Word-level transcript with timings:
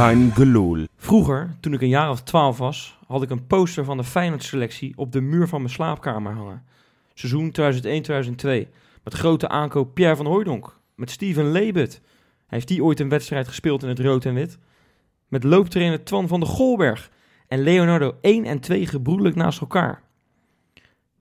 Gelul. 0.00 0.86
Vroeger, 0.96 1.56
toen 1.60 1.72
ik 1.72 1.80
een 1.80 1.88
jaar 1.88 2.10
of 2.10 2.22
twaalf 2.22 2.58
was, 2.58 2.98
had 3.06 3.22
ik 3.22 3.30
een 3.30 3.46
poster 3.46 3.84
van 3.84 3.96
de 3.96 4.04
Feyenoord-selectie 4.04 4.92
op 4.96 5.12
de 5.12 5.20
muur 5.20 5.48
van 5.48 5.60
mijn 5.60 5.72
slaapkamer 5.72 6.32
hangen. 6.32 6.64
Seizoen 7.14 7.52
2001-2002. 8.66 8.68
Met 9.04 9.14
grote 9.14 9.48
aankoop 9.48 9.94
Pierre 9.94 10.16
van 10.16 10.26
Hooijdonk. 10.26 10.80
Met 10.94 11.10
Steven 11.10 11.50
Leebut. 11.50 12.00
Heeft 12.46 12.68
die 12.68 12.84
ooit 12.84 13.00
een 13.00 13.08
wedstrijd 13.08 13.48
gespeeld 13.48 13.82
in 13.82 13.88
het 13.88 13.98
rood 13.98 14.24
en 14.24 14.34
wit? 14.34 14.58
Met 15.28 15.44
looptrainer 15.44 16.04
Twan 16.04 16.28
van 16.28 16.40
de 16.40 16.46
Golberg. 16.46 17.10
En 17.48 17.62
Leonardo 17.62 18.16
1 18.20 18.44
en 18.44 18.60
2 18.60 18.86
gebroedelijk 18.86 19.36
naast 19.36 19.60
elkaar. 19.60 20.02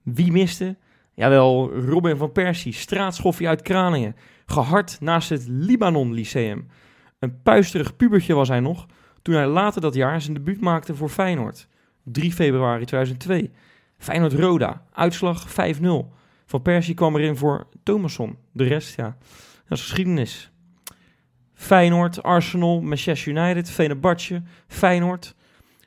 Wie 0.03 0.31
miste? 0.31 0.77
Jawel, 1.13 1.71
Robin 1.73 2.17
van 2.17 2.31
Persie, 2.31 2.73
straatschoffie 2.73 3.47
uit 3.47 3.61
Kralingen. 3.61 4.15
Gehard 4.45 4.97
naast 5.01 5.29
het 5.29 5.45
Libanon 5.47 6.13
Lyceum. 6.13 6.67
Een 7.19 7.41
puisterig 7.41 7.95
pubertje 7.95 8.33
was 8.33 8.47
hij 8.47 8.59
nog, 8.59 8.85
toen 9.21 9.35
hij 9.35 9.47
later 9.47 9.81
dat 9.81 9.93
jaar 9.93 10.21
zijn 10.21 10.33
debuut 10.33 10.61
maakte 10.61 10.95
voor 10.95 11.09
Feyenoord. 11.09 11.67
3 12.03 12.31
februari 12.31 12.85
2002. 12.85 13.51
Feyenoord-Roda, 13.97 14.85
uitslag 14.91 15.47
5-0. 15.49 15.53
Van 16.45 16.61
Persie 16.61 16.93
kwam 16.93 17.15
erin 17.15 17.37
voor 17.37 17.67
Thomasson. 17.83 18.37
De 18.51 18.63
rest, 18.63 18.95
ja, 18.95 19.17
dat 19.67 19.77
is 19.77 19.83
geschiedenis. 19.83 20.51
Feyenoord, 21.53 22.23
Arsenal, 22.23 22.81
Manchester 22.81 23.31
United, 23.31 23.69
Fenerbahce, 23.69 24.41
Feyenoord, 24.67 25.35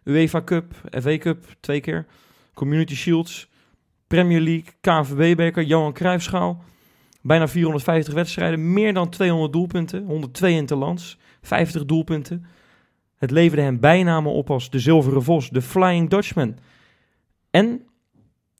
UEFA 0.04 0.44
Cup, 0.44 0.74
FA 1.00 1.18
Cup, 1.18 1.44
twee 1.60 1.80
keer, 1.80 2.06
Community 2.54 2.94
Shields, 2.94 3.50
Premier 4.06 4.40
League, 4.40 4.72
KNVB-beker, 4.80 5.62
Johan 5.62 5.92
Cruijffschaal. 5.92 6.64
Bijna 7.20 7.48
450 7.48 8.14
wedstrijden, 8.14 8.72
meer 8.72 8.94
dan 8.94 9.08
200 9.08 9.52
doelpunten, 9.52 10.04
102 10.04 10.52
interlands, 10.52 11.18
50 11.42 11.84
doelpunten. 11.84 12.44
Het 13.16 13.30
leverde 13.30 13.62
hem 13.62 13.80
bijnamen 13.80 14.32
op 14.32 14.50
als 14.50 14.70
de 14.70 14.78
Zilveren 14.78 15.22
Vos, 15.22 15.50
de 15.50 15.62
Flying 15.62 16.10
Dutchman. 16.10 16.56
En, 17.50 17.86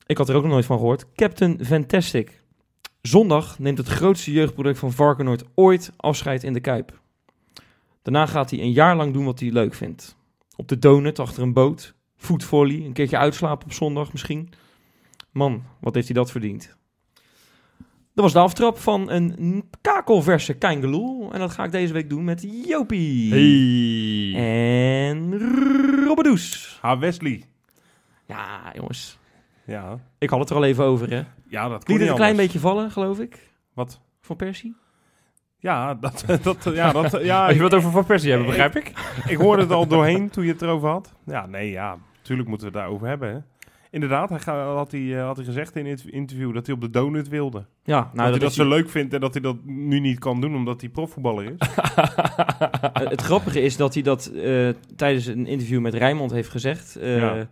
ik 0.07 0.19
had 0.19 0.29
er 0.29 0.35
ook 0.35 0.43
nog 0.43 0.53
nooit 0.53 0.65
van 0.65 0.79
gehoord, 0.79 1.13
Captain 1.13 1.65
Fantastic. 1.65 2.43
Zondag 3.03 3.59
neemt 3.59 3.79
het 3.79 3.89
grootste 3.89 4.33
jeugdproduct 4.33 4.79
van 4.79 4.93
Varkenoord 4.93 5.45
ooit 5.55 5.93
afscheid 5.97 6.43
in 6.43 6.53
de 6.53 6.61
Kuip. 6.61 7.01
Daarna 8.03 8.27
gaat 8.27 8.51
hij 8.51 8.61
een 8.61 8.73
jaar 8.73 8.97
lang 8.97 9.13
doen 9.13 9.25
wat 9.25 9.41
hij 9.41 9.51
leuk 9.51 9.75
vindt. 9.75 10.17
Op 10.57 10.69
de 10.69 10.79
donut, 10.79 11.19
achter 11.19 11.43
een 11.43 11.53
boot, 11.53 11.95
voetvolley, 12.17 12.85
een 12.85 12.93
keertje 12.93 13.19
uitslapen 13.19 13.65
op 13.65 13.73
zondag 13.73 14.13
misschien. 14.13 14.53
Man, 15.31 15.63
wat 15.81 15.95
heeft 15.95 16.07
hij 16.07 16.17
dat 16.17 16.31
verdiend. 16.31 16.77
Dat 18.15 18.25
was 18.25 18.33
de 18.33 18.39
aftrap 18.39 18.79
van 18.79 19.11
een 19.11 19.65
kakelverse 19.81 20.55
Keingeloel. 20.55 21.33
En 21.33 21.39
dat 21.39 21.51
ga 21.53 21.65
ik 21.65 21.73
deze 21.73 21.93
week 21.93 22.09
doen 22.09 22.25
met 22.25 22.47
Jopie. 22.67 23.31
Hey. 23.31 24.41
En 25.11 25.39
Robbedoes. 26.05 26.79
Ha, 26.81 26.99
Wesley. 26.99 27.45
Ja, 28.27 28.61
jongens. 28.75 29.19
Ja, 29.67 29.99
Ik 30.19 30.31
had 30.31 30.39
het 30.41 30.51
er 30.51 30.57
al 30.57 30.65
even 30.65 30.85
over, 30.85 31.11
hè. 31.11 31.23
ja 31.49 31.69
dat 31.69 31.71
Liet 31.71 31.85
kon 31.85 31.95
het 31.95 32.03
niet 32.03 32.11
een 32.11 32.17
klein 32.17 32.37
beetje 32.37 32.59
vallen, 32.59 32.91
geloof 32.91 33.19
ik. 33.19 33.51
Wat? 33.75 34.01
Van 34.21 34.37
Persie. 34.37 34.77
Ja, 35.59 35.95
dat, 35.95 36.25
dat, 36.43 36.71
ja, 36.75 36.93
dat, 36.93 37.19
ja, 37.25 37.47
Als 37.47 37.55
je 37.57 37.63
wat 37.63 37.75
over 37.75 37.91
Van 37.91 38.05
Persie 38.05 38.29
hebben, 38.31 38.49
begrijp 38.49 38.77
ik. 38.77 38.93
ik 39.27 39.37
hoorde 39.37 39.63
het 39.63 39.71
al 39.73 39.87
doorheen 39.87 40.31
toen 40.31 40.45
je 40.45 40.53
het 40.53 40.63
erover 40.63 40.89
had. 40.89 41.15
Ja, 41.27 41.47
nee, 41.47 41.71
ja, 41.71 41.99
natuurlijk 42.17 42.49
moeten 42.49 42.67
we 42.67 42.73
het 42.73 42.83
daarover 42.83 43.07
hebben. 43.09 43.29
Hè. 43.33 43.39
Inderdaad, 43.93 44.29
hij 44.29 44.39
ga- 44.39 44.75
had, 44.75 44.93
hij, 44.93 45.19
eh, 45.19 45.25
had 45.25 45.37
hij 45.37 45.45
gezegd 45.45 45.77
in 45.77 45.87
het 45.87 46.05
interview 46.07 46.55
dat 46.55 46.67
hij 46.67 46.75
op 46.75 46.81
de 46.81 46.91
donut 46.91 47.29
wilde. 47.29 47.65
Ja, 47.85 48.01
dat, 48.01 48.13
nou, 48.15 48.31
hij 48.31 48.39
dat 48.39 48.53
zo 48.53 48.69
leuk 48.69 48.89
vindt 48.91 49.15
en 49.15 49.21
dat 49.21 49.33
hij 49.33 49.43
dat 49.43 49.57
nu 49.65 50.01
niet 50.01 50.19
kan 50.19 50.41
doen 50.41 50.55
omdat 50.55 50.81
hij 50.81 50.91
profvoetballer 50.91 51.45
is. 51.45 51.53
Het 53.11 53.21
grappige 53.23 53.61
is 53.61 53.77
dat 53.77 53.95
hij 53.95 54.03
dat 54.03 54.27
eh, 54.27 54.69
tijdens 54.97 55.27
een 55.27 55.47
interview 55.47 55.81
met 55.81 55.95
Rijnmond 55.95 56.31
heeft 56.31 56.49
gezegd. 56.49 56.97
eh, 56.97 57.17
Ja. 57.17 57.49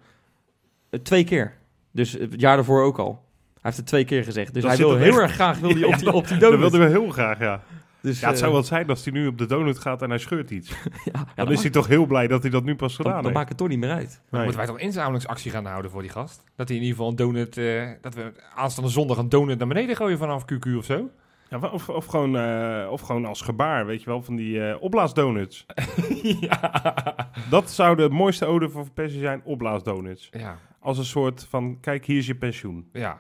twee 1.02 1.24
keer. 1.24 1.52
Dus 1.92 2.12
het 2.12 2.40
jaar 2.40 2.56
daarvoor 2.56 2.82
ook 2.82 2.98
al. 2.98 3.10
Hij 3.52 3.58
heeft 3.62 3.76
het 3.76 3.86
twee 3.86 4.04
keer 4.04 4.24
gezegd. 4.24 4.54
Dus 4.54 4.62
Dat 4.62 4.70
hij 4.76 4.80
wil 4.86 4.96
heel 4.96 5.06
echt- 5.12 5.18
erg 5.20 5.32
graag 5.32 5.58
wil 5.58 5.70
hij 5.74 5.84
op, 5.84 5.98
die, 5.98 6.12
op 6.12 6.28
die 6.28 6.38
dat 6.38 6.50
donut. 6.50 6.70
wilde 6.70 6.78
we 6.78 6.90
heel 6.90 7.10
graag, 7.10 7.38
ja. 7.38 7.62
Dus, 8.02 8.20
Ja, 8.20 8.28
het 8.28 8.36
zou 8.38 8.50
eh, 8.50 8.56
wel 8.56 8.66
zijn 8.66 8.88
als 8.88 9.04
hij 9.04 9.12
nu 9.12 9.26
op 9.26 9.38
de 9.38 9.46
donut 9.46 9.78
gaat 9.78 10.02
en 10.02 10.08
hij 10.08 10.18
scheurt 10.18 10.50
iets. 10.50 10.68
ja, 10.74 10.76
ja, 11.04 11.12
Dan 11.12 11.44
dan, 11.44 11.52
is 11.54 11.60
hij 11.62 11.70
toch 11.70 11.86
heel 11.86 12.06
blij 12.06 12.26
dat 12.26 12.42
hij 12.42 12.50
dat 12.50 12.64
nu 12.64 12.76
pas 12.76 12.96
dan, 12.96 12.96
gedaan 12.96 13.12
dan 13.14 13.22
heeft. 13.24 13.34
maakt 13.36 13.48
het 13.48 13.58
toch 13.58 13.68
niet 13.68 13.78
meer 13.78 13.90
uit. 13.90 14.08
Dan 14.10 14.18
Nee. 14.30 14.40
moeten 14.40 14.58
wij 14.58 14.66
toch 14.66 14.76
een 14.76 14.82
inzamelingsactie 14.86 15.50
gaan 15.50 15.64
houden 15.66 15.90
voor 15.90 16.02
die 16.02 16.10
gast? 16.10 16.44
Dat 16.56 16.68
hij 16.68 16.76
in 16.76 16.82
ieder 16.82 16.96
geval 16.96 17.10
een 17.10 17.16
donut... 17.16 17.56
eh, 17.56 17.88
dat 18.00 18.14
we 18.14 18.32
aanstaande 18.54 18.90
zondag 18.90 19.16
een 19.16 19.28
donut 19.28 19.58
naar 19.58 19.68
beneden 19.68 19.96
gooien 19.96 20.18
vanaf 20.18 20.44
QQ 20.52 20.76
of 20.76 20.84
zo? 20.84 21.08
Ja, 21.48 21.58
of, 21.72 21.88
of, 21.88 22.06
gewoon, 22.06 22.36
eh, 22.36 22.88
of 22.90 23.00
gewoon 23.00 23.24
als 23.24 23.40
gebaar, 23.40 23.86
weet 23.86 24.00
je 24.02 24.06
wel, 24.10 24.22
van 24.22 24.36
die 24.36 24.68
eh 24.68 24.82
opblaasdonuts. 24.82 25.66
ja. 26.40 27.14
Dat 27.50 27.70
zou 27.70 27.96
de 27.96 28.08
mooiste 28.08 28.46
ode 28.46 28.68
voor 28.68 28.90
Persie 28.94 29.20
zijn, 29.20 29.40
opblaasdonuts. 29.44 30.28
ja. 30.30 30.58
Als 30.82 30.98
een 30.98 31.04
soort 31.04 31.46
van, 31.48 31.78
kijk, 31.80 32.04
hier 32.04 32.16
is 32.18 32.26
je 32.26 32.34
pensioen. 32.34 32.88
Ja. 32.92 33.10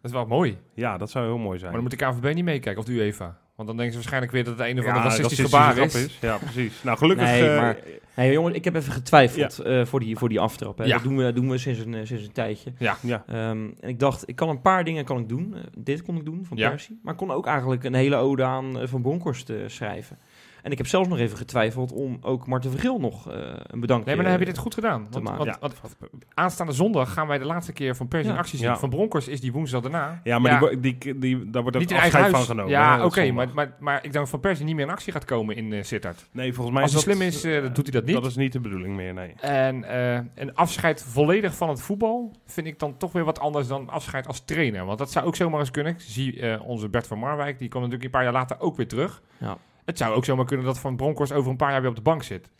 Dat 0.00 0.10
is 0.10 0.12
wel 0.12 0.26
mooi. 0.26 0.58
Ja, 0.74 0.96
dat 0.98 1.10
zou 1.10 1.26
heel 1.26 1.38
mooi 1.38 1.58
zijn. 1.58 1.72
Maar 1.72 1.80
dan 1.82 1.90
moet 1.90 1.98
de 1.98 2.06
KNVB 2.06 2.34
niet 2.34 2.44
meekijken, 2.44 2.80
of 2.80 2.86
de 2.86 2.92
UEFA. 2.92 3.38
Want 3.56 3.68
dan 3.68 3.76
denken 3.76 3.88
ze 3.94 3.94
waarschijnlijk 3.98 4.32
weer 4.32 4.44
dat 4.44 4.58
het 4.58 4.68
een 4.68 4.78
of 4.78 4.86
ander 4.86 5.02
Ja, 5.02 5.08
racistisch 5.08 5.38
racistische 5.38 5.56
gebaar 5.56 5.84
is. 6.04 6.18
Ja, 6.20 6.36
precies. 6.36 6.82
Nou, 6.82 6.98
gelukkig... 6.98 7.26
Nee, 7.26 7.48
eh, 7.48 7.60
maar- 7.60 7.76
Nee, 8.16 8.32
jongen, 8.32 8.54
ik 8.54 8.64
heb 8.64 8.74
even 8.74 8.92
getwijfeld 8.92 9.58
eh, 9.58 9.84
voor, 9.84 10.00
die, 10.00 10.16
voor 10.16 10.28
die 10.28 10.40
aftrap. 10.40 10.78
Hè. 10.78 10.84
Ja. 10.84 10.94
Dat 10.94 11.02
doen 11.02 11.16
we, 11.16 11.32
doen 11.32 11.50
we 11.50 11.58
sinds, 11.58 11.80
een, 11.80 11.94
eh, 11.94 12.00
sinds 12.04 12.24
een 12.24 12.32
tijdje. 12.32 12.72
Ja. 12.78 12.96
ja. 13.02 13.24
Ehm, 13.26 13.68
en 13.80 13.88
ik 13.88 13.98
dacht, 13.98 14.28
ik 14.28 14.36
kan 14.36 14.48
een 14.48 14.60
paar 14.60 14.84
dingen 14.84 15.04
kan 15.04 15.18
ik 15.18 15.28
doen. 15.28 15.54
Dit 15.78 16.02
kon 16.02 16.16
ik 16.16 16.24
doen 16.24 16.44
van 16.44 16.56
Ja. 16.56 16.68
Persie. 16.68 16.98
Maar 17.02 17.12
ik 17.12 17.18
kon 17.18 17.30
ook 17.30 17.46
eigenlijk 17.46 17.84
een 17.84 17.94
hele 17.94 18.16
ode 18.16 18.44
aan 18.44 18.78
Van 18.88 19.02
Bronckhorst 19.02 19.50
eh, 19.50 19.56
schrijven. 19.66 20.18
En 20.66 20.72
ik 20.72 20.78
heb 20.78 20.86
zelfs 20.86 21.08
nog 21.08 21.18
even 21.18 21.36
getwijfeld 21.36 21.92
om 21.92 22.18
ook 22.20 22.46
Marten 22.46 22.70
Vergil 22.70 22.98
nog 22.98 23.30
eh, 23.30 23.38
een 23.66 23.80
bedankje... 23.80 24.06
Nee, 24.06 24.14
maar 24.14 24.24
dan 24.24 24.32
heb 24.32 24.40
je 24.40 24.46
dit 24.52 24.58
goed 24.58 24.74
gedaan. 24.74 25.06
Want, 25.10 25.24
maken. 25.24 25.38
want- 25.44 25.50
Ja. 25.60 25.68
want 25.82 25.96
aanstaande 26.34 26.72
zondag 26.72 27.12
gaan 27.12 27.26
wij 27.26 27.38
de 27.38 27.44
laatste 27.44 27.72
keer 27.72 27.96
van 27.96 28.08
Persie 28.08 28.28
in 28.28 28.34
Ja. 28.34 28.40
actie 28.40 28.58
zien. 28.58 28.68
Ja. 28.68 28.76
Van 28.76 28.88
Bronckhorst 28.90 29.28
is 29.28 29.40
die 29.40 29.52
woensdag 29.52 29.80
daarna. 29.82 30.20
ja, 30.24 30.38
maar 30.38 30.60
Die, 30.60 30.80
die, 30.98 31.18
die, 31.18 31.50
daar 31.50 31.62
wordt 31.62 31.76
ook 31.76 31.82
niet 31.82 31.90
in 31.90 31.96
eigen 31.96 32.18
afscheid 32.20 32.22
huis. 32.22 32.30
van 32.36 32.44
genomen. 32.56 32.70
ja, 32.70 33.04
oké, 33.04 33.30
maar, 33.32 33.48
maar, 33.54 33.74
maar 33.78 33.96
ik 33.96 34.02
denk 34.02 34.14
dat 34.14 34.28
Van 34.28 34.40
Persie 34.40 34.64
niet 34.64 34.74
meer 34.74 34.84
in 34.84 34.90
actie 34.90 35.12
gaat 35.12 35.24
komen 35.24 35.56
in 35.56 35.72
eh 35.72 35.82
Sittard. 35.82 36.28
Nee, 36.32 36.52
volgens 36.52 36.74
mij 36.74 36.82
Als 36.82 36.92
hij 36.92 37.00
is 37.00 37.06
dat... 37.06 37.16
slim 37.16 37.28
is, 37.28 37.64
eh, 37.64 37.74
doet 37.74 37.84
hij 37.86 37.92
dat 38.00 38.04
niet. 38.04 38.14
Dat 38.14 38.26
is 38.26 38.36
niet 38.36 38.52
de 38.52 38.60
bedoeling 38.60 38.96
meer, 38.96 39.14
nee. 39.14 39.34
En 39.40 39.84
eh, 39.84 40.20
een 40.34 40.54
afscheid 40.54 41.02
volledig 41.08 41.54
van 41.56 41.68
het 41.68 41.80
voetbal 41.80 42.32
vind 42.46 42.66
ik 42.66 42.78
dan 42.78 42.96
toch 42.96 43.12
weer 43.12 43.24
wat 43.24 43.40
anders 43.40 43.66
dan 43.68 43.88
afscheid 43.88 44.26
als 44.26 44.44
trainer. 44.44 44.84
Want 44.84 44.98
dat 44.98 45.10
zou 45.12 45.26
ook 45.26 45.36
zomaar 45.36 45.60
eens 45.60 45.70
kunnen. 45.70 45.92
Ik 45.92 46.00
zie 46.00 46.40
eh, 46.40 46.68
onze 46.68 46.88
Bert 46.88 47.06
van 47.06 47.18
Marwijk, 47.18 47.58
die 47.58 47.68
komt 47.68 47.82
natuurlijk 47.84 48.04
een 48.04 48.10
paar 48.18 48.24
jaar 48.24 48.32
later 48.32 48.60
ook 48.60 48.76
weer 48.76 48.88
terug. 48.88 49.22
Ja. 49.38 49.56
Het 49.86 49.98
zou 49.98 50.14
ook 50.14 50.24
zomaar 50.24 50.44
kunnen 50.44 50.66
dat 50.66 50.78
Van 50.78 50.96
Bronckhorst 50.96 51.32
over 51.32 51.50
een 51.50 51.56
paar 51.56 51.70
jaar 51.70 51.80
weer 51.80 51.90
op 51.90 51.96
de 51.96 52.02
bank 52.02 52.22
zit. 52.22 52.50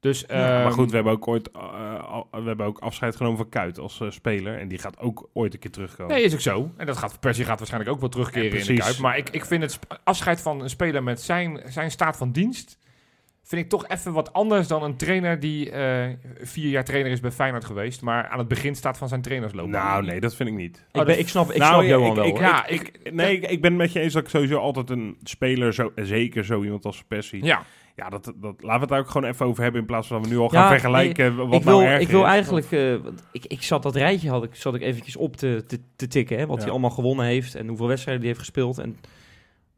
Dus, 0.00 0.24
Ja, 0.28 0.36
maar 0.36 0.64
ehm, 0.64 0.70
goed, 0.70 0.88
we 0.90 0.94
hebben 0.94 1.12
ook 1.12 1.28
ooit 1.28 1.50
eh, 1.50 2.20
we 2.30 2.42
hebben 2.42 2.66
ook 2.66 2.78
afscheid 2.78 3.16
genomen 3.16 3.38
van 3.38 3.48
Kuit 3.48 3.78
als 3.78 4.00
eh, 4.00 4.10
speler. 4.10 4.58
En 4.58 4.68
die 4.68 4.78
gaat 4.78 4.98
ook 4.98 5.28
ooit 5.32 5.54
een 5.54 5.58
keer 5.58 5.70
terugkomen. 5.70 6.14
Nee, 6.14 6.24
is 6.24 6.32
ook 6.32 6.40
zo. 6.40 6.70
En 6.76 6.86
dat 6.86 6.96
gaat, 6.96 7.20
Persie 7.20 7.44
gaat 7.44 7.58
waarschijnlijk 7.58 7.92
ook 7.92 8.00
wel 8.00 8.08
terugkeren 8.08 8.58
Ja, 8.58 8.58
in 8.58 8.66
de. 8.66 8.82
Kuip. 8.82 8.98
Maar 8.98 9.16
ik, 9.16 9.30
ik 9.30 9.44
vind 9.44 9.62
het 9.62 9.78
afscheid 10.04 10.40
van 10.40 10.60
een 10.60 10.70
speler 10.70 11.02
met 11.02 11.22
zijn, 11.22 11.60
zijn 11.66 11.90
staat 11.90 12.16
van 12.16 12.32
dienst... 12.32 12.78
vind 13.46 13.62
ik 13.62 13.68
toch 13.68 13.88
even 13.88 14.12
wat 14.12 14.32
anders 14.32 14.66
dan 14.68 14.82
een 14.82 14.96
trainer 14.96 15.40
die 15.40 15.70
eh, 15.70 16.04
vier 16.40 16.68
jaar 16.68 16.84
trainer 16.84 17.12
is 17.12 17.20
bij 17.20 17.30
Feyenoord 17.30 17.64
geweest... 17.64 18.02
maar 18.02 18.28
aan 18.28 18.38
het 18.38 18.48
begin 18.48 18.74
staat 18.74 18.98
van 18.98 19.08
zijn 19.08 19.22
trainersloopbaan. 19.22 19.86
nou, 19.86 20.04
nee, 20.04 20.20
dat 20.20 20.34
vind 20.34 20.48
ik 20.48 20.54
niet. 20.54 20.84
Ik, 20.92 21.04
ben, 21.04 21.18
ik 21.18 21.28
snap, 21.28 21.50
ik 21.50 21.56
Nou, 21.58 21.72
snap 21.72 21.84
Johan 21.98 22.08
ik- 22.10 22.14
wel. 22.16 22.24
ik- 22.26 22.32
hoor. 22.32 22.40
Ja, 22.42 22.66
ik, 22.66 23.12
nee, 23.12 23.36
ik, 23.36 23.50
ik 23.50 23.60
ben 23.60 23.70
het 23.70 23.80
met 23.80 23.92
je 23.92 24.00
eens 24.00 24.12
dat 24.12 24.22
ik 24.22 24.28
sowieso 24.28 24.56
altijd 24.58 24.90
een 24.90 25.16
speler, 25.22 25.74
zo, 25.74 25.92
zeker 25.94 26.44
zo 26.44 26.62
iemand 26.62 26.84
als 26.84 27.04
Persie. 27.08 27.44
Ja, 27.44 27.62
Ja, 27.96 28.08
dat, 28.08 28.24
dat, 28.24 28.54
laten 28.58 28.66
we 28.66 28.70
het 28.80 28.88
daar 28.88 28.98
ook 28.98 29.10
gewoon 29.10 29.30
even 29.30 29.46
over 29.46 29.62
hebben 29.62 29.80
in 29.80 29.86
plaats 29.86 30.06
van 30.08 30.16
dat 30.16 30.26
we 30.28 30.34
nu 30.34 30.40
al 30.40 30.48
Ja, 30.52 30.60
gaan 30.60 30.68
vergelijken 30.70 31.36
wat 31.36 31.54
ik 31.54 31.62
wil, 31.62 31.78
nou 31.78 31.90
erg 31.90 32.00
ik 32.00 32.08
wil 32.08 32.20
is. 32.22 32.26
eigenlijk, 32.26 32.70
eh, 32.72 32.92
ik, 33.32 33.44
ik 33.46 33.62
zat 33.62 33.82
dat 33.82 33.96
rijtje 33.96 34.28
had 34.30 34.44
ik, 34.44 34.54
zat 34.54 34.74
ik 34.74 34.82
eventjes 34.82 35.16
op 35.16 35.36
te, 35.36 35.64
te, 35.66 35.80
te 35.96 36.06
tikken, 36.08 36.38
hè, 36.38 36.46
wat 36.46 36.56
Ja. 36.56 36.62
hij 36.62 36.70
allemaal 36.70 36.90
gewonnen 36.90 37.26
heeft 37.26 37.54
en 37.54 37.68
hoeveel 37.68 37.86
wedstrijden 37.86 38.22
hij 38.24 38.32
heeft 38.32 38.44
gespeeld. 38.44 38.78
En 38.78 38.96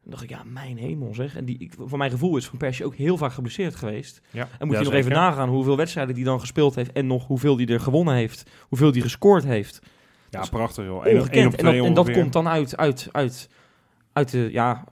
dan 0.06 0.14
dacht 0.14 0.30
ik, 0.30 0.30
ja, 0.30 0.42
mijn 0.44 0.76
hemel 0.76 1.14
zeg. 1.14 1.36
En 1.36 1.44
die, 1.44 1.58
ik, 1.58 1.72
voor 1.78 1.98
mijn 1.98 2.10
gevoel 2.10 2.36
is 2.36 2.46
Van 2.46 2.58
Persie 2.58 2.84
ook 2.84 2.94
heel 2.94 3.16
vaak 3.16 3.32
geblesseerd 3.32 3.74
geweest. 3.76 4.20
Ja. 4.30 4.48
En 4.58 4.66
moet 4.66 4.78
je 4.78 4.84
nog 4.84 4.92
even 4.92 5.12
nagaan 5.12 5.48
hoeveel 5.48 5.76
wedstrijden 5.76 6.14
hij 6.14 6.24
dan 6.24 6.40
gespeeld 6.40 6.74
heeft 6.74 6.92
en 6.92 7.06
nog 7.06 7.26
hoeveel 7.26 7.56
hij 7.56 7.66
er 7.66 7.80
gewonnen 7.80 8.14
heeft, 8.14 8.50
hoeveel 8.68 8.92
hij 8.92 9.00
gescoord 9.00 9.44
heeft. 9.44 9.80
Ja, 10.30 10.40
is 10.40 10.48
prachtig 10.48 10.84
joh. 10.84 11.04
Eén- 11.04 11.10
één 11.10 11.20
Ongekend. 11.20 11.46
op 11.46 11.58
En 11.58 11.64
dat, 11.64 11.72
twee 11.74 11.84
en 11.84 11.94
dat 11.94 12.10
komt 12.10 12.32
dan 12.32 12.48
uit, 12.48 12.76
uit, 12.76 13.08
uit, 13.12 13.48
uit 14.12 14.30
de, 14.30 14.48
ja, 14.52 14.84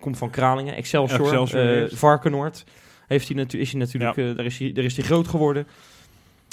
komt 0.00 0.18
van 0.18 0.30
Kralingen, 0.30 0.74
Excelsior, 0.74 1.20
Excelsior 1.20 1.82
eh. 1.82 1.92
Varkenoord. 1.92 2.64
Heeft 3.06 3.28
hij 3.28 3.36
natu- 3.36 3.58
is 3.58 3.70
hij 3.70 3.80
natuurlijk, 3.80 4.16
eh, 4.16 4.36
daar, 4.36 4.44
is 4.44 4.58
hij, 4.58 4.72
daar 4.72 4.84
is 4.84 4.96
hij 4.96 5.04
groot 5.04 5.28
geworden. 5.28 5.66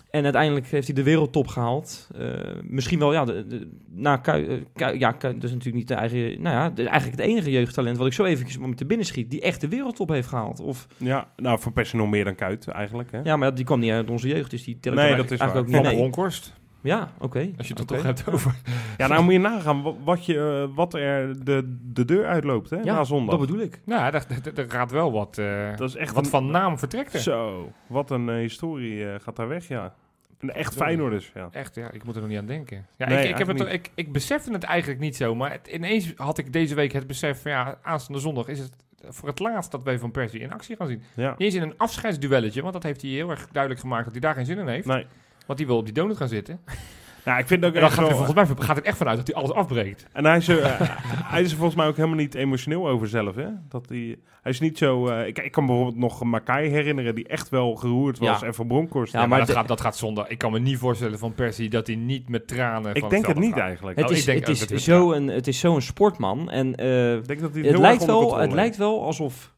En 0.10 0.24
uiteindelijk 0.24 0.68
heeft 0.68 0.88
hij 0.88 0.96
de 0.96 1.04
wereldtop 1.04 1.48
gehaald. 1.48 2.10
Eh, 2.18 2.30
misschien 2.64 3.00
wel, 3.00 3.14
ja, 3.14 3.26
de, 3.26 3.48
de- 3.48 3.70
na 3.90 4.18
Kui, 4.18 4.46
eh, 4.48 4.58
Kui- 4.74 5.00
ja, 5.00 5.12
Kui- 5.12 5.34
dat 5.34 5.44
is 5.44 5.50
natuurlijk 5.52 5.76
niet 5.76 5.88
de 5.88 5.94
eigen, 5.94 6.42
nou 6.42 6.56
ja, 6.56 6.70
de- 6.70 6.88
eigenlijk 6.88 7.22
het 7.22 7.30
enige 7.30 7.52
jeugdtalent 7.52 7.98
wat 7.98 8.08
ik 8.08 8.14
zo 8.14 8.24
eventjes 8.24 8.58
met 8.58 8.78
de 8.78 8.86
binnen 8.86 9.06
schiet, 9.06 9.30
die 9.32 9.42
echt 9.42 9.62
de 9.62 9.68
wereldtop 9.68 10.10
heeft 10.10 10.28
gehaald. 10.28 10.60
Of, 10.60 10.88
Ja, 10.98 11.28
nou, 11.36 11.60
voor 11.60 11.72
nog 11.94 12.10
meer 12.10 12.24
dan 12.24 12.36
Kuit 12.36 12.68
eigenlijk. 12.68 13.12
Hè? 13.12 13.20
ja, 13.24 13.38
maar 13.38 13.56
die 13.56 13.66
kwam 13.66 13.80
niet 13.80 13.92
uit 13.92 14.10
onze 14.10 14.28
jeugd, 14.28 14.52
dus 14.52 14.64
die 14.64 14.80
tel 14.80 14.92
ik 14.94 14.98
Nee, 15.00 15.16
dat 15.16 15.32
is 15.32 15.40
eigenlijk 15.40 15.70
waar. 15.70 15.78
ook 15.80 15.84
van 15.86 15.92
niet 15.94 16.00
mee. 16.02 16.10
Bronkhorst. 16.10 16.54
Ja, 16.88 17.12
oké. 17.20 17.52
Als 17.58 17.68
je 17.68 17.74
het 17.74 17.80
er 17.80 17.84
Oké. 17.84 17.96
toch 17.96 18.04
hebt 18.04 18.28
over. 18.34 18.56
Ja, 18.98 19.08
nou 19.08 19.24
moet 19.24 19.34
je 19.34 19.40
nagaan 19.40 19.82
wa- 19.84 19.94
wat, 20.04 20.26
je, 20.26 20.68
eh, 20.70 20.76
wat 20.76 20.94
er 20.94 21.44
de, 21.46 21.78
de 21.94 22.06
deur 22.06 22.26
uitloopt 22.26 22.70
hè, 22.70 22.78
Ja, 22.78 22.94
na 22.96 23.04
zondag. 23.04 23.38
dat 23.38 23.48
bedoel 23.48 23.62
ik. 23.64 23.80
Nou, 23.86 24.12
daar, 24.12 24.26
gaat 24.68 24.92
wel 24.92 25.12
wat, 25.12 25.38
eh, 25.38 25.76
Dat 25.78 25.90
is 25.90 25.96
echt 25.96 26.14
wat 26.14 26.24
een- 26.26 26.30
van 26.32 26.52
naam 26.52 26.80
vertrekt 26.80 27.14
er. 27.14 27.20
Zo, 27.20 27.72
wat 27.88 28.12
een 28.12 28.30
eh, 28.30 28.36
historie 28.36 29.20
gaat 29.20 29.36
daar 29.36 29.48
weg, 29.48 29.68
ja. 29.68 29.94
Een 30.40 30.52
echt. 30.52 30.74
Feyenoorders, 30.76 31.32
ja. 31.34 31.48
Echt, 31.52 31.76
ja, 31.76 31.92
ik 31.92 32.04
moet 32.04 32.16
er 32.16 32.22
nog 32.22 32.30
niet 32.30 32.40
aan 32.40 32.46
denken. 32.46 32.86
Ja, 32.98 33.08
Nee, 33.08 33.24
ik, 33.24 33.30
ik, 33.30 33.38
heb 33.38 33.48
het, 33.48 33.74
ik, 33.74 33.92
ik 33.96 34.12
besefte 34.12 34.52
het 34.52 34.64
eigenlijk 34.64 35.00
niet 35.00 35.16
zo, 35.16 35.36
maar 35.36 35.52
het, 35.52 35.68
ineens 35.68 36.14
had 36.16 36.38
ik 36.38 36.54
deze 36.54 36.76
week 36.76 36.92
het 36.92 37.08
besef 37.08 37.42
van 37.42 37.52
ja, 37.52 37.78
aanstaande 37.82 38.22
zondag 38.22 38.48
is 38.48 38.60
het 38.60 38.72
voor 39.10 39.30
het 39.30 39.40
laatst 39.40 39.72
dat 39.72 39.84
wij 39.84 40.00
Van 40.00 40.12
Persie 40.12 40.40
in 40.40 40.54
actie 40.54 40.76
gaan 40.76 40.88
zien. 40.88 41.02
ja. 41.16 41.30
Niet 41.30 41.40
eens 41.40 41.54
in 41.56 41.62
een 41.62 41.78
afscheidsduelletje, 41.78 42.62
want 42.62 42.74
dat 42.74 42.84
heeft 42.84 43.02
hij 43.02 43.12
heel 43.12 43.30
erg 43.30 43.48
duidelijk 43.52 43.82
gemaakt 43.82 44.04
dat 44.04 44.12
hij 44.12 44.22
daar 44.22 44.34
geen 44.34 44.46
zin 44.46 44.58
in 44.58 44.68
heeft. 44.68 44.88
Nee. 44.88 45.06
Want 45.48 45.60
hij 45.60 45.68
wil 45.68 45.78
op 45.78 45.86
die 45.86 45.94
donut 45.94 46.18
gaan 46.18 46.28
zitten. 46.28 46.60
Nou, 47.26 47.40
ik 47.40 47.48
vind 47.48 47.66
ook 47.66 47.74
En 47.74 47.82
dan 47.82 47.92
gaat 47.92 48.10
er 48.10 48.16
volgens 48.16 48.34
mij 48.36 48.46
gaat 48.66 48.76
het 48.76 48.86
echt 48.86 48.98
vanuit 48.98 49.18
dat 49.18 49.28
hij 49.28 49.36
alles 49.36 49.52
afbreekt. 49.52 50.06
En 50.14 50.26
hij 50.26 50.38
is, 50.38 50.48
er, 50.48 50.62
eh, 50.62 50.80
hij 51.34 51.42
is 51.42 51.50
er 51.52 51.56
volgens 51.58 51.78
mij 51.78 51.88
ook 51.88 51.96
helemaal 51.96 52.18
niet 52.18 52.36
emotioneel 52.36 52.88
over 52.88 53.08
zelf, 53.08 53.36
hè? 53.36 53.48
Dat 53.70 53.86
hij, 53.90 54.16
hij 54.42 54.52
is 54.52 54.60
niet 54.60 54.78
zo... 54.78 55.08
eh, 55.08 55.28
ik, 55.28 55.40
ik 55.40 55.52
kan 55.52 55.66
bijvoorbeeld 55.66 55.98
nog 55.98 56.24
Makai 56.24 56.70
herinneren, 56.70 57.16
die 57.16 57.28
echt 57.28 57.50
wel 57.50 57.76
geroerd 57.76 58.18
was. 58.18 58.40
Ja. 58.40 58.46
En 58.48 58.54
van 58.54 58.68
Bronkhorst. 58.68 59.14
Ja, 59.14 59.20
maar 59.20 59.28
maar 59.28 59.38
dat, 59.38 59.48
de- 59.48 59.54
gaat, 59.54 59.68
dat 59.68 59.82
gaat 59.82 59.98
zondag. 59.98 60.28
Ik 60.28 60.38
kan 60.38 60.52
me 60.52 60.60
niet 60.60 60.78
voorstellen 60.78 61.20
van 61.20 61.34
Persie 61.34 61.70
dat 61.70 61.88
hij 61.88 61.96
niet 61.96 62.30
met 62.30 62.48
tranen 62.48 62.94
ik 62.94 63.00
van 63.02 63.10
denk 63.10 63.26
het 63.28 63.40
niet 63.40 63.54
gaat. 63.54 63.62
eigenlijk. 63.62 64.00
Het 64.00 64.10
is, 64.10 64.20
ik 64.20 64.26
denk 64.26 64.60
het 64.60 64.72
is 64.72 64.84
zo 64.84 65.12
een, 65.12 65.28
het 65.28 65.48
is 65.48 65.60
zo'n 65.60 65.82
sportman. 65.82 66.50
En 66.50 66.76
eh, 66.76 67.14
Ik 67.16 67.28
denk 67.28 67.40
dat 67.40 67.52
hij 67.54 67.62
het, 67.62 67.72
heel 67.72 67.82
lijkt 67.82 68.06
wel, 68.06 68.38
het 68.38 68.52
lijkt 68.52 68.78
wel 68.78 69.04
alsof, 69.04 69.52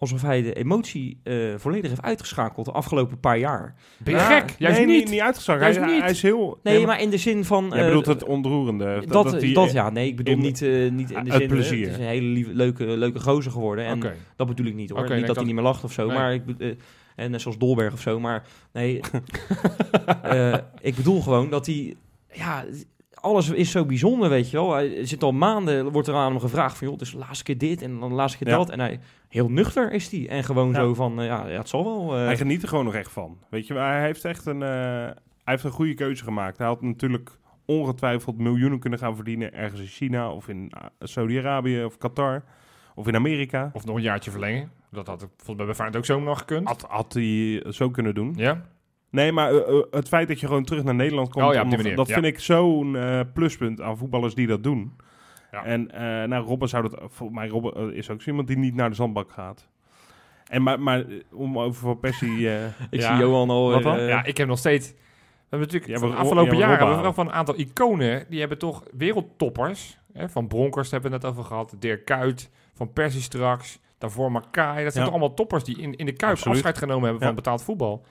alsof 0.00 0.22
hij 0.22 0.42
de 0.42 0.52
emotie 0.52 1.20
eh, 1.22 1.36
volledig 1.56 1.90
heeft 1.90 2.02
uitgeschakeld 2.02 2.66
de 2.66 2.72
afgelopen 2.72 3.20
paar 3.20 3.38
jaar. 3.38 3.74
Ben 3.98 4.14
je 4.14 4.20
Ja, 4.20 4.38
gek? 4.40 4.54
Juist 4.58 4.78
nee, 4.78 4.86
niet. 4.86 5.10
niet 5.10 5.20
uitgezakt. 5.20 5.60
Juist 5.60 5.78
hij, 5.78 5.92
niet. 5.92 6.00
hij 6.00 6.10
is 6.10 6.22
heel... 6.22 6.58
Nee, 6.62 6.86
maar 6.86 7.00
in 7.00 7.10
de 7.10 7.16
zin 7.18 7.44
van... 7.44 7.66
Jij 7.70 7.78
eh, 7.78 7.84
bedoelt 7.86 8.06
het 8.06 8.24
ontroerende. 8.24 9.02
dat, 9.06 9.24
dat, 9.24 9.32
hij- 9.40 9.70
ja, 9.72 9.90
nee, 9.90 10.08
ik 10.08 10.16
bedoel 10.16 10.34
in- 10.34 10.40
niet, 10.40 10.62
eh, 10.62 10.90
niet 10.90 11.10
in 11.10 11.24
de 11.24 11.32
zin... 11.32 11.48
plezier. 11.48 11.80
Het 11.86 11.90
is 11.90 11.96
een 11.98 12.04
hele 12.10 12.26
lieve, 12.26 12.54
leuke, 12.54 12.84
leuke 12.84 13.20
gozer 13.20 13.52
geworden. 13.52 13.84
En 13.84 14.02
dat 14.36 14.46
bedoel 14.46 14.66
ik 14.66 14.74
niet 14.74 14.90
hoor. 14.90 15.00
Niet 15.00 15.08
nee, 15.08 15.18
dat 15.18 15.26
dat- 15.26 15.36
hij 15.36 15.44
niet 15.44 15.54
meer 15.54 15.64
lacht 15.64 15.84
of 15.84 15.92
zo. 15.92 16.06
Nee. 16.06 16.16
Maar 16.16 16.34
ik, 16.34 16.42
en 17.16 17.30
net 17.30 17.40
zoals 17.40 17.58
Dolberg 17.58 17.92
of 17.92 18.00
zo. 18.00 18.20
Maar 18.20 18.42
nee, 18.72 19.00
ik 20.80 20.94
bedoel 20.96 21.20
gewoon 21.22 21.50
dat 21.50 21.66
hij... 21.66 21.94
Ja, 22.32 22.64
alles 23.20 23.50
is 23.50 23.70
zo 23.70 23.84
bijzonder, 23.84 24.28
weet 24.28 24.50
je 24.50 24.56
wel. 24.56 24.72
Hij 24.72 25.06
zit 25.06 25.22
al 25.22 25.32
maanden, 25.32 25.92
wordt 25.92 26.08
er 26.08 26.14
aan 26.14 26.30
hem 26.30 26.40
gevraagd 26.40 26.78
van... 26.78 26.86
joh, 26.88 26.98
dus 26.98 27.10
de 27.12 27.18
laatste 27.18 27.44
keer 27.44 27.58
dit 27.58 27.82
en 27.82 27.98
dan 28.00 28.08
de 28.08 28.14
laatste 28.14 28.38
keer 28.38 28.48
Ja. 28.52 28.56
dat. 28.56 28.70
En 28.70 28.80
hij, 28.80 29.00
heel 29.28 29.48
nuchter 29.50 29.92
is 29.92 30.10
hij. 30.10 30.28
En 30.28 30.44
gewoon 30.44 30.68
Ja. 30.68 30.74
zo 30.74 30.94
van, 30.94 31.20
eh, 31.20 31.26
ja, 31.26 31.46
ja, 31.46 31.58
het 31.58 31.68
zal 31.68 31.84
wel. 31.84 32.16
eh, 32.18 32.24
Hij 32.24 32.36
geniet 32.36 32.62
er 32.62 32.68
gewoon 32.68 32.84
nog 32.84 32.94
echt 32.94 33.12
van. 33.12 33.38
Weet 33.50 33.66
je, 33.66 33.74
hij 33.74 34.02
heeft 34.02 34.24
echt 34.24 34.46
een, 34.46 34.62
eh, 34.62 34.68
hij 34.68 35.14
heeft 35.44 35.64
een 35.64 35.70
goede 35.70 35.94
keuze 35.94 36.24
gemaakt. 36.24 36.58
Hij 36.58 36.66
had 36.66 36.82
natuurlijk 36.82 37.30
ongetwijfeld 37.66 38.38
miljoenen 38.38 38.78
kunnen 38.78 38.98
gaan 38.98 39.14
verdienen 39.14 39.54
ergens 39.54 39.80
in 39.80 39.86
China 39.86 40.30
of 40.32 40.48
in 40.48 40.72
Saudi-Arabië 40.98 41.84
of 41.84 41.98
Qatar 41.98 42.42
of 42.94 43.06
in 43.06 43.14
Amerika. 43.14 43.70
Of 43.72 43.84
nog 43.84 43.96
een 43.96 44.02
jaartje 44.02 44.30
verlengen. 44.30 44.70
Dat 44.90 45.06
had 45.06 45.22
ik 45.22 45.28
volgens 45.36 45.56
mij 45.56 45.66
bij 45.66 45.74
Feyenoord 45.74 45.96
ook 45.98 46.04
zo 46.04 46.20
nog 46.20 46.38
gekund. 46.38 46.66
Had, 46.68 46.84
had 46.88 47.12
hij 47.12 47.64
zo 47.68 47.90
kunnen 47.90 48.14
doen. 48.14 48.32
Ja? 48.36 48.64
Nee, 49.10 49.32
maar 49.32 49.50
eh, 49.54 49.56
eh, 49.76 49.82
het 49.90 50.08
feit 50.08 50.28
dat 50.28 50.40
je 50.40 50.46
gewoon 50.46 50.64
terug 50.64 50.84
naar 50.84 50.94
Nederland 50.94 51.28
komt, 51.30 51.44
Oh 51.46 51.52
ja, 51.52 51.64
manier, 51.64 51.96
dat 51.96 52.06
ja. 52.08 52.14
vind 52.14 52.26
ik 52.26 52.38
zo'n 52.40 52.96
eh, 52.96 53.20
pluspunt 53.34 53.80
aan 53.80 53.96
voetballers 53.98 54.34
die 54.34 54.46
dat 54.46 54.62
doen. 54.62 54.96
Ja. 55.52 55.64
En 55.64 55.90
eh 55.90 56.28
nou, 56.28 56.44
Robben 56.46 56.68
zou 56.68 56.82
dat, 56.88 57.00
volgens 57.08 57.38
mij 57.38 57.48
Robben 57.48 57.94
is 57.94 58.10
ook 58.10 58.22
zo 58.22 58.28
iemand 58.30 58.46
die 58.48 58.58
niet 58.58 58.74
naar 58.74 58.88
de 58.88 58.94
zandbak 58.94 59.30
gaat. 59.32 59.68
En 60.46 60.62
maar, 60.62 60.80
maar 60.80 61.04
om 61.32 61.58
over 61.58 61.80
Van 61.82 62.00
Persie... 62.00 62.50
eh, 62.50 62.64
ik 62.90 63.00
Ja. 63.00 63.08
zie 63.16 63.24
Johan 63.24 63.50
al... 63.50 63.70
Wat 63.70 63.82
dan? 63.82 64.00
ja, 64.02 64.24
ik 64.24 64.36
heb 64.36 64.48
nog 64.48 64.58
steeds... 64.58 64.88
We 64.90 65.56
hebben 65.56 65.68
natuurlijk 65.68 66.00
van 66.00 66.10
de 66.10 66.16
afgelopen 66.16 66.56
jaren 66.56 66.76
hebben 66.78 66.96
we 66.96 67.02
wel 67.02 67.12
van 67.12 67.26
een 67.26 67.32
aantal 67.32 67.58
iconen. 67.58 68.24
Die 68.28 68.40
hebben 68.40 68.58
toch 68.58 68.82
wereldtoppers. 68.96 69.98
Hè, 70.12 70.28
van 70.28 70.46
Bronkhorst 70.48 70.90
hebben 70.90 71.10
we 71.10 71.16
het 71.16 71.24
net 71.24 71.32
over 71.34 71.44
gehad. 71.44 71.74
Dirk 71.78 72.04
Kuyt, 72.04 72.50
Van 72.74 72.92
Persie 72.92 73.20
straks. 73.20 73.80
Daarvoor 73.98 74.32
Makai. 74.32 74.84
Dat 74.84 74.92
zijn 74.92 75.04
Ja. 75.04 75.10
toch 75.10 75.20
allemaal 75.20 75.34
toppers 75.34 75.64
die 75.64 75.78
in, 75.78 75.94
in 75.96 76.06
de 76.06 76.12
Kuip 76.12 76.32
Absoluut. 76.32 76.54
afscheid 76.56 76.78
genomen 76.78 77.02
hebben 77.02 77.20
Ja. 77.20 77.26
van 77.26 77.34
betaald 77.34 77.62
voetbal. 77.62 78.04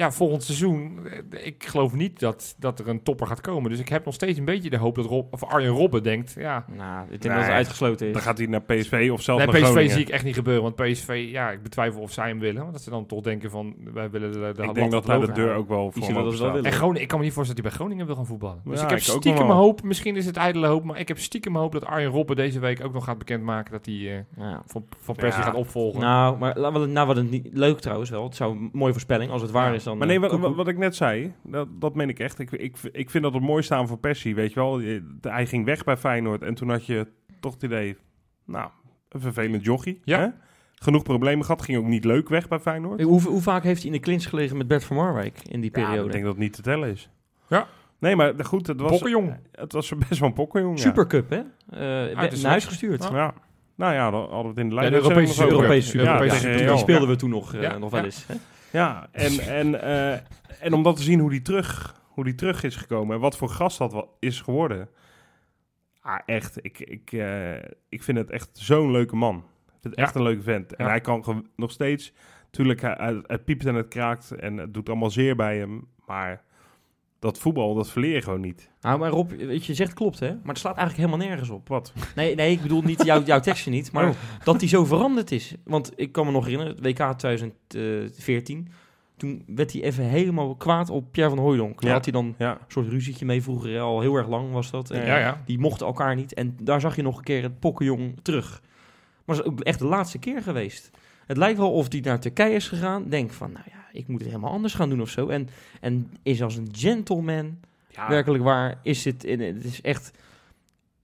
Ja, 0.00 0.10
volgend 0.12 0.42
seizoen, 0.42 0.98
eh, 1.30 1.46
ik 1.46 1.66
geloof 1.66 1.92
niet 1.94 2.20
dat, 2.20 2.54
dat 2.58 2.78
er 2.78 2.88
een 2.88 3.02
topper 3.02 3.26
gaat 3.26 3.40
komen. 3.40 3.70
Dus 3.70 3.80
ik 3.80 3.88
heb 3.88 4.04
nog 4.04 4.14
steeds 4.14 4.38
een 4.38 4.44
beetje 4.44 4.70
de 4.70 4.76
hoop 4.76 4.94
dat 4.94 5.04
Rob, 5.06 5.32
of 5.34 5.44
Arjen 5.44 5.70
Robben 5.72 6.02
denkt, 6.02 6.34
ja, 6.38 6.64
Nou, 6.76 7.02
ik 7.02 7.08
denk 7.10 7.22
Nee, 7.22 7.32
dat 7.34 7.42
het 7.42 7.52
uitgesloten 7.54 8.06
is. 8.06 8.12
Dan 8.12 8.22
gaat 8.22 8.38
hij 8.38 8.46
naar 8.46 8.62
PSV 8.62 9.08
of 9.12 9.22
zelfs 9.22 9.44
Nee, 9.44 9.52
naar 9.52 9.60
PSV 9.60 9.68
Groningen. 9.70 9.90
zie 9.92 10.00
ik 10.02 10.08
echt 10.08 10.24
niet 10.24 10.34
gebeuren. 10.34 10.62
Want 10.62 10.74
PSV, 10.76 11.28
ja, 11.30 11.50
ik 11.50 11.62
betwijfel 11.62 12.00
of 12.00 12.12
zij 12.12 12.28
hem 12.28 12.38
willen. 12.38 12.60
Want 12.60 12.72
dat 12.72 12.82
ze 12.82 12.90
dan 12.90 13.06
toch 13.06 13.20
denken 13.20 13.50
van, 13.50 13.74
wij 13.92 14.10
willen 14.10 14.32
de, 14.32 14.38
de 14.56 14.62
Ik 14.62 14.74
denk 14.74 14.90
dat 14.90 15.06
daar 15.06 15.20
de 15.20 15.32
deur 15.32 15.54
ook 15.54 15.68
wel 15.68 15.90
voor 15.92 16.00
dat 16.14 16.38
wel 16.38 16.52
willen. 16.52 16.64
En 16.64 16.72
Groningen, 16.72 17.02
ik 17.02 17.08
kan 17.08 17.18
me 17.18 17.24
niet 17.24 17.32
voorstellen 17.34 17.62
dat 17.62 17.70
hij 17.72 17.78
bij 17.78 17.86
Groningen 17.86 18.06
wil 18.06 18.14
gaan 18.16 18.26
voetballen. 18.26 18.60
Dus 18.64 18.78
Ja, 18.78 18.84
ik 18.84 18.88
heb 18.90 18.98
ik 18.98 19.04
stiekem 19.04 19.46
wel. 19.46 19.56
hoop, 19.56 19.82
misschien 19.82 20.16
is 20.16 20.26
het 20.26 20.36
ijdele 20.36 20.66
hoop, 20.66 20.84
maar 20.84 20.98
ik 20.98 21.08
heb 21.08 21.18
stiekem 21.18 21.56
hoop 21.56 21.72
dat 21.72 21.84
Arjen 21.84 22.10
Robben 22.10 22.36
deze 22.36 22.58
week 22.60 22.84
ook 22.84 22.92
nog 22.92 23.04
gaat 23.04 23.18
bekendmaken 23.18 23.72
dat 23.72 23.86
hij 23.86 23.94
eh, 23.94 24.18
Ja. 24.44 24.62
van, 24.66 24.84
van 25.00 25.14
Persie 25.14 25.40
Ja. 25.40 25.46
gaat 25.46 25.54
opvolgen. 25.54 26.00
Nou, 26.00 26.38
maar 26.38 26.58
nou 26.88 27.06
wat 27.06 27.16
het 27.16 27.30
niet 27.30 27.48
leuk 27.52 27.80
trouwens 27.80 28.10
wel. 28.10 28.24
Het 28.24 28.36
zou 28.36 28.56
een 28.56 28.70
mooie 28.72 28.92
voorspelling 28.92 29.30
als 29.30 29.42
het 29.42 29.50
waar 29.50 29.68
Ja. 29.68 29.74
is 29.74 29.86
dan. 29.90 29.98
Maar 29.98 30.06
nee, 30.06 30.16
eh, 30.16 30.22
wat, 30.22 30.30
koekoek. 30.30 30.48
wat, 30.48 30.56
wat 30.56 30.68
ik 30.68 30.78
net 30.78 30.96
zei, 30.96 31.32
dat, 31.42 31.68
dat 31.80 31.94
meen 31.94 32.08
ik 32.08 32.18
echt. 32.18 32.38
Ik, 32.38 32.50
ik, 32.50 32.76
ik 32.92 33.10
vind 33.10 33.24
dat 33.24 33.32
het 33.34 33.42
mooiste 33.42 33.74
aan 33.74 33.88
van 33.88 34.00
Persie, 34.00 34.34
weet 34.34 34.52
je 34.52 34.60
wel. 34.60 34.80
Hij 35.32 35.46
ging 35.46 35.64
weg 35.64 35.84
bij 35.84 35.96
Feyenoord 35.96 36.42
en 36.42 36.54
toen 36.54 36.70
had 36.70 36.86
je 36.86 37.06
toch 37.40 37.52
het 37.54 37.62
idee, 37.62 37.96
nou, 38.46 38.70
een 39.08 39.20
vervelend 39.20 39.64
jochie. 39.64 40.00
Ja. 40.04 40.18
Hè? 40.18 40.26
Genoeg 40.74 41.02
problemen 41.02 41.44
gehad, 41.44 41.62
ging 41.62 41.78
ook 41.78 41.86
niet 41.86 42.04
leuk 42.04 42.28
weg 42.28 42.48
bij 42.48 42.58
Feyenoord. 42.58 43.02
hoe, 43.02 43.22
hoe 43.22 43.42
vaak 43.42 43.62
heeft 43.62 43.78
hij 43.82 43.86
in 43.90 43.96
de 43.96 44.02
clinch 44.02 44.28
gelegen 44.28 44.56
met 44.56 44.66
Bert 44.68 44.84
van 44.84 44.96
Marwijk 44.96 45.38
in 45.48 45.60
die 45.60 45.70
Ja, 45.74 45.80
periode? 45.82 46.06
ik 46.06 46.12
denk 46.12 46.24
dat 46.24 46.32
het 46.32 46.42
niet 46.42 46.52
te 46.52 46.62
tellen 46.62 46.90
is. 46.90 47.10
Ja. 47.48 47.66
Nee, 47.98 48.16
maar 48.16 48.34
goed, 48.44 48.66
het 48.66 48.80
was, 48.80 48.90
Bokkenjong. 48.90 49.36
het 49.52 49.72
was 49.72 49.92
best 50.08 50.20
wel 50.20 50.28
een 50.28 50.34
pokkenjong. 50.34 50.76
ja. 50.78 50.82
Supercup, 50.84 51.30
hè? 51.30 51.36
Eh, 51.36 51.48
we- 51.70 52.38
naar 52.42 52.50
huis 52.50 52.64
gestuurd. 52.64 53.02
Ja. 53.10 53.16
Ja. 53.16 53.34
Nou 53.74 53.94
ja, 53.94 54.10
dan 54.10 54.20
hadden 54.20 54.42
we 54.42 54.48
het 54.48 54.58
in 54.58 54.68
de 54.68 54.74
Ja, 54.74 54.80
lijn. 54.80 54.92
de 54.92 54.98
Europese. 54.98 55.48
Europese 55.48 55.88
Super. 55.88 56.06
Ja, 56.06 56.12
Europese. 56.20 56.64
Die 56.66 56.76
speelden 56.76 57.08
we 57.08 57.16
toen 57.16 57.30
nog, 57.30 57.54
eh, 57.54 57.62
Ja, 57.62 57.78
nog 57.78 57.90
wel 57.90 58.00
ja. 58.00 58.06
eens. 58.06 58.26
Hè? 58.26 58.34
Ja, 58.72 59.08
en, 59.12 59.38
en, 59.40 59.82
eh, 59.82 60.12
en 60.60 60.72
om 60.72 60.82
dat 60.82 60.96
te 60.96 61.02
zien 61.02 61.20
hoe 61.20 61.30
die 61.30 61.42
terug, 61.42 62.00
hoe 62.08 62.24
die 62.24 62.34
terug 62.34 62.62
is 62.62 62.76
gekomen 62.76 63.14
en 63.14 63.20
wat 63.20 63.36
voor 63.36 63.48
gast 63.48 63.78
dat 63.78 64.06
is 64.18 64.40
geworden. 64.40 64.88
Ah, 66.00 66.18
echt. 66.26 66.64
Ik, 66.64 66.78
ik, 66.78 67.12
eh, 67.12 67.54
ik 67.88 68.02
vind 68.02 68.18
het 68.18 68.30
echt 68.30 68.50
zo'n 68.52 68.90
leuke 68.90 69.16
man. 69.16 69.36
Ik 69.36 69.72
vind 69.80 69.94
het 69.94 69.94
echt 69.94 70.14
een 70.14 70.22
leuke 70.22 70.42
vent. 70.42 70.74
En 70.76 70.86
hij 70.86 71.00
kan 71.00 71.46
nog 71.56 71.70
steeds... 71.70 72.12
Tuurlijk, 72.50 72.80
hij, 72.80 72.94
hij- 72.98 73.22
het 73.26 73.44
piept 73.44 73.66
en 73.66 73.74
het 73.74 73.88
kraakt 73.88 74.30
en 74.30 74.56
het 74.56 74.74
doet 74.74 74.88
allemaal 74.88 75.10
zeer 75.10 75.36
bij 75.36 75.58
hem. 75.58 75.88
Maar 76.06 76.42
dat 77.20 77.38
voetbal, 77.38 77.74
dat 77.74 77.90
verleer 77.90 78.14
je 78.14 78.22
gewoon 78.22 78.40
niet. 78.40 78.70
Nou, 78.80 78.98
maar 78.98 79.10
Rob, 79.10 79.30
weet 79.30 79.64
je, 79.64 79.72
je 79.72 79.74
zegt 79.74 79.94
klopt, 79.94 80.18
hè? 80.20 80.28
Maar 80.28 80.38
het 80.48 80.58
slaat 80.58 80.76
eigenlijk 80.76 81.08
helemaal 81.08 81.28
nergens 81.28 81.50
op. 81.50 81.68
Wat? 81.68 81.92
Nee, 82.16 82.34
nee 82.34 82.52
ik 82.52 82.62
bedoel 82.62 82.82
niet 82.82 83.04
jouw, 83.04 83.22
jouw 83.22 83.40
tekstje 83.40 83.70
niet, 83.70 83.92
maar 83.92 84.08
Oh. 84.08 84.14
dat 84.44 84.60
hij 84.60 84.68
zo 84.68 84.84
veranderd 84.84 85.30
is. 85.30 85.54
Want 85.64 85.92
ik 85.96 86.12
kan 86.12 86.26
me 86.26 86.32
nog 86.32 86.44
herinneren, 86.44 86.74
het 86.76 86.84
WK 86.86 87.12
2014, 87.18 88.68
toen 89.16 89.42
werd 89.46 89.72
hij 89.72 89.82
even 89.82 90.04
helemaal 90.04 90.54
kwaad 90.54 90.90
op 90.90 91.12
Pierre 91.12 91.34
van 91.34 91.44
Hooijdonk. 91.44 91.80
Daar 91.80 91.88
Ja. 91.90 91.96
had 91.96 92.04
hij 92.04 92.12
dan 92.12 92.34
Ja. 92.38 92.50
een 92.52 92.58
soort 92.68 92.88
ruzietje 92.88 93.24
mee 93.24 93.42
vroeger, 93.42 93.70
hè, 93.72 93.80
al 93.80 94.00
heel 94.00 94.14
erg 94.14 94.28
lang 94.28 94.52
was 94.52 94.70
dat. 94.70 94.90
En 94.90 95.06
Ja, 95.06 95.18
ja. 95.18 95.42
Die 95.44 95.58
mochten 95.58 95.86
elkaar 95.86 96.14
niet. 96.14 96.34
En 96.34 96.56
daar 96.62 96.80
zag 96.80 96.96
je 96.96 97.02
nog 97.02 97.16
een 97.18 97.24
keer 97.24 97.42
het 97.42 97.58
pokkenjong 97.60 98.18
terug. 98.22 98.62
Maar 99.24 99.36
dat 99.36 99.44
is 99.46 99.52
ook 99.52 99.60
echt 99.60 99.78
de 99.78 99.84
laatste 99.86 100.18
keer 100.18 100.42
geweest. 100.42 100.90
Het 101.26 101.36
lijkt 101.36 101.58
wel 101.58 101.72
of 101.72 101.86
hij 101.92 102.00
naar 102.00 102.20
Turkije 102.20 102.54
is 102.54 102.68
gegaan. 102.68 103.08
Denkt 103.08 103.34
van, 103.34 103.52
nou 103.52 103.64
ja, 103.70 103.79
ik 103.92 104.08
moet 104.08 104.20
het 104.20 104.28
helemaal 104.28 104.50
anders 104.52 104.74
gaan 104.74 104.88
doen 104.90 105.00
of 105.00 105.10
zo. 105.10 105.28
En, 105.28 105.48
en 105.80 106.10
is 106.22 106.42
als 106.42 106.56
een 106.56 106.68
gentleman, 106.72 107.58
Ja. 107.88 108.08
werkelijk 108.08 108.44
waar, 108.44 108.78
is 108.82 109.04
het... 109.04 109.24
En 109.24 109.40
het 109.40 109.64
is 109.64 109.80
echt... 109.80 110.10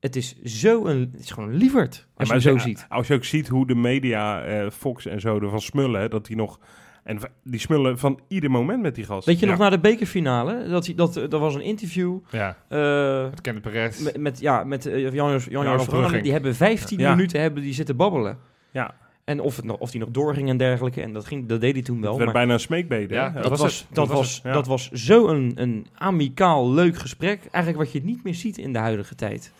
Het 0.00 0.16
is 0.16 0.42
zo 0.42 0.86
een... 0.86 1.08
Het 1.12 1.20
is 1.20 1.30
gewoon 1.30 1.48
een 1.48 1.54
lieverd, 1.56 2.06
als 2.14 2.28
Ja, 2.28 2.34
je 2.34 2.40
zo 2.40 2.58
ziet. 2.58 2.86
Als 2.88 3.06
je 3.06 3.14
ook 3.14 3.24
ziet 3.24 3.48
hoe 3.48 3.66
de 3.66 3.74
media, 3.74 4.42
eh, 4.42 4.70
Fox 4.70 5.06
en 5.06 5.20
zo 5.20 5.40
ervan 5.40 5.60
smullen, 5.60 6.00
hè, 6.00 6.08
dat 6.08 6.26
die 6.26 6.36
nog... 6.36 6.58
En 7.04 7.18
die 7.44 7.60
smullen 7.60 7.98
van 7.98 8.20
ieder 8.28 8.50
moment 8.50 8.82
met 8.82 8.94
die 8.94 9.04
gast. 9.04 9.26
Weet 9.26 9.38
je 9.38 9.44
Ja. 9.46 9.50
nog 9.52 9.60
na 9.60 9.70
de 9.70 9.78
bekerfinale? 9.78 10.68
Dat, 10.68 10.86
hij, 10.86 10.94
dat, 10.94 11.14
dat 11.14 11.30
was 11.40 11.54
een 11.54 11.60
interview 11.60 12.18
ja. 12.30 12.56
eh, 12.68 13.30
Het 13.30 13.40
Kenneth 13.40 13.62
Perez. 13.62 14.00
met, 14.02 14.16
met, 14.16 14.40
ja, 14.40 14.64
met 14.64 14.86
eh, 14.86 15.12
Jan 15.12 15.40
Jan. 15.48 15.80
Verbrugge. 15.80 16.20
Die 16.20 16.32
hebben 16.32 16.54
15 16.54 16.98
Ja. 16.98 17.14
minuten 17.14 17.40
hebben 17.40 17.62
die 17.62 17.72
zitten 17.74 17.96
babbelen. 17.96 18.38
Ja. 18.70 18.94
En 19.26 19.40
of, 19.40 19.56
het 19.56 19.64
nog, 19.64 19.78
of 19.78 19.90
die 19.90 20.00
nog 20.00 20.10
doorging 20.10 20.48
en 20.48 20.56
dergelijke. 20.56 21.02
En 21.02 21.12
dat, 21.12 21.26
ging, 21.26 21.48
dat 21.48 21.60
deed 21.60 21.72
hij 21.72 21.82
toen 21.82 22.00
wel. 22.00 22.08
Het 22.08 22.18
werd 22.18 22.32
maar 22.32 22.40
bijna 22.40 22.52
een 22.52 22.60
smeekbede. 22.60 23.14
Ja, 23.14 23.26
hè? 23.26 23.32
dat 23.32 23.42
dat, 23.42 23.50
was 23.50 23.60
was, 23.60 23.86
dat, 23.90 24.08
was 24.08 24.16
was, 24.16 24.34
het, 24.34 24.42
ja. 24.42 24.52
dat 24.52 24.66
was 24.66 24.90
zo 24.90 25.28
een, 25.28 25.52
een 25.54 25.86
amicaal, 25.94 26.70
leuk 26.70 26.96
gesprek. 26.96 27.40
Eigenlijk 27.50 27.84
wat 27.84 27.92
je 27.92 28.04
niet 28.04 28.24
meer 28.24 28.34
ziet 28.34 28.58
in 28.58 28.72
de 28.72 28.78
huidige 28.78 29.14
tijd. 29.14 29.52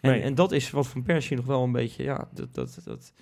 En, 0.00 0.10
Nee. 0.10 0.20
en 0.20 0.34
dat 0.34 0.52
is 0.52 0.70
wat 0.70 0.86
Van 0.86 1.02
Persie 1.02 1.36
nog 1.36 1.46
wel 1.46 1.62
een 1.62 1.72
beetje... 1.72 2.02
Ja, 2.02 2.28
dat, 2.34 2.54
dat, 2.54 2.80
dat, 2.84 3.12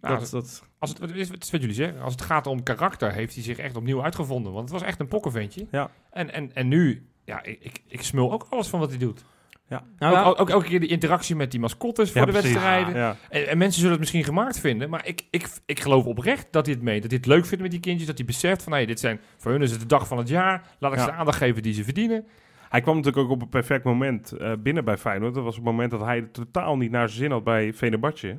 Nou, 0.00 0.18
dat, 0.18 0.30
dat, 0.30 0.62
Als 0.78 0.90
het, 0.90 1.14
is, 1.14 1.28
het 1.28 1.42
is 1.44 1.50
wat 1.50 1.60
jullie 1.60 1.76
zeggen. 1.76 2.00
Als 2.02 2.12
het 2.12 2.22
gaat 2.22 2.46
om 2.46 2.62
karakter, 2.62 3.12
heeft 3.12 3.34
hij 3.34 3.42
zich 3.42 3.58
echt 3.58 3.76
opnieuw 3.76 4.02
uitgevonden. 4.02 4.52
Want 4.52 4.70
het 4.70 4.78
was 4.78 4.88
echt 4.88 5.00
een 5.00 5.08
pokkenventje. 5.08 5.66
Ja. 5.70 5.90
En, 6.10 6.32
en, 6.32 6.54
en 6.54 6.68
nu, 6.68 7.06
ja, 7.24 7.42
ik, 7.42 7.58
ik, 7.60 7.82
ik 7.86 8.02
smul 8.02 8.32
ook 8.32 8.46
alles 8.50 8.68
van 8.68 8.80
wat 8.80 8.88
hij 8.88 8.98
doet. 8.98 9.24
Nou, 9.98 10.14
ja, 10.14 10.22
ook, 10.22 10.40
ook 10.40 10.50
elke 10.50 10.66
keer 10.66 10.80
de 10.80 10.86
interactie 10.86 11.36
met 11.36 11.50
die 11.50 11.60
mascottes 11.60 12.10
voor 12.10 12.20
Ja, 12.20 12.26
de 12.26 12.32
precies. 12.32 12.52
wedstrijden. 12.52 12.94
Ja. 12.94 13.16
En, 13.28 13.48
en 13.48 13.58
mensen 13.58 13.74
zullen 13.76 13.90
het 13.90 14.00
misschien 14.00 14.24
gemaakt 14.24 14.60
vinden, 14.60 14.90
maar 14.90 15.06
ik, 15.06 15.26
ik, 15.30 15.48
ik 15.66 15.80
geloof 15.80 16.04
oprecht 16.04 16.46
dat 16.50 16.66
hij 16.66 16.74
het 16.74 16.84
meent. 16.84 17.02
Dat 17.02 17.10
hij 17.10 17.20
het 17.20 17.28
leuk 17.28 17.46
vindt 17.46 17.62
met 17.62 17.70
die 17.70 17.80
kindjes. 17.80 18.06
Dat 18.06 18.16
hij 18.18 18.26
beseft 18.26 18.62
van, 18.62 18.72
hey, 18.72 18.86
dit 18.86 19.00
zijn, 19.00 19.20
voor 19.36 19.50
hun 19.50 19.62
is 19.62 19.70
het 19.70 19.80
de 19.80 19.86
dag 19.86 20.06
van 20.06 20.18
het 20.18 20.28
jaar. 20.28 20.66
Laat 20.78 20.92
ik 20.92 20.98
ze 20.98 21.04
de 21.04 21.12
aandacht 21.12 21.38
geven 21.38 21.62
die 21.62 21.72
ze 21.72 21.84
verdienen. 21.84 22.26
Hij 22.68 22.80
kwam 22.80 22.96
natuurlijk 22.96 23.24
ook 23.24 23.30
op 23.32 23.42
een 23.42 23.48
perfect 23.48 23.84
moment 23.84 24.32
eh, 24.32 24.52
binnen 24.58 24.84
bij 24.84 24.98
Feyenoord. 24.98 25.34
Dat 25.34 25.44
was 25.44 25.54
het 25.54 25.64
moment 25.64 25.90
dat 25.90 26.00
hij 26.00 26.22
totaal 26.22 26.76
niet 26.76 26.90
naar 26.90 27.08
zijn 27.08 27.20
zin 27.20 27.30
had 27.30 27.44
bij 27.44 27.72
Venerbahce. 27.74 28.38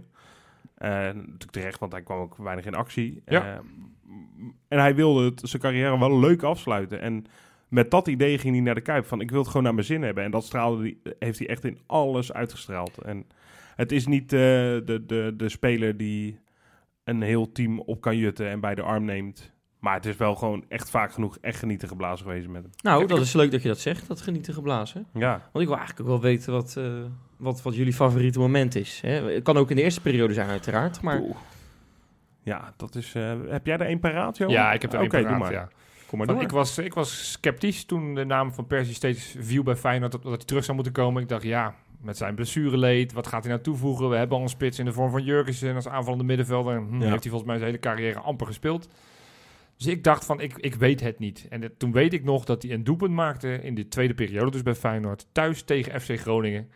Eh 0.77 0.89
natuurlijk 0.89 1.51
terecht, 1.51 1.79
want 1.79 1.91
hij 1.91 2.01
kwam 2.01 2.19
ook 2.19 2.37
weinig 2.37 2.65
in 2.65 2.75
actie. 2.75 3.21
Ja. 3.25 3.45
Eh, 3.45 3.59
en 4.67 4.79
hij 4.79 4.95
wilde 4.95 5.25
het, 5.25 5.41
zijn 5.43 5.61
carrière 5.61 5.99
wel 5.99 6.19
leuk 6.19 6.43
afsluiten. 6.43 7.01
En 7.01 7.25
met 7.71 7.91
dat 7.91 8.07
idee 8.07 8.37
ging 8.37 8.53
hij 8.55 8.63
naar 8.63 8.75
de 8.75 8.81
Kuip 8.81 9.05
van 9.05 9.21
ik 9.21 9.29
wil 9.31 9.39
het 9.39 9.47
gewoon 9.47 9.63
naar 9.63 9.73
mijn 9.73 9.85
zin 9.85 10.01
hebben. 10.01 10.23
En 10.23 10.31
dat 10.31 10.43
straalde 10.45 10.83
die, 10.83 11.01
heeft 11.19 11.39
hij 11.39 11.47
echt 11.47 11.65
in 11.65 11.79
alles 11.85 12.33
uitgestraald. 12.33 12.97
En 12.97 13.25
het 13.75 13.91
is 13.91 14.05
niet 14.07 14.33
eh, 14.33 14.39
de, 14.39 15.03
de, 15.07 15.33
de 15.37 15.49
speler 15.49 15.97
die 15.97 16.39
een 17.03 17.21
heel 17.21 17.51
team 17.51 17.79
op 17.79 18.01
kan 18.01 18.17
jutten 18.17 18.49
en 18.49 18.59
bij 18.59 18.75
de 18.75 18.81
arm 18.81 19.05
neemt. 19.05 19.51
Maar 19.79 19.93
het 19.95 20.05
is 20.05 20.15
wel 20.17 20.35
gewoon 20.35 20.65
echt 20.67 20.89
vaak 20.89 21.11
genoeg 21.11 21.37
echt 21.41 21.59
genieten 21.59 21.87
geblazen 21.87 22.25
geweest 22.25 22.47
met 22.47 22.61
hem. 22.61 22.71
Nou, 22.81 23.07
dat 23.07 23.19
is 23.19 23.33
leuk 23.33 23.51
dat 23.51 23.61
je 23.61 23.67
dat 23.67 23.79
zegt, 23.79 24.07
dat 24.07 24.21
genieten 24.21 24.53
geblazen. 24.53 25.05
Ja, 25.13 25.29
Want 25.31 25.63
ik 25.63 25.67
wil 25.69 25.77
eigenlijk 25.77 25.99
ook 25.99 26.07
wel 26.07 26.21
weten 26.31 26.53
wat, 26.53 26.75
eh, 26.77 26.91
wat, 27.37 27.61
wat 27.61 27.75
jullie 27.75 27.93
favoriete 27.93 28.39
moment 28.39 28.75
is. 28.75 28.99
Hè? 29.01 29.31
Het 29.33 29.43
kan 29.43 29.57
ook 29.57 29.69
in 29.69 29.75
de 29.75 29.81
eerste 29.81 30.01
periode 30.01 30.33
zijn 30.33 30.49
uiteraard, 30.49 31.01
maar... 31.01 31.19
Oeh. 31.21 31.35
Ja, 32.43 32.73
dat 32.77 32.95
is. 32.95 33.15
eh, 33.15 33.33
heb 33.47 33.65
jij 33.65 33.77
er 33.77 33.89
een 33.89 33.99
paraat, 33.99 34.37
joh? 34.37 34.49
Ja, 34.49 34.73
ik 34.73 34.81
heb 34.81 34.93
er 34.93 35.01
Oké, 35.01 35.17
één 35.17 35.27
doe 35.27 35.37
paraat, 35.37 35.51
maar. 35.51 35.51
ja. 35.51 35.69
Kom 36.11 36.19
maar 36.19 36.27
door. 36.27 36.41
ik, 36.41 36.51
was, 36.51 36.77
ik 36.77 36.93
was 36.93 37.31
sceptisch 37.31 37.85
toen 37.85 38.15
de 38.15 38.23
naam 38.25 38.53
van 38.53 38.67
Persie 38.67 38.93
steeds 38.93 39.35
viel 39.39 39.63
bij 39.63 39.75
Feyenoord 39.75 40.11
dat, 40.11 40.23
dat 40.23 40.31
hij 40.31 40.45
terug 40.45 40.63
zou 40.63 40.75
moeten 40.75 40.93
komen. 40.93 41.21
Ik 41.21 41.29
dacht, 41.29 41.43
ja, 41.43 41.75
met 42.01 42.17
zijn 42.17 42.35
blessureleed, 42.35 43.13
wat 43.13 43.27
gaat 43.27 43.43
hij 43.43 43.51
nou 43.51 43.63
toevoegen? 43.63 44.09
We 44.09 44.15
hebben 44.15 44.37
al 44.37 44.43
een 44.43 44.49
spits 44.49 44.79
in 44.79 44.85
de 44.85 44.93
vorm 44.93 45.11
van 45.11 45.23
Jurgensen 45.23 45.75
als 45.75 45.87
aanvallende 45.87 46.23
middenvelder. 46.23 46.75
Hm, 46.77 47.01
Ja. 47.01 47.09
Heeft 47.09 47.23
hij 47.23 47.31
volgens 47.31 47.43
mij 47.43 47.55
zijn 47.55 47.69
hele 47.69 47.79
carrière 47.81 48.19
amper 48.19 48.47
gespeeld. 48.47 48.89
Dus 49.77 49.87
ik 49.87 50.03
dacht 50.03 50.25
van, 50.25 50.39
ik, 50.39 50.57
ik 50.57 50.75
weet 50.75 51.01
het 51.01 51.19
niet. 51.19 51.45
En 51.49 51.77
toen 51.77 51.91
weet 51.91 52.13
ik 52.13 52.23
nog 52.23 52.45
dat 52.45 52.61
hij 52.61 52.71
een 52.71 52.83
doelpunt 52.83 53.13
maakte 53.13 53.61
in 53.61 53.75
de 53.75 53.87
tweede 53.87 54.13
periode, 54.13 54.51
dus 54.51 54.63
bij 54.63 54.75
Feyenoord, 54.75 55.25
thuis 55.31 55.63
tegen 55.63 56.01
FC 56.01 56.19
Groningen. 56.19 56.69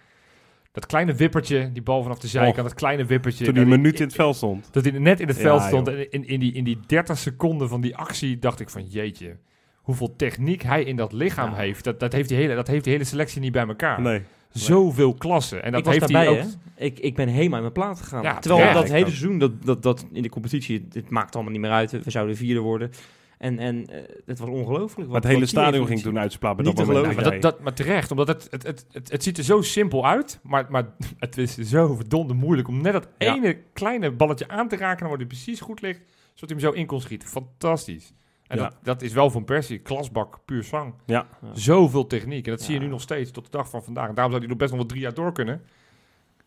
Dat 0.75 0.86
kleine 0.86 1.13
wippertje, 1.13 1.72
die 1.72 1.82
bal 1.82 2.01
vanaf 2.03 2.20
de 2.20 2.27
zijkant, 2.27 2.58
Och. 2.58 2.63
dat 2.63 2.74
kleine 2.74 3.05
wippertje. 3.05 3.46
Toen 3.46 3.53
dat 3.53 3.65
minuut 3.65 4.00
in 4.00 4.05
het 4.05 4.15
veld 4.15 4.36
stond. 4.36 4.67
dat 4.72 4.84
hij 4.86 5.00
net 5.00 5.20
in 5.20 5.27
het 5.27 5.36
Ja, 5.36 5.41
veld 5.41 5.62
stond. 5.62 5.88
En 5.88 6.12
in, 6.12 6.27
in, 6.27 6.39
die, 6.39 6.53
in 6.53 6.63
die 6.63 6.79
30 6.88 7.17
seconden 7.17 7.70
van 7.70 7.82
die 7.82 7.96
actie 7.96 8.39
dacht 8.39 8.60
ik 8.60 8.70
van 8.70 8.86
jeetje. 8.86 9.38
Hoeveel 9.82 10.15
techniek 10.15 10.63
hij 10.63 10.84
in 10.84 10.96
dat 10.96 11.13
lichaam 11.13 11.50
Ja. 11.50 11.55
heeft. 11.55 11.84
Dat, 11.84 12.00
dat, 12.00 12.13
heeft 12.13 12.29
die 12.29 12.38
hele, 12.38 12.55
dat 12.55 12.67
heeft 12.67 12.84
die 12.84 12.94
hele 12.94 13.05
selectie 13.05 13.41
niet 13.41 13.51
bij 13.51 13.67
elkaar. 13.67 14.01
Nee. 14.01 14.22
Zoveel 14.50 15.13
klasse. 15.13 15.60
En 15.60 15.72
dat 15.72 15.79
ik 15.79 15.86
was 15.86 15.96
heeft 15.96 16.12
daarbij, 16.12 16.34
hij 16.34 16.41
ook. 16.44 16.50
hè? 16.75 16.86
Ik, 16.86 17.00
ik 17.00 17.15
ben 17.15 17.27
helemaal 17.27 17.55
in 17.55 17.62
mijn 17.62 17.74
plaat 17.74 18.00
gegaan. 18.00 18.24
Ja, 18.24 18.39
Terwijl 18.39 18.74
dat 18.74 18.89
hele 18.89 19.05
seizoen, 19.05 19.38
dat, 19.38 19.63
dat, 19.65 19.84
dat 19.84 20.05
in 20.12 20.22
de 20.22 20.29
competitie, 20.29 20.88
het 20.94 21.10
maakt 21.10 21.36
allemaal 21.36 21.51
niet 21.53 21.62
meer 21.62 21.72
uit. 21.72 21.91
We 21.91 22.12
zouden 22.12 22.36
vierde 22.36 22.60
worden. 22.60 22.91
En, 23.38 23.60
en 23.60 23.86
eh, 23.86 24.04
het 24.25 24.39
was 24.39 24.50
ongelooflijk. 24.50 25.10
Maar 25.10 25.22
het 25.22 25.32
hele 25.32 25.46
stadion 25.46 25.88
ging 25.88 26.01
toen 26.01 26.13
bij 26.13 26.24
Niet 26.24 26.39
dat 26.42 26.75
te 26.75 26.86
geloven. 26.86 27.15
Maar, 27.15 27.39
dat 27.39 27.60
maar 27.60 27.74
terecht, 27.74 28.12
omdat 28.12 28.27
het, 28.27 28.48
het, 28.50 28.63
het, 28.63 28.86
het, 28.92 29.12
het 29.12 29.24
ziet 29.24 29.38
er 29.38 29.44
zo 29.44 29.62
simpel 29.62 30.06
uit. 30.08 30.39
Maar, 30.44 30.65
maar 30.70 30.86
het 31.20 31.38
is 31.38 31.56
zo 31.56 31.96
verdomde 31.96 32.34
moeilijk 32.34 32.68
om 32.68 32.82
net 32.82 32.94
dat 32.94 33.08
Ja. 33.18 33.36
ene 33.36 33.58
kleine 33.74 34.12
balletje 34.12 34.48
aan 34.48 34.68
te 34.68 34.75
raken. 34.75 35.08
waar 35.08 35.18
hij 35.18 35.25
precies 35.25 35.60
goed 35.62 35.82
ligt. 35.82 36.01
Zodat 36.34 36.50
hij 36.50 36.60
hem 36.60 36.60
zo 36.60 36.80
in 36.82 36.86
kon 36.86 37.01
schieten. 37.01 37.27
Fantastisch. 37.30 38.13
En 38.48 38.58
Ja. 38.58 38.63
dat, 38.63 38.75
dat 38.84 39.01
is 39.01 39.13
wel 39.13 39.30
van 39.30 39.44
Persie. 39.44 39.80
Klasbak, 39.80 40.39
puur 40.46 40.63
zang. 40.63 40.94
Ja. 41.06 41.27
Ja. 41.42 41.48
Zoveel 41.54 42.08
techniek. 42.08 42.46
En 42.46 42.51
dat 42.51 42.62
zie 42.62 42.74
je 42.74 42.80
nu 42.80 42.88
nog 42.88 43.01
steeds 43.01 43.32
tot 43.32 43.44
de 43.46 43.51
dag 43.51 43.70
van 43.70 43.84
vandaag. 43.84 44.08
En 44.08 44.13
daarom 44.15 44.32
zou 44.34 44.44
hij 44.46 44.50
nog 44.54 44.60
best 44.60 44.72
nog 44.72 44.80
wel 44.80 44.89
drie 44.89 45.01
jaar 45.01 45.13
door 45.13 45.32
kunnen. 45.32 45.62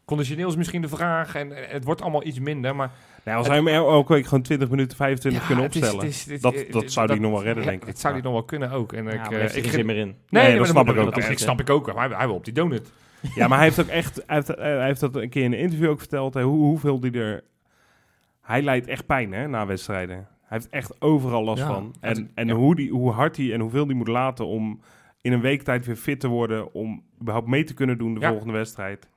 Conditioneel 0.09 0.49
is 0.49 0.57
misschien 0.57 0.83
de 0.83 0.89
vraag. 0.89 1.35
En, 1.35 1.51
het 1.55 1.85
wordt 1.85 2.03
allemaal 2.03 2.25
iets 2.27 2.39
minder. 2.41 2.77
Maar 2.77 2.91
Nou, 3.25 3.39
als 3.39 3.47
hij 3.47 3.57
hem 3.57 3.69
el- 3.69 3.91
elke 3.91 4.13
week 4.13 4.25
gewoon 4.25 4.43
20 4.43 4.71
minuten, 4.71 4.97
25 4.97 5.41
Ja, 5.41 5.47
kunnen 5.47 5.65
opstellen. 5.65 5.97
het 6.01 6.05
is- 6.09 6.25
het 6.25 6.33
is- 6.35 6.41
dat, 6.41 6.55
het 6.55 6.73
dat 6.73 6.93
zou 6.93 7.07
hij 7.07 7.19
nog 7.19 7.31
wel 7.33 7.43
redden, 7.43 7.65
denk 7.65 7.81
ik. 7.83 7.89
Het 7.89 7.99
zou 7.99 8.13
hij 8.15 8.23
nog 8.23 8.33
wel 8.33 8.43
kunnen 8.45 8.71
ook. 8.71 8.93
En 8.93 9.05
Ja, 9.05 9.11
ik, 9.11 9.19
maar 9.19 9.33
eh, 9.33 9.39
er 9.39 9.57
ik 9.57 9.63
geen 9.63 9.73
zin 9.73 9.87
meer 9.87 9.97
in. 9.97 10.15
Nee, 10.29 10.49
dat 10.51 10.59
maar 10.59 10.67
snap 10.67 10.89
ik 10.89 10.97
ook. 10.97 11.15
Dat, 11.15 11.39
snap 11.39 11.61
ik 11.61 11.71
ook. 11.71 11.93
Hij, 11.95 12.09
hij 12.09 12.27
wil 12.27 12.35
op 12.37 12.45
die 12.45 12.55
donut. 12.55 12.93
Ja, 13.35 13.49
maar 13.49 13.59
hij 13.59 13.67
heeft 13.67 13.81
ook 13.81 13.87
echt, 13.87 14.23
hij 14.27 14.37
heeft, 14.37 14.49
hij 14.49 14.85
heeft 14.85 15.01
dat 15.01 15.17
een 15.17 15.29
keer 15.29 15.43
in 15.45 15.53
een 15.53 15.59
interview 15.59 15.89
ook 15.91 15.99
verteld, 15.99 16.35
hè, 16.35 16.43
hoe, 16.43 16.59
hoeveel 16.65 17.01
die 17.01 17.13
er... 17.13 17.45
Hij 18.43 18.63
lijdt 18.63 18.87
echt 18.87 19.07
pijn, 19.07 19.33
hè, 19.33 19.49
na 19.49 19.67
wedstrijden. 19.67 20.17
Hij 20.17 20.27
heeft 20.59 20.69
echt 20.69 21.01
overal 21.01 21.45
last 21.45 21.63
Ja. 21.63 21.67
van. 21.67 21.95
En, 22.01 22.09
Het- 22.09 22.27
en 22.35 22.47
ja. 22.47 22.55
hoe, 22.55 22.75
die, 22.75 22.91
hoe 22.91 23.11
hard 23.11 23.37
hij 23.37 23.53
en 23.53 23.61
hoeveel 23.61 23.87
die 23.87 23.97
moet 23.97 24.09
laten 24.09 24.47
om 24.47 24.81
in 25.21 25.33
een 25.33 25.41
week 25.41 25.63
tijd 25.63 25.87
weer 25.87 25.97
fit 25.97 26.21
te 26.21 26.29
worden, 26.29 26.73
om 26.75 27.03
überhaupt 27.21 27.49
mee 27.49 27.65
te 27.65 27.75
kunnen 27.75 27.99
doen 27.99 28.15
de 28.15 28.21
Ja. 28.21 28.29
volgende 28.31 28.53
wedstrijd. 28.53 29.09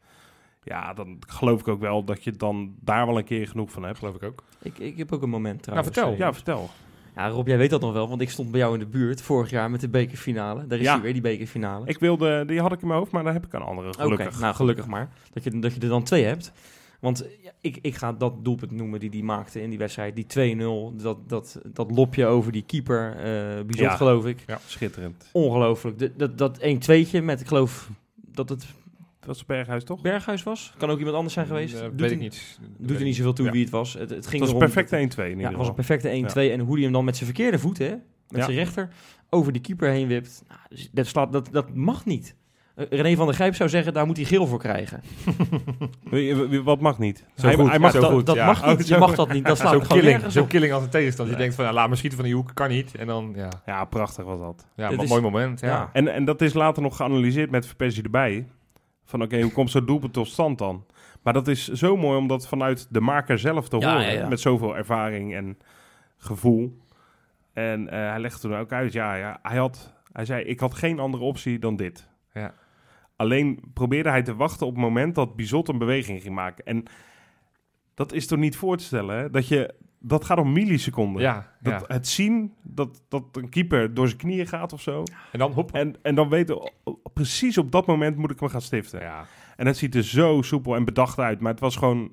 Ja, 0.64 0.94
dan 0.94 1.18
geloof 1.28 1.60
ik 1.60 1.68
ook 1.68 1.80
wel 1.80 2.04
dat 2.04 2.24
je 2.24 2.32
dan 2.32 2.74
daar 2.80 3.06
wel 3.06 3.18
een 3.18 3.24
keer 3.24 3.48
genoeg 3.48 3.72
van 3.72 3.84
hebt. 3.84 3.98
Geloof 3.98 4.16
ik 4.16 4.24
ook. 4.24 4.44
Ik, 4.62 4.78
ik 4.78 4.98
heb 4.98 5.12
ook 5.12 5.22
een 5.22 5.30
moment 5.30 5.64
trouwens. 5.64 5.88
vertel. 5.94 6.12
eh, 6.14 6.18
Ja, 6.20 6.34
vertel. 6.34 6.70
Ja, 7.16 7.28
Rob, 7.30 7.48
jij 7.48 7.58
weet 7.58 7.70
dat 7.70 7.82
nog 7.82 7.94
wel, 7.94 8.10
want 8.10 8.22
ik 8.22 8.30
stond 8.30 8.52
bij 8.52 8.60
jou 8.60 8.74
in 8.74 8.80
de 8.80 8.86
buurt 8.86 9.22
vorig 9.22 9.50
jaar 9.50 9.72
met 9.72 9.82
de 9.82 9.90
bekerfinale. 9.90 10.68
Daar 10.68 10.78
is 10.80 10.86
Ja. 10.86 10.94
hij 10.94 11.02
weer, 11.02 11.14
die 11.14 11.22
bekerfinale. 11.22 11.86
Ik 11.88 12.00
wilde, 12.00 12.44
die 12.46 12.62
had 12.62 12.72
ik 12.72 12.82
in 12.82 12.88
mijn 12.88 13.00
hoofd, 13.00 13.12
maar 13.12 13.24
daar 13.24 13.34
heb 13.34 13.46
ik 13.46 13.54
een 13.54 13.62
andere, 13.62 13.94
gelukkig. 13.94 14.40
nou 14.40 14.56
gelukkig 14.56 14.88
maar. 14.88 15.10
Dat 15.34 15.44
je, 15.44 15.60
dat 15.60 15.74
je 15.74 15.80
er 15.80 15.88
dan 15.90 16.04
twee 16.04 16.24
hebt. 16.24 16.52
Want 17.00 17.26
ja, 17.42 17.52
ik, 17.62 17.78
ik 17.82 17.96
ga 17.96 18.14
dat 18.14 18.46
doelpunt 18.46 18.72
noemen 18.72 19.00
die 19.00 19.10
die 19.10 19.24
maakte 19.24 19.62
in 19.62 19.70
die 19.70 19.78
wedstrijd. 19.80 20.16
Die 20.16 20.56
2-0, 20.96 20.96
dat, 21.02 21.30
dat, 21.30 21.62
dat 21.74 21.92
lopje 21.92 22.26
over 22.26 22.52
die 22.52 22.64
keeper, 22.64 23.16
eh 23.18 23.64
Bizot 23.66 23.84
Ja. 23.86 23.96
geloof 23.96 24.26
ik. 24.26 24.46
Schitterend. 24.66 25.30
Ongelooflijk. 25.32 26.00
De- 26.00 26.16
Dat, 26.16 26.38
dat 26.38 26.60
1-2'tje 26.60 27.24
met, 27.24 27.42
ik 27.42 27.48
geloof 27.48 27.90
dat 28.16 28.50
het 28.50 28.66
Dat 29.22 29.30
was 29.36 29.46
Berghuis, 29.46 29.84
toch? 29.84 30.02
Berghuis 30.02 30.44
was. 30.44 30.74
Kan 30.78 30.90
ook 30.90 30.98
iemand 30.98 31.16
anders 31.16 31.34
zijn 31.34 31.46
geweest. 31.48 31.76
Eh, 31.76 31.82
doet 31.82 32.00
weet 32.00 32.12
ik 32.12 32.20
niet. 32.20 32.60
Doet 32.78 32.98
er 32.98 33.04
niet 33.04 33.16
zoveel 33.16 33.34
toe 33.34 33.46
Ja. 33.46 33.52
wie 33.52 33.62
het 33.62 33.70
was. 33.70 33.94
Het, 33.94 34.10
het 34.10 34.28
ging 34.28 34.32
Het 34.44 34.52
was 34.52 34.62
een 34.62 34.72
perfecte 34.72 34.96
1-2 34.98 35.00
in 35.00 35.30
Ja, 35.30 35.36
ieder 35.36 35.48
het 35.48 35.58
was 35.58 35.68
een 35.68 35.74
perfecte 35.74 36.08
1-2. 36.10 36.52
En 36.52 36.60
hoe 36.60 36.74
hij 36.74 36.84
hem 36.84 36.92
dan 36.94 37.06
met 37.06 37.16
zijn 37.16 37.26
verkeerde 37.30 37.60
voet, 37.60 37.78
hè, 37.78 37.90
met 37.90 38.00
Ja. 38.40 38.44
zijn 38.44 38.58
rechter, 38.58 38.90
over 39.30 39.52
die 39.52 39.62
keeper 39.62 39.90
heen 39.90 40.08
wipt. 40.08 40.44
Nou, 40.48 40.60
dus 40.70 40.90
dat, 40.92 41.08
slaat, 41.08 41.32
dat, 41.32 41.50
dat 41.52 41.74
mag 41.76 42.06
niet. 42.06 42.36
Eh, 42.76 42.86
René 42.90 43.16
van 43.16 43.26
der 43.26 43.36
Grijp 43.36 43.56
zou 43.56 43.70
zeggen, 43.70 43.94
daar 43.94 44.06
moet 44.06 44.18
hij 44.18 44.26
geel 44.26 44.48
voor 44.48 44.60
krijgen. 44.60 45.02
Wat 46.64 46.80
mag 46.82 47.00
niet? 47.00 47.26
Zo 47.36 47.46
hij, 47.46 47.56
goed, 47.56 47.70
hij 47.70 47.80
mag 47.80 47.92
zo 47.92 48.00
dat, 48.00 48.12
goed, 48.12 48.26
dat 48.26 48.36
ja. 48.36 48.46
mag 48.46 48.66
niet. 48.66 48.82
Oh, 48.82 48.88
je 48.94 48.98
mag 48.98 49.16
dat 49.16 49.34
niet. 49.34 49.46
Dat 49.46 49.58
slaat 49.58 49.72
Zo'n 49.72 49.82
gewoon 49.82 49.98
killing, 49.98 50.14
nergens 50.16 50.34
zo 50.34 50.42
op. 50.42 50.50
killing 50.50 50.74
als 50.74 50.84
een 50.84 50.90
tegenstander. 50.90 51.34
Je 51.36 51.40
denkt 51.42 51.56
van, 51.56 51.66
ja, 51.66 51.74
laat 51.74 51.90
me 51.90 51.96
schieten 51.96 52.18
van 52.20 52.28
die 52.28 52.36
hoek, 52.38 52.52
kan 52.54 52.70
niet. 52.70 52.96
En 52.96 53.08
dan, 53.08 53.34
ja, 53.36 53.50
Ja, 53.66 53.86
prachtig 53.86 54.26
was 54.26 54.40
dat. 54.40 54.68
ja 54.76 54.90
is- 54.90 55.10
mooi 55.10 55.22
moment. 55.22 55.60
Ja. 55.60 55.68
Ja. 55.68 55.90
En, 55.94 56.08
en 56.14 56.26
dat 56.26 56.42
is 56.42 56.54
later 56.54 56.82
nog 56.82 56.96
geanalyseerd 56.96 57.52
met 57.52 57.66
Verpersie 57.66 58.04
erbij. 58.04 58.48
Van 59.12 59.22
oké, 59.22 59.42
hoe 59.42 59.52
komt 59.52 59.72
zo'n 59.72 59.86
doelpunt 59.86 60.14
tot 60.14 60.28
stand 60.28 60.58
dan? 60.58 60.86
Maar 61.22 61.34
dat 61.34 61.48
is 61.48 61.68
zo 61.68 61.98
mooi 61.98 62.18
om 62.18 62.28
dat 62.28 62.48
vanuit 62.48 62.88
de 62.90 63.02
maker 63.02 63.40
zelf 63.40 63.70
te 63.70 63.78
Ja, 63.78 63.92
horen. 63.92 64.06
ja, 64.06 64.12
ja. 64.12 64.28
Met 64.28 64.40
zoveel 64.40 64.78
ervaring 64.78 65.36
en 65.36 65.58
gevoel. 66.18 66.78
En 67.54 67.90
eh, 67.90 68.10
hij 68.10 68.20
legde 68.20 68.40
toen 68.40 68.56
ook 68.56 68.72
uit, 68.72 68.94
ja, 68.94 69.16
ja 69.16 69.40
hij, 69.42 69.58
had, 69.58 69.94
hij 70.12 70.26
zei, 70.26 70.44
ik 70.44 70.60
had 70.60 70.74
geen 70.74 71.00
andere 71.00 71.24
optie 71.24 71.60
dan 71.60 71.76
dit. 71.76 72.10
Ja. 72.34 72.54
Alleen 73.16 73.60
probeerde 73.74 74.10
hij 74.10 74.22
te 74.24 74.36
wachten 74.36 74.68
op 74.68 74.74
het 74.74 74.82
moment 74.82 75.16
dat 75.16 75.36
Bizot 75.36 75.68
een 75.68 75.78
beweging 75.78 76.22
ging 76.22 76.36
maken. 76.36 76.66
En 76.66 76.84
dat 77.94 78.14
is 78.14 78.28
toch 78.28 78.40
niet 78.40 78.56
voor 78.56 78.78
te 78.78 78.84
stellen, 78.84 79.18
hè? 79.18 79.30
Dat, 79.30 79.48
je, 79.48 79.74
dat 80.04 80.26
gaat 80.26 80.38
om 80.38 80.54
milliseconden. 80.54 81.22
Ja, 81.22 81.52
Dat, 81.60 81.74
ja. 81.88 81.96
Het 81.96 82.08
zien 82.08 82.54
dat, 82.62 83.02
dat 83.08 83.24
een 83.32 83.50
keeper 83.50 83.94
door 83.94 84.08
zijn 84.08 84.20
knieën 84.20 84.48
gaat 84.48 84.74
of 84.74 84.82
zo. 84.82 85.04
En 85.32 85.40
dan 85.40 85.52
hop. 85.52 85.72
En, 85.72 85.96
en 86.02 86.16
dan 86.16 86.30
weten 86.30 86.56
we, 86.56 86.72
precies 87.14 87.58
op 87.58 87.72
dat 87.72 87.86
moment 87.86 88.18
moet 88.18 88.32
ik 88.32 88.40
hem 88.40 88.50
gaan 88.50 88.62
stiften. 88.62 89.00
Ja. 89.00 89.26
En 89.56 89.66
het 89.68 89.78
ziet 89.78 89.96
er 89.96 90.04
zo 90.04 90.42
soepel 90.42 90.76
en 90.76 90.86
bedacht 90.86 91.20
uit. 91.20 91.40
Maar 91.40 91.52
het 91.52 91.60
was 91.60 91.76
gewoon... 91.76 92.12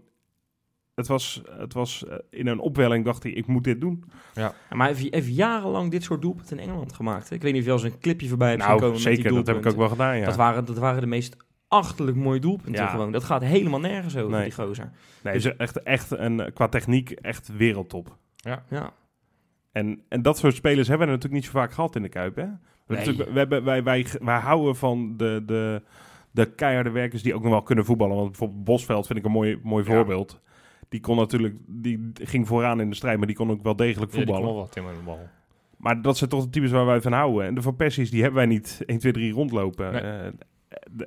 Het 0.95 1.07
was, 1.07 1.43
het 1.59 1.73
was 1.73 2.07
eh, 2.07 2.17
in 2.31 2.47
een 2.47 2.59
opwelling 2.59 3.05
dacht 3.05 3.23
hij, 3.23 3.33
ik 3.33 3.47
moet 3.47 3.65
dit 3.65 3.81
doen. 3.81 4.05
Ja, 4.35 4.55
maar 4.71 4.89
hij 4.89 4.97
heeft, 4.97 5.15
heeft 5.15 5.37
jarenlang 5.37 5.91
dit 5.91 6.03
soort 6.03 6.23
doelpunten 6.23 6.59
in 6.59 6.69
Engeland 6.69 6.93
gemaakt. 6.93 7.29
hè. 7.29 7.35
Ik 7.35 7.43
weet 7.43 7.53
niet 7.53 7.61
of 7.61 7.67
je 7.67 7.73
al 7.75 7.85
eens 7.85 7.93
een 7.93 8.01
clipje 8.01 8.29
voorbij 8.29 8.49
hebt 8.49 8.63
Nou, 8.63 8.73
komen 8.73 8.89
met 8.89 9.03
die 9.05 9.15
zeker, 9.15 9.35
dat 9.35 9.47
heb 9.47 9.57
ik 9.57 9.67
ook 9.67 9.77
wel 9.77 9.89
gedaan, 9.89 10.17
ja. 10.19 10.25
Dat, 10.25 10.37
waren, 10.37 10.65
dat 10.65 10.79
waren 10.79 11.01
de 11.01 11.07
meest 11.07 11.37
achterlijk 11.69 12.17
mooie 12.17 12.41
doelpunten 12.41 12.83
Ja. 12.83 12.87
gewoon. 12.89 13.13
Dat 13.13 13.25
gaat 13.25 13.43
helemaal 13.43 13.81
nergens 13.81 14.17
over, 14.17 14.31
Nee. 14.31 14.43
die 14.43 14.53
gozer. 14.53 14.91
Nee, 15.23 15.35
is 15.35 15.57
echt, 15.57 15.83
echt 15.83 16.11
een, 16.11 16.51
qua 16.55 16.69
techniek 16.69 17.11
echt 17.11 17.57
wereldtop. 17.57 18.17
Ja. 18.69 18.93
En, 19.73 20.01
en 20.09 20.23
dat 20.23 20.39
soort 20.39 20.55
spelers 20.55 20.89
hebben 20.89 21.07
we 21.07 21.13
natuurlijk 21.13 21.43
niet 21.43 21.53
zo 21.53 21.59
vaak 21.59 21.73
gehad 21.73 21.97
in 21.97 22.03
de 22.03 22.09
Kuip, 22.09 22.37
hè? 22.37 22.47
We, 22.87 23.15
we 23.33 23.39
hebben, 23.39 23.65
wij, 23.65 23.83
wij, 23.83 24.07
wij 24.21 24.39
houden 24.39 24.77
van 24.77 25.17
de, 25.17 25.43
de, 25.47 25.83
de 26.31 26.55
keiharde 26.55 26.91
werkers 26.91 27.23
die 27.23 27.35
ook 27.35 27.43
nog 27.43 27.51
wel 27.53 27.63
kunnen 27.63 27.85
voetballen. 27.85 28.17
Want 28.17 28.29
bijvoorbeeld 28.29 28.65
Bosveld 28.65 29.07
vind 29.07 29.19
ik 29.19 29.25
een 29.25 29.31
mooi, 29.31 29.59
mooi 29.63 29.85
Ja. 29.85 29.91
voorbeeld. 29.95 30.41
Die 30.89 31.01
kon 31.01 31.17
natuurlijk, 31.17 31.55
die 31.67 32.11
ging 32.15 32.47
vooraan 32.47 32.81
in 32.81 32.89
de 32.91 32.97
strijd, 32.97 33.19
maar 33.19 33.27
die 33.27 33.37
kon 33.37 33.51
ook 33.51 33.63
wel 33.63 33.77
degelijk 33.77 34.13
Ja, 34.13 34.17
die 34.19 34.27
kon 34.27 34.35
voetballen. 34.35 34.57
wel 34.57 34.65
wat 34.67 34.77
in 34.77 34.83
de 34.99 35.05
bal. 35.05 35.29
Maar 35.77 36.03
dat 36.03 36.17
zijn 36.17 36.31
toch 36.31 36.45
de 36.45 36.51
types 36.51 36.71
waar 36.71 36.87
wij 36.87 37.01
van 37.01 37.13
houden. 37.13 37.47
En 37.47 37.55
de 37.55 37.63
Van 37.63 37.77
Persies, 37.77 38.11
die 38.11 38.23
hebben 38.23 38.39
wij 38.39 38.49
niet 38.49 38.83
1, 38.87 38.99
2, 38.99 39.13
3 39.13 39.33
rondlopen. 39.33 39.93
Nee. 39.93 40.01
Eh, 40.01 40.33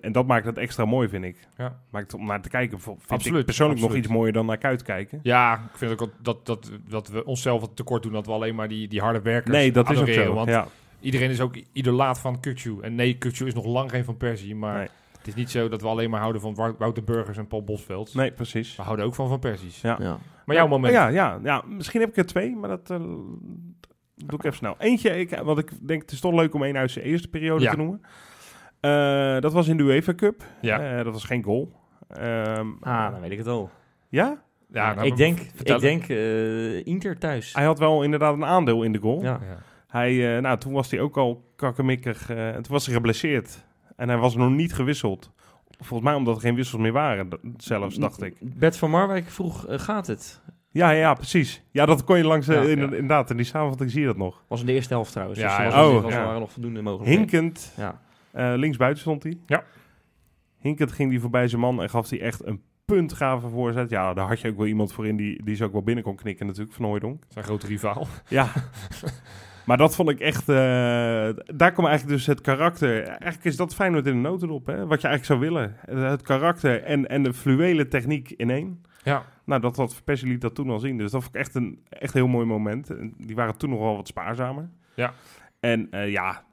en 0.01 0.11
dat 0.11 0.27
maakt 0.27 0.45
het 0.45 0.57
extra 0.57 0.85
mooi, 0.85 1.09
vind 1.09 1.23
ik. 1.23 1.47
Ja. 1.57 1.79
Maakt 1.89 2.11
het 2.11 2.21
om 2.21 2.27
naar 2.27 2.41
te 2.41 2.49
kijken, 2.49 2.79
vind 2.79 3.25
ik 3.25 3.45
persoonlijk 3.45 3.79
nog 3.79 3.89
absoluut. 3.89 4.05
iets 4.05 4.07
mooier 4.13 4.33
dan 4.33 4.45
naar 4.45 4.57
Kuit 4.57 4.81
kijken. 4.81 5.19
Ja, 5.23 5.53
ik 5.71 5.77
vind 5.77 6.01
ook 6.01 6.11
dat, 6.21 6.45
dat, 6.45 6.71
dat 6.87 7.07
we 7.07 7.25
onszelf 7.25 7.61
wat 7.61 7.75
tekort 7.75 8.03
doen 8.03 8.11
dat 8.11 8.25
we 8.25 8.31
alleen 8.31 8.55
maar 8.55 8.67
die, 8.67 8.87
die 8.87 9.01
harde 9.01 9.21
werkers 9.21 9.55
Nee, 9.55 9.71
dat 9.71 9.91
is 9.91 9.99
ook 9.99 10.07
zo. 10.07 10.33
Want 10.33 10.49
ja. 10.49 10.67
iedereen 10.99 11.29
is 11.29 11.41
ook 11.41 11.55
idolaat 11.73 12.19
van 12.19 12.39
Kukcu. 12.39 12.77
En 12.81 12.95
nee, 12.95 13.17
Kukcu 13.17 13.45
is 13.45 13.53
nog 13.53 13.65
lang 13.65 13.89
geen 13.89 14.03
Van 14.03 14.17
Persie. 14.17 14.55
Maar 14.55 14.77
Nee. 14.77 14.87
het 15.17 15.27
is 15.27 15.33
niet 15.33 15.49
zo 15.49 15.69
dat 15.69 15.81
we 15.81 15.87
alleen 15.87 16.09
maar 16.09 16.19
houden 16.19 16.41
van 16.41 16.55
Wout- 16.55 16.77
Wouter 16.77 17.03
Burgers 17.03 17.37
en 17.37 17.47
Paul 17.47 17.63
Bosveld. 17.63 18.13
Nee, 18.13 18.31
precies. 18.31 18.75
We 18.75 18.81
houden 18.83 19.05
ook 19.05 19.15
van 19.15 19.27
Van 19.27 19.39
Persies. 19.39 19.81
Ja. 19.81 19.97
Ja. 19.99 20.17
Maar 20.45 20.55
jouw 20.55 20.67
moment. 20.67 20.93
Ja, 20.93 21.07
ja, 21.07 21.39
ja, 21.43 21.63
misschien 21.67 21.99
heb 21.99 22.09
ik 22.09 22.17
er 22.17 22.25
twee, 22.25 22.55
maar 22.55 22.69
dat 22.69 22.89
eh, 22.89 22.97
doe 24.15 24.37
ik 24.39 24.43
even 24.43 24.57
snel. 24.57 24.75
Eentje, 24.77 25.19
ik, 25.19 25.29
want 25.43 25.57
ik 25.59 25.87
denk 25.87 26.01
het 26.01 26.11
is 26.11 26.19
toch 26.19 26.33
leuk 26.33 26.53
om 26.53 26.63
één 26.63 26.77
uit 26.77 26.91
zijn 26.91 27.05
eerste 27.05 27.27
periode 27.27 27.63
Ja. 27.63 27.71
te 27.71 27.77
noemen. 27.77 28.01
Eh, 28.81 29.39
dat 29.39 29.53
was 29.53 29.67
in 29.67 29.77
de 29.77 29.83
UEFA 29.83 30.13
Cup. 30.13 30.43
Ja. 30.61 30.79
Eh, 30.97 31.03
dat 31.03 31.13
was 31.13 31.23
geen 31.23 31.43
goal. 31.43 31.71
Ehm, 32.07 32.67
Ah, 32.81 33.11
dan 33.11 33.21
weet 33.21 33.31
ik 33.31 33.37
het 33.37 33.47
al. 33.47 33.69
ja? 34.09 34.41
Ja, 34.73 34.93
nou, 34.93 35.07
ik 35.07 35.15
denk, 35.15 35.39
vertel 35.55 35.75
ik 35.75 35.81
denk 35.81 36.07
eh, 36.07 36.85
Inter 36.85 37.17
thuis. 37.17 37.53
Hij 37.53 37.63
had 37.65 37.79
wel 37.79 38.03
inderdaad 38.03 38.33
een 38.33 38.45
aandeel 38.45 38.83
in 38.83 38.91
de 38.91 38.99
goal. 38.99 39.21
Ja. 39.21 39.39
Ja. 39.47 39.57
Hij, 39.87 40.35
eh, 40.35 40.41
nou, 40.41 40.57
toen 40.57 40.73
was 40.73 40.91
hij 40.91 40.99
ook 40.99 41.17
al 41.17 41.51
kakkemikkig. 41.55 42.29
en 42.29 42.53
toen 42.61 42.71
was 42.73 42.85
hij 42.85 42.95
geblesseerd. 42.95 43.65
En 43.95 44.07
hij 44.09 44.17
was 44.17 44.35
nog 44.35 44.49
niet 44.49 44.73
gewisseld. 44.73 45.31
Volgens 45.79 46.09
mij 46.09 46.17
omdat 46.17 46.35
er 46.35 46.41
geen 46.41 46.55
wissels 46.55 46.81
meer 46.81 46.91
waren, 46.91 47.29
zelfs, 47.57 47.95
dacht 47.95 48.21
ik. 48.21 48.35
Bert 48.39 48.77
van 48.77 48.89
Marwijk 48.89 49.29
vroeg, 49.29 49.65
gaat 49.69 50.07
het? 50.07 50.41
Ja, 50.71 50.89
ja, 50.91 51.13
precies. 51.13 51.63
Ja, 51.71 51.85
dat 51.85 52.03
kon 52.03 52.17
je 52.17 52.23
langs... 52.23 52.47
Ja, 52.47 52.61
in, 52.61 52.67
ja. 52.77 52.83
Inderdaad, 52.83 53.29
in 53.29 53.37
die 53.37 53.45
samenvatting 53.45 53.91
zie 53.91 53.99
je 54.01 54.07
dat 54.07 54.17
nog. 54.17 54.43
Was 54.47 54.59
in 54.59 54.65
de 54.65 54.73
eerste 54.73 54.93
helft 54.93 55.11
trouwens. 55.11 55.39
Ja, 55.39 55.47
dus 55.47 55.57
ja. 55.57 55.63
was 55.79 55.87
Oh, 55.95 56.01
was- 56.03 56.13
ja. 56.13 56.23
waren 56.25 56.39
nog 56.39 56.51
voldoende 56.51 56.81
mogelijkheden. 56.81 57.19
Hinkend, 57.29 57.73
Ja. 57.77 58.01
Eh 58.33 58.53
linksbuiten 58.55 59.01
stond 59.01 59.23
hij. 59.23 59.37
Ja. 59.45 59.63
Ging 60.61 61.09
hij 61.11 61.19
voorbij 61.19 61.47
zijn 61.47 61.61
man 61.61 61.81
en 61.81 61.89
gaf 61.89 62.09
hij 62.09 62.21
echt 62.21 62.45
een 62.45 62.61
puntgave 62.85 63.49
voorzet. 63.49 63.89
Ja, 63.89 64.13
daar 64.13 64.27
had 64.27 64.39
je 64.39 64.49
ook 64.49 64.57
wel 64.57 64.65
iemand 64.65 64.93
voor 64.93 65.07
in 65.07 65.15
die, 65.15 65.43
die 65.43 65.55
ze 65.55 65.63
ook 65.63 65.71
wel 65.71 65.83
binnen 65.83 66.03
kon 66.03 66.15
knikken 66.15 66.45
natuurlijk, 66.45 66.75
Van 66.75 66.85
Hooijdonk. 66.85 67.23
Zijn 67.27 67.45
grote 67.45 67.67
rivaal. 67.67 68.07
Ja. 68.27 68.47
maar 69.65 69.77
dat 69.77 69.95
vond 69.95 70.09
ik 70.09 70.19
echt... 70.19 70.49
eh, 70.49 70.55
daar 71.55 71.71
kwam 71.71 71.85
eigenlijk 71.85 72.07
dus 72.07 72.25
het 72.25 72.41
karakter... 72.41 73.03
Eigenlijk 73.03 73.43
is 73.43 73.55
dat 73.55 73.75
Feyenoord 73.75 74.05
in 74.05 74.13
de 74.13 74.29
notendop, 74.29 74.65
hè? 74.65 74.85
Wat 74.87 75.01
je 75.01 75.07
eigenlijk 75.07 75.25
zou 75.25 75.39
willen. 75.39 75.75
Het 76.09 76.21
karakter 76.21 76.83
en, 76.83 77.09
en 77.09 77.23
de 77.23 77.33
fluwele 77.33 77.87
techniek 77.87 78.31
in 78.31 78.49
één. 78.49 78.81
Ja. 79.03 79.23
Nou, 79.45 79.61
dat 79.61 79.75
had 79.77 80.01
Persie 80.03 80.27
liet 80.27 80.41
dat 80.41 80.55
toen 80.55 80.69
al 80.69 80.79
zien. 80.79 80.97
Dus 80.97 81.11
dat 81.11 81.23
vond 81.23 81.35
ik 81.35 81.41
echt 81.41 81.55
een 81.55 81.83
echt 81.89 82.13
heel 82.13 82.27
mooi 82.27 82.45
moment. 82.45 82.89
En 82.89 83.13
Die 83.17 83.35
waren 83.35 83.57
toen 83.57 83.69
nog 83.69 83.79
wel 83.79 83.95
wat 83.95 84.07
spaarzamer. 84.07 84.69
Ja. 84.95 85.13
En 85.59 85.87
eh, 85.91 86.11
ja, 86.11 86.43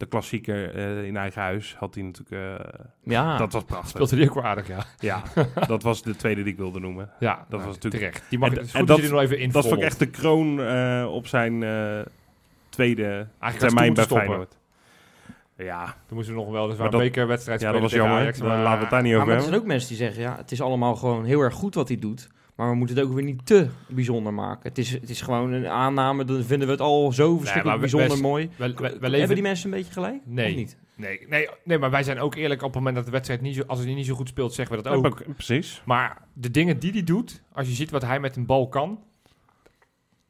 de 0.00 0.06
klassieker 0.06 0.74
eh, 0.74 1.04
in 1.04 1.16
eigen 1.16 1.42
huis 1.42 1.74
had 1.78 1.94
hij 1.94 2.02
natuurlijk... 2.02 2.60
eh, 2.60 2.66
Ja. 3.02 3.36
Dat 3.36 3.52
was 3.52 3.64
prachtig. 3.64 3.88
Speelde 3.90 4.16
die 4.16 4.30
ook 4.30 4.44
aardig, 4.44 4.68
ja. 4.68 4.84
Ja, 4.98 5.22
dat 5.66 5.82
was 5.82 6.02
de 6.02 6.16
tweede 6.16 6.42
die 6.42 6.52
ik 6.52 6.58
wilde 6.58 6.80
noemen. 6.80 7.10
Ja, 7.18 7.34
Dat 7.36 7.48
nou, 7.50 7.62
was 7.64 7.74
natuurlijk- 7.74 8.02
terecht. 8.12 8.30
Die 8.30 8.38
mag 8.38 8.48
En- 8.52 8.68
en 8.72 8.84
dat- 8.84 8.98
er 8.98 9.10
nog 9.10 9.20
even 9.20 9.38
in 9.38 9.50
Dat 9.50 9.64
vond 9.66 9.76
ik 9.76 9.82
echt 9.86 9.98
de 9.98 10.06
kroon 10.06 10.60
eh, 10.60 11.06
op 11.10 11.26
zijn 11.26 11.62
eh, 11.62 12.00
tweede 12.68 13.04
Eigenlijk 13.40 13.58
termijn 13.58 13.94
bij 13.94 14.04
stoppen. 14.04 14.26
Feyenoord. 14.26 14.56
Ja, 15.56 15.84
Toen 16.06 16.16
moesten 16.16 16.34
we 16.34 16.40
nog 16.40 16.50
wel 16.50 16.66
dus 16.66 16.76
Maar 16.76 16.92
een 16.92 16.98
bekerwedstrijd 16.98 17.60
ja, 17.60 17.66
dat 17.72 17.76
spelen 17.80 17.98
was 18.00 18.06
jammer. 18.08 18.22
Ajax, 18.22 18.40
Maar 18.40 18.58
laten 18.62 18.74
we 18.76 18.80
het 18.80 18.90
daar 18.90 19.02
niet 19.02 19.10
Ja, 19.10 19.16
over 19.16 19.26
maar 19.28 19.36
er 19.36 19.42
hebben. 19.42 19.48
zijn 19.50 19.60
ook 19.60 19.66
mensen 19.66 19.88
die 19.88 19.96
zeggen, 19.98 20.22
ja, 20.22 20.36
het 20.36 20.52
is 20.52 20.60
allemaal 20.60 20.96
gewoon 20.96 21.24
heel 21.24 21.40
erg 21.40 21.54
goed 21.54 21.74
wat 21.74 21.88
hij 21.88 21.98
doet. 21.98 22.28
Maar 22.60 22.70
we 22.70 22.74
moeten 22.76 22.96
het 22.96 23.04
ook 23.04 23.12
weer 23.12 23.24
niet 23.24 23.46
te 23.46 23.68
bijzonder 23.88 24.34
maken. 24.34 24.68
Het 24.68 24.78
is, 24.78 24.90
het 24.90 25.10
is 25.10 25.20
gewoon 25.20 25.52
een 25.52 25.66
aanname, 25.66 26.24
dan 26.24 26.42
vinden 26.42 26.66
we 26.66 26.72
het 26.72 26.82
al 26.82 27.12
zo 27.12 27.38
verschrikkelijk 27.38 27.80
bijzonder 27.80 28.18
mooi. 28.20 28.50
we, 28.56 28.66
we, 28.68 28.74
we 28.74 28.82
Hebben 28.88 29.10
leven 29.10 29.34
die 29.34 29.42
mensen 29.42 29.70
een 29.72 29.76
beetje 29.78 29.92
gelijk? 29.92 30.20
Nee. 30.26 30.50
Of 30.50 30.56
niet? 30.56 30.76
Nee, 30.94 31.26
nee, 31.28 31.48
nee, 31.64 31.78
maar 31.78 31.90
wij 31.90 32.02
zijn 32.02 32.18
ook 32.18 32.34
eerlijk 32.34 32.60
op 32.62 32.66
het 32.66 32.76
moment 32.76 32.94
dat 32.96 33.04
de 33.04 33.10
wedstrijd 33.10 33.40
niet 33.40 33.54
zo, 33.54 33.62
als 33.66 33.78
hij 33.84 33.94
niet 33.94 34.06
zo 34.06 34.14
goed 34.14 34.28
speelt, 34.28 34.54
zeggen 34.54 34.76
we 34.76 34.82
dat 34.82 34.92
ook. 34.92 35.06
ook- 35.06 35.24
Precies. 35.34 35.82
Maar 35.84 36.22
de 36.32 36.50
dingen 36.50 36.78
die 36.78 36.92
hij 36.92 37.04
doet, 37.04 37.42
als 37.52 37.68
je 37.68 37.74
ziet 37.74 37.90
wat 37.90 38.02
hij 38.02 38.20
met 38.20 38.36
een 38.36 38.46
bal 38.46 38.68
kan, 38.68 39.02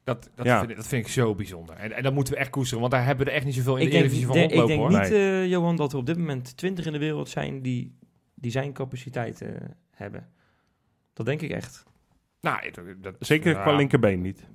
dat, 0.03 0.29
dat, 0.35 0.45
Ja. 0.45 0.59
vind, 0.59 0.69
ik, 0.71 0.75
dat 0.77 0.87
vind 0.87 1.05
ik 1.05 1.11
zo 1.11 1.35
bijzonder. 1.35 1.75
En, 1.75 1.91
en 1.91 2.03
dat 2.03 2.13
moeten 2.13 2.33
we 2.33 2.39
echt 2.39 2.49
koesteren, 2.49 2.79
want 2.79 2.91
daar 2.93 3.05
hebben 3.05 3.25
we 3.25 3.31
er 3.31 3.37
echt 3.37 3.45
niet 3.45 3.55
zoveel 3.55 3.75
in 3.77 3.85
Ik 3.85 3.91
de 3.91 3.95
Eredivisie 3.97 4.25
van 4.25 4.35
de- 4.35 4.41
ik 4.41 4.67
denk 4.67 4.79
hoor. 4.79 4.89
niet, 4.89 5.11
eh, 5.11 5.47
Johan, 5.47 5.75
dat 5.75 5.91
er 5.91 5.97
op 5.97 6.05
dit 6.05 6.17
moment 6.17 6.57
twintig 6.57 6.85
in 6.85 6.91
de 6.91 6.99
wereld 6.99 7.29
zijn 7.29 7.61
die, 7.61 7.95
die 8.35 8.51
zijn 8.51 8.73
capaciteit 8.73 9.41
eh, 9.41 9.49
hebben. 9.91 10.27
Dat 11.13 11.25
denk 11.25 11.41
ik 11.41 11.49
echt. 11.51 11.83
Nou, 12.41 12.71
dat, 12.71 12.83
dat- 13.01 13.15
Zeker 13.19 13.51
ja, 13.53 13.61
qua 13.61 13.75
linkerbeen 13.75 14.21
niet. 14.21 14.47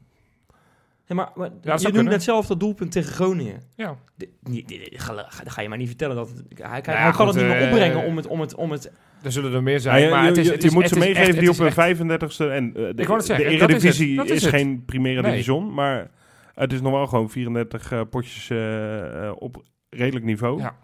Ja, 1.09 1.15
maar, 1.15 1.31
maar 1.35 1.51
zou 1.63 1.81
je 1.81 1.91
kunnen. 1.91 2.13
net 2.13 2.23
zelf 2.23 2.47
dat 2.47 2.61
doelpunt 2.61 2.93
tegen 2.93 3.13
Groningen. 3.13 3.63
Ja. 3.77 3.97
De- 4.15 4.29
niet- 4.43 4.73
ga, 4.95 5.15
ga- 5.29 5.43
ga 5.51 5.61
je 5.63 5.69
maar 5.69 5.79
niet 5.79 5.89
vertellen 5.89 6.17
dat 6.17 6.29
het- 6.29 6.37
hij, 6.39 6.69
hij 6.69 6.81
Nou 6.81 6.97
ja, 6.99 7.03
hij 7.03 7.13
kan 7.13 7.27
goed, 7.27 7.35
het 7.35 7.45
niet 7.45 7.53
meer 7.53 7.63
eh, 7.63 7.69
opbrengen 7.69 8.05
om 8.05 8.17
het, 8.17 8.27
om 8.27 8.41
het, 8.41 8.55
om 8.55 8.71
het 8.71 8.93
Er 9.23 9.33
zullen 9.33 9.53
er 9.53 9.63
meer 9.63 9.73
Ja, 9.75 9.79
zijn, 9.81 10.03
je, 10.03 10.11
maar 10.11 10.23
je- 10.23 10.29
het 10.29 10.37
is, 10.37 10.47
je- 10.47 10.53
het 10.53 10.63
je 10.63 10.69
is 10.69 10.75
moet 10.75 10.89
ze 10.89 10.99
meegeven 10.99 11.23
echt- 11.29 11.39
die 11.39 11.51
op 11.51 11.57
hun 11.57 11.67
echt- 11.67 11.77
35ste... 11.77 12.49
En, 12.51 12.67
eh, 12.69 12.73
de, 12.75 12.89
Ik 13.03 13.07
zeggen, 13.23 13.51
de 13.51 13.57
dat 13.59 13.71
is 13.71 13.75
het. 13.75 13.83
Eredivisie 13.83 14.17
Dat 14.17 14.25
is, 14.27 14.31
is 14.33 14.43
het. 14.43 14.51
geen 14.51 14.85
Primera 14.85 15.21
Nee. 15.21 15.31
Division, 15.31 15.75
maar 15.75 16.11
het 16.55 16.73
is 16.73 16.81
nog 16.81 16.93
wel 16.93 17.07
gewoon 17.07 17.31
34 17.31 17.93
eh, 17.93 18.01
potjes 18.11 18.51
eh, 18.51 19.27
eh, 19.27 19.33
op 19.39 19.63
redelijk 19.91 20.25
niveau. 20.25 20.61
Ja. 20.61 20.77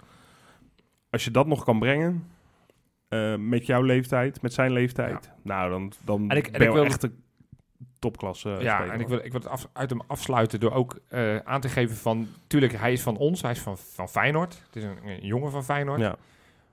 Als 1.11 1.25
je 1.25 1.31
dat 1.31 1.47
nog 1.47 1.65
kan 1.65 1.79
brengen, 1.79 2.25
eh, 3.13 3.35
met 3.37 3.67
jouw 3.67 3.83
leeftijd, 3.83 4.43
met 4.43 4.53
zijn 4.53 4.73
leeftijd, 4.73 5.31
nou, 5.43 5.71
dan, 5.71 5.93
dan 6.05 6.31
En 6.31 6.37
ik- 6.37 6.47
en 6.47 6.53
ben 6.59 6.67
ik 6.69 6.73
wil- 6.73 6.85
echt 6.85 7.03
een 7.03 7.23
topklasse 7.99 8.55
eh, 8.55 8.61
Ja, 8.63 8.77
speler, 8.77 8.95
en 8.95 9.01
ik 9.01 9.09
wil, 9.09 9.19
ik 9.19 9.33
wil 9.33 9.41
het 9.41 9.49
af, 9.49 9.69
uit 9.73 9.91
hem 9.91 10.01
afsluiten 10.07 10.61
door 10.61 10.73
ook 10.73 10.99
eh, 11.09 11.37
aan 11.37 11.61
te 11.61 11.69
geven 11.69 11.97
van... 11.97 12.29
Tuurlijk, 12.47 12.73
hij 12.73 12.93
is 12.93 13.03
van 13.03 13.17
ons, 13.17 13.43
hij 13.43 13.51
is 13.51 13.61
van, 13.61 13.79
van 13.79 14.09
Feyenoord. 14.09 14.63
Het 14.67 14.77
is 14.77 14.83
een, 14.85 14.97
een 15.07 15.27
jongen 15.27 15.51
van 15.51 15.65
Feyenoord. 15.65 16.01
Ja. 16.01 16.17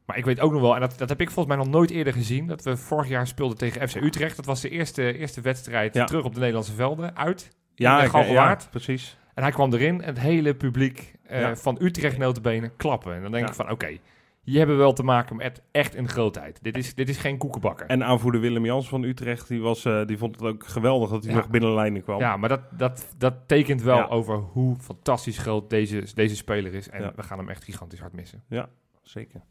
Maar 0.06 0.18
ik 0.18 0.26
weet 0.26 0.40
ook 0.40 0.52
nog 0.52 0.62
wel, 0.62 0.74
en 0.76 0.80
dat, 0.82 0.98
dat 0.98 1.10
heb 1.10 1.22
ik 1.22 1.30
volgens 1.32 1.56
mij 1.56 1.66
nog 1.66 1.74
nooit 1.74 1.90
eerder 1.90 2.14
gezien... 2.14 2.48
dat 2.48 2.64
we 2.64 2.78
vorig 2.78 3.08
jaar 3.08 3.28
speelden 3.28 3.58
tegen 3.58 3.90
FC 3.90 3.96
Utrecht. 3.96 4.36
Dat 4.36 4.46
was 4.46 4.62
de 4.62 4.70
eerste, 4.70 5.18
eerste 5.18 5.42
wedstrijd 5.42 5.94
Ja. 5.94 6.06
terug 6.06 6.24
op 6.24 6.34
de 6.34 6.40
Nederlandse 6.40 6.74
velden, 6.74 7.18
uit. 7.18 7.50
Ja, 7.76 8.04
ik- 8.04 8.12
ja, 8.12 8.58
precies. 8.72 9.18
En 9.34 9.44
hij 9.44 9.52
kwam 9.52 9.74
erin 9.74 10.02
en 10.02 10.08
het 10.08 10.20
hele 10.20 10.54
publiek 10.56 11.14
eh, 11.28 11.52
van 11.56 11.78
Utrecht 11.82 12.18
notabene 12.18 12.72
klappen. 12.78 13.16
En 13.16 13.22
dan 13.22 13.32
denk 13.32 13.48
ik 13.48 13.54
van, 13.54 13.70
oké, 13.72 13.98
hier 14.44 14.58
hebben 14.58 14.76
we 14.76 14.82
wel 14.82 14.94
te 14.94 15.04
maken 15.04 15.36
met 15.36 15.62
echt 15.72 15.96
een 15.96 16.08
grootheid. 16.10 16.60
Dit 16.64 16.78
is, 16.78 16.96
dit 16.96 17.10
is 17.10 17.18
geen 17.18 17.38
koekenbakker. 17.38 17.86
En 17.88 18.04
aanvoerder 18.04 18.42
Willem 18.42 18.66
Jans 18.66 18.90
van 18.90 19.04
Utrecht, 19.04 19.48
die, 19.48 19.62
was, 19.62 19.86
eh, 19.86 20.06
die 20.06 20.18
vond 20.18 20.36
het 20.36 20.44
ook 20.46 20.66
geweldig 20.68 21.10
dat 21.10 21.24
hij 21.24 21.34
Ja. 21.34 21.38
nog 21.40 21.50
binnen 21.50 21.70
de 21.70 21.76
lijnen 21.76 22.04
kwam. 22.04 22.20
Ja, 22.20 22.38
maar 22.38 22.50
dat, 22.50 22.62
dat, 22.78 23.14
dat 23.18 23.34
tekent 23.48 23.82
wel 23.82 23.98
Ja. 23.98 24.08
over 24.08 24.36
hoe 24.38 24.76
fantastisch 24.80 25.38
groot 25.38 25.70
deze, 25.70 26.04
deze 26.14 26.36
speler 26.36 26.74
is. 26.74 26.90
En 26.90 27.02
Ja. 27.02 27.12
we 27.16 27.24
gaan 27.24 27.38
hem 27.38 27.50
echt 27.50 27.64
gigantisch 27.64 28.00
hard 28.00 28.14
missen. 28.14 28.44
Zeker. 29.04 29.42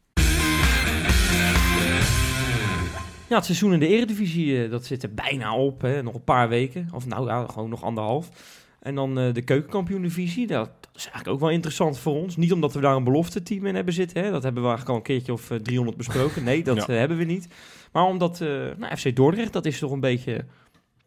Ja, 3.29 3.35
het 3.35 3.45
seizoen 3.45 3.73
in 3.73 3.79
de 3.79 3.87
Eredivisie, 3.87 4.63
eh, 4.63 4.71
dat 4.71 4.85
zit 4.85 5.03
er 5.03 5.13
bijna 5.13 5.55
op. 5.55 5.81
Hè. 5.81 6.03
Nog 6.03 6.13
een 6.13 6.23
paar 6.23 6.49
weken. 6.49 6.87
Of 6.93 7.05
nou 7.05 7.27
ja, 7.27 7.45
gewoon 7.47 7.69
nog 7.69 7.83
anderhalf. 7.83 8.29
En 8.79 8.95
dan 8.95 9.19
eh, 9.19 9.33
de 9.33 9.41
keukenkampioen-divisie. 9.41 10.47
Dat, 10.47 10.65
dat 10.81 10.89
is 10.95 11.03
eigenlijk 11.03 11.27
ook 11.33 11.39
wel 11.39 11.49
interessant 11.49 11.99
voor 11.99 12.13
ons. 12.15 12.35
Niet 12.37 12.53
omdat 12.53 12.73
we 12.73 12.79
daar 12.79 12.95
een 12.95 13.03
belofte 13.03 13.43
team 13.43 13.65
in 13.65 13.75
hebben 13.75 13.93
zitten. 13.93 14.23
Hè. 14.23 14.31
Dat 14.31 14.43
hebben 14.43 14.61
we 14.63 14.67
eigenlijk 14.69 14.89
al 14.89 14.95
een 14.95 15.15
keertje 15.15 15.33
of 15.33 15.51
eh, 15.51 15.57
300 15.57 15.97
besproken. 15.97 16.43
Nee, 16.43 16.63
dat 16.63 16.75
Ja. 16.85 16.87
eh, 16.87 16.95
hebben 16.97 17.17
we 17.17 17.23
niet. 17.23 17.47
Maar 17.91 18.03
omdat 18.03 18.41
eh, 18.41 18.47
nou, 18.77 18.95
FC 18.97 19.15
Dordrecht, 19.15 19.53
dat 19.53 19.65
is 19.65 19.79
toch 19.79 19.91
een 19.91 19.99
beetje... 19.99 20.45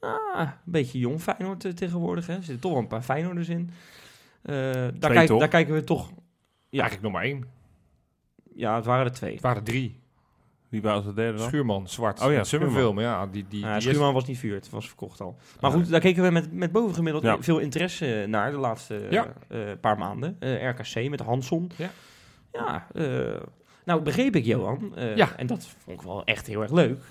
ah, 0.00 0.40
een 0.40 0.48
beetje 0.64 0.98
jong 0.98 1.20
Feyenoord 1.22 1.64
eh, 1.64 1.72
tegenwoordig. 1.72 2.26
Hè. 2.26 2.32
Er 2.34 2.42
zitten 2.42 2.60
toch 2.60 2.72
wel 2.72 2.80
een 2.80 2.86
paar 2.86 3.02
Feyenoorders 3.02 3.48
in. 3.48 3.70
Eh, 4.42 4.54
daar, 4.94 5.12
kijk- 5.12 5.28
daar 5.38 5.48
kijken 5.48 5.74
we 5.74 5.84
toch... 5.84 6.10
Ja, 6.68 6.80
Eigenlijk 6.80 7.02
nog 7.02 7.12
maar 7.12 7.22
één. 7.30 7.44
ja, 8.54 8.76
het 8.76 8.84
waren 8.84 9.04
er 9.06 9.12
twee. 9.12 9.32
Het 9.32 9.42
waren 9.42 9.64
drie. 9.64 10.00
Wie 10.72 10.82
was 10.82 11.04
de 11.04 11.14
derde 11.14 11.38
dan? 11.38 11.46
Schuurman, 11.48 11.88
Zwart. 11.88 12.20
Oh 12.22 12.32
ja. 12.32 12.92
Maar 12.92 13.02
ja, 13.02 13.26
die, 13.26 13.44
die, 13.48 13.60
Ja, 13.60 13.66
die 13.68 13.76
is- 13.76 13.82
Schuurman 13.84 14.14
was 14.14 14.24
niet 14.26 14.38
vuur, 14.38 14.54
het 14.54 14.70
was 14.70 14.86
verkocht 14.86 15.20
al. 15.20 15.36
Maar 15.60 15.70
goed, 15.70 15.88
daar 15.88 16.00
keken 16.00 16.22
we 16.22 16.30
met, 16.30 16.52
met 16.52 16.72
bovengemiddeld 16.72 17.24
Ja. 17.24 17.36
veel 17.40 17.58
interesse 17.58 18.24
naar 18.28 18.50
de 18.50 18.56
laatste 18.56 19.06
Ja. 19.10 19.32
eh, 19.48 19.58
paar 19.80 19.98
maanden. 19.98 20.36
Eh, 20.38 20.68
RKC 20.68 21.08
met 21.10 21.20
Hanson. 21.20 21.70
Ja. 21.76 21.90
Ja, 22.52 22.86
eh, 22.94 23.40
nou 23.84 24.00
begreep 24.02 24.36
ik 24.36 24.44
Johan, 24.44 24.92
eh, 24.96 25.16
Ja. 25.16 25.36
en 25.36 25.46
dat 25.46 25.66
vond 25.84 25.98
ik 26.00 26.06
wel 26.06 26.24
echt 26.24 26.46
heel 26.46 26.62
erg 26.62 26.72
leuk, 26.72 27.02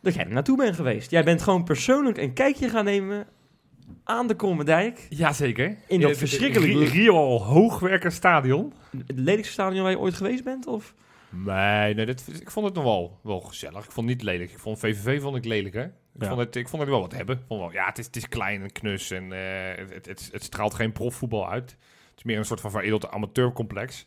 dat 0.00 0.14
jij 0.14 0.24
er 0.24 0.32
naartoe 0.32 0.56
bent 0.56 0.76
geweest. 0.76 1.10
Jij 1.10 1.24
bent 1.24 1.42
gewoon 1.42 1.64
persoonlijk 1.64 2.18
een 2.18 2.32
kijkje 2.32 2.68
gaan 2.68 2.84
nemen 2.84 3.26
aan 4.04 4.26
de 4.26 4.36
Krommendijk. 4.36 5.06
Jazeker. 5.10 5.76
In 5.86 6.00
dat 6.00 6.16
Ri- 6.20 6.84
Rio 6.84 7.38
Hoogwerker 7.38 8.12
Stadion. 8.12 8.72
Het 9.06 9.18
lelijkste 9.18 9.52
stadion 9.52 9.82
waar 9.82 9.90
je 9.90 9.98
ooit 9.98 10.14
geweest 10.14 10.44
bent? 10.44 10.66
Of? 10.66 10.94
Nee, 11.30 11.94
nee 11.94 12.06
dit, 12.06 12.40
ik 12.40 12.50
vond 12.50 12.66
het 12.66 12.74
nog 12.74 12.84
wel, 12.84 13.18
wel 13.22 13.40
gezellig. 13.40 13.84
Ik 13.84 13.90
vond 13.90 14.08
het 14.08 14.16
niet 14.16 14.26
lelijk. 14.26 14.50
Ik 14.50 14.58
vond 14.58 14.78
VVV 14.78 15.20
vond 15.22 15.36
ik 15.36 15.44
lelijk, 15.44 15.74
hè. 15.74 15.84
Ik, 15.84 15.90
Ja. 16.24 16.26
vond, 16.28 16.40
het, 16.40 16.56
ik 16.56 16.68
vond 16.68 16.82
het 16.82 16.90
wel 16.90 17.00
wat 17.00 17.12
hebben. 17.12 17.36
Ik 17.36 17.42
vond 17.48 17.60
wel, 17.60 17.72
ja, 17.72 17.86
het 17.86 17.98
is, 17.98 18.06
het 18.06 18.16
is 18.16 18.28
klein 18.28 18.62
en 18.62 18.72
knus 18.72 19.10
en 19.10 19.32
eh, 19.32 19.88
het, 19.94 20.06
het, 20.06 20.28
het 20.32 20.44
straalt 20.44 20.74
geen 20.74 20.92
profvoetbal 20.92 21.48
uit. 21.50 21.70
Het 21.70 22.16
is 22.16 22.22
meer 22.22 22.38
een 22.38 22.44
soort 22.44 22.60
van 22.60 22.70
veredeld 22.70 23.10
amateurcomplex. 23.10 24.06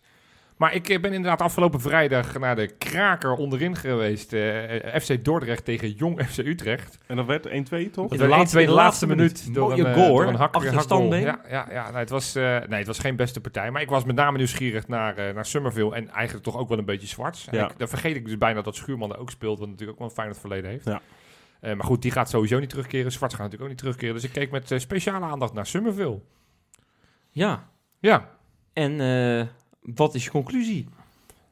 Maar 0.61 0.73
ik 0.73 0.89
eh, 0.89 0.99
ben 1.01 1.13
inderdaad 1.13 1.41
afgelopen 1.41 1.81
vrijdag 1.81 2.39
naar 2.39 2.55
de 2.55 2.67
kraker 2.67 3.33
onderin 3.33 3.75
geweest. 3.75 4.33
eh, 4.33 4.99
FC 5.01 5.23
Dordrecht 5.23 5.65
tegen 5.65 5.91
Jong 5.91 6.23
FC 6.25 6.37
Utrecht. 6.37 6.97
En 7.07 7.15
dat 7.15 7.25
werd 7.25 7.47
1-2 7.47 7.49
toch? 7.91 8.09
Dat 8.09 8.17
de 8.19 8.25
1-2 8.25 8.29
laatste- 8.29 8.65
de 8.65 8.71
laatste 8.71 9.07
minuut. 9.07 9.39
minuut. 9.39 9.53
Door 9.55 9.71
een, 9.71 9.93
goal, 9.93 10.05
eh, 10.05 10.07
door 10.07 10.25
een 10.27 10.35
hak, 10.35 10.53
de. 10.53 11.19
Ja, 11.19 11.41
ja, 11.49 11.67
ja 11.71 11.83
nou, 11.83 11.97
het, 11.97 12.09
was, 12.09 12.35
eh, 12.35 12.43
nee, 12.43 12.77
het 12.77 12.87
was 12.87 12.99
geen 12.99 13.15
beste 13.15 13.41
partij. 13.41 13.71
Maar 13.71 13.81
ik 13.81 13.89
was 13.89 14.03
met 14.03 14.15
name 14.15 14.37
nieuwsgierig 14.37 14.87
naar, 14.87 15.17
eh 15.17 15.33
naar 15.33 15.45
Summerville. 15.45 15.95
En 15.95 16.09
eigenlijk 16.09 16.43
toch 16.45 16.57
ook 16.57 16.69
wel 16.69 16.77
een 16.77 16.85
beetje 16.85 17.07
zwart. 17.07 17.47
Ja. 17.51 17.69
ik- 17.69 17.77
dan 17.79 17.87
vergeet 17.87 18.15
ik 18.15 18.25
dus 18.25 18.37
bijna 18.37 18.61
dat 18.61 18.75
Schuurman 18.75 19.11
er 19.13 19.19
ook 19.19 19.29
speelt. 19.31 19.59
Wat 19.59 19.67
natuurlijk 19.67 19.91
ook 19.91 19.99
wel 19.99 20.07
een 20.07 20.23
fijn 20.23 20.35
verleden 20.35 20.69
heeft. 20.69 20.85
Ja. 20.85 21.01
Eh, 21.59 21.73
maar 21.75 21.85
goed, 21.85 22.01
die 22.01 22.11
gaat 22.11 22.29
sowieso 22.29 22.59
niet 22.59 22.69
terugkeren. 22.69 23.11
Zwart 23.11 23.31
gaat 23.33 23.41
natuurlijk 23.41 23.63
ook 23.63 23.69
niet 23.75 23.77
terugkeren. 23.83 24.13
Dus 24.15 24.23
ik 24.23 24.31
keek 24.31 24.51
met 24.51 24.71
eh, 24.71 24.79
speciale 24.79 25.25
aandacht 25.25 25.53
naar 25.53 25.65
Summerville. 25.65 26.19
Ja, 27.29 27.69
Ja. 27.99 28.29
en 28.73 28.91
eh, 29.01 29.45
wat 29.81 30.15
is 30.15 30.23
je 30.23 30.29
conclusie? 30.31 30.87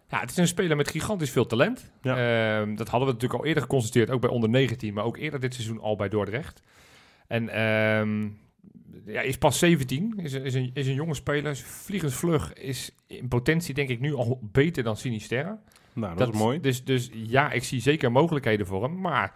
Ja, 0.09 0.19
het 0.19 0.29
is 0.29 0.37
een 0.37 0.47
speler 0.47 0.77
met 0.77 0.89
gigantisch 0.89 1.31
veel 1.31 1.45
talent. 1.45 1.91
Ja. 2.01 2.15
Ehm, 2.59 2.75
dat 2.75 2.87
hadden 2.87 3.07
we 3.07 3.13
natuurlijk 3.13 3.39
al 3.41 3.45
eerder 3.47 3.63
geconstateerd, 3.63 4.09
ook 4.09 4.21
bij 4.21 4.29
onder 4.29 4.49
19, 4.49 4.93
maar 4.93 5.03
ook 5.03 5.17
eerder 5.17 5.39
dit 5.39 5.53
seizoen 5.53 5.79
al 5.81 5.95
bij 5.95 6.09
Dordrecht. 6.09 6.61
En 7.27 7.49
ehm, 7.49 8.27
ja, 9.05 9.21
is 9.21 9.37
pas 9.37 9.59
17, 9.59 10.13
is, 10.17 10.33
een- 10.33 10.43
is, 10.43 10.53
een, 10.53 10.71
is 10.73 10.87
een 10.87 10.93
jonge 10.93 11.13
speler, 11.13 11.51
is 11.51 11.61
vliegensvlug, 11.63 12.53
is 12.53 12.91
in 13.07 13.27
potentie 13.27 13.73
denk 13.73 13.89
ik 13.89 13.99
nu 13.99 14.13
al 14.13 14.39
beter 14.51 14.83
dan 14.83 14.97
Sinisterra. 14.97 15.59
Nou, 15.93 16.17
dat, 16.17 16.33
is 16.33 16.39
mooi. 16.39 16.59
Dus, 16.59 16.83
dus 16.83 17.09
ja, 17.13 17.51
ik 17.51 17.63
zie 17.63 17.81
zeker 17.81 18.11
mogelijkheden 18.11 18.65
voor 18.67 18.83
hem, 18.83 18.99
maar 19.01 19.33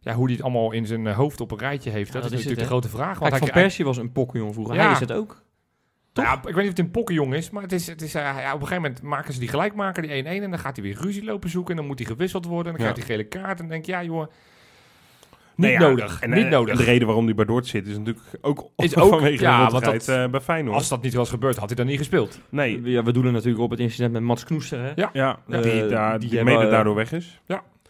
ja, 0.00 0.14
hoe 0.14 0.24
hij 0.24 0.32
het 0.34 0.42
allemaal 0.42 0.72
in 0.72 0.86
zijn 0.86 1.06
hoofd 1.06 1.40
op 1.40 1.50
een 1.50 1.58
rijtje 1.58 1.90
heeft, 1.90 2.06
Ja, 2.12 2.12
dat, 2.12 2.22
dat 2.22 2.32
is 2.32 2.38
is 2.38 2.44
natuurlijk 2.44 2.72
het, 2.74 2.82
de 2.82 2.88
grote 2.88 3.04
vraag. 3.04 3.18
Kijk, 3.18 3.30
hij- 3.30 3.38
Van 3.40 3.50
Persie 3.50 3.84
was 3.84 3.96
een 3.96 4.12
pokkenjong 4.12 4.52
vroeger. 4.52 4.74
Ja. 4.74 4.82
Hij 4.82 4.92
is 4.92 5.00
het 5.00 5.12
ook. 5.12 5.44
Ja, 6.24 6.34
ik 6.34 6.42
weet 6.42 6.54
niet 6.54 6.62
of 6.62 6.68
het 6.68 6.78
een 6.78 6.90
pokkenjong 6.90 7.34
is, 7.34 7.50
maar 7.50 7.62
het 7.62 7.72
is, 7.72 7.86
het 7.86 8.02
is, 8.02 8.14
eh, 8.14 8.22
ja, 8.22 8.30
op 8.54 8.60
een 8.60 8.66
gegeven 8.66 8.82
moment 8.82 9.02
maken 9.02 9.32
ze 9.32 9.38
die 9.40 9.48
gelijkmaker, 9.48 10.02
die 10.02 10.10
1-1, 10.24 10.26
en 10.44 10.50
dan 10.50 10.58
gaat 10.58 10.76
hij 10.76 10.84
weer 10.84 10.96
ruzie 11.00 11.24
lopen 11.24 11.50
zoeken 11.50 11.70
en 11.70 11.76
dan 11.76 11.86
moet 11.86 11.98
hij 11.98 12.08
gewisseld 12.08 12.44
worden 12.46 12.72
en 12.72 12.78
dan 12.78 12.86
Ja. 12.86 12.92
krijgt 12.92 13.08
hij 13.08 13.18
gele 13.18 13.28
kaart 13.28 13.50
en 13.60 13.64
dan 13.64 13.68
denk 13.68 13.84
je, 13.86 13.92
ja 13.92 14.02
joh, 14.02 14.20
niet 14.20 15.66
Nee, 15.68 15.72
ja, 15.72 15.78
nodig, 15.78 16.20
En, 16.20 16.30
niet 16.30 16.44
eh, 16.44 16.50
nodig. 16.50 16.76
De 16.76 16.84
reden 16.84 17.06
waarom 17.06 17.24
hij 17.24 17.34
bij 17.34 17.44
Dort 17.44 17.66
zit 17.66 17.86
is 17.86 17.98
natuurlijk 17.98 18.24
ook, 18.40 18.70
Is 18.76 18.96
ook- 18.96 19.08
vanwege 19.08 19.42
ja, 19.42 19.66
de 19.68 19.80
dat- 19.80 20.08
eh, 20.08 20.26
bij 20.28 20.40
Feyenoord. 20.40 20.76
Als 20.76 20.88
dat 20.88 21.02
niet 21.02 21.14
was 21.14 21.30
gebeurd, 21.30 21.56
had 21.56 21.66
hij 21.68 21.76
dan 21.76 21.86
niet 21.86 21.98
gespeeld. 21.98 22.40
nee, 22.48 22.80
Ja, 22.82 23.02
we 23.02 23.12
doelen 23.12 23.32
natuurlijk 23.32 23.62
op 23.62 23.70
het 23.70 23.80
incident 23.80 24.12
met 24.12 24.22
Mats 24.22 24.44
Knoester. 24.44 24.80
Hè? 24.82 24.92
Ja. 24.94 25.10
ja, 25.12 25.38
die, 25.46 25.86
daar, 25.86 26.18
die 26.18 26.28
die 26.30 26.42
mede 26.44 26.68
daardoor 26.70 26.94
weg 26.94 27.12
is. 27.12 27.40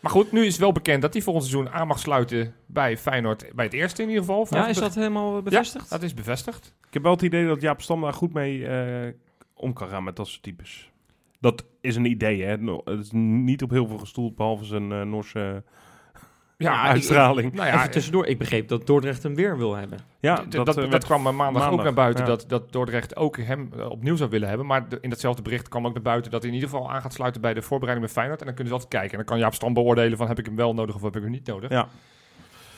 Maar 0.06 0.14
goed, 0.14 0.32
nu 0.32 0.44
is 0.44 0.52
het 0.52 0.60
wel 0.60 0.72
bekend 0.72 1.02
dat 1.02 1.12
hij 1.12 1.22
volgend 1.22 1.46
seizoen 1.46 1.72
aan 1.72 1.86
mag 1.86 1.98
sluiten 1.98 2.54
bij 2.66 2.96
Feyenoord, 2.98 3.50
bij 3.54 3.64
het 3.64 3.74
eerste 3.74 4.02
in 4.02 4.08
ieder 4.08 4.24
geval. 4.24 4.46
Ja, 4.50 4.68
is 4.68 4.76
dat 4.76 4.94
helemaal 4.94 5.42
bevestigd? 5.42 5.90
Dat 5.90 6.02
is 6.02 6.14
bevestigd. 6.14 6.74
Ik 6.86 6.94
heb 6.94 7.02
wel 7.02 7.12
het 7.12 7.22
idee 7.22 7.46
dat 7.46 7.60
Jaap 7.60 7.80
Stam 7.80 8.00
daar 8.00 8.12
goed 8.12 8.32
mee 8.32 8.66
eh, 8.66 9.12
om 9.54 9.72
kan 9.72 9.88
gaan 9.88 10.04
met 10.04 10.16
dat 10.16 10.26
soort 10.26 10.42
types. 10.42 10.90
Dat 11.40 11.64
is 11.80 11.96
een 11.96 12.04
idee, 12.04 12.42
hè. 12.42 12.56
Het 12.84 12.98
is 12.98 13.10
niet 13.12 13.62
op 13.62 13.70
heel 13.70 13.86
veel 13.86 13.98
gestoeld, 13.98 14.36
behalve 14.36 14.64
zijn 14.64 14.92
eh, 14.92 15.02
Noorse 15.02 15.64
Ja, 16.58 16.84
ik- 16.84 16.90
uitstraling. 16.90 17.52
Nou 17.52 17.66
ja, 17.68 17.74
Even 17.78 17.90
tussendoor, 17.90 18.26
ik 18.26 18.38
begreep 18.38 18.68
dat 18.68 18.86
Dordrecht 18.86 19.22
hem 19.22 19.34
weer 19.34 19.58
wil 19.58 19.74
hebben. 19.74 19.98
ja, 20.20 20.34
dat, 20.48 20.66
dat, 20.66 20.78
eh, 20.78 20.90
kwam 20.98 21.36
maandag, 21.36 21.70
ook 21.70 21.82
naar 21.82 21.94
buiten, 21.94 22.24
ja. 22.24 22.30
dat, 22.30 22.44
dat 22.48 22.72
Dordrecht 22.72 23.16
ook 23.16 23.36
hem 23.36 23.70
eh, 23.78 23.90
opnieuw 23.90 24.16
zou 24.16 24.30
willen 24.30 24.48
hebben. 24.48 24.66
Maar 24.66 24.88
de- 24.88 24.98
in 25.00 25.10
datzelfde 25.10 25.42
bericht 25.42 25.68
kwam 25.68 25.86
ook 25.86 25.92
naar 25.94 26.02
buiten 26.02 26.30
dat 26.30 26.40
hij 26.42 26.50
in 26.50 26.56
ieder 26.56 26.70
geval 26.70 26.90
aan 26.90 27.00
gaat 27.00 27.12
sluiten 27.12 27.40
bij 27.40 27.54
de 27.54 27.62
voorbereiding 27.62 28.06
met 28.06 28.16
Feyenoord. 28.16 28.40
En 28.40 28.46
dan 28.46 28.54
kunnen 28.54 28.72
ze 28.72 28.78
altijd 28.80 29.00
kijken. 29.00 29.18
En 29.18 29.24
dan 29.24 29.34
kan 29.34 29.44
Jaap 29.44 29.54
Stam 29.54 29.72
beoordelen 29.74 30.18
van 30.18 30.28
heb 30.28 30.38
ik 30.38 30.46
hem 30.46 30.56
wel 30.56 30.74
nodig 30.74 30.94
of 30.94 31.02
heb 31.02 31.16
ik 31.16 31.22
hem 31.22 31.30
niet 31.30 31.46
nodig. 31.46 31.70
Ja. 31.70 31.88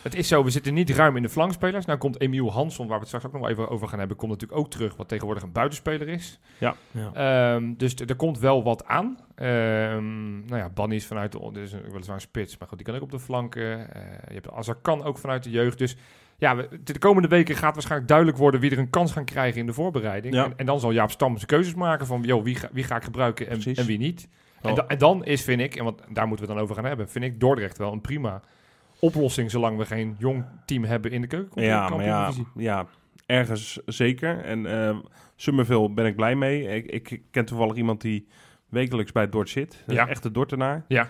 Het 0.02 0.14
is 0.14 0.28
zo, 0.28 0.44
we 0.44 0.50
zitten 0.50 0.74
niet 0.74 0.90
ruim 0.90 1.16
in 1.16 1.22
de 1.22 1.28
flankspelers. 1.28 1.84
Nou 1.86 1.98
komt 1.98 2.20
Emiel 2.20 2.52
Hansson, 2.52 2.86
waar 2.86 2.94
we 2.94 3.00
het 3.00 3.08
straks 3.08 3.26
ook 3.26 3.32
nog 3.40 3.48
even 3.48 3.68
over 3.68 3.88
gaan 3.88 3.98
hebben, 3.98 4.16
komt 4.16 4.30
natuurlijk 4.32 4.60
ook 4.60 4.70
terug, 4.70 4.96
wat 4.96 5.08
tegenwoordig 5.08 5.42
een 5.42 5.52
buitenspeler 5.52 6.08
is. 6.08 6.40
Ja. 6.58 6.74
Ehm, 7.14 7.74
dus 7.76 7.94
er 7.94 8.16
komt 8.16 8.38
wel 8.38 8.62
wat 8.62 8.84
aan. 8.86 9.18
Ehm 9.34 10.38
nou 10.46 10.56
ja, 10.56 10.68
Banny 10.68 10.94
is 10.94 11.06
vanuit 11.06 11.32
de, 11.32 11.50
dit 11.52 11.62
is 11.62 11.72
een- 11.72 11.90
weliswaar 11.90 12.14
een 12.16 12.20
spits, 12.20 12.58
maar 12.58 12.68
goed, 12.68 12.76
die 12.78 12.86
kan 12.86 12.96
ook 12.96 13.02
op 13.02 13.10
de 13.10 13.18
flanken. 13.18 13.94
Eh, 13.94 14.02
je 14.28 14.34
hebt 14.34 14.50
Azarkan 14.50 15.02
ook 15.04 15.18
vanuit 15.18 15.42
de 15.42 15.50
jeugd. 15.50 15.78
Dus 15.78 15.96
ja, 16.38 16.56
we- 16.56 16.68
de 16.84 16.98
komende 16.98 17.28
weken 17.28 17.56
gaat 17.56 17.72
waarschijnlijk 17.74 18.08
duidelijk 18.08 18.38
worden 18.38 18.60
wie 18.60 18.70
er 18.70 18.78
een 18.78 18.90
kans 18.90 19.12
gaan 19.12 19.24
krijgen 19.24 19.60
in 19.60 19.66
de 19.66 19.72
voorbereiding. 19.72 20.34
Ja. 20.34 20.44
En, 20.44 20.52
en 20.56 20.66
dan 20.66 20.80
zal 20.80 20.92
Jaap 20.92 21.10
Stam 21.10 21.34
zijn 21.34 21.46
keuzes 21.46 21.74
maken 21.74 22.06
van, 22.06 22.22
joh, 22.22 22.42
wie, 22.44 22.54
ga, 22.54 22.68
wie 22.72 22.84
ga 22.84 22.96
ik 22.96 23.04
gebruiken 23.04 23.48
en, 23.48 23.60
en 23.74 23.86
wie 23.86 23.98
niet. 23.98 24.28
En, 24.60 24.70
Oh. 24.70 24.76
da- 24.76 24.86
en 24.86 24.98
dan 24.98 25.24
is, 25.24 25.42
vind 25.42 25.60
ik, 25.60 25.76
en 25.76 25.84
want 25.84 26.02
daar 26.12 26.26
moeten 26.26 26.46
we 26.46 26.50
het 26.52 26.60
dan 26.60 26.62
over 26.62 26.74
gaan 26.74 26.84
hebben, 26.84 27.08
vind 27.08 27.24
ik 27.24 27.40
Dordrecht 27.40 27.78
wel 27.78 27.92
een 27.92 28.00
prima 28.00 28.42
oplossing 29.00 29.50
zolang 29.50 29.78
we 29.78 29.86
geen 29.86 30.16
jong 30.18 30.44
team 30.64 30.84
hebben 30.84 31.10
in 31.10 31.20
de 31.20 31.26
keuken. 31.26 31.62
Ja, 31.62 31.88
maar 31.88 32.04
ja, 32.04 32.30
ja, 32.56 32.86
ergens 33.26 33.80
zeker. 33.86 34.44
En 34.44 34.66
eh 34.66 34.98
Summerville 35.36 35.90
ben 35.90 36.06
ik 36.06 36.16
blij 36.16 36.34
mee. 36.34 36.62
Ik, 36.84 37.08
ik 37.08 37.22
ken 37.30 37.44
toevallig 37.44 37.76
iemand 37.76 38.00
die 38.00 38.28
wekelijks 38.68 39.12
bij 39.12 39.28
Dort 39.28 39.48
zit. 39.48 39.70
Dat 39.70 39.88
is 39.88 39.94
Ja. 39.94 40.02
Een 40.02 40.08
echte 40.08 40.30
Dortenaar. 40.30 40.84
Ja. 40.88 41.08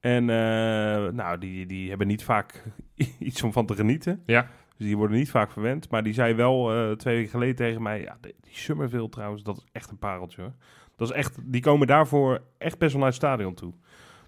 En 0.00 0.30
eh, 0.30 1.12
nou, 1.12 1.38
die, 1.38 1.66
die 1.66 1.88
hebben 1.88 2.06
niet 2.06 2.24
vaak 2.24 2.64
iets 3.18 3.42
om 3.42 3.52
van 3.52 3.66
te 3.66 3.74
genieten. 3.74 4.22
Ja. 4.26 4.48
Dus 4.76 4.86
die 4.86 4.96
worden 4.96 5.16
niet 5.16 5.30
vaak 5.30 5.50
verwend. 5.50 5.90
Maar 5.90 6.02
die 6.02 6.12
zei 6.12 6.34
wel 6.34 6.72
eh, 6.72 6.90
twee 6.92 7.16
weken 7.16 7.30
geleden 7.30 7.56
tegen 7.56 7.82
mij... 7.82 8.00
Ja, 8.00 8.16
die 8.20 8.34
die 8.40 8.58
Summerville 8.58 9.08
trouwens, 9.08 9.42
dat 9.42 9.56
is 9.56 9.64
echt 9.72 9.90
een 9.90 9.98
pareltje 9.98 10.42
hoor. 10.42 10.52
Dat 10.96 11.10
is 11.10 11.14
echt, 11.14 11.38
die 11.44 11.60
komen 11.60 11.86
daarvoor 11.86 12.42
echt 12.58 12.78
best 12.78 12.90
wel 12.90 13.00
naar 13.00 13.10
het 13.10 13.18
stadion 13.18 13.54
toe. 13.54 13.72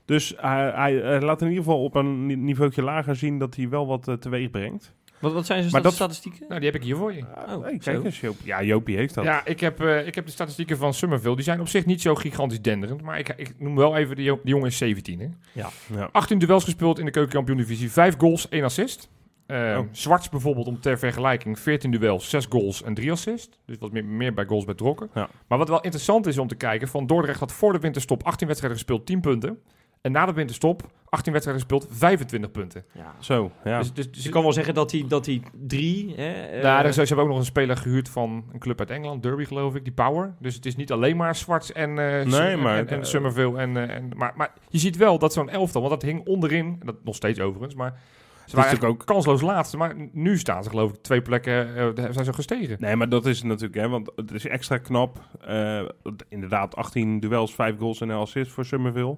Dus 0.04 0.34
hij, 0.36 0.70
hij, 0.74 0.94
hij 0.94 1.20
laat 1.20 1.40
in 1.42 1.48
ieder 1.48 1.62
geval 1.64 1.82
op 1.84 1.94
een 1.94 2.26
ni- 2.26 2.34
niveautje 2.36 2.82
lager 2.82 3.16
zien 3.16 3.38
dat 3.38 3.56
hij 3.56 3.68
wel 3.68 3.86
wat 3.86 4.08
eh, 4.08 4.14
teweeg 4.14 4.50
brengt. 4.50 4.94
Wat, 5.20 5.32
wat 5.32 5.46
zijn 5.46 5.70
zijn 5.70 5.82
dat- 5.82 5.92
statistieken? 5.94 6.44
Nou, 6.48 6.60
die 6.60 6.70
heb 6.70 6.78
ik 6.80 6.84
hier 6.86 6.96
voor 6.96 7.12
je. 7.14 7.20
Oh, 7.20 7.62
hey, 7.62 7.72
zo. 7.72 7.92
kijk 7.92 8.04
eens, 8.04 8.20
Joop. 8.20 8.36
Ja, 8.44 8.62
Jopie 8.62 8.96
heeft 8.96 9.14
dat. 9.14 9.24
Ja, 9.24 9.44
ik 9.44 9.60
heb, 9.60 9.80
eh, 9.80 10.06
ik 10.06 10.14
heb 10.14 10.26
de 10.26 10.32
statistieken 10.32 10.76
van 10.76 10.94
Summerville. 10.94 11.34
Die 11.34 11.44
zijn 11.44 11.60
op 11.60 11.68
zich 11.68 11.86
niet 11.86 12.00
zo 12.00 12.14
gigantisch 12.14 12.60
denderend. 12.62 13.02
Maar 13.02 13.18
ik, 13.18 13.28
ik 13.36 13.54
noem 13.58 13.76
wel 13.76 13.96
even, 13.96 14.16
de, 14.16 14.22
jo- 14.22 14.40
die 14.42 14.52
jongen 14.54 14.66
is 14.66 14.76
17. 14.76 15.20
Hè? 15.20 15.28
Ja. 15.52 15.68
18 16.12 16.38
duels 16.38 16.64
gespeeld 16.64 16.98
in 16.98 17.04
de 17.04 17.10
keukenkampioen-divisie. 17.10 17.90
5 17.90 18.14
goals, 18.18 18.48
1 18.48 18.64
assist. 18.64 19.10
Oh. 19.46 19.78
Zwarts 19.90 20.28
bijvoorbeeld, 20.28 20.66
om 20.66 20.80
ter 20.80 20.98
vergelijking, 20.98 21.58
14 21.58 21.90
duels, 21.90 22.30
6 22.30 22.46
goals 22.48 22.82
en 22.82 22.94
3 22.94 23.10
assists. 23.12 23.58
Dus 23.66 23.76
wat 23.78 23.92
meer, 23.92 24.04
meer 24.04 24.34
bij 24.34 24.44
goals 24.44 24.64
betrokken. 24.64 25.10
Ja. 25.14 25.28
Maar 25.48 25.58
wat 25.58 25.68
wel 25.68 25.80
interessant 25.80 26.26
is 26.26 26.38
om 26.38 26.48
te 26.48 26.54
kijken, 26.54 26.88
van 26.88 27.06
Dordrecht 27.06 27.40
had 27.40 27.52
voor 27.52 27.72
de 27.72 27.78
winterstop 27.78 28.22
18 28.22 28.46
wedstrijden 28.46 28.78
gespeeld, 28.78 29.06
10 29.06 29.20
punten. 29.20 29.58
En 30.02 30.12
na 30.12 30.26
de 30.26 30.32
winterstop 30.32 30.90
18 31.08 31.32
wedstrijden 31.32 31.64
gespeeld, 31.66 31.86
25 31.98 32.50
punten. 32.50 32.84
Ja. 32.92 33.14
Zo, 33.18 33.50
ja. 33.64 33.78
Dus, 33.78 33.92
dus, 33.92 34.10
dus 34.10 34.24
Je 34.24 34.30
kan 34.30 34.42
wel 34.42 34.52
zeggen 34.52 34.74
dat 34.74 34.92
hij, 34.92 35.04
dat 35.08 35.26
hij 35.26 35.42
drie... 35.66 36.14
Hè, 36.16 36.32
eh, 36.32 36.62
Nou, 36.62 36.86
is- 36.86 36.94
ze 36.94 37.00
hebben 37.00 37.24
ook 37.24 37.28
nog 37.30 37.38
een 37.38 37.44
speler 37.44 37.76
gehuurd 37.76 38.08
van 38.08 38.44
een 38.52 38.58
club 38.58 38.78
uit 38.78 38.90
Engeland, 38.90 39.22
Derby 39.22 39.44
geloof 39.44 39.74
ik, 39.74 39.84
die 39.84 39.92
Power. 39.92 40.34
Dus 40.38 40.54
het 40.54 40.66
is 40.66 40.76
niet 40.76 40.92
alleen 40.92 41.16
maar 41.16 41.36
Zwarts 41.36 41.72
en, 41.72 41.88
eh 41.98 42.26
Nee, 42.26 42.56
maar- 42.56 42.78
en, 42.78 42.88
en 42.88 43.06
Summerville. 43.06 43.58
En, 43.58 43.76
eh, 43.76 43.96
en, 43.96 44.10
maar, 44.16 44.32
maar 44.36 44.52
je 44.68 44.78
ziet 44.78 44.96
wel 44.96 45.18
dat 45.18 45.32
zo'n 45.32 45.48
elftal, 45.50 45.80
want 45.82 45.92
dat 46.00 46.10
hing 46.10 46.26
onderin, 46.26 46.80
dat 46.84 46.96
nog 47.04 47.14
steeds 47.14 47.40
overigens, 47.40 47.74
maar 47.74 47.90
ze 47.90 48.56
waren 48.56 48.70
natuurlijk 48.72 48.82
eigenlijk 48.82 49.06
kansloos 49.06 49.40
laatste. 49.40 49.76
Maar 49.76 49.94
nu 50.12 50.38
staan 50.38 50.62
ze 50.64 50.70
geloof 50.70 50.90
ik 50.92 51.02
twee 51.02 51.22
plekken, 51.22 51.76
eh, 51.76 51.88
daar 51.94 52.12
zijn 52.12 52.24
ze 52.24 52.32
gestegen. 52.32 52.76
Nee, 52.80 52.96
maar 52.96 53.08
dat 53.08 53.26
is 53.26 53.42
natuurlijk, 53.42 53.74
hè, 53.80 53.88
want 53.88 54.12
het 54.16 54.30
is 54.30 54.46
extra 54.46 54.78
knap. 54.78 55.20
Eh, 55.40 55.82
inderdaad, 56.28 56.76
18 56.76 57.20
duels, 57.20 57.54
5 57.54 57.78
goals 57.78 58.00
en 58.00 58.08
een 58.08 58.16
assist 58.16 58.50
voor 58.52 58.64
Summerville. 58.64 59.16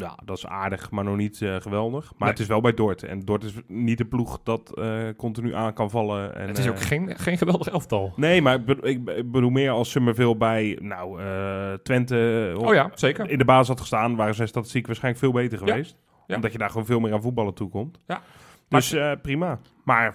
Ja, 0.00 0.18
dat 0.24 0.36
is 0.36 0.46
aardig, 0.46 0.90
maar 0.90 1.04
nog 1.04 1.16
niet 1.16 1.42
eh, 1.42 1.56
geweldig. 1.56 2.04
Maar 2.04 2.18
Nee. 2.18 2.28
het 2.30 2.38
is 2.38 2.46
wel 2.46 2.60
bij 2.60 2.74
Dort. 2.74 3.02
En 3.02 3.20
Dort 3.20 3.44
is 3.44 3.54
niet 3.66 3.98
de 3.98 4.04
ploeg 4.04 4.40
dat 4.42 4.78
eh, 4.78 5.08
continu 5.16 5.54
aan 5.54 5.72
kan 5.72 5.90
vallen. 5.90 6.34
En, 6.34 6.48
het 6.48 6.58
is 6.58 6.64
eh, 6.64 6.70
ook 6.70 6.80
geen, 6.80 7.18
geen 7.18 7.38
geweldig 7.38 7.68
elftal. 7.68 8.12
Nee, 8.16 8.42
maar 8.42 8.54
ik 8.54 8.64
bedoel, 8.64 8.86
ik, 8.86 9.04
bedoel 9.30 9.50
meer 9.50 9.70
als 9.70 9.90
Summerville 9.90 10.36
bij 10.36 10.78
nou, 10.80 11.22
eh, 11.22 11.72
Twente 11.72 12.54
Oh 12.58 12.74
ja, 12.74 12.90
zeker. 12.94 13.30
in 13.30 13.38
de 13.38 13.44
basis 13.44 13.68
had 13.68 13.80
gestaan, 13.80 14.16
waren 14.16 14.34
zijn 14.34 14.48
statistiek 14.48 14.86
waarschijnlijk 14.86 15.24
veel 15.24 15.32
beter 15.32 15.58
geweest. 15.58 15.96
Ja. 16.26 16.36
Omdat 16.36 16.52
je 16.52 16.58
daar 16.58 16.70
gewoon 16.70 16.86
veel 16.86 17.00
meer 17.00 17.12
aan 17.12 17.22
voetballen 17.22 17.54
toe 17.54 17.68
komt. 17.68 17.98
Ja. 18.06 18.22
Dus 18.68 18.92
eh, 18.92 19.12
prima. 19.22 19.60
Maar 19.84 20.14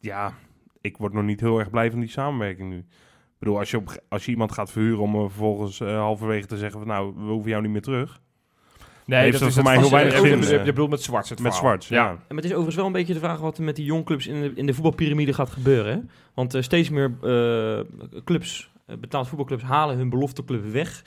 ja, 0.00 0.32
ik 0.80 0.96
word 0.96 1.12
nog 1.12 1.24
niet 1.24 1.40
heel 1.40 1.58
erg 1.58 1.70
blij 1.70 1.90
van 1.90 2.00
die 2.00 2.08
samenwerking 2.08 2.68
nu. 2.70 2.78
Ik 2.78 3.50
bedoel, 3.50 3.58
als 3.58 3.70
je, 3.70 3.76
op, 3.76 4.02
als 4.08 4.24
je 4.24 4.30
iemand 4.30 4.52
gaat 4.52 4.70
verhuren 4.72 5.02
om 5.02 5.14
eh, 5.14 5.20
vervolgens 5.20 5.80
eh, 5.80 5.96
halverwege 5.98 6.46
te 6.46 6.56
zeggen 6.56 6.78
van 6.78 6.88
nou, 6.88 7.14
we 7.16 7.30
hoeven 7.30 7.50
jou 7.50 7.62
niet 7.62 7.70
meer 7.70 7.82
terug. 7.82 8.20
Nee, 9.04 9.20
heeft 9.22 9.40
dat 9.40 9.52
voor 9.52 9.62
mij 9.62 9.78
heel 9.78 9.90
weinig 9.90 10.14
je- 10.14 10.20
zin, 10.28 10.40
Je, 10.40 10.46
je, 10.48 10.58
eh, 10.58 10.64
bedoelt 10.64 10.90
met 10.90 11.02
Zwarts 11.02 11.30
het 11.30 11.40
Met. 11.40 11.54
Zwarts, 11.54 11.88
ja. 11.88 12.18
En 12.28 12.36
het 12.36 12.44
is 12.44 12.50
overigens 12.50 12.76
wel 12.76 12.86
een 12.86 12.92
beetje 12.92 13.12
de 13.14 13.18
vraag 13.20 13.38
wat 13.40 13.58
er 13.58 13.64
met 13.64 13.76
die 13.76 13.84
jongclubs 13.84 14.26
in 14.26 14.40
de, 14.40 14.52
in 14.54 14.66
de 14.66 14.74
voetbalpyramide 14.74 15.32
gaat 15.32 15.50
gebeuren. 15.50 15.92
Hè? 15.94 16.00
Want 16.34 16.54
eh, 16.54 16.62
steeds 16.62 16.88
meer 16.90 17.12
eh, 17.22 17.80
clubs, 18.24 18.70
uh, 18.86 18.96
betaald 18.96 19.28
voetbalclubs, 19.28 19.62
halen 19.62 19.96
hun 19.96 20.08
belofteclub 20.08 20.64
weg. 20.72 21.02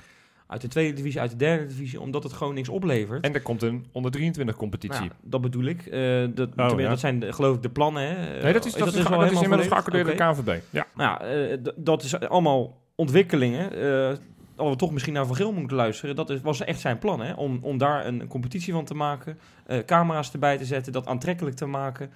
Uit 0.48 0.62
de 0.62 0.68
tweede 0.68 0.94
divisie, 0.94 1.20
uit 1.20 1.30
de 1.32 1.36
derde 1.38 1.66
divisie, 1.66 2.02
omdat 2.02 2.24
het 2.24 2.34
gewoon 2.34 2.54
niks 2.54 2.70
oplevert. 2.70 3.24
En 3.26 3.34
er 3.34 3.42
komt 3.42 3.62
een 3.62 3.86
onder 3.92 4.12
23 4.12 4.56
competitie. 4.56 5.00
Nou, 5.00 5.12
dat 5.22 5.42
bedoel 5.42 5.64
ik. 5.64 5.86
Eh, 5.86 6.26
dat, 6.30 6.50
ja. 6.56 6.90
dat 6.90 7.00
zijn 7.00 7.20
de- 7.20 7.34
geloof 7.34 7.56
ik 7.56 7.62
de 7.62 7.70
plannen. 7.70 8.04
Hè? 8.08 8.42
nee, 8.44 8.54
dat 8.54 8.66
is, 8.66 8.74
dat 8.74 8.74
is, 8.74 8.76
al 8.76 8.84
dat 8.84 8.94
is 8.96 9.04
helemaal 9.04 9.42
inmiddels 9.44 9.68
geaccordeerd 9.68 10.06
door 10.06 10.14
Oké. 10.28 10.36
de 10.36 10.42
KNVB. 10.54 10.62
Ja. 10.70 10.88
Nou 10.96 11.10
ja, 11.24 11.28
eh, 11.50 11.54
d- 11.64 11.74
dat 11.76 12.04
is 12.04 12.20
allemaal 12.20 12.82
ontwikkelingen. 12.96 13.72
eh 14.12 14.18
dat 14.58 14.70
we 14.70 14.76
toch 14.76 14.92
misschien 14.92 15.14
naar 15.14 15.26
Van 15.26 15.36
Geel 15.36 15.54
moeten 15.54 15.78
luisteren. 15.78 16.16
Dat 16.16 16.30
is, 16.30 16.42
was 16.42 16.62
echt 16.64 16.80
zijn 16.80 16.98
plan, 16.98 17.20
hè? 17.22 17.34
Om, 17.34 17.60
om 17.62 17.78
daar 17.78 18.06
een 18.06 18.28
competitie 18.28 18.74
van 18.74 18.86
te 18.86 18.94
maken. 18.94 19.40
eh, 19.66 19.80
camera's 19.80 20.32
erbij 20.34 20.58
te 20.58 20.66
zetten, 20.66 20.92
dat 20.94 21.08
aantrekkelijk 21.08 21.56
te 21.56 21.66
maken. 21.66 22.12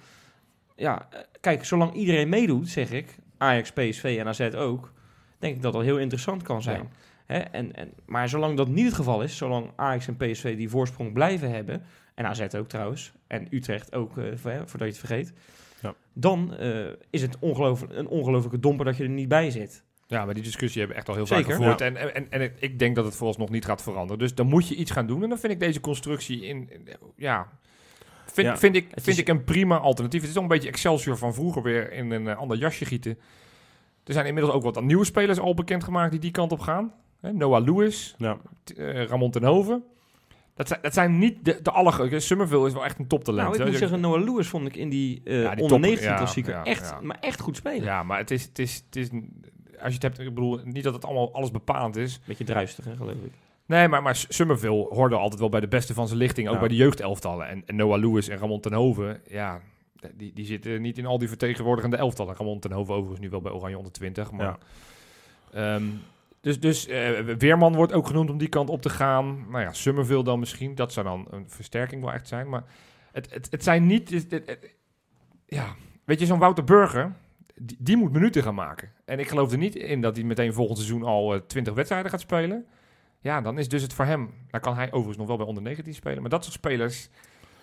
Ja, 0.76 1.06
eh, 1.10 1.20
kijk, 1.40 1.64
zolang 1.64 1.92
iedereen 1.92 2.28
meedoet, 2.28 2.68
zeg 2.68 2.90
ik, 2.90 3.14
Ajax, 3.38 3.72
PSV 3.72 4.16
en 4.20 4.26
AZ 4.28 4.40
ook, 4.40 4.92
denk 5.38 5.56
ik 5.56 5.62
dat 5.62 5.72
dat 5.72 5.82
heel 5.82 5.98
interessant 5.98 6.42
kan 6.42 6.62
zijn. 6.62 6.90
Hè? 7.26 7.38
En, 7.38 7.74
en, 7.74 7.90
maar 8.06 8.28
zolang 8.28 8.56
dat 8.56 8.68
niet 8.68 8.84
het 8.84 8.94
geval 8.94 9.22
is, 9.22 9.36
zolang 9.36 9.70
Ajax 9.76 10.08
en 10.08 10.16
PSV 10.16 10.56
die 10.56 10.68
voorsprong 10.68 11.12
blijven 11.12 11.50
hebben, 11.50 11.82
en 12.14 12.26
AZ 12.26 12.40
ook 12.56 12.68
trouwens, 12.68 13.12
en 13.26 13.46
Utrecht 13.50 13.94
ook, 13.94 14.16
hè, 14.16 14.36
voordat 14.38 14.78
je 14.78 14.84
het 14.84 14.98
vergeet, 14.98 15.32
Ja. 15.82 15.94
dan 16.12 16.54
is 17.10 17.22
het 17.22 17.36
ongelooflijk, 17.38 17.92
een 17.92 18.08
ongelofelijke 18.08 18.58
domper 18.60 18.84
dat 18.84 18.96
je 18.96 19.02
er 19.02 19.08
niet 19.08 19.28
bij 19.28 19.50
zit. 19.50 19.84
Ja, 20.12 20.24
maar 20.24 20.34
die 20.34 20.42
discussie 20.42 20.78
hebben 20.78 20.96
we 20.96 21.02
echt 21.02 21.10
al 21.10 21.14
heel 21.16 21.26
Zeker. 21.26 21.44
vaak 21.44 21.54
gevoerd. 21.54 21.80
En, 21.80 21.96
en, 21.96 22.14
en, 22.14 22.30
en 22.30 22.52
ik 22.58 22.78
denk 22.78 22.96
dat 22.96 23.04
het 23.04 23.16
vooralsnog 23.16 23.48
niet 23.50 23.64
gaat 23.64 23.82
veranderen. 23.82 24.18
Dus 24.18 24.34
dan 24.34 24.46
moet 24.46 24.68
je 24.68 24.74
iets 24.74 24.90
gaan 24.90 25.06
doen. 25.06 25.22
En 25.22 25.28
dan 25.28 25.38
vind 25.38 25.52
ik 25.52 25.60
deze 25.60 25.80
constructie 25.80 26.44
in... 26.44 26.68
in- 26.70 26.88
ja, 27.16 27.48
vind, 28.26 28.46
Ja. 28.46 28.56
vind, 28.58 28.76
ik, 28.76 28.86
vind 28.92 29.06
is- 29.06 29.18
ik 29.18 29.28
een 29.28 29.44
prima 29.44 29.78
alternatief. 29.78 30.20
Het 30.20 30.28
is 30.28 30.34
toch 30.34 30.42
een 30.42 30.48
beetje 30.48 30.68
Excelsior 30.68 31.16
van 31.18 31.34
vroeger 31.34 31.62
weer 31.62 31.92
in 31.92 32.10
een 32.10 32.28
eh, 32.28 32.36
ander 32.36 32.56
jasje 32.56 32.84
gieten. 32.84 33.18
Er 34.04 34.12
zijn 34.12 34.26
inmiddels 34.26 34.54
ook 34.54 34.62
wat 34.62 34.82
nieuwe 34.82 35.04
spelers 35.04 35.38
al 35.38 35.54
bekendgemaakt 35.54 36.10
die 36.10 36.20
die 36.20 36.30
kant 36.30 36.52
op 36.52 36.60
gaan. 36.60 36.92
Hè, 37.20 37.32
Noah 37.32 37.64
Lewis, 37.64 38.14
Ja. 38.18 38.36
eh, 38.76 39.04
Ramon 39.04 39.30
ten 39.30 39.44
Hoven. 39.44 39.82
Dat 40.54 40.68
zijn, 40.68 40.80
dat 40.82 40.94
zijn 40.94 41.18
niet 41.18 41.44
de, 41.44 41.58
de 41.62 41.70
allergrootste. 41.70 42.18
Summerville 42.20 42.66
is 42.66 42.72
wel 42.72 42.84
echt 42.84 42.98
een 42.98 43.06
toptalent. 43.06 43.48
Nou, 43.48 43.60
ik 43.62 43.68
moet 43.68 43.78
zeggen, 43.78 44.00
Noah 44.00 44.24
Lewis 44.24 44.48
vond 44.48 44.66
ik 44.66 44.76
in 44.76 44.88
die, 44.88 45.20
eh 45.24 45.42
Ja, 45.42 45.54
die 45.54 45.62
onder 45.62 45.68
top- 45.68 45.80
19 45.80 46.08
ja, 46.08 46.16
klassieker 46.16 46.52
ja, 46.52 46.64
echt, 46.64 47.00
maar 47.00 47.16
echt 47.20 47.40
goed 47.40 47.56
spelen. 47.56 47.82
Ja, 47.84 48.02
maar 48.02 48.18
het 48.18 48.30
is, 48.30 48.42
het 48.44 48.58
is, 48.58 48.82
het 48.86 48.96
is, 48.96 49.08
als 49.82 49.88
je 49.88 49.94
het 49.94 50.02
hebt, 50.02 50.18
ik 50.18 50.34
bedoel, 50.34 50.60
niet 50.64 50.84
dat 50.84 50.94
het 50.94 51.04
allemaal 51.04 51.34
alles 51.34 51.50
bepalend 51.50 51.96
is. 51.96 52.20
Beetje 52.26 52.44
druistig, 52.44 52.84
hè, 52.84 52.96
geloof 52.96 53.12
ik. 53.12 53.32
Nee, 53.66 53.88
maar, 53.88 54.02
maar 54.02 54.16
Summerville 54.28 54.86
hoorde 54.88 55.16
altijd 55.16 55.40
wel 55.40 55.48
bij 55.48 55.60
de 55.60 55.68
beste 55.68 55.94
van 55.94 56.06
zijn 56.06 56.18
lichting, 56.18 56.46
ook 56.48 56.54
Ja. 56.54 56.60
bij 56.60 56.68
de 56.68 56.76
jeugdelftallen. 56.76 57.48
En, 57.48 57.62
en 57.66 57.76
Noah 57.76 58.00
Lewis 58.00 58.28
en 58.28 58.38
Ramon 58.38 58.60
ten 58.60 58.72
Hoven, 58.72 59.20
ja, 59.28 59.60
die, 60.14 60.32
die 60.32 60.44
zitten 60.44 60.82
niet 60.82 60.98
in 60.98 61.06
al 61.06 61.18
die 61.18 61.28
vertegenwoordigende 61.28 61.96
elftallen. 61.96 62.36
Ramon 62.36 62.58
ten 62.60 62.72
Hoven 62.72 62.94
overigens 62.94 63.20
nu 63.20 63.30
wel 63.30 63.40
bij 63.40 63.52
Oranje 63.52 63.76
onder 63.76 63.92
20, 63.92 64.30
maar... 64.30 64.56
Ja. 65.52 65.74
Ehm, 65.74 65.84
dus 66.40 66.60
dus 66.60 66.86
eh, 66.86 67.20
Weerman 67.38 67.74
wordt 67.74 67.92
ook 67.92 68.06
genoemd 68.06 68.30
om 68.30 68.38
die 68.38 68.48
kant 68.48 68.68
op 68.70 68.82
te 68.82 68.90
gaan. 68.90 69.44
Nou 69.50 69.62
ja, 69.62 69.72
Summerville 69.72 70.24
dan 70.24 70.38
misschien. 70.38 70.74
Dat 70.74 70.92
zou 70.92 71.06
dan 71.06 71.26
een 71.30 71.44
versterking 71.50 72.02
wel 72.02 72.12
echt 72.12 72.28
zijn. 72.28 72.48
Maar 72.48 72.64
het, 73.12 73.34
het, 73.34 73.48
het 73.50 73.62
zijn 73.62 73.86
niet... 73.86 74.10
Het- 74.10 74.74
ja, 75.46 75.74
weet 76.04 76.20
je, 76.20 76.26
zo'n 76.26 76.38
Wouter 76.38 76.64
Burger... 76.64 77.12
Die, 77.60 77.76
die 77.80 77.96
moet 77.96 78.12
minuten 78.12 78.42
gaan 78.42 78.54
maken. 78.54 78.90
En 79.04 79.18
ik 79.18 79.28
geloof 79.28 79.52
er 79.52 79.58
niet 79.58 79.74
in 79.76 80.00
dat 80.00 80.16
hij 80.16 80.24
meteen 80.24 80.52
volgend 80.52 80.78
seizoen 80.78 81.02
al 81.02 81.34
eh, 81.34 81.40
20 81.46 81.74
wedstrijden 81.74 82.10
gaat 82.10 82.20
spelen. 82.20 82.64
Ja, 83.20 83.40
dan 83.40 83.58
is 83.58 83.68
dus 83.68 83.82
het 83.82 83.92
voor 83.92 84.04
hem... 84.04 84.30
Dan 84.50 84.60
kan 84.60 84.74
hij 84.74 84.86
overigens 84.86 85.16
nog 85.16 85.26
wel 85.26 85.36
bij 85.36 85.46
onder 85.46 85.62
19 85.62 85.94
spelen. 85.94 86.20
Maar 86.20 86.30
dat 86.30 86.42
soort 86.44 86.54
spelers... 86.56 87.08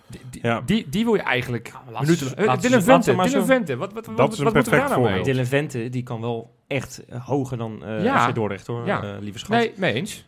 Die, 0.08 0.22
die, 0.30 0.42
Ja. 0.44 0.62
die, 0.62 0.90
die 0.90 1.04
wil 1.06 1.16
je 1.16 1.22
eigenlijk 1.22 1.68
Ja, 1.68 2.00
minuten... 2.00 2.28
ze- 2.28 2.36
Eh, 2.36 2.60
Dylan 2.60 2.82
ze 2.82 2.82
Vente, 2.92 3.14
maar 3.14 3.26
Dylan 3.28 3.42
zo- 3.42 3.48
Vente. 3.48 3.76
Wat, 3.78 3.94
wat, 3.94 4.06
wat, 4.06 4.18
Dat 4.18 4.34
is 4.34 4.38
een 4.40 4.44
wat 4.46 4.54
moeten 4.54 4.72
we 4.74 4.78
perfect 4.80 4.90
daar 4.90 4.90
nou 4.90 5.02
mee? 5.02 5.24
voorbeeld. 5.24 5.50
Dylan 5.50 5.70
Vente, 5.72 5.90
die 5.90 6.04
kan 6.04 6.22
wel 6.22 6.56
echt 6.68 7.06
eh, 7.06 7.26
hoger 7.28 7.58
dan 7.58 7.84
eh 7.86 8.04
Ja. 8.04 8.28
FC 8.30 8.36
Dordrecht, 8.36 8.68
hoor, 8.68 8.86
Ja. 8.86 9.04
eh, 9.04 9.20
lieve 9.20 9.40
schat. 9.40 9.58
Nee, 9.58 9.74
mee 9.76 9.94
eens. 9.94 10.28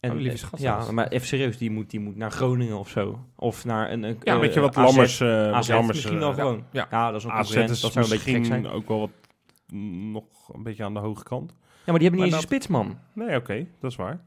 En, 0.00 0.10
Oh, 0.10 0.16
lieve 0.16 0.32
eh, 0.32 0.38
schat 0.38 0.60
ja, 0.60 0.92
maar 0.92 1.08
even 1.08 1.26
serieus, 1.26 1.58
die 1.58 1.70
moet, 1.70 1.90
die 1.90 2.00
moet 2.00 2.16
naar 2.16 2.30
Groningen 2.30 2.78
of 2.78 2.88
zo. 2.88 3.18
Of 3.36 3.64
naar 3.64 3.90
een... 3.92 4.02
een 4.02 4.18
Ja, 4.22 4.34
eh, 4.34 4.40
Weet 4.40 4.54
je 4.54 4.60
wat 4.60 4.76
AZ, 4.76 4.86
Lammers... 4.86 5.20
eh 5.20 5.52
AZ 5.52 5.68
Lammers 5.68 5.96
misschien 5.96 6.14
eh, 6.14 6.20
wel 6.20 6.34
gewoon. 6.34 6.64
ja. 6.70 6.86
Ja, 6.90 7.10
dat 7.10 7.20
is 7.20 7.24
een 7.24 7.30
AZ 7.30 7.56
is 7.56 7.80
Dat 7.80 7.92
zou 7.92 8.04
een 8.04 8.10
beetje 8.10 8.30
gek 8.30 8.38
misschien 8.38 8.62
zijn. 8.62 8.66
ook 8.74 8.88
wel 8.88 8.98
wat 8.98 9.10
nog 10.12 10.24
een 10.54 10.62
beetje 10.62 10.84
aan 10.84 10.94
de 10.94 11.00
hoge 11.00 11.22
kant. 11.22 11.50
Ja, 11.50 11.56
maar 11.86 11.98
die 11.98 12.08
hebben 12.08 12.10
niet 12.10 12.18
Maar 12.18 12.26
eens 12.26 12.34
een 12.50 12.56
spits, 12.56 12.66
man. 12.66 12.98
Nee, 13.12 13.36
oké, 13.36 13.66
dat 13.80 13.90
is 13.90 13.96
waar. 13.96 14.24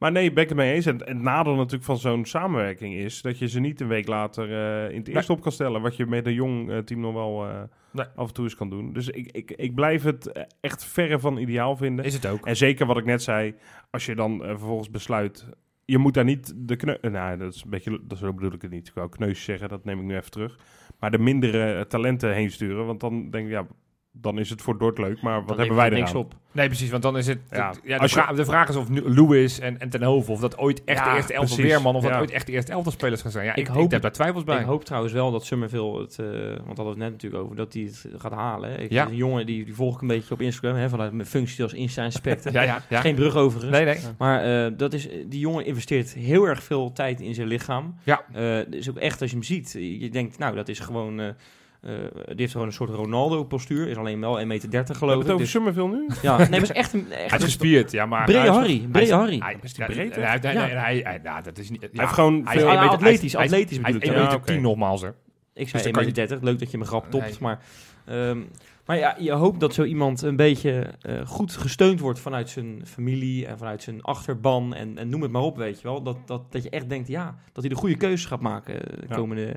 Maar 0.00 0.12
nee, 0.12 0.32
ben 0.32 0.42
ik 0.42 0.48
het 0.48 0.58
mee 0.58 0.72
eens. 0.74 0.86
En 0.86 1.06
en 1.06 1.14
het 1.14 1.24
nadeel 1.24 1.54
natuurlijk 1.54 1.84
van 1.84 1.98
zo'n 1.98 2.24
samenwerking 2.24 2.94
is 2.94 3.22
dat 3.22 3.38
je 3.38 3.48
ze 3.48 3.60
niet 3.60 3.80
een 3.80 3.88
week 3.88 4.06
later 4.06 4.52
eh, 4.52 4.90
in 4.92 4.98
het 4.98 5.08
eerste 5.08 5.32
op 5.32 5.40
kan 5.40 5.52
stellen. 5.52 5.82
Wat 5.82 5.96
je 5.96 6.06
met 6.06 6.26
een 6.26 6.32
jong 6.32 6.70
eh, 6.70 6.78
team 6.78 7.00
nog 7.00 7.12
wel 7.12 7.46
eh, 7.48 7.62
Nee. 7.92 8.06
af 8.16 8.28
en 8.28 8.34
toe 8.34 8.44
eens 8.44 8.54
kan 8.56 8.70
doen. 8.70 8.92
Dus 8.92 9.08
ik, 9.08 9.30
ik, 9.32 9.50
ik 9.50 9.74
blijf 9.74 10.02
het 10.02 10.46
echt 10.60 10.84
verre 10.84 11.18
van 11.18 11.36
ideaal 11.36 11.76
vinden. 11.76 12.04
Is 12.04 12.14
het 12.14 12.26
ook. 12.26 12.46
En 12.46 12.56
zeker 12.56 12.86
wat 12.86 12.96
ik 12.98 13.04
net 13.04 13.22
zei, 13.22 13.54
als 13.90 14.06
je 14.06 14.14
dan 14.14 14.38
vervolgens 14.44 14.90
besluit. 14.90 15.46
Je 15.84 15.98
moet 15.98 16.14
daar 16.14 16.24
niet 16.24 16.52
de 16.56 16.76
kneus. 16.76 16.98
Nou, 17.00 17.38
dat 17.38 17.54
is 17.54 17.62
een 17.62 17.70
beetje. 17.70 18.00
Dat 18.02 18.18
zo 18.18 18.32
bedoel 18.34 18.52
ik 18.52 18.62
het 18.62 18.70
niet. 18.70 18.88
Ik 18.88 18.94
wou 18.94 19.08
kneus 19.08 19.44
zeggen, 19.44 19.68
dat 19.68 19.84
neem 19.84 19.98
ik 19.98 20.04
nu 20.04 20.16
even 20.16 20.30
terug. 20.30 20.58
Maar 21.00 21.10
de 21.10 21.18
mindere 21.18 21.86
talenten 21.86 22.34
heen 22.34 22.50
sturen. 22.50 22.86
Want 22.86 23.00
dan 23.00 23.30
denk 23.30 23.44
ik, 23.46 23.52
ja, 23.52 23.66
dan 24.12 24.38
is 24.38 24.50
het 24.50 24.62
voor 24.62 24.78
Dort 24.78 24.98
leuk. 24.98 25.22
Maar 25.22 25.38
wat 25.38 25.48
Dan 25.48 25.58
hebben 25.58 25.76
wij 25.76 25.86
eraan? 25.86 25.98
niks 25.98 26.14
op. 26.14 26.34
Nee, 26.52 26.66
precies, 26.66 26.90
want 26.90 27.02
dan 27.02 27.16
is 27.18 27.26
het... 27.26 27.38
Ja, 27.50 27.56
Ja, 27.84 27.98
de, 27.98 28.08
je- 28.28 28.34
de 28.34 28.44
vraag 28.44 28.68
is 28.68 28.76
of 28.76 28.88
nu 28.88 29.02
Lewis 29.08 29.58
en, 29.58 29.78
en 29.80 29.88
Ten 29.88 30.02
Hoven... 30.02 30.32
of 30.32 30.40
dat 30.40 30.58
ooit 30.58 30.84
echt 30.84 30.98
Ja, 30.98 31.10
de 31.10 31.16
eerste 31.16 31.32
elftal. 31.34 31.56
Weerman... 31.56 31.94
of 31.96 32.02
dat 32.02 32.12
ooit 32.20 32.30
echt 32.30 32.46
de 32.46 32.52
eerste 32.52 32.72
elftal 32.72 32.92
spelers 32.92 33.22
gaan 33.22 33.30
zijn. 33.30 33.44
Ja, 33.44 33.50
Ik 33.52 33.58
ik, 33.58 33.66
hoop- 33.66 33.84
ik 33.84 33.90
heb 33.90 34.02
daar 34.02 34.12
twijfels 34.12 34.44
bij. 34.44 34.58
Ik 34.60 34.66
hoop 34.66 34.84
trouwens 34.84 35.12
wel 35.12 35.30
dat 35.30 35.44
Summerville 35.44 36.00
het, 36.00 36.18
eh, 36.18 36.26
want 36.26 36.56
dat 36.56 36.66
hadden 36.66 36.84
we 36.84 36.90
het 36.90 36.98
net 36.98 37.10
natuurlijk 37.10 37.42
over, 37.42 37.56
dat 37.56 37.72
hij 37.72 37.82
het 37.82 38.06
gaat 38.16 38.32
halen. 38.32 38.70
hè. 38.70 38.76
Ik, 38.78 38.90
Ja. 38.90 39.06
Een 39.06 39.16
jongen 39.16 39.46
die, 39.46 39.64
die 39.64 39.74
volg 39.74 39.94
ik 39.94 40.00
een 40.00 40.06
beetje 40.08 40.34
op 40.34 40.40
Instagram, 40.40 40.74
hè, 40.80 40.88
vanuit 40.88 41.12
mijn 41.12 41.28
functie 41.28 41.62
als 41.62 41.72
Insta-inspector. 41.74 42.52
ja, 42.58 42.62
ja, 42.62 42.82
ja. 42.88 43.00
Geen 43.00 43.14
brug 43.14 43.34
overigens. 43.36 43.72
Nee, 43.76 43.84
nee. 43.84 43.98
Maar 44.18 44.66
eh, 44.66 44.72
dat 44.76 44.92
is, 44.92 45.08
die 45.26 45.40
jongen 45.40 45.64
investeert 45.66 46.12
heel 46.14 46.44
erg 46.44 46.62
veel 46.62 46.92
tijd 46.92 47.20
in 47.20 47.34
zijn 47.34 47.46
lichaam. 47.48 47.94
Ja. 48.04 48.24
Eh, 48.32 48.58
dus 48.68 48.90
ook 48.90 48.96
echt, 48.96 49.20
als 49.20 49.30
je 49.30 49.36
hem 49.36 49.44
ziet, 49.44 49.72
je 49.72 50.08
denkt, 50.10 50.38
nou, 50.38 50.54
dat 50.54 50.68
is 50.68 50.78
gewoon... 50.78 51.34
eh, 51.80 52.04
eh, 52.04 52.10
die 52.26 52.34
heeft 52.36 52.52
gewoon 52.52 52.66
een 52.66 52.72
soort 52.72 52.90
Ronaldo-postuur. 52.90 53.88
Is 53.88 53.96
alleen 53.96 54.20
wel 54.20 54.38
1,30 54.40 54.46
meter 54.46 54.68
We 54.70 54.76
hebben 54.76 54.96
geloof 54.96 55.14
het 55.16 55.24
ik. 55.26 55.28
over 55.32 55.38
Dus, 55.44 55.50
Summerville 55.50 55.88
nu? 55.88 56.06
ja, 56.22 56.36
nee, 56.38 56.48
maar 56.48 56.62
is 56.62 56.70
echt 56.72 56.92
een... 56.92 57.06
Hij 57.08 57.24
is 57.38 57.44
gespierd, 57.44 57.90
ja, 57.90 58.06
maar... 58.06 58.24
brede 58.24 58.38
hij 58.40 58.48
is- 58.48 58.54
Harry. 58.54 58.78
hij 58.78 58.88
Brede 58.88 59.06
is- 59.06 59.12
Harry. 59.12 59.38
Hij 59.38 59.56
Is 59.62 59.72
die 59.74 59.84
ja, 59.86 59.92
breed, 59.92 60.14
hij- 60.16 60.24
hij- 60.24 60.52
Ja. 60.52 60.60
hij- 60.60 60.70
hij- 60.76 61.00
hij- 61.04 61.20
nou, 61.22 61.42
dat 61.42 61.58
is 61.58 61.70
niet... 61.70 61.80
Ja, 61.80 61.88
Hij 61.92 62.00
heeft 62.00 62.12
gewoon 62.14 62.34
hij 62.44 62.54
is 62.56 62.62
veel- 62.62 62.70
meter- 62.70 62.88
atletisch, 62.88 63.32
hij 63.32 63.44
is- 63.44 63.50
atletisch 63.52 63.76
Hij 63.78 63.90
is 63.90 63.92
bedoel 63.96 63.96
ik 63.96 64.04
1 64.04 64.12
dan. 64.14 64.22
meter 64.22 64.38
Ja, 64.38 64.44
10 64.44 64.54
oké. 64.56 64.64
nogmaals, 64.66 65.00
hè. 65.02 65.08
Ik 65.08 65.14
Dus 65.54 65.70
zei 65.70 65.82
dan 65.82 65.92
kan 65.92 66.02
1,30 66.02 66.14
je- 66.14 66.20
meter. 66.34 66.44
Leuk 66.44 66.58
dat 66.58 66.70
je 66.70 66.76
mijn 66.76 66.88
grap 66.90 67.10
topt. 67.10 67.24
Nee. 67.24 67.36
Maar, 67.40 67.60
ehm, 68.06 68.38
maar 68.86 68.98
ja, 68.98 69.16
je 69.18 69.32
hoopt 69.32 69.60
dat 69.60 69.74
zo 69.74 69.84
iemand 69.84 70.22
een 70.22 70.36
beetje 70.36 70.86
eh, 71.00 71.26
goed 71.26 71.56
gesteund 71.56 72.00
wordt 72.00 72.18
vanuit 72.20 72.48
zijn 72.48 72.82
familie 72.86 73.46
en 73.46 73.58
vanuit 73.58 73.82
zijn 73.82 74.02
achterban. 74.02 74.74
En, 74.74 74.98
en 74.98 75.08
noem 75.08 75.22
het 75.22 75.30
maar 75.30 75.42
op, 75.42 75.56
weet 75.56 75.76
je 75.80 75.82
wel. 75.88 76.02
Dat, 76.02 76.16
dat, 76.26 76.52
dat 76.52 76.62
je 76.62 76.70
echt 76.70 76.88
denkt, 76.88 77.08
ja, 77.08 77.36
dat 77.52 77.62
hij 77.64 77.68
de 77.72 77.78
goede 77.78 77.96
keuzes 77.96 78.26
gaat 78.26 78.40
maken 78.40 78.74
eh, 78.74 78.96
de 79.00 79.06
Ja. 79.08 79.14
komende 79.14 79.54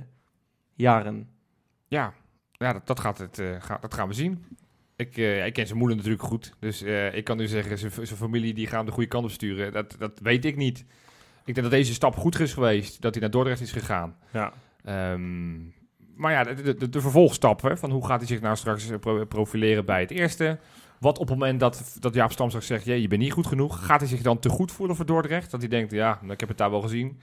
jaren. 0.76 1.28
Ja, 1.94 2.14
ja 2.52 2.74
dat, 2.74 2.88
dat, 2.88 3.00
gaat 3.00 3.18
het, 3.18 3.40
eh, 3.40 3.56
gaat, 3.60 3.82
dat 3.82 3.94
gaan 3.94 4.08
we 4.08 4.14
zien. 4.14 4.46
Ik, 4.96 5.18
eh, 5.18 5.46
ik 5.46 5.54
ken 5.54 5.68
zijn 5.68 5.78
moeder 5.80 5.98
natuurlijk 5.98 6.24
goed. 6.24 6.54
Dus 6.60 6.82
eh, 6.82 7.16
ik 7.16 7.24
kan 7.24 7.38
nu 7.38 7.48
zeggen, 7.48 7.78
zijn 7.78 8.08
familie 8.08 8.54
die 8.54 8.68
gaan 8.68 8.86
de 8.86 8.92
goede 8.92 9.10
kant 9.10 9.24
op 9.26 9.32
sturen. 9.32 9.74
Dat, 9.74 9.96
dat 10.00 10.20
weet 10.22 10.46
ik 10.46 10.56
niet. 10.56 10.80
Ik 11.46 11.54
denk 11.54 11.62
dat 11.62 11.72
deze 11.72 11.94
stap 11.94 12.16
goed 12.16 12.40
is 12.40 12.54
geweest. 12.54 13.02
Dat 13.02 13.14
hij 13.14 13.22
naar 13.22 13.32
Dordrecht 13.32 13.62
is 13.62 13.72
gegaan. 13.72 14.16
Ja. 14.32 14.54
Ehm, 14.84 15.54
maar 16.16 16.32
ja, 16.32 16.44
de, 16.44 16.90
de, 16.90 17.02
vervolgstap 17.02 17.62
hè, 17.62 17.78
van 17.78 17.92
hoe 17.92 18.06
gaat 18.06 18.20
hij 18.20 18.28
zich 18.28 18.42
nou 18.42 18.56
straks 18.56 18.90
pro- 19.00 19.26
profileren 19.26 19.86
bij 19.86 20.02
het 20.02 20.12
eerste. 20.12 20.60
Wat 21.00 21.20
op 21.20 21.28
het 21.28 21.38
moment 21.38 21.60
dat, 21.60 21.98
dat 22.00 22.14
Jaap 22.14 22.32
Stam 22.32 22.48
straks 22.48 22.68
zegt, 22.68 22.86
"Jee, 22.86 23.02
je 23.02 23.08
bent 23.08 23.22
niet 23.22 23.32
goed 23.32 23.48
genoeg. 23.48 23.86
Gaat 23.86 24.00
hij 24.00 24.10
zich 24.10 24.22
dan 24.22 24.40
te 24.40 24.50
goed 24.50 24.72
voelen 24.72 24.96
voor 24.96 25.06
Dordrecht? 25.06 25.52
Dat 25.52 25.60
hij 25.60 25.70
denkt, 25.70 25.92
ja, 25.92 26.20
ik 26.28 26.40
heb 26.40 26.50
het 26.50 26.58
daar 26.58 26.72
wel 26.72 26.82
gezien. 26.82 27.20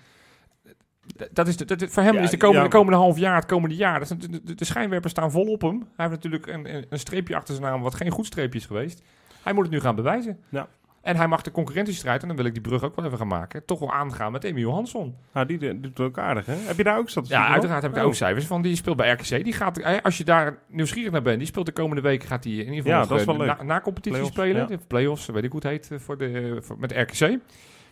Dat 1.32 1.48
is 1.48 1.56
de, 1.56 1.64
dat, 1.64 1.84
voor 1.88 2.02
hem 2.02 2.14
Ja, 2.14 2.20
is 2.20 2.30
de 2.30 2.36
komende, 2.36 2.62
ja. 2.62 2.68
komende 2.68 2.98
half 2.98 3.18
jaar, 3.18 3.34
het 3.34 3.46
komende 3.46 3.74
jaar. 3.76 3.98
Dat 3.98 4.10
is, 4.10 4.16
de, 4.28 4.42
de, 4.44 4.54
de 4.54 4.64
schijnwerpers 4.64 5.12
staan 5.12 5.30
vol 5.30 5.46
op 5.46 5.60
hem. 5.60 5.78
Hij 5.96 6.08
heeft 6.08 6.10
natuurlijk 6.10 6.46
een, 6.46 6.86
een, 6.90 6.98
streepje 6.98 7.36
achter 7.36 7.54
zijn 7.54 7.66
naam 7.66 7.80
wat 7.82 7.94
geen 7.94 8.10
goed 8.10 8.26
streepje 8.26 8.58
is 8.58 8.66
geweest. 8.66 9.02
Hij 9.42 9.52
moet 9.52 9.64
het 9.64 9.72
nu 9.72 9.80
gaan 9.80 9.94
bewijzen. 9.94 10.38
Ja. 10.48 10.68
En 11.02 11.16
hij 11.16 11.26
mag 11.26 11.42
de 11.42 11.50
concurrentiestrijd, 11.50 12.22
en 12.22 12.28
dan 12.28 12.36
wil 12.36 12.46
ik 12.46 12.52
die 12.52 12.62
brug 12.62 12.82
ook 12.84 12.96
wel 12.96 13.04
even 13.04 13.18
gaan 13.18 13.26
maken, 13.26 13.64
toch 13.64 13.78
wel 13.78 13.92
aangaan 13.92 14.32
met 14.32 14.44
Emiel 14.44 14.72
Hansson. 14.72 15.14
Nou, 15.32 15.46
die, 15.46 15.58
die 15.58 15.80
doet 15.80 16.00
ook 16.00 16.18
aardig, 16.18 16.46
hè? 16.46 16.54
Heb 16.54 16.76
je 16.76 16.82
daar 16.84 16.98
ook 16.98 17.08
statistieken 17.10 17.46
Ja, 17.46 17.52
uiteraard 17.52 17.80
heb 17.82 17.90
ik 17.90 17.96
daar 17.96 18.04
Oh. 18.04 18.10
ook 18.10 18.16
cijfers 18.16 18.46
van. 18.46 18.62
Die 18.62 18.76
speelt 18.76 18.96
bij 18.96 19.10
RKC. 19.12 19.44
Die 19.44 19.52
gaat, 19.52 19.78
eh, 19.78 19.96
als 20.02 20.18
je 20.18 20.24
daar 20.24 20.58
nieuwsgierig 20.68 21.12
naar 21.12 21.22
bent, 21.22 21.38
die 21.38 21.46
speelt 21.46 21.66
de 21.66 21.72
komende 21.72 22.02
weken, 22.02 22.28
gaat 22.28 22.44
hij 22.44 22.52
in 22.52 22.58
ieder 22.58 22.74
geval 22.74 22.92
Ja, 22.92 22.98
nog, 22.98 23.08
dat 23.08 23.16
is 23.20 23.24
eh, 23.26 23.30
wel 23.36 23.46
leuk. 23.46 23.56
na, 23.56 23.62
na 23.62 23.80
competitie 23.80 24.10
Play-offs, 24.10 24.36
spelen. 24.36 24.60
ja. 24.60 24.66
De 24.66 24.78
play-offs, 24.86 25.26
weet 25.26 25.44
ik 25.44 25.52
hoe 25.52 25.60
het 25.60 25.70
heet, 25.70 25.90
eh, 25.90 25.98
voor 25.98 26.18
de, 26.18 26.58
voor, 26.62 26.78
met 26.78 26.92
RKC. 26.92 27.38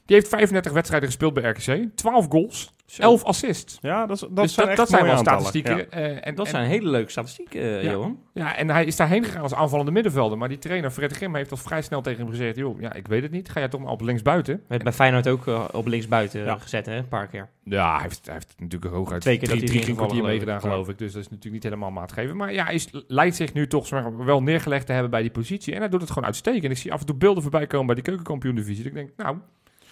Die 0.08 0.16
heeft 0.16 0.28
35 0.28 0.72
wedstrijden 0.72 1.08
gespeeld 1.08 1.34
bij 1.34 1.42
RKC. 1.50 1.96
12 1.96 2.26
goals, 2.28 2.72
11 2.98 3.24
assists. 3.24 3.78
Ja, 3.80 4.06
dat, 4.06 4.16
is- 4.16 4.20
dat 4.28 4.36
dus 4.36 4.54
zijn 4.54 4.66
dat, 4.66 4.68
echt 4.68 4.76
dat 4.76 4.88
zijn 4.88 5.04
wel 5.04 5.14
aantallen. 5.16 5.40
statistieken. 5.40 5.86
Ja. 6.00 6.06
eh, 6.08 6.26
en, 6.26 6.34
Dat 6.34 6.44
en- 6.46 6.50
zijn 6.52 6.68
hele 6.68 6.88
leuke 6.90 7.10
statistieken, 7.10 7.60
eh, 7.60 7.82
Ja. 7.82 7.90
Johan. 7.90 8.18
Ja, 8.34 8.56
en 8.56 8.70
hij 8.70 8.84
is 8.84 8.96
daarheen 8.96 9.24
gegaan 9.24 9.42
als 9.42 9.54
aanvallende 9.54 9.90
middenvelder. 9.90 10.38
Maar 10.38 10.48
die 10.48 10.58
trainer 10.58 10.90
Fred 10.90 11.12
Grim 11.12 11.34
heeft 11.34 11.50
al 11.50 11.56
vrij 11.56 11.82
snel 11.82 12.00
tegen 12.02 12.20
hem 12.20 12.30
gezegd... 12.30 12.56
joh, 12.56 12.80
ja, 12.80 12.92
ik 12.92 13.06
weet 13.08 13.22
het 13.22 13.30
niet. 13.30 13.48
Ga 13.48 13.60
jij 13.60 13.68
toch 13.68 13.80
maar 13.80 13.90
op 13.90 14.00
linksbuiten? 14.00 14.62
Werd 14.68 14.82
bij 14.82 14.92
Feyenoord 14.92 15.28
ook 15.28 15.46
eh, 15.46 15.64
op 15.72 15.86
linksbuiten 15.86 16.44
Ja. 16.44 16.58
gezet, 16.58 16.86
hè? 16.86 16.96
Een 16.96 17.08
paar 17.08 17.26
keer. 17.26 17.48
Ja, 17.64 17.92
hij 17.92 18.02
heeft, 18.02 18.20
hij 18.24 18.34
heeft 18.34 18.54
natuurlijk 18.58 18.94
hooguit 18.94 19.20
Twee 19.20 19.38
keer 19.38 19.48
drie, 19.48 19.60
dat 19.60 19.68
hij 19.68 19.78
drie, 19.78 19.94
drie 19.94 20.04
kwartier 20.06 20.22
meegedaan, 20.30 20.60
geloof 20.60 20.88
ik. 20.88 20.98
Dus 20.98 21.12
dat 21.12 21.20
is 21.22 21.28
natuurlijk 21.28 21.54
niet 21.54 21.62
helemaal 21.72 21.90
maatgeven. 21.90 22.36
Maar 22.36 22.52
ja, 22.52 22.64
hij 22.64 22.74
is, 22.74 22.88
lijkt 23.06 23.36
zich 23.36 23.52
nu 23.52 23.66
toch 23.66 23.86
zeg 23.86 24.02
maar, 24.02 24.24
wel 24.24 24.42
neergelegd 24.42 24.86
te 24.86 24.92
hebben 24.92 25.10
bij 25.10 25.22
die 25.22 25.30
positie. 25.30 25.74
En 25.74 25.80
hij 25.80 25.88
doet 25.88 26.00
het 26.00 26.10
gewoon 26.10 26.24
uitstekend. 26.24 26.72
Ik 26.72 26.78
zie 26.78 26.92
af 26.92 27.00
en 27.00 27.06
toe 27.06 27.16
beelden 27.16 27.42
voorbij 27.42 27.66
komen 27.66 27.86
bij 27.86 27.94
die 27.94 28.04
keukenkampioen-divisie. 28.04 28.82
Dat 28.84 28.92
Ik 28.92 28.98
denk, 28.98 29.10
nou, 29.16 29.36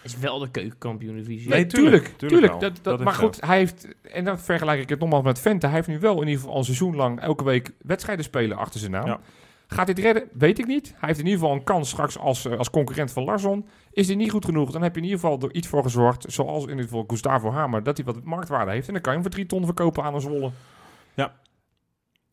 Is 0.02 0.18
wel 0.18 0.38
de 0.38 0.50
keukenkampioen-divisie. 0.50 1.48
Nee, 1.48 1.58
nee, 1.58 1.66
tuurlijk, 1.66 2.14
tuurlijk. 2.16 2.60
Dat, 2.60 2.78
dat, 2.82 3.04
maar 3.04 3.14
zo. 3.14 3.20
goed, 3.20 3.40
hij 3.40 3.56
heeft, 3.56 3.88
en 4.02 4.24
dan 4.24 4.38
vergelijk 4.38 4.80
ik 4.80 4.88
het 4.88 5.00
nogmaals 5.00 5.24
met 5.24 5.38
Vente. 5.38 5.66
Hij 5.66 5.74
heeft 5.74 5.88
nu 5.88 5.98
wel 5.98 6.14
in 6.14 6.26
ieder 6.26 6.34
geval 6.34 6.52
al 6.52 6.58
een 6.58 6.64
seizoen 6.64 6.96
lang 6.96 7.20
elke 7.20 7.44
week 7.44 7.70
wedstrijden 7.82 8.24
spelen 8.24 8.56
achter 8.56 8.80
zijn 8.80 8.92
naam. 8.92 9.06
Ja. 9.06 9.20
Gaat 9.66 9.86
hij 9.86 9.94
het 9.96 9.98
redden? 9.98 10.28
Weet 10.32 10.58
ik 10.58 10.66
niet. 10.66 10.94
Hij 10.96 11.08
heeft 11.08 11.18
in 11.18 11.24
ieder 11.24 11.40
geval 11.40 11.54
een 11.54 11.64
kans 11.64 11.88
straks 11.88 12.18
als, 12.18 12.44
eh, 12.44 12.58
als 12.58 12.70
concurrent 12.70 13.12
van 13.12 13.24
Larsson. 13.24 13.66
Is 13.92 14.06
hij 14.06 14.16
niet 14.16 14.30
goed 14.30 14.44
genoeg, 14.44 14.70
dan 14.70 14.82
heb 14.82 14.94
je 14.94 15.00
in 15.00 15.06
ieder 15.06 15.20
geval 15.20 15.40
er 15.40 15.54
iets 15.54 15.68
voor 15.68 15.82
gezorgd, 15.82 16.24
zoals 16.28 16.62
in 16.62 16.70
ieder 16.70 16.84
geval 16.84 17.04
Gustavo 17.06 17.50
Hamer, 17.50 17.82
dat 17.82 17.96
hij 17.96 18.06
wat 18.06 18.24
marktwaarde 18.24 18.70
heeft. 18.70 18.86
En 18.86 18.92
dan 18.92 19.02
kan 19.02 19.12
je 19.12 19.18
hem 19.18 19.28
voor 19.28 19.36
drie 19.36 19.46
ton 19.46 19.64
verkopen 19.64 20.02
aan 20.02 20.14
een 20.14 20.20
Zwolle. 20.20 20.50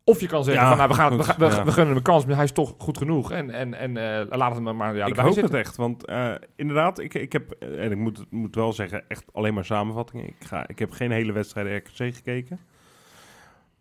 Of 0.05 0.19
je 0.19 0.27
kan 0.27 0.43
zeggen, 0.43 0.63
Ja, 0.63 0.69
van, 0.69 0.77
nou, 0.77 0.89
we, 0.89 0.95
gaan, 0.95 1.09
we, 1.09 1.15
goed, 1.17 1.25
gaan- 1.25 1.39
we, 1.39 1.45
ja. 1.55 1.63
we 1.63 1.71
gunnen 1.71 1.87
hem 1.87 1.95
een 1.95 2.01
kans, 2.01 2.25
maar 2.25 2.35
hij 2.35 2.43
is 2.43 2.51
toch 2.51 2.73
goed 2.77 2.97
genoeg. 2.97 3.31
En, 3.31 3.49
en, 3.49 3.73
en 3.73 3.97
eh 3.97 4.37
laat 4.37 4.55
hem 4.55 4.75
maar 4.77 4.95
ja, 4.95 5.05
ik 5.05 5.15
hoop 5.15 5.33
zitten. 5.33 5.43
het 5.55 5.65
echt, 5.65 5.75
want 5.75 6.05
eh, 6.05 6.33
inderdaad, 6.55 6.99
ik, 6.99 7.13
ik 7.13 7.31
heb, 7.33 7.51
eh, 7.51 7.83
en 7.85 7.91
ik 7.91 7.97
moet, 7.97 8.25
moet 8.29 8.55
wel 8.55 8.73
zeggen, 8.73 9.03
echt 9.09 9.23
alleen 9.33 9.53
maar 9.53 9.65
samenvattingen. 9.65 10.27
Ik, 10.27 10.35
ga, 10.39 10.67
ik 10.67 10.79
heb 10.79 10.91
geen 10.91 11.11
hele 11.11 11.31
wedstrijden 11.31 11.75
RKC 11.77 12.15
gekeken. 12.15 12.59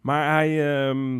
Maar 0.00 0.32
hij, 0.34 0.78
ehm, 0.88 1.18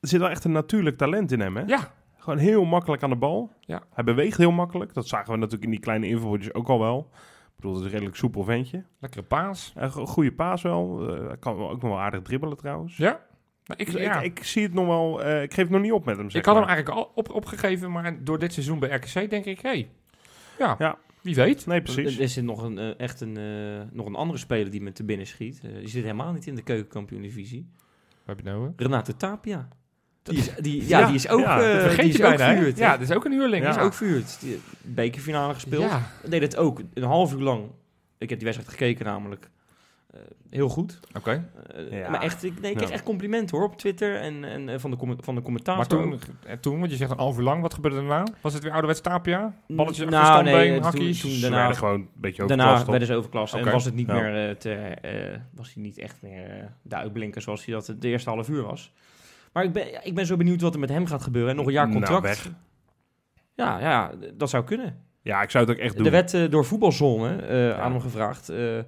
er 0.00 0.08
zit 0.08 0.20
wel 0.20 0.30
echt 0.30 0.44
een 0.44 0.52
natuurlijk 0.52 0.96
talent 0.96 1.32
in 1.32 1.40
hem, 1.40 1.56
hè? 1.56 1.62
Ja, 1.66 1.78
Gewoon 2.16 2.38
heel 2.38 2.64
makkelijk 2.64 3.02
aan 3.02 3.10
de 3.10 3.16
bal. 3.16 3.52
Ja. 3.60 3.82
Hij 3.94 4.04
beweegt 4.04 4.36
heel 4.36 4.50
makkelijk. 4.50 4.94
Dat 4.94 5.08
zagen 5.08 5.30
we 5.32 5.36
natuurlijk 5.36 5.64
in 5.64 5.70
die 5.70 5.80
kleine 5.80 6.06
invalwoordjes 6.08 6.54
ook 6.54 6.68
al 6.68 6.78
wel. 6.78 7.10
Ik 7.12 7.56
bedoel, 7.56 7.70
het 7.70 7.80
is 7.80 7.86
een 7.86 7.92
redelijk 7.92 8.16
soepel 8.16 8.44
ventje. 8.44 8.84
lekkere 9.00 9.22
paas. 9.22 9.72
Een 9.76 9.90
go- 9.90 10.06
goede 10.06 10.32
paas 10.32 10.62
wel. 10.62 11.06
Hij 11.26 11.36
kan 11.38 11.58
ook 11.58 11.82
nog 11.82 11.90
wel 11.90 12.00
aardig 12.00 12.22
dribbelen 12.22 12.56
trouwens. 12.56 12.96
Ja. 12.96 13.20
Maar 13.66 13.78
ik, 13.80 13.92
Dus 13.92 14.00
ja. 14.00 14.20
ik, 14.20 14.38
ik 14.38 14.44
zie 14.44 14.62
het 14.62 14.72
nog 14.74 14.86
wel. 14.86 15.22
eh, 15.22 15.42
ik 15.42 15.54
geef 15.54 15.62
het 15.64 15.72
nog 15.72 15.80
niet 15.82 15.92
op 15.92 16.04
met 16.04 16.16
hem. 16.16 16.30
Zeg 16.30 16.40
Ik 16.40 16.46
had 16.46 16.56
hem 16.56 16.64
eigenlijk 16.68 16.98
al 16.98 17.12
op, 17.14 17.30
opgegeven, 17.30 17.92
maar 17.92 18.24
door 18.24 18.38
dit 18.38 18.52
seizoen 18.52 18.78
bij 18.78 18.88
RKC 18.90 19.30
denk 19.30 19.44
ik, 19.44 19.60
hé, 19.60 19.68
hey, 19.68 19.88
ja, 20.58 20.76
Ja. 20.78 20.98
Wie 21.20 21.34
weet. 21.34 21.66
Nee, 21.66 21.76
Er 21.76 21.82
precies. 21.82 22.18
er 22.18 22.28
zit 22.28 22.44
nog 22.44 22.62
een, 22.62 22.78
eh, 22.78 23.00
echt 23.00 23.20
een, 23.20 23.36
eh, 23.36 23.94
nog 23.96 24.06
een 24.06 24.14
andere 24.14 24.38
speler 24.38 24.70
die 24.70 24.82
me 24.82 24.92
te 24.92 25.04
binnen 25.04 25.26
schiet. 25.26 25.60
Die 25.62 25.88
zit 25.88 26.02
helemaal 26.02 26.32
niet 26.32 26.46
in 26.46 26.54
de 26.54 26.62
keukenkampioen-divisie. 26.62 27.68
Waar 28.24 28.36
heb 28.36 28.44
je 28.44 28.50
nou? 28.50 28.72
Renato 28.76 29.12
Tapia. 29.16 29.68
Die 30.22 30.38
is, 30.38 30.54
die, 30.54 30.82
ja, 30.88 30.98
Ja, 30.98 31.06
die 31.06 31.14
is 31.14 31.28
ook, 31.28 31.40
ja, 31.40 31.60
eh, 31.60 31.80
vergeet 31.80 31.96
die 31.96 32.08
is 32.08 32.16
je 32.16 32.26
ook 32.26 32.36
bijna. 32.36 32.66
Ja, 32.76 32.90
dat 32.96 33.00
is 33.08 33.12
ook 33.16 33.24
een 33.24 33.32
huurling. 33.32 33.62
Die 33.64 33.74
is 33.74 33.78
ook. 33.78 34.40
Die 34.40 34.60
bekerfinale 34.82 35.54
gespeeld. 35.54 35.82
Ja. 35.82 36.10
Deed 36.28 36.42
het 36.42 36.56
ook 36.56 36.80
een 36.94 37.02
half 37.02 37.32
uur 37.32 37.40
lang. 37.40 37.64
Ik 38.18 38.28
heb 38.30 38.38
die 38.38 38.46
wedstrijd 38.48 38.72
gekeken 38.78 39.04
namelijk. 39.04 39.50
Eh, 40.20 40.22
heel 40.50 40.68
goed. 40.68 41.00
Oké. 41.16 41.48
Eh, 41.74 41.98
Ja. 42.00 42.10
Maar 42.10 42.22
echt, 42.22 42.44
ik, 42.44 42.60
nee, 42.60 42.70
ik 42.70 42.76
kreeg 42.76 42.88
Ja. 42.88 42.94
echt 42.94 43.04
complimenten 43.04 43.56
hoor 43.56 43.66
op 43.66 43.78
Twitter 43.78 44.16
en, 44.20 44.44
en 44.44 44.68
eh, 44.68 44.78
van, 44.78 44.90
de 44.90 44.96
van 45.20 45.34
de 45.34 45.42
commentator. 45.42 45.76
Maar 45.76 45.86
toen, 45.86 46.20
en 46.46 46.60
toen, 46.60 46.78
want 46.78 46.90
je 46.90 46.96
zegt 46.96 47.10
een 47.10 47.18
half 47.18 47.36
uur 47.36 47.42
lang, 47.42 47.62
wat 47.62 47.74
gebeurde 47.74 47.96
daarna? 47.96 48.24
Was 48.40 48.52
het 48.52 48.62
weer 48.62 48.72
ouderwets 48.72 49.00
Tapia? 49.00 49.54
Balletje 49.68 50.04
Nou, 50.04 50.16
achter 50.16 50.32
standbeen, 50.34 50.54
nee, 50.56 50.74
toen- 50.74 50.82
hakkies? 50.82 51.20
toen 51.20 51.30
Ze 51.30 51.40
daarna- 51.40 51.56
werden 51.56 51.76
gewoon 51.76 51.94
een 52.00 52.08
beetje 52.14 52.46
Daarna 52.46 52.62
overklast. 52.64 52.90
werden 52.90 53.08
ze 53.08 53.14
overklast 53.14 53.54
en 53.54 53.70
was 53.72 53.84
het 53.84 53.94
niet 53.94 54.06
Ja. 54.06 54.14
meer 54.14 54.48
eh, 54.48 54.54
te, 54.54 54.72
eh, 54.74 55.38
was 55.54 55.74
hij 55.74 55.82
niet 55.82 55.98
echt 55.98 56.16
meer 56.22 56.50
eh 56.50 56.64
de 56.82 56.96
uitblinker 56.96 57.42
zoals 57.42 57.64
hij 57.64 57.74
dat 57.74 57.94
de 57.98 58.08
eerste 58.08 58.30
half 58.30 58.48
uur 58.48 58.62
was. 58.62 58.92
Maar 59.52 59.64
ik 59.64 59.72
ben, 59.72 59.90
ja, 59.90 60.02
ik 60.02 60.14
ben 60.14 60.26
zo 60.26 60.36
benieuwd 60.36 60.60
wat 60.60 60.74
er 60.74 60.80
met 60.80 60.88
hem 60.88 61.06
gaat 61.06 61.22
gebeuren. 61.22 61.50
En 61.50 61.56
nog 61.56 61.66
een 61.66 61.72
jaar 61.72 61.88
Nou, 61.88 61.98
contract. 61.98 62.22
weg. 62.26 62.50
Ja, 63.54 63.80
ja, 63.80 64.12
dat 64.34 64.50
zou 64.50 64.64
kunnen. 64.64 65.04
Ja, 65.22 65.42
ik 65.42 65.50
zou 65.50 65.64
het 65.66 65.74
ook 65.76 65.80
echt 65.82 65.96
doen. 65.96 66.04
Er 66.06 66.12
werd 66.12 66.50
door 66.50 66.64
voetbalzone 66.64 67.36
eh, 67.36 67.66
Ja. 67.68 67.74
aan 67.74 67.92
hem 67.92 68.00
gevraagd. 68.00 68.48
eh 68.48 68.78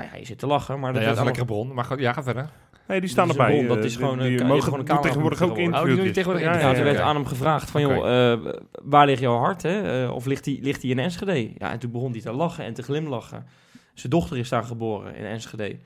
nou 0.00 0.12
ja, 0.12 0.18
je 0.18 0.24
zit 0.26 0.38
te 0.38 0.46
lachen, 0.46 0.80
maar 0.80 0.92
Nee, 0.92 1.00
dat 1.00 1.02
ja, 1.02 1.08
is 1.10 1.18
een 1.18 1.24
allemaal- 1.24 1.46
lekkere 1.46 1.64
bron. 1.64 1.74
Maar 1.74 2.00
ja, 2.00 2.12
ga 2.12 2.22
verder. 2.22 2.50
Nee, 2.88 3.00
die 3.00 3.08
staan 3.08 3.28
erbij. 3.28 3.50
bron, 3.52 3.66
dat 3.66 3.78
Eh, 3.78 3.84
is 3.84 3.96
gewoon 3.96 4.18
die- 4.18 4.36
die 4.36 4.46
mogen 4.46 4.62
gewoon 4.62 4.78
een 4.78 4.84
doen 4.84 5.00
tegenwoordig 5.00 5.42
ook 5.42 5.54
cameragroep 5.54 5.88
Oh, 5.90 5.94
die 5.94 6.02
die 6.04 6.12
tegenwoordig 6.12 6.46
Ja, 6.46 6.58
Ja, 6.70 6.74
er 6.74 6.84
werd 6.84 6.98
aan 7.00 7.14
hem 7.14 7.26
gevraagd 7.26 7.70
van, 7.70 7.80
joh, 7.80 8.32
eh, 8.32 8.38
waar 8.82 9.06
ligt 9.06 9.20
jouw 9.20 9.36
hart, 9.38 9.62
hè? 9.62 10.04
Eh, 10.04 10.14
of 10.14 10.24
ligt 10.26 10.44
hij 10.44 10.58
ligt 10.62 10.82
hij 10.82 10.90
in 10.90 10.98
Enschede? 10.98 11.52
Ja, 11.58 11.70
en 11.72 11.78
toen 11.78 11.90
begon 11.90 12.12
hij 12.12 12.20
te 12.20 12.32
lachen 12.32 12.64
en 12.64 12.74
te 12.74 12.82
glimlachen. 12.82 13.46
Zijn 13.94 14.10
dochter 14.12 14.36
is 14.38 14.48
daar 14.48 14.64
geboren, 14.64 15.14
in 15.14 15.24
Enschede. 15.24 15.78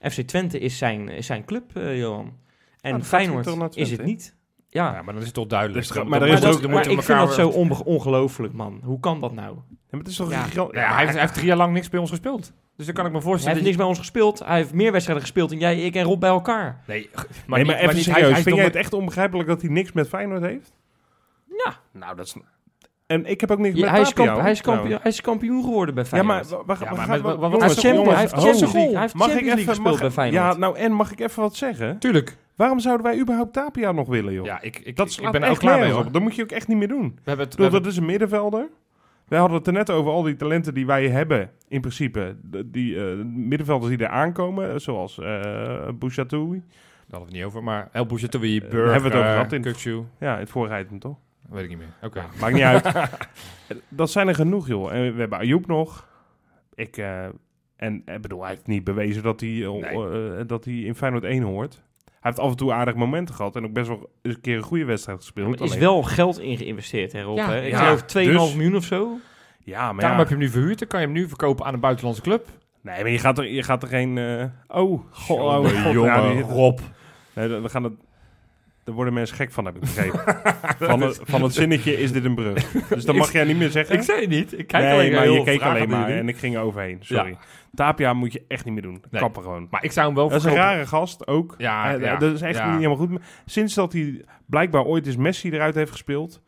FC 0.00 0.20
Twente 0.20 0.58
is 0.58 0.78
zijn, 0.78 1.08
is 1.08 1.26
zijn 1.26 1.44
club, 1.44 1.76
eh, 1.76 1.98
Johan. 1.98 2.32
En 2.80 2.92
gaat 2.94 3.06
Feyenoord 3.06 3.76
is 3.76 3.90
het 3.90 4.04
niet. 4.04 4.36
Ja, 4.68 4.84
Ja, 4.94 5.02
maar 5.02 5.04
dan 5.12 5.16
is 5.22 5.24
het 5.24 5.34
toch 5.34 5.46
duidelijk. 5.46 5.78
Dus 5.86 5.96
er- 5.96 6.08
maar 6.08 6.18
dan 6.18 6.28
er 6.28 6.40
maar, 6.40 6.50
is 6.50 6.60
dan 6.60 6.70
maar 6.70 6.88
ik 6.88 7.02
vind 7.02 7.18
dat 7.18 7.34
zo 7.34 7.48
ongelooflijk, 7.84 8.52
man. 8.52 8.80
Hoe 8.84 9.00
kan 9.00 9.20
dat 9.20 9.32
nou? 9.32 9.54
Ja, 9.56 9.74
maar 9.90 10.00
het 10.00 10.08
is 10.08 10.16
toch 10.16 10.30
Ja. 10.30 10.42
giga- 10.42 10.68
hij 10.70 10.96
heeft, 10.98 11.12
hij 11.12 11.20
heeft 11.20 11.34
drie 11.34 11.46
jaar 11.46 11.56
lang 11.56 11.72
niks 11.72 11.88
bij 11.88 12.00
ons 12.00 12.10
gespeeld. 12.10 12.52
Dus 12.76 12.86
dan 12.86 12.94
kan 12.94 13.04
ik 13.06 13.10
me 13.12 13.16
Hij 13.16 13.26
voorstellen... 13.26 13.54
heeft 13.54 13.66
niks 13.66 13.78
bij 13.78 13.86
ons 13.86 13.98
gespeeld. 13.98 14.38
Hij 14.44 14.56
heeft 14.56 14.72
meer 14.74 14.90
wedstrijden 14.92 15.24
gespeeld 15.24 15.50
dan 15.50 15.58
jij, 15.58 15.80
ik 15.80 15.94
en 15.94 16.02
Rob 16.04 16.20
bij 16.20 16.30
elkaar. 16.30 16.80
Nee, 16.86 17.10
maar, 17.12 17.58
nee, 17.58 17.66
maar 17.66 17.74
niet- 17.74 17.82
even 17.84 17.94
niet- 17.94 18.04
serieus. 18.04 18.20
hij- 18.20 18.28
hij 18.30 18.38
is 18.38 18.44
Vind 18.44 18.56
jij 18.56 18.64
het 18.64 18.76
echt 18.76 18.92
onbegrijpelijk 18.92 19.48
dat 19.48 19.60
hij 19.60 19.70
niks 19.70 19.92
met 19.92 20.08
Feyenoord 20.08 20.42
heeft? 20.42 20.72
Ja, 21.64 21.74
Nou, 21.92 22.16
dat 22.16 22.26
is... 22.26 22.36
En 23.06 23.26
ik 23.26 23.40
heb 23.40 23.50
ook 23.50 23.58
niks 23.58 23.74
Ja, 23.76 23.80
met 23.80 23.90
hij, 23.90 24.00
is 24.00 24.08
Tapia, 24.08 24.22
kamp- 24.24 24.34
hoor, 24.34 24.42
hij, 24.42 24.52
is 24.52 24.60
kampioen, 24.60 24.98
hij 25.02 25.10
is 25.10 25.20
kampioen 25.20 25.64
geworden 25.64 25.94
bij 25.94 26.02
Ja, 26.04 26.08
Feyenoord. 26.10 26.50
maar... 26.50 26.64
Wacht, 26.66 26.80
Ja, 26.80 26.86
maar 26.86 26.96
wacht, 26.96 27.08
met- 27.08 27.20
wat- 27.22 27.38
wat- 27.38 27.50
jongens, 27.50 27.58
hij 27.58 27.68
heeft 27.68 27.80
Champions, 27.80 27.96
jongens, 27.98 28.12
hij 28.12 28.20
heeft 28.20 28.32
ho. 28.32 28.40
Champions 28.40 28.72
League, 28.72 28.92
hij 28.92 29.00
heeft 29.00 29.14
Mag 29.14 29.26
Champions 29.28 29.54
League 29.54 29.62
even... 29.62 29.74
gespeeld 29.74 29.90
mag- 29.92 30.00
bij 30.00 30.10
Feyenoord. 30.10 30.52
Ja, 30.52 30.58
nou 30.58 30.76
en 30.76 30.92
mag 30.92 31.12
ik 31.12 31.20
even 31.20 31.42
wat 31.42 31.56
zeggen? 31.56 31.98
Tuurlijk. 31.98 32.36
Waarom 32.56 32.80
zouden 32.80 33.06
wij 33.06 33.18
überhaupt 33.20 33.52
Tapia 33.52 33.92
nog 33.92 34.08
willen, 34.08 34.32
joh? 34.32 34.44
Ja, 34.44 34.60
ik, 34.62 34.78
ik, 34.84 34.96
dat 34.96 35.10
ik, 35.10 35.16
ben 35.30 35.34
er 35.34 35.40
ook 35.42 35.44
echt 35.50 35.58
klaar 35.58 35.78
mee, 35.78 35.90
hoor. 35.90 36.12
Dat 36.12 36.22
moet 36.22 36.34
je 36.34 36.42
ook 36.42 36.50
echt 36.50 36.68
niet 36.68 36.76
meer 36.78 36.88
doen. 36.88 37.00
We 37.02 37.20
hebben 37.24 37.44
het... 37.44 37.54
Ik 37.54 37.58
We 37.60 37.64
bedoel, 37.64 37.64
hebben, 37.64 37.82
dat 37.82 37.92
is 37.92 37.96
een 37.98 38.06
middenvelder. 38.06 38.68
Wij 39.28 39.38
hadden 39.38 39.58
het 39.58 39.66
er 39.66 39.72
net 39.72 39.90
over 39.90 40.12
al 40.12 40.22
die 40.22 40.36
talenten 40.36 40.74
die 40.74 40.86
wij 40.86 41.08
hebben, 41.08 41.50
in 41.68 41.80
principe. 41.80 42.36
De- 42.42 42.70
Die 42.70 42.96
eh, 43.10 43.16
middenvelders 43.24 43.96
die 43.96 44.06
er 44.06 44.12
aankomen, 44.12 44.80
zoals 44.80 45.18
eh 45.18 45.88
Bouchatou. 45.94 46.50
daar 46.50 46.60
hadden 47.10 47.18
we 47.18 47.24
het 47.24 47.32
niet 47.32 47.44
over, 47.44 47.62
maar 47.62 47.88
El 47.92 48.06
Bouzatoui, 48.06 48.60
daar 48.60 48.68
Burger, 48.68 48.92
hebben 48.92 49.10
we 49.10 49.16
het 49.16 49.26
over 49.26 49.36
gehad 49.36 49.52
in-. 49.52 50.06
Ja, 50.18 50.34
in 50.34 50.40
het 50.40 50.50
vorige 50.50 50.80
item 50.80 50.98
toch? 50.98 51.16
Weet 51.48 51.62
ik 51.62 51.68
niet 51.68 51.78
meer. 51.78 51.92
Oké. 52.02 52.22
Maakt 52.40 52.54
niet 52.54 52.62
uit. 52.62 52.92
dat 53.88 54.10
zijn 54.10 54.28
er 54.28 54.34
genoeg, 54.34 54.66
joh. 54.66 54.92
En 54.92 55.14
we 55.14 55.20
hebben 55.20 55.38
Ayoub 55.38 55.66
nog. 55.66 56.08
Ik, 56.74 56.96
eh, 56.96 57.24
en 57.76 58.02
ik 58.06 58.20
bedoel, 58.22 58.40
hij 58.40 58.50
heeft 58.50 58.66
niet 58.66 58.84
bewezen 58.84 59.22
dat 59.22 59.40
hij, 59.40 59.64
eh, 59.64 59.70
Nee. 59.70 60.36
eh, 60.38 60.46
dat 60.46 60.64
hij 60.64 60.74
in 60.74 60.94
Feyenoord 60.94 61.24
1 61.24 61.42
hoort. 61.42 61.82
Hij 62.22 62.30
heeft 62.30 62.38
af 62.38 62.50
en 62.50 62.56
toe 62.56 62.72
aardig 62.72 62.94
momenten 62.94 63.34
gehad 63.34 63.56
en 63.56 63.64
ook 63.64 63.72
best 63.72 63.88
wel 63.88 64.10
eens 64.22 64.34
een 64.34 64.40
keer 64.40 64.56
een 64.56 64.62
goede 64.62 64.84
wedstrijd 64.84 65.18
gespeeld. 65.18 65.48
Maar 65.48 65.56
er 65.58 65.64
is 65.64 65.70
Alleen- 65.70 65.82
wel 65.82 66.02
geld 66.02 66.40
in 66.40 66.56
geïnvesteerd, 66.56 67.12
hè, 67.12 67.22
Rob? 67.22 67.36
Ja, 67.36 67.48
hè? 67.50 67.62
Ik 67.64 67.70
ja, 67.70 67.78
geloof 67.78 68.02
2,5 68.02 68.46
dus- 68.46 68.54
miljoen 68.54 68.76
of 68.76 68.84
zo. 68.84 69.18
Ja, 69.64 69.92
maar 69.92 70.00
Daarom 70.00 70.10
ja. 70.10 70.16
heb 70.18 70.28
je 70.28 70.34
hem 70.34 70.38
nu 70.44 70.48
verhuurd. 70.50 70.78
Dan 70.78 70.88
kan 70.88 71.00
je 71.00 71.06
hem 71.06 71.14
nu 71.14 71.28
verkopen 71.28 71.64
aan 71.66 71.74
een 71.74 71.80
buitenlandse 71.80 72.22
club. 72.22 72.46
Nee, 72.80 73.02
maar 73.02 73.10
je 73.10 73.18
gaat 73.18 73.38
er, 73.38 73.46
je 73.46 73.62
gaat 73.62 73.82
er 73.82 73.88
geen... 73.88 74.18
eh, 74.18 74.44
oh, 74.68 75.00
god, 75.10 75.38
oh, 75.38 75.52
Jongen, 75.54 75.82
god, 75.82 75.92
jongen, 75.92 76.10
ja, 76.12 76.32
die- 76.32 76.40
Rob. 76.42 76.78
Nee, 77.34 77.48
dan 77.48 77.70
gaan 77.70 77.84
het... 77.84 77.92
Daar 78.84 78.94
worden 78.94 79.14
mensen 79.14 79.36
gek 79.36 79.52
van, 79.52 79.64
heb 79.64 79.74
ik 79.74 79.80
begrepen. 79.80 80.20
van, 80.88 81.00
het, 81.00 81.20
van 81.24 81.42
het 81.42 81.54
zinnetje 81.54 81.98
is 81.98 82.12
dit 82.12 82.24
een 82.24 82.34
brug. 82.34 82.70
Dus 82.88 83.04
dan 83.04 83.16
mag 83.16 83.32
jij 83.32 83.44
niet 83.44 83.56
meer 83.56 83.70
zeggen. 83.80 83.94
Ik 83.96 84.02
zei 84.02 84.20
het 84.20 84.28
niet. 84.30 84.58
Ik 84.58 84.66
kijk 84.66 84.84
nee, 84.84 84.92
alleen 84.92 85.12
maar 85.12 85.30
je 85.30 85.42
keek 85.42 85.62
alleen 85.62 85.88
maar 85.88 86.10
en 86.10 86.28
ik 86.28 86.36
ging 86.36 86.54
er 86.54 86.60
overheen. 86.60 86.98
Sorry. 87.00 87.36
Tapia 87.74 88.12
moet 88.12 88.32
je 88.32 88.42
echt 88.48 88.64
niet 88.64 88.74
meer 88.74 88.82
doen. 88.82 89.02
Nee. 89.10 89.20
Kappen 89.20 89.42
gewoon. 89.42 89.66
Maar 89.70 89.84
ik 89.84 89.92
zou 89.92 90.06
hem 90.06 90.14
wel 90.14 90.28
Dat 90.28 90.38
is 90.38 90.44
een 90.44 90.54
rare 90.54 90.86
gast 90.86 91.26
ook. 91.26 91.54
Ja, 91.58 91.94
Eh, 91.94 92.00
ja, 92.00 92.16
dat 92.16 92.32
is 92.34 92.40
echt 92.40 92.64
niet 92.64 92.74
helemaal 92.74 92.96
goed. 92.96 93.20
Sinds 93.46 93.74
dat 93.74 93.92
hij 93.92 94.24
blijkbaar 94.46 94.84
ooit 94.84 95.06
eens 95.06 95.16
Messi 95.16 95.50
eruit 95.50 95.74
heeft 95.74 95.90
gespeeld... 95.90 96.42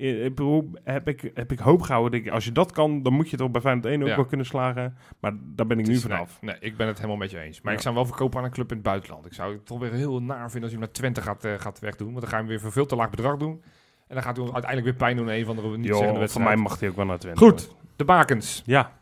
eh, 0.00 0.24
Ik 0.24 0.34
bedoel, 0.34 0.70
heb 0.84 1.08
ik, 1.08 1.30
heb 1.34 1.52
ik 1.52 1.58
hoop 1.58 1.82
gehouden. 1.82 2.10
Denk 2.12 2.24
ik, 2.26 2.32
als 2.32 2.44
je 2.44 2.52
dat 2.52 2.72
kan, 2.72 3.02
dan 3.02 3.12
moet 3.12 3.30
je 3.30 3.36
toch 3.36 3.50
bij 3.50 3.60
Feyenoord 3.60 3.86
1 3.86 4.02
ook 4.02 4.08
Ja. 4.08 4.16
wel 4.16 4.24
kunnen 4.24 4.46
slagen. 4.46 4.96
Maar 5.20 5.32
daar 5.42 5.66
ben 5.66 5.78
ik 5.78 5.86
nu 5.86 5.96
vanaf. 5.96 6.38
Nee, 6.40 6.54
nee, 6.60 6.70
ik 6.70 6.76
ben 6.76 6.86
het 6.86 6.96
helemaal 6.96 7.16
met 7.16 7.30
je 7.30 7.38
eens. 7.40 7.60
Maar 7.60 7.72
Ja. 7.72 7.78
ik 7.78 7.82
zou 7.84 7.94
hem 7.94 8.02
wel 8.04 8.12
verkopen 8.12 8.38
aan 8.38 8.44
een 8.44 8.50
club 8.52 8.68
in 8.70 8.76
het 8.76 8.84
buitenland. 8.86 9.26
Ik 9.26 9.32
zou 9.34 9.52
het 9.52 9.66
toch 9.66 9.78
weer 9.78 9.92
heel 9.92 10.22
naar 10.22 10.50
vinden 10.50 10.62
als 10.62 10.62
hij 10.62 10.70
hem 10.70 10.80
naar 10.80 10.90
Twente 10.92 11.22
gaat, 11.22 11.44
eh, 11.44 11.52
gaat 11.58 11.78
wegdoen. 11.78 12.08
Want 12.08 12.20
dan 12.20 12.28
ga 12.28 12.34
je 12.36 12.42
hem 12.42 12.50
weer 12.50 12.60
voor 12.60 12.72
veel 12.72 12.86
te 12.86 12.96
laag 12.96 13.10
bedrag 13.10 13.36
doen. 13.36 13.62
En 14.08 14.14
dan 14.16 14.22
gaat 14.22 14.36
hij 14.36 14.44
ons 14.44 14.54
uiteindelijk 14.54 14.90
weer 14.90 15.06
pijn 15.06 15.16
doen 15.16 15.30
in 15.30 15.38
een 15.38 15.44
van 15.44 15.56
de 15.56 15.62
niet 15.62 15.86
zeggende 15.96 16.20
Joh, 16.20 16.28
voor 16.28 16.42
mij 16.42 16.56
mag 16.56 16.80
hij 16.80 16.88
ook 16.88 16.96
wel 16.96 17.04
naar 17.06 17.18
Twente. 17.18 17.38
Goed, 17.44 17.74
de 17.96 18.04
bakens. 18.04 18.62
Ja. 18.66 18.98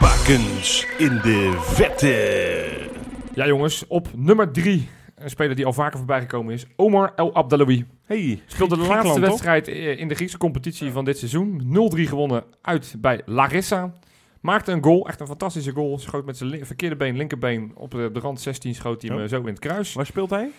Bakens 0.00 0.86
in 0.98 1.14
de 1.22 1.56
vette. 1.60 2.88
Ja 3.34 3.46
jongens, 3.46 3.86
op 3.86 4.08
nummer 4.14 4.50
drie. 4.52 4.88
Een 5.20 5.30
speler 5.30 5.56
die 5.56 5.66
al 5.66 5.72
vaker 5.72 5.98
voorbij 5.98 6.20
gekomen 6.20 6.54
is. 6.54 6.66
Omar 6.76 7.12
El 7.16 7.34
Abdelawi. 7.34 7.86
Hey, 8.04 8.42
Speelde 8.46 8.76
de 8.76 8.82
laatste 8.86 9.20
wedstrijd 9.20 9.68
eh, 9.68 9.98
in 9.98 10.08
de 10.08 10.14
Griekse 10.14 10.38
competitie 10.38 10.90
van 10.90 11.04
dit 11.04 11.18
seizoen. 11.18 11.62
0-3 11.96 12.00
gewonnen 12.00 12.44
uit 12.62 12.94
bij 12.98 13.20
Larissa. 13.26 13.92
Maakte 14.40 14.72
een 14.72 14.82
goal, 14.84 15.08
echt 15.08 15.20
een 15.20 15.26
fantastische 15.26 15.72
goal. 15.72 15.98
Schoot 15.98 16.24
met 16.26 16.36
zijn 16.36 16.66
verkeerde 16.66 16.96
been, 16.96 17.16
linkerbeen 17.16 17.72
op 17.74 17.90
de, 17.90 18.10
de 18.12 18.20
rand 18.20 18.40
16. 18.40 18.74
Schoot 18.74 19.00
hij 19.02 19.10
hem 19.10 19.18
Oh. 19.18 19.24
eh, 19.24 19.30
zo 19.30 19.40
in 19.40 19.46
het 19.46 19.58
kruis. 19.58 19.92
Waar 19.92 20.06
speelt 20.06 20.30
hij? 20.30 20.50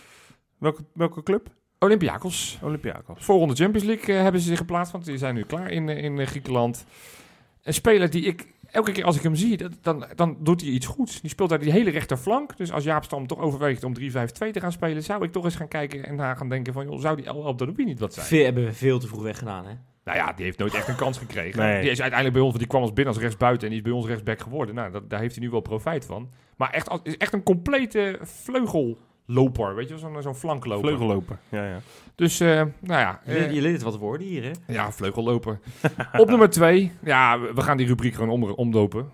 Welke, 0.57 0.83
welke 0.93 1.23
club? 1.23 1.47
Olympiakos. 1.79 2.59
Olympiakos. 2.63 3.23
Voorronde 3.25 3.55
Champions 3.55 3.87
League 3.87 4.15
eh, 4.15 4.21
hebben 4.21 4.41
ze 4.41 4.47
zich 4.47 4.57
geplaatst, 4.57 4.91
want 4.91 5.05
die 5.05 5.17
zijn 5.17 5.35
nu 5.35 5.43
klaar 5.43 5.71
in, 5.71 5.89
in 5.89 6.27
Griekenland. 6.27 6.85
Een 7.63 7.73
speler 7.73 8.09
die 8.09 8.23
ik, 8.23 8.47
elke 8.71 8.91
keer 8.91 9.03
als 9.03 9.15
ik 9.15 9.23
hem 9.23 9.35
zie, 9.35 9.57
dat, 9.57 9.71
dan, 9.81 10.05
dan 10.15 10.37
doet 10.39 10.61
hij 10.61 10.69
iets 10.69 10.85
goeds. 10.85 11.21
Die 11.21 11.29
speelt 11.29 11.49
daar 11.49 11.59
die 11.59 11.71
hele 11.71 11.89
rechterflank. 11.89 12.57
Dus 12.57 12.71
als 12.71 12.83
Jaap 12.83 13.03
Stam 13.03 13.27
toch 13.27 13.39
overweegt 13.39 13.83
om 13.83 13.93
3-5-2 13.99 14.01
te 14.51 14.59
gaan 14.59 14.71
spelen, 14.71 15.03
zou 15.03 15.23
ik 15.23 15.31
toch 15.31 15.43
eens 15.43 15.55
gaan 15.55 15.67
kijken 15.67 16.05
en 16.05 16.15
naar 16.15 16.37
gaan 16.37 16.49
denken 16.49 16.73
van, 16.73 16.85
joh, 16.85 16.99
zou 16.99 17.15
die 17.15 17.25
El 17.25 17.47
Abdeloubi 17.47 17.83
niet 17.83 17.99
wat 17.99 18.13
zijn? 18.13 18.25
Veel, 18.25 18.43
hebben 18.43 18.65
we 18.65 18.73
veel 18.73 18.99
te 18.99 19.07
vroeg 19.07 19.21
weggedaan, 19.21 19.65
hè? 19.65 19.73
Nou 20.03 20.17
ja, 20.17 20.33
die 20.33 20.45
heeft 20.45 20.57
nooit 20.57 20.73
echt 20.73 20.87
een 20.87 20.95
kans 20.95 21.17
gekregen. 21.17 21.59
Nee. 21.59 21.81
Die 21.81 21.89
is 21.89 22.01
uiteindelijk 22.01 22.39
bij 22.39 22.47
ons, 22.47 22.57
die 22.57 22.67
kwam 22.67 22.81
als 22.81 22.93
binnen 22.93 23.13
als 23.13 23.23
rechtsbuiten 23.23 23.63
en 23.63 23.69
die 23.69 23.77
is 23.77 23.87
bij 23.87 23.97
ons 23.97 24.05
rechtsback 24.05 24.39
geworden. 24.41 24.75
Nou, 24.75 24.91
dat, 24.91 25.09
daar 25.09 25.19
heeft 25.19 25.35
hij 25.35 25.43
nu 25.43 25.51
wel 25.51 25.61
profijt 25.61 26.05
van. 26.05 26.31
Maar 26.57 26.69
echt, 26.69 26.99
is 27.03 27.17
echt 27.17 27.33
een 27.33 27.43
complete 27.43 28.19
vleugelloper, 29.31 29.75
weet 29.75 29.87
je, 29.87 29.99
wel, 29.99 30.11
zo'n 30.11 30.21
zo'n 30.21 30.35
flankloper. 30.35 30.87
Vleugelloper. 30.89 31.37
Ja, 31.49 31.65
ja. 31.65 31.79
Dus, 32.15 32.39
eh, 32.39 32.47
nou 32.79 32.99
ja. 32.99 33.21
Je, 33.25 33.33
eh, 33.35 33.51
je 33.51 33.61
leert 33.61 33.81
wat 33.81 33.97
woorden 33.97 34.27
hier, 34.27 34.43
hè? 34.43 34.51
Ja, 34.73 34.91
vleugelloper. 34.91 35.59
Op 36.17 36.29
nummer 36.29 36.49
twee. 36.49 36.91
Ja, 37.03 37.39
we 37.39 37.61
gaan 37.61 37.77
die 37.77 37.87
rubriek 37.87 38.13
gewoon 38.13 38.29
om, 38.29 38.43
omdopen. 38.43 39.09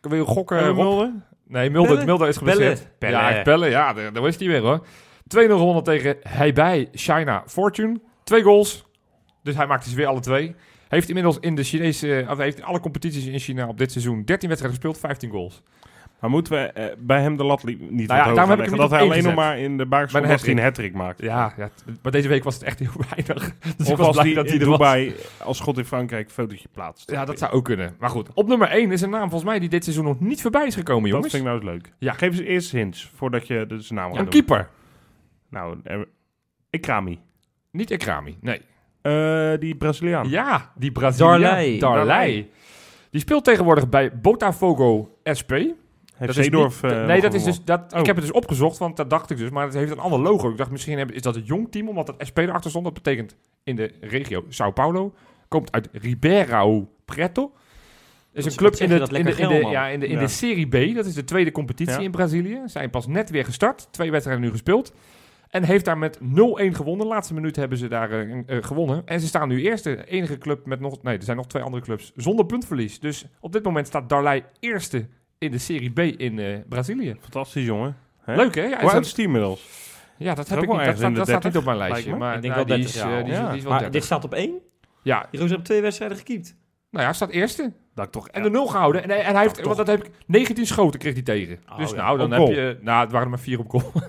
Wil 0.00 0.18
je 0.18 0.24
gokken, 0.24 0.58
Eh, 0.58 0.66
Rob? 0.66 0.76
Mulder? 0.76 1.12
Nee, 1.46 1.70
Mulder? 1.70 2.04
Mulder 2.04 2.28
is 2.28 2.36
geblesseerd. 2.36 2.88
Bellen. 2.98 3.34
Ja, 3.34 3.42
bellen. 3.42 3.70
Ja, 3.70 3.92
daar, 3.92 4.12
daar 4.12 4.26
is 4.26 4.36
hij 4.36 4.46
weer 4.48 4.60
hoor. 4.60 4.86
2-0 5.26 5.56
gewonnen 5.56 5.82
tegen 5.82 6.16
Heibei 6.20 6.88
China 6.92 7.42
Fortune. 7.46 8.00
Twee 8.24 8.42
goals. 8.42 8.84
Dus 9.42 9.54
hij 9.54 9.66
maakte 9.66 9.90
ze 9.90 9.96
weer 9.96 10.06
alle 10.06 10.20
twee. 10.20 10.54
Heeft 10.88 11.08
inmiddels 11.08 11.38
in 11.40 11.54
de 11.54 11.62
Chinese, 11.62 12.26
of 12.28 12.38
heeft 12.38 12.58
in 12.58 12.64
alle 12.64 12.80
competities 12.80 13.26
in 13.26 13.38
China 13.38 13.68
op 13.68 13.78
dit 13.78 13.92
seizoen 13.92 14.24
13 14.24 14.48
wedstrijden 14.48 14.80
gespeeld, 14.80 14.98
15 14.98 15.30
goals. 15.30 15.62
Maar 16.20 16.30
moeten 16.30 16.52
we 16.52 16.58
eh, 16.58 16.96
bij 16.98 17.20
hem 17.20 17.36
de 17.36 17.44
lat 17.44 17.62
li- 17.62 17.76
niet 17.80 17.90
Nou 17.90 17.98
ja, 18.00 18.06
wat 18.08 18.18
hoger 18.18 18.34
daarom 18.34 18.50
heb 18.50 18.58
ik 18.58 18.70
leggen? 18.70 18.78
hem 18.78 18.88
Dat 18.88 18.90
hij 18.90 19.00
niet 19.02 19.10
alleen 19.10 19.24
nog 19.24 19.34
maar 19.34 19.58
in 19.58 19.76
de 19.76 19.86
baak 19.86 20.12
Bij 20.12 20.22
een 20.46 20.92
maakt. 20.96 21.22
Ja, 21.22 21.52
ja, 21.56 21.68
t- 21.68 21.84
maar 22.02 22.12
deze 22.12 22.28
week 22.28 22.44
was 22.44 22.54
het 22.54 22.62
echt 22.62 22.78
heel 22.78 22.90
weinig. 23.14 23.52
Dus 23.76 23.86
ik 23.86 23.92
Of 23.92 23.98
was 23.98 24.06
als 24.06 24.16
blij 24.16 24.26
hij 24.26 24.34
dat 24.34 24.48
hij 24.48 24.58
er 24.60 24.66
was. 24.66 24.76
Dubai 24.78 25.14
als 25.42 25.56
schot 25.56 25.78
in 25.78 25.84
Frankrijk 25.84 26.24
een 26.26 26.32
fotootje 26.32 26.68
plaatst. 26.72 27.10
Ja, 27.10 27.24
dat 27.24 27.38
zou 27.38 27.52
ook 27.52 27.64
kunnen. 27.64 27.94
Maar 27.98 28.10
goed, 28.10 28.28
op 28.34 28.48
nummer 28.48 28.68
1 28.68 28.92
is 28.92 29.00
een 29.00 29.10
naam 29.10 29.28
volgens 29.30 29.50
mij 29.50 29.58
die 29.58 29.68
dit 29.68 29.82
seizoen 29.84 30.04
nog 30.04 30.20
niet 30.20 30.42
voorbij 30.42 30.66
is 30.66 30.74
gekomen, 30.74 31.02
Dat 31.02 31.10
jongens. 31.12 31.30
vind 31.32 31.44
ik 31.44 31.48
nou 31.50 31.60
eens 31.62 31.70
leuk. 31.70 31.92
Ja. 31.98 32.12
Geef 32.12 32.30
eens 32.30 32.40
eerst 32.48 32.70
hints, 32.70 33.10
voordat 33.14 33.46
je 33.46 33.64
de 33.68 33.80
zijn 33.80 33.98
naam 33.98 34.08
gaat 34.10 34.18
Een 34.18 34.24
doen. 34.24 34.32
keeper. 34.32 34.68
Nou, 35.50 35.76
er, 35.84 36.08
Ikrami. 36.70 37.20
Niet 37.70 37.90
Ekrami, 37.90 38.36
nee. 38.40 38.60
Eh, 39.02 39.52
die 39.60 39.74
Braziliaan. 39.76 40.28
Ja, 40.28 40.72
die 40.74 40.92
Braziliaan. 40.92 41.38
Darley. 41.40 41.78
Darley. 41.78 42.48
Die 43.10 43.20
speelt 43.20 43.44
tegenwoordig 43.44 43.88
bij 43.88 44.18
Botafogo 44.18 45.16
SP. 45.38 45.52
Heeft 46.26 46.38
is 46.38 46.44
Zeedorf... 46.44 46.82
niet- 46.82 46.92
eh, 46.92 47.06
nee, 47.06 47.20
dat 47.20 47.34
is 47.34 47.44
dus, 47.44 47.64
dat, 47.64 47.92
Oh. 47.92 48.00
ik 48.00 48.06
heb 48.06 48.16
het 48.16 48.24
dus 48.24 48.34
opgezocht, 48.34 48.78
want 48.78 48.96
dat 48.96 49.10
dacht 49.10 49.30
ik 49.30 49.36
dus. 49.36 49.50
Maar 49.50 49.64
het 49.64 49.74
heeft 49.74 49.90
een 49.92 49.98
ander 49.98 50.20
logo. 50.20 50.50
Ik 50.50 50.56
dacht 50.56 50.70
misschien 50.70 50.98
hebben- 50.98 51.16
is 51.16 51.22
dat 51.22 51.34
het 51.34 51.46
jong 51.46 51.70
team, 51.72 51.88
omdat 51.88 52.06
het 52.06 52.16
SP 52.28 52.38
erachter 52.38 52.70
stond. 52.70 52.84
Dat 52.84 52.94
betekent 52.94 53.36
in 53.64 53.76
de 53.76 53.92
regio 54.00 54.44
Sao 54.48 54.70
Paulo. 54.70 55.14
komt 55.48 55.72
uit 55.72 55.88
Ribeirão 55.88 56.88
Preto. 57.04 57.52
is 58.32 58.44
een 58.44 58.54
club 58.54 58.74
in 58.74 58.88
de, 58.88 58.98
dat 58.98 59.12
in 59.12 59.24
de, 59.24 59.32
in 59.36 59.68
ja, 59.70 59.86
in 59.86 60.00
de, 60.00 60.06
in 60.06 60.14
Ja. 60.14 60.20
de 60.20 60.28
Serie 60.28 60.66
B. 60.66 60.94
Dat 60.94 61.06
is 61.06 61.14
de 61.14 61.24
tweede 61.24 61.52
competitie 61.52 61.94
Ja. 61.94 62.00
in 62.00 62.10
Brazilië. 62.10 62.60
Zijn 62.66 62.90
pas 62.90 63.06
net 63.06 63.30
weer 63.30 63.44
gestart. 63.44 63.88
Twee 63.92 64.10
wedstrijden 64.10 64.44
nu 64.44 64.50
gespeeld. 64.50 64.92
En 65.48 65.62
heeft 65.64 65.84
daar 65.84 65.98
met 65.98 66.18
0-1 66.20 66.74
gewonnen. 66.74 67.06
De 67.06 67.12
laatste 67.12 67.34
minuut 67.34 67.56
hebben 67.56 67.78
ze 67.78 67.88
daar 67.88 68.10
eh, 68.10 68.38
eh, 68.46 68.64
gewonnen. 68.64 69.02
En 69.04 69.20
ze 69.20 69.26
staan 69.26 69.48
nu 69.48 69.62
eerste. 69.62 70.04
Enige 70.04 70.38
club 70.38 70.66
met 70.66 70.80
nog... 70.80 71.02
Nee, 71.02 71.16
er 71.16 71.22
zijn 71.22 71.36
nog 71.36 71.46
twee 71.46 71.62
andere 71.62 71.82
clubs 71.82 72.12
zonder 72.16 72.46
puntverlies. 72.46 73.00
Dus 73.00 73.24
op 73.40 73.52
dit 73.52 73.64
moment 73.64 73.86
staat 73.86 74.08
Darlei 74.08 74.42
eerste 74.60 75.06
in 75.40 75.50
de 75.50 75.58
Serie 75.58 75.90
B 75.90 75.98
in 75.98 76.38
eh, 76.38 76.58
Brazilië. 76.68 77.16
Fantastisch, 77.20 77.64
jongen. 77.64 77.96
Hè? 78.22 78.36
Leuk, 78.36 78.54
hè? 78.54 78.62
Ja, 78.62 78.80
Hoe 78.80 78.90
oud 78.90 79.04
is 79.04 79.14
die 79.14 79.24
inmiddels? 79.24 79.68
ja, 80.16 80.34
dat 80.34 80.48
heb 80.48 80.58
ik 80.62 80.64
niet. 80.68 80.76
Dat, 80.76 80.78
ergens 80.80 80.98
staat, 80.98 81.08
in 81.08 81.12
de 81.14 81.18
dat 81.18 81.28
staat 81.28 81.42
30, 81.42 81.60
niet 81.60 81.68
op 81.68 81.76
mijn 81.76 81.90
lijstje. 81.90 82.16
Maar 82.16 82.34
Ik 82.36 82.42
denk 82.42 82.54
nou, 82.54 82.66
wel 82.66 82.76
die 82.76 82.84
30 82.84 83.02
is, 83.02 83.08
jaar 83.10 83.18
eh, 83.18 83.24
die 83.24 83.32
is, 83.34 83.38
al. 83.40 83.46
die 83.48 83.56
is 83.56 83.62
wel 83.62 83.70
Maar 83.72 83.80
30. 83.80 83.98
dit 84.00 84.04
staat 84.08 84.24
op 84.24 84.34
één. 84.34 84.58
Ja, 85.02 85.26
gozer 85.32 85.50
heeft 85.50 85.64
twee 85.64 85.80
wedstrijden 85.82 86.16
gekiept. 86.16 86.56
nou 86.90 87.06
ja, 87.06 87.12
staat 87.12 87.30
eerste. 87.30 87.72
Dat 87.94 88.04
ik 88.06 88.10
toch 88.12 88.28
En 88.28 88.42
de 88.42 88.50
nul 88.50 88.66
gehouden. 88.66 89.02
En, 89.02 89.10
en 89.10 89.32
hij 89.32 89.42
heeft, 89.42 89.54
Toch. 89.54 89.64
want 89.64 89.76
dat 89.76 89.86
heb 89.86 90.04
ik, 90.04 90.10
19 90.26 90.66
schoten 90.66 91.00
kreeg 91.00 91.12
hij 91.12 91.22
tegen. 91.22 91.58
Oh, 91.72 91.78
dus 91.78 91.90
ja. 91.90 91.96
nou, 91.96 92.16
dan 92.18 92.26
Op 92.26 92.32
heb 92.32 92.40
goal. 92.40 92.52
je... 92.52 92.78
Nou, 92.80 93.00
het 93.00 93.10
waren 93.10 93.24
er 93.26 93.30
maar 93.32 93.38
vier 93.42 93.58
op 93.58 93.70
goal. 93.70 93.92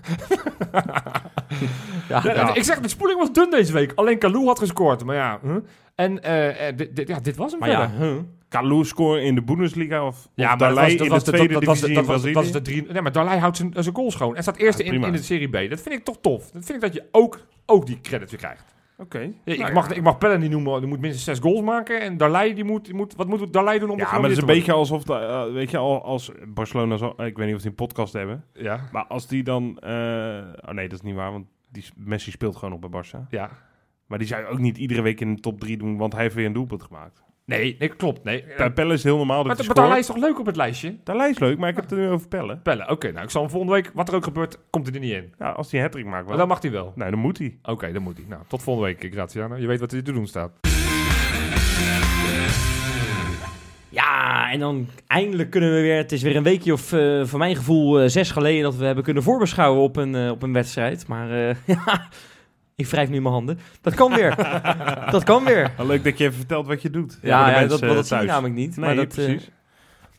Ja, 2.10 2.22
Ja, 2.24 2.34
Ja. 2.34 2.54
Ik 2.56 2.64
zeg, 2.64 2.80
de 2.80 2.88
spoeling 2.88 3.20
was 3.20 3.32
dun 3.34 3.50
deze 3.50 3.74
week. 3.74 3.92
Alleen 3.96 4.18
Kalou 4.18 4.46
had 4.46 4.60
gescoord. 4.60 5.04
Maar 5.04 5.16
ja, 5.16 5.40
huh? 5.44 5.56
en 5.96 6.16
dit, 6.76 6.96
dit- 6.96 7.08
ja, 7.08 7.20
dit 7.20 7.36
was 7.36 7.52
hem 7.52 7.60
Maar 7.60 7.70
verder. 7.70 7.90
ja, 8.00 8.06
huh? 8.06 8.18
Kalou 8.52 8.86
scoren 8.86 9.24
in 9.24 9.36
de 9.36 9.41
Bundesliga 9.41 10.06
of, 10.06 10.30
Ja, 10.36 10.54
of 10.54 10.60
dat 10.60 10.70
in 10.70 11.10
was 11.10 11.24
de 11.24 11.32
de, 11.32 11.38
tweede 11.38 11.60
divisie 11.60 11.93
dat 11.93 12.06
was, 12.06 12.22
dat 12.22 12.54
de 12.54 12.62
drie... 12.62 12.91
Nee, 12.91 13.02
maar 13.02 13.12
Darlei 13.12 13.39
houdt 13.39 13.58
zijn, 13.58 13.74
zijn 13.78 13.95
goal 13.95 14.12
schoon. 14.12 14.36
En 14.36 14.41
staat 14.41 14.58
eerste 14.58 14.84
Ja, 14.86 14.91
in, 14.91 15.04
in 15.04 15.12
de 15.12 15.24
Serie 15.24 15.47
B. 15.47 15.70
Dat 15.70 15.82
vind 15.82 15.95
ik 15.95 16.04
toch 16.04 16.18
tof. 16.22 16.52
Dat 16.52 16.66
vind 16.66 16.70
ik 16.70 16.82
dat 16.82 16.93
je 16.93 17.04
ook, 17.12 17.39
ook 17.66 17.86
die 17.86 18.02
credit 18.02 18.30
weer 18.30 18.39
krijgt. 18.39 18.76
Oké. 18.97 19.20
Ja, 19.20 19.56
Nou 19.56 19.68
ik, 19.68 19.74
mag, 19.74 19.89
ja. 19.89 19.95
ik 19.95 20.02
mag 20.02 20.18
Pellen 20.18 20.39
niet 20.39 20.49
noemen. 20.49 20.80
Die 20.80 20.89
moet 20.89 20.99
minstens 20.99 21.24
zes 21.24 21.39
goals 21.39 21.62
maken. 21.62 22.02
En 22.02 22.18
Darlei, 22.18 22.54
die 22.54 22.64
moet, 22.64 22.86
die 22.86 22.93
moet... 22.93 23.16
Wat 23.16 23.28
moet 23.28 23.54
Darlei 23.54 23.80
doen 23.80 23.89
om 23.89 23.97
Ja, 23.97 24.06
de 24.06 24.12
maar 24.12 24.22
het 24.22 24.32
is 24.32 24.38
een 24.38 24.45
te 24.47 24.54
beetje 24.54 24.72
alsof, 24.72 25.04
de, 25.04 25.14
eh, 25.14 25.54
weet 25.54 25.72
je, 25.72 25.78
al 25.78 26.04
als 26.04 26.32
Barcelona, 26.47 26.97
zo, 26.97 27.08
ik 27.18 27.38
weet 27.38 27.45
niet 27.45 27.56
of 27.56 27.62
die 27.62 27.70
een 27.70 27.76
podcast 27.76 28.14
hebben? 28.14 28.45
Ja, 28.54 28.80
maar 28.91 29.06
als 29.06 29.28
die 29.28 29.43
dan, 29.43 29.80
eh, 29.80 29.91
oh 30.66 30.72
nee, 30.72 30.88
dat 30.88 30.97
is 30.97 31.06
niet 31.06 31.16
waar, 31.16 31.32
want 31.32 31.45
die, 31.70 31.86
Messi 31.95 32.32
speelt 32.32 32.56
gewoon 32.56 32.80
nog 32.80 32.89
bij 32.89 33.04
Barça. 33.04 33.28
ja. 33.30 33.49
Maar 34.08 34.20
die 34.20 34.28
zou 34.28 34.41
je 34.41 34.47
ook 34.47 34.60
niet 34.60 34.78
iedere 34.78 35.02
week 35.02 35.22
in 35.22 35.36
de 35.36 35.41
top 35.41 35.60
3 35.60 35.78
doen, 35.78 35.97
want 35.97 36.14
hij 36.14 36.22
heeft 36.22 36.36
weer 36.36 36.45
een 36.45 36.54
doelpunt 36.54 36.84
gemaakt. 36.84 37.24
Nee, 37.46 37.76
nee, 37.80 37.89
klopt. 37.89 38.24
Nee. 38.24 38.44
Pelle 38.74 38.94
is 38.94 39.04
heel 39.04 39.18
normaal 39.18 39.38
dat 39.44 39.46
Maar, 39.58 39.66
scoort. 39.66 39.98
is 39.98 40.06
toch 40.06 40.18
leuk 40.18 40.39
op 40.39 40.46
het 40.46 40.56
lijstje? 40.56 40.98
Darlei 41.04 41.30
is 41.30 41.39
leuk, 41.39 41.58
maar 41.58 41.70
ik 41.70 41.76
heb 41.76 41.84
het 41.84 41.94
er 41.94 42.00
nu 42.00 42.10
over 42.10 42.28
Pelle. 42.28 42.58
Pellen, 42.58 42.89
oké. 42.89 43.12
nou, 43.12 43.24
ik 43.24 43.30
zal 43.30 43.42
hem 43.42 43.50
volgende 43.52 43.76
week, 43.76 43.92
wat 43.94 44.10
er 44.10 44.16
ook 44.16 44.24
gebeurt, 44.24 44.58
komt 44.70 44.86
hij 44.86 44.96
er 44.96 45.02
niet 45.02 45.12
in. 45.14 45.34
Ja, 45.39 45.50
als 45.50 45.72
hij 45.72 45.80
een 45.80 45.86
hat 45.86 45.96
maakt 45.96 46.10
Maar 46.12 46.26
wel. 46.26 46.38
dan 46.38 46.48
mag 46.48 46.62
hij 46.62 46.72
wel. 46.72 46.94
Nou, 46.96 47.12
dan 47.12 47.20
moet 47.20 47.38
hij. 47.38 47.58
Oké, 47.64 47.92
dan 47.92 48.02
moet 48.02 48.18
hij. 48.18 48.26
Nou, 48.30 48.42
tot 48.48 48.64
volgende 48.64 48.96
week, 49.00 49.14
Graziano. 49.14 49.56
Je 49.56 49.68
weet 49.68 49.80
wat 49.80 49.92
er 49.92 50.04
te 50.04 50.12
doen 50.12 50.28
staat. 50.28 50.52
Ja, 53.89 54.52
en 54.52 54.60
dan 54.60 54.88
eindelijk 55.08 55.50
kunnen 55.50 55.74
we 55.74 55.82
weer... 55.82 55.98
Het 55.98 56.12
is 56.12 56.22
weer 56.22 56.36
een 56.36 56.44
weekje 56.44 56.74
of, 56.74 56.94
eh 56.94 57.26
voor 57.26 57.39
mijn 57.39 57.56
gevoel, 57.56 58.00
eh, 58.00 58.08
zes 58.10 58.32
geleden... 58.32 58.64
dat 58.64 58.76
we 58.76 58.86
hebben 58.86 59.04
kunnen 59.04 59.24
voorbeschouwen 59.24 59.82
op 59.84 59.96
een, 59.96 60.16
eh, 60.16 60.30
op 60.30 60.44
een 60.44 60.54
wedstrijd. 60.54 61.08
Maar 61.08 61.32
eh, 61.50 61.56
ja, 61.86 62.08
ik 62.86 62.92
wrijf 62.92 63.10
nu 63.10 63.22
mijn 63.22 63.34
handen. 63.34 63.60
Dat 63.82 63.94
kan 63.94 64.14
weer. 64.14 64.36
dat 65.12 65.24
kan 65.24 65.44
weer. 65.44 65.74
Wel 65.78 65.86
leuk 65.86 66.04
dat 66.04 66.18
je 66.18 66.24
even 66.24 66.38
vertelt 66.38 66.68
wat 66.68 66.82
je 66.82 66.90
doet. 66.90 67.20
Ja, 67.22 67.50
ja, 67.50 67.60
dat, 67.60 67.70
dat, 67.70 67.80
zie 67.80 67.88
je 67.88 68.04
thuis. 68.04 68.26
namelijk 68.26 68.56
niet. 68.56 68.78
Nee, 68.78 68.86
maar 68.86 68.96
dat, 68.96 69.18
eh, 69.18 69.26
precies. 69.26 69.52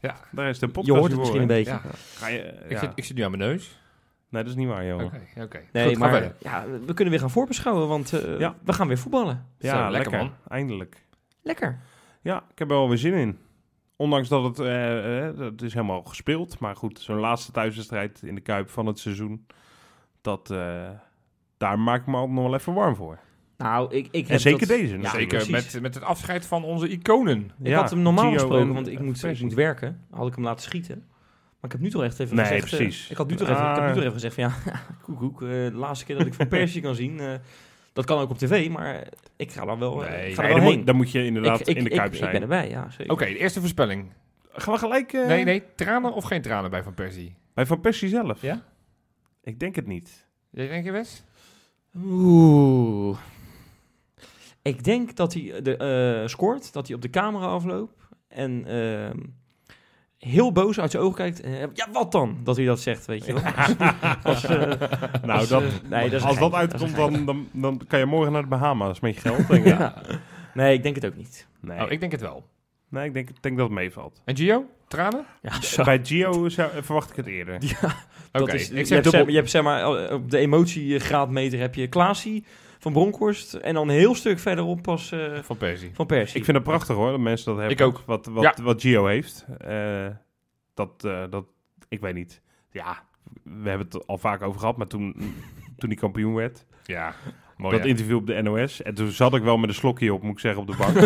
Ja. 0.01 0.17
Daar 0.31 0.49
is 0.49 0.59
de 0.59 0.67
podcast 0.69 0.87
je 0.87 0.99
hoort 0.99 1.11
het 1.11 1.21
misschien 1.21 1.41
een 1.41 1.47
beetje. 1.47 1.73
Ja. 1.73 1.81
Ga 2.15 2.29
je, 2.29 2.55
Ik, 2.69 2.79
zit, 2.79 2.91
ik 2.95 3.05
zit 3.05 3.17
nu 3.17 3.23
aan 3.23 3.31
mijn 3.31 3.43
neus. 3.43 3.81
Nee, 4.29 4.43
dat 4.43 4.53
is 4.53 4.59
niet 4.59 4.69
waar, 4.69 4.87
joh. 4.87 5.03
Oké, 5.05 5.21
oké. 5.37 5.61
Nee, 5.73 5.89
Goed, 5.89 5.99
maar 5.99 6.33
ja, 6.39 6.65
we 6.87 6.95
kunnen 6.95 7.13
weer 7.13 7.23
gaan 7.23 7.31
voorbeschouwen, 7.31 7.89
want 7.89 8.13
eh, 8.13 8.39
Ja. 8.39 8.55
we 8.65 8.73
gaan 8.73 8.89
weer 8.89 8.99
voetballen. 8.99 9.47
Ja, 9.59 9.85
Zo, 9.85 9.91
lekker, 9.91 10.19
man. 10.19 10.33
Eindelijk. 10.49 11.05
Lekker. 11.43 11.79
Ja, 12.23 12.37
ik 12.37 12.59
heb 12.59 12.71
er 12.71 12.77
wel 12.77 12.89
weer 12.89 12.99
zin 12.99 13.13
in. 13.13 13.39
Ondanks 13.97 14.29
dat 14.29 14.43
het, 14.45 14.59
eh, 14.59 15.29
eh, 15.29 15.39
het 15.39 15.63
is 15.63 15.75
helemaal 15.75 16.03
gespeeld. 16.03 16.59
Maar 16.59 16.77
goed, 16.77 17.01
zo'n 17.01 17.19
laatste 17.19 17.53
thuiswedstrijd 17.53 18.23
in 18.23 18.35
de 18.35 18.41
Kuip 18.41 18.71
van 18.71 18.87
het 18.87 18.99
seizoen. 18.99 19.47
Dat, 20.21 20.51
eh, 20.51 20.91
daar 21.63 21.79
maak 21.79 22.01
ik 22.01 22.07
me 22.07 22.17
altijd 22.17 22.35
nog 22.35 22.45
wel 22.45 22.55
even 22.55 22.75
warm 22.75 22.97
voor. 22.97 23.19
Nou, 23.57 23.95
ik, 23.95 24.09
ik 24.11 24.25
En 24.27 24.31
heb 24.33 24.41
zeker 24.41 24.67
dat- 24.69 24.77
deze. 24.79 24.99
Ja. 24.99 25.11
Zeker 25.11 25.27
precies. 25.47 25.73
met, 25.73 25.83
met 25.83 25.95
het 25.95 26.05
afscheid 26.05 26.47
van 26.47 26.65
onze 26.65 26.89
iconen. 26.89 27.39
Ik 27.61 27.67
Ja, 27.69 27.81
had 27.81 27.91
hem 27.91 28.03
normaal 28.03 28.25
Gio 28.25 28.33
gesproken, 28.33 28.67
en 28.69 28.75
want 28.75 28.87
ik 28.89 29.01
moet, 29.01 29.23
ik 29.25 29.41
moet 29.41 29.55
werken. 29.55 30.01
Had 30.11 30.27
ik 30.29 30.35
hem 30.35 30.45
laten 30.45 30.63
schieten. 30.63 31.05
Maar 31.61 31.71
ik 31.71 31.73
heb 31.73 31.81
nu 31.81 31.91
toch 31.91 32.03
echt 32.03 32.19
even 32.21 32.37
Nee, 32.37 32.45
gezegd... 32.45 32.73
eh, 32.73 32.79
precies. 32.79 33.11
ik, 33.11 33.17
had 33.17 33.29
nu 33.29 33.35
toch 33.37 33.49
even, 33.49 33.61
ik 33.63 33.75
heb 33.75 33.77
nu 33.83 33.83
Ah. 33.89 33.93
toch 33.93 34.01
even 34.03 34.13
gezegd 34.13 34.35
van 34.35 34.45
ja, 34.45 34.53
koek, 35.03 35.19
koek, 35.19 35.43
eh, 35.43 35.49
de 35.49 35.71
laatste 35.75 36.05
keer 36.05 36.17
dat 36.19 36.27
ik 36.27 36.35
Van 36.35 36.49
Persie 36.59 36.83
kan 36.83 36.95
zien... 36.95 37.21
eh, 37.21 37.33
dat 37.93 38.05
kan 38.05 38.19
ook 38.19 38.31
op 38.31 38.39
tv, 38.39 38.69
maar 38.71 39.09
ik 39.37 39.53
ga 39.53 39.65
dan 39.65 39.79
wel, 39.79 39.97
Nee, 39.97 40.07
ik 40.07 40.11
ga 40.11 40.19
Nee, 40.19 40.29
er 40.31 40.35
dan, 40.37 40.47
wel 40.49 40.57
moet, 40.63 40.73
heen. 40.75 40.85
dan 40.85 40.97
moet 40.97 41.11
je 41.11 41.25
inderdaad 41.25 41.61
ik, 41.61 41.67
ik, 41.67 41.77
in 41.77 41.85
de 41.85 41.91
ik- 41.91 41.97
Kuip 41.97 42.13
ik, 42.13 42.19
zijn. 42.19 42.33
ben 42.33 42.43
erbij, 42.43 42.69
ja, 42.69 42.91
zeker. 42.91 43.13
Oké, 43.13 43.25
de 43.25 43.39
eerste 43.39 43.61
voorspelling. 43.61 44.13
Gaan 44.53 44.73
we 44.75 44.79
gelijk 44.79 45.13
eh, 45.13 45.27
Nee, 45.27 45.45
nee, 45.45 45.63
tranen 45.77 46.13
of 46.13 46.25
geen 46.25 46.43
tranen 46.43 46.71
bij 46.71 46.83
Van 46.83 46.95
Persie? 46.95 47.35
bij 47.55 47.67
Van 47.67 47.81
Persie 47.81 48.09
zelf? 48.09 48.41
Ja? 48.43 48.63
Ik 49.43 49.61
denk 49.61 49.75
het 49.77 49.87
niet. 49.87 50.27
Jij 50.51 50.69
denk 50.69 50.85
je 50.85 50.91
Wes? 50.93 51.25
Oeh. 51.97 53.19
Ik 54.63 54.85
denk 54.85 55.17
dat 55.17 55.35
hij 55.35 55.63
de, 55.63 55.77
eh, 55.77 56.29
scoort, 56.29 56.73
dat 56.73 56.87
hij 56.87 56.97
op 56.97 57.03
de 57.03 57.11
camera 57.11 57.47
afloopt 57.47 57.93
en 58.29 58.65
ehm, 58.67 59.19
heel 60.19 60.53
boos 60.53 60.81
uit 60.81 60.91
zijn 60.91 61.03
ogen 61.03 61.17
kijkt. 61.17 61.41
eh, 61.41 61.61
ja, 61.61 61.89
wat 61.93 62.13
dan? 62.13 62.37
Dat 62.45 62.57
hij 62.57 62.65
dat 62.65 62.81
zegt, 62.81 63.07
weet 63.07 63.25
je 63.25 63.33
wel. 63.33 63.43
Als, 64.33 64.45
eh, 64.45 64.73
Nou, 65.23 65.47
dat, 65.47 65.63
nee, 65.89 66.11
dat 66.11 66.23
als 66.23 66.39
dat 66.39 66.53
uitkomt, 66.53 66.97
dan, 66.97 67.25
dan, 67.25 67.49
dan 67.53 67.81
kan 67.89 67.99
je 67.99 68.07
morgen 68.07 68.33
naar 68.33 68.43
de 68.43 68.49
Bahama's 68.49 69.01
met 69.01 69.15
je 69.15 69.21
geld. 69.21 69.49
Denk 69.49 69.65
ik. 69.65 69.79
Ja. 69.79 69.95
Nee, 70.55 70.75
ik 70.75 70.83
denk 70.83 70.95
het 70.95 71.07
ook 71.07 71.17
niet. 71.17 71.47
Nee, 71.61 71.81
Oh, 71.85 71.91
ik 71.91 72.01
denk 72.01 72.13
het 72.13 72.21
wel. 72.21 72.47
nee 72.89 73.07
ik 73.07 73.15
denk, 73.15 73.29
denk 73.43 73.57
dat 73.57 73.67
het 73.67 73.75
meevalt. 73.79 74.23
En 74.25 74.37
Gio? 74.37 74.65
Tranen? 74.93 75.25
Ja, 75.43 75.61
zo. 75.63 75.85
Bij 75.85 76.01
Gio 76.03 76.49
zou- 76.49 76.71
verwacht 76.83 77.11
ik 77.11 77.17
het 77.17 77.27
eerder. 77.27 77.61
Dat 78.33 78.43
Oké, 78.43 78.53
is, 78.53 78.71
ik 78.71 78.77
je, 78.79 78.85
zeg 78.85 78.89
hebt, 78.89 78.89
zeg, 78.89 79.03
dubbel. 79.13 79.29
je 79.31 79.37
hebt 79.37 79.51
zeg 79.51 79.63
maar 79.63 79.83
eh, 79.83 80.15
op 80.15 80.31
de 80.31 80.39
emotiegraadmeter 80.39 81.59
heb 81.59 81.75
je 81.75 81.87
Klaasie 81.89 82.45
van 82.79 82.93
Bronkhorst 82.93 83.55
en 83.55 83.75
dan 83.75 83.89
een 83.89 83.95
heel 83.95 84.15
stuk 84.15 84.39
verderop 84.39 84.83
pas 84.83 85.13
eh, 85.13 85.39
Van 85.43 85.57
Persie. 85.57 85.91
van 85.95 86.07
Persie. 86.07 86.39
Ik 86.39 86.45
vind 86.45 86.57
het 86.57 86.67
prachtig 86.67 86.97
hoor, 86.97 87.11
dat 87.11 87.21
mensen 87.21 87.47
dat 87.47 87.57
hebben. 87.57 87.77
Ik 87.77 87.83
ook. 87.85 88.03
Wat, 88.07 88.27
wat, 88.27 88.43
Ja. 88.43 88.55
wat 88.63 88.81
Gio 88.81 89.07
heeft. 89.07 89.47
Eh, 89.59 90.07
dat, 90.75 91.05
eh, 91.05 91.23
dat, 91.31 91.45
ik 91.89 92.01
weet 92.01 92.15
niet. 92.15 92.41
Ja, 92.71 93.03
we 93.43 93.69
hebben 93.69 93.87
het 93.91 94.07
al 94.07 94.19
vaak 94.19 94.43
over 94.43 94.61
gehad, 94.61 94.77
maar 94.77 94.87
toen, 94.87 95.15
toen 95.79 95.89
hij 95.89 95.99
kampioen 95.99 96.35
werd. 96.35 96.67
Ja, 96.85 97.15
mooi 97.57 97.77
dat 97.77 97.87
interview 97.87 98.17
op 98.17 98.27
de 98.27 98.43
NOS. 98.43 98.83
En 98.83 98.95
toen 98.95 99.11
zat 99.11 99.35
ik 99.35 99.43
wel 99.43 99.57
met 99.57 99.69
een 99.69 99.75
slokje 99.75 100.15
op, 100.15 100.23
moet 100.23 100.33
ik 100.33 100.39
zeggen, 100.39 100.61
op 100.61 100.67
de 100.67 100.77
bank. 100.77 100.97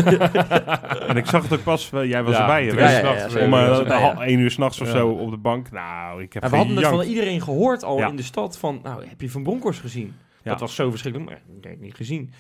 en 1.11 1.17
ik 1.17 1.27
zag 1.27 1.43
het 1.43 1.53
ook 1.53 1.63
pas, 1.63 1.91
eh, 1.93 2.05
jij 2.05 2.23
was 2.23 2.35
Ja, 2.35 2.41
erbij. 2.41 2.65
ja, 2.65 3.03
eh. 3.03 3.43
Om 3.45 3.55
uh, 3.55 3.81
ja. 3.87 4.21
één 4.21 4.39
uur 4.39 4.51
s'nachts 4.51 4.81
of 4.81 4.89
zo 4.89 5.09
op 5.09 5.31
de 5.31 5.37
bank. 5.37 5.71
Nou, 5.71 6.23
ik 6.23 6.33
heb 6.33 6.43
En 6.43 6.51
we 6.51 6.57
hadden 6.57 6.77
het 6.77 6.87
van 6.87 7.03
iedereen 7.03 7.41
gehoord 7.43 7.85
al 7.85 8.09
in 8.09 8.17
de 8.17 8.23
stad 8.23 8.59
van, 8.59 8.81
nou, 8.83 9.05
heb 9.09 9.21
je 9.21 9.31
Van 9.31 9.43
Bronckhorst 9.43 9.81
gezien? 9.81 10.15
Dat 10.43 10.61
was 10.61 10.75
zo 10.75 10.91
verschrikkelijk, 10.91 11.31
maar 11.31 11.41
dat 11.47 11.65
heb 11.65 11.73
ik 11.73 11.81
niet 11.81 11.95
gezien. 11.95 12.33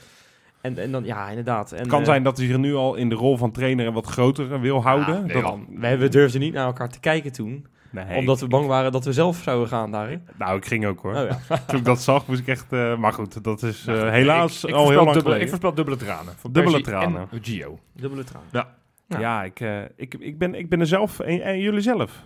En, 0.61 0.79
en 0.79 0.93
dan, 0.93 1.05
ja, 1.05 1.29
inderdaad. 1.29 1.73
En, 1.73 1.79
Het 1.79 1.89
kan 1.89 2.01
eh, 2.01 2.07
zijn 2.07 2.23
dat 2.23 2.37
hij 2.37 2.47
zich 2.47 2.57
nu 2.57 2.75
al 2.75 2.95
in 2.95 3.09
de 3.09 3.15
rol 3.15 3.37
van 3.37 3.53
trainer 3.53 3.93
wat 3.93 4.07
groter 4.07 4.61
wil 4.61 4.83
houden. 4.83 5.27
nee, 5.27 5.33
dat, 5.33 5.43
man. 5.43 5.67
We 5.71 5.87
hebben- 5.87 6.11
durfden 6.11 6.41
niet 6.41 6.53
naar 6.53 6.67
elkaar 6.67 6.89
te 6.89 7.01
kijken 7.01 7.33
toen, 7.33 7.67
nee, 8.05 8.18
omdat 8.18 8.40
we 8.40 8.47
bang 8.47 8.66
waren 8.66 8.92
dat 8.92 9.05
we 9.05 9.12
zelf 9.12 9.36
zouden 9.42 9.68
gaan 9.68 9.90
daar. 9.90 10.09
hè? 10.09 10.16
Nou, 10.38 10.57
ik 10.57 10.66
ging 10.66 10.86
ook 10.86 11.01
hoor. 11.01 11.14
Oh, 11.14 11.28
ja. 11.49 11.57
Toen 11.66 11.78
ik 11.78 11.84
dat 11.84 12.03
zag, 12.03 12.26
moest 12.26 12.40
ik 12.40 12.47
echt... 12.47 12.72
eh, 12.72 12.97
maar 12.97 13.12
goed, 13.12 13.44
dat 13.44 13.62
is 13.62 13.84
Nou, 13.84 13.99
eh, 14.07 14.11
helaas 14.11 14.64
ik, 14.64 14.70
ik 14.70 14.76
al 14.76 14.84
heel 14.88 14.94
lang 14.94 15.05
dubbele, 15.05 15.22
geleden. 15.22 15.42
Ik 15.42 15.49
voorspel 15.49 15.74
dubbele 15.74 15.97
tranen. 15.97 16.34
Van 16.36 16.53
Dubbele 16.53 16.80
Persie 16.80 16.99
tranen. 16.99 17.28
En 17.30 17.38
Gio. 17.44 17.78
Dubbele 17.92 18.24
traan. 18.24 18.42
Ja, 18.53 18.74
Ja. 19.09 19.44
ik, 19.44 19.61
eh, 19.61 19.82
ik, 19.97 20.14
ik, 20.14 20.38
ben, 20.38 20.55
ik 20.55 20.68
ben 20.68 20.80
er 20.80 20.86
zelf... 20.86 21.20
En, 21.20 21.40
en 21.42 21.61
jullie 21.61 21.80
zelf? 21.80 22.22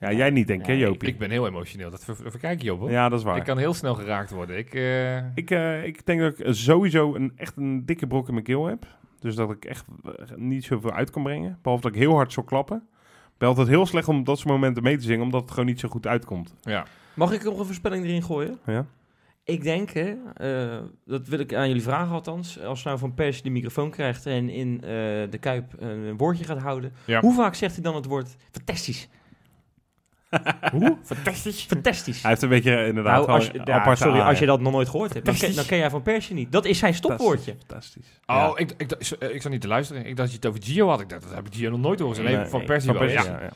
Ja, 0.00 0.12
jij 0.12 0.30
niet 0.30 0.46
denk 0.46 0.60
ik, 0.60 0.66
hè, 0.66 0.72
Jopie? 0.72 1.08
Ik 1.08 1.18
ben 1.18 1.30
heel 1.30 1.46
emotioneel. 1.46 1.90
Dat 1.90 2.04
ver, 2.04 2.16
verkijk 2.16 2.62
je 2.62 2.72
op 2.72 2.78
hoor. 2.80 2.90
ja, 2.90 3.08
dat 3.08 3.18
is 3.18 3.24
waar. 3.24 3.36
Ik 3.36 3.44
kan 3.44 3.58
heel 3.58 3.74
snel 3.74 3.94
geraakt 3.94 4.30
worden. 4.30 4.58
Ik, 4.58 4.74
eh, 4.74 5.16
Ik, 5.34 5.50
eh, 5.50 5.84
ik 5.84 6.06
denk 6.06 6.20
dat 6.20 6.38
ik 6.38 6.46
sowieso 6.54 7.14
een, 7.14 7.32
echt 7.36 7.56
een 7.56 7.86
dikke 7.86 8.06
brok 8.06 8.26
in 8.26 8.32
mijn 8.32 8.44
keel 8.44 8.66
heb. 8.66 8.86
Dus 9.20 9.34
dat 9.34 9.50
ik 9.50 9.64
echt 9.64 9.84
niet 10.36 10.64
zoveel 10.64 10.92
uit 10.92 11.10
kan 11.10 11.22
brengen. 11.22 11.58
Behalve 11.62 11.82
dat 11.84 11.92
ik 11.94 11.98
heel 12.00 12.14
hard 12.14 12.32
zou 12.32 12.46
klappen. 12.46 12.88
Ik 13.38 13.44
ben 13.44 13.52
altijd 13.56 13.68
heel 13.68 13.86
slecht 13.86 14.08
om 14.08 14.18
op 14.18 14.26
dat 14.26 14.38
soort 14.38 14.48
momenten 14.48 14.82
mee 14.82 14.96
te 14.96 15.04
zingen, 15.04 15.22
omdat 15.24 15.40
het 15.40 15.50
gewoon 15.50 15.66
niet 15.66 15.80
zo 15.80 15.88
goed 15.88 16.06
uitkomt. 16.06 16.54
ja. 16.62 16.86
Mag 17.14 17.32
ik 17.32 17.44
nog 17.44 17.58
een 17.58 17.64
voorspelling 17.64 18.04
erin 18.04 18.22
gooien? 18.22 18.58
Ja? 18.66 18.86
Ik 19.44 19.62
denk, 19.62 19.90
hè, 19.90 20.14
eh, 20.34 20.78
dat 21.04 21.28
wil 21.28 21.38
ik 21.38 21.54
aan 21.54 21.66
jullie 21.68 21.82
vragen 21.82 22.14
althans. 22.14 22.60
Als 22.60 22.82
nou 22.82 22.98
Van 22.98 23.14
Persie 23.14 23.42
de 23.42 23.50
microfoon 23.50 23.90
krijgt 23.90 24.26
en 24.26 24.48
in 24.48 24.74
eh, 24.74 24.88
de 25.30 25.38
Kuip 25.40 25.72
een 25.78 26.16
woordje 26.16 26.44
gaat 26.44 26.58
houden. 26.58 26.92
Ja. 27.04 27.20
Hoe 27.20 27.34
vaak 27.34 27.54
zegt 27.54 27.74
hij 27.74 27.82
dan 27.82 27.94
het 27.94 28.04
woord 28.04 28.36
fantastisch? 28.50 29.08
Hoe? 30.72 30.96
Fantastisch. 31.02 31.62
Fantastisch. 31.64 32.20
Hij 32.22 32.30
heeft 32.30 32.42
een 32.42 32.48
beetje 32.48 32.86
inderdaad 32.86 33.26
Nou, 33.26 33.28
als, 33.28 33.48
een 33.48 33.60
ja, 33.64 33.74
aparte 33.74 34.02
sorry, 34.02 34.20
als 34.20 34.38
je 34.38 34.46
dat 34.46 34.60
nog 34.60 34.72
nooit 34.72 34.88
gehoord 34.88 35.12
hebt, 35.14 35.26
dan 35.26 35.34
ken, 35.34 35.54
dan 35.54 35.64
ken 35.66 35.78
jij 35.78 35.90
Van 35.90 36.02
Persie 36.02 36.34
niet. 36.34 36.52
Dat 36.52 36.64
is 36.64 36.78
zijn 36.78 36.94
stopwoordje. 36.94 37.54
Fantastisch. 37.58 38.20
Oh, 38.26 38.36
Ja. 38.36 38.52
ik, 38.56 38.70
ik, 38.76 38.92
ik, 38.92 39.10
ik 39.32 39.42
zat 39.42 39.52
niet 39.52 39.60
te 39.60 39.68
luisteren. 39.68 40.06
Ik 40.06 40.16
dacht 40.16 40.18
dat 40.18 40.30
je 40.30 40.36
het 40.36 40.46
over 40.46 40.62
Gio 40.62 40.88
had. 40.88 41.00
Ik 41.00 41.08
dacht, 41.08 41.22
dat 41.22 41.34
heb 41.34 41.46
ik 41.46 41.54
Gio 41.54 41.70
nog 41.70 41.80
nooit 41.80 42.00
horen. 42.00 42.24
Nee, 42.24 42.36
Nee, 42.36 42.46
van 42.46 42.64
Persie 42.64 42.90
Van 42.90 42.98
wel. 42.98 43.08
Persie, 43.08 43.30
ja. 43.30 43.38
ja, 43.38 43.44
ja. 43.44 43.50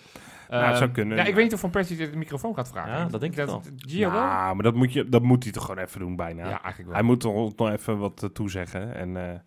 Ehm, 0.61 0.69
het 0.69 0.77
zou 0.77 0.91
kunnen. 0.91 1.17
Ja, 1.17 1.25
ik 1.25 1.35
weet 1.35 1.45
niet 1.45 1.53
of 1.53 1.61
Van 1.61 1.71
Persie 1.71 1.97
de 1.97 2.17
microfoon 2.17 2.55
gaat 2.55 2.69
vragen. 2.69 2.93
Ja, 2.93 3.05
dat 3.05 3.21
denk 3.21 3.37
ik 3.37 3.47
wel. 3.47 3.63
Gio 3.77 4.11
wel? 4.11 4.21
Ja, 4.21 4.55
maar 4.55 4.63
dat 4.63 4.75
moet, 4.75 4.93
je, 4.93 5.09
dat 5.09 5.23
moet 5.23 5.43
hij 5.43 5.53
toch 5.53 5.65
gewoon 5.65 5.85
even 5.85 6.01
doen 6.01 6.17
bijna. 6.17 6.43
Ja, 6.43 6.49
eigenlijk 6.63 6.85
wel. 6.85 6.93
Hij 6.93 7.03
moet 7.03 7.21
toch 7.21 7.57
nog 7.57 7.71
even 7.71 7.99
wat 7.99 8.23
eh, 8.23 8.29
toezeggen. 8.29 8.95
En 8.95 9.17
eh, 9.17 9.39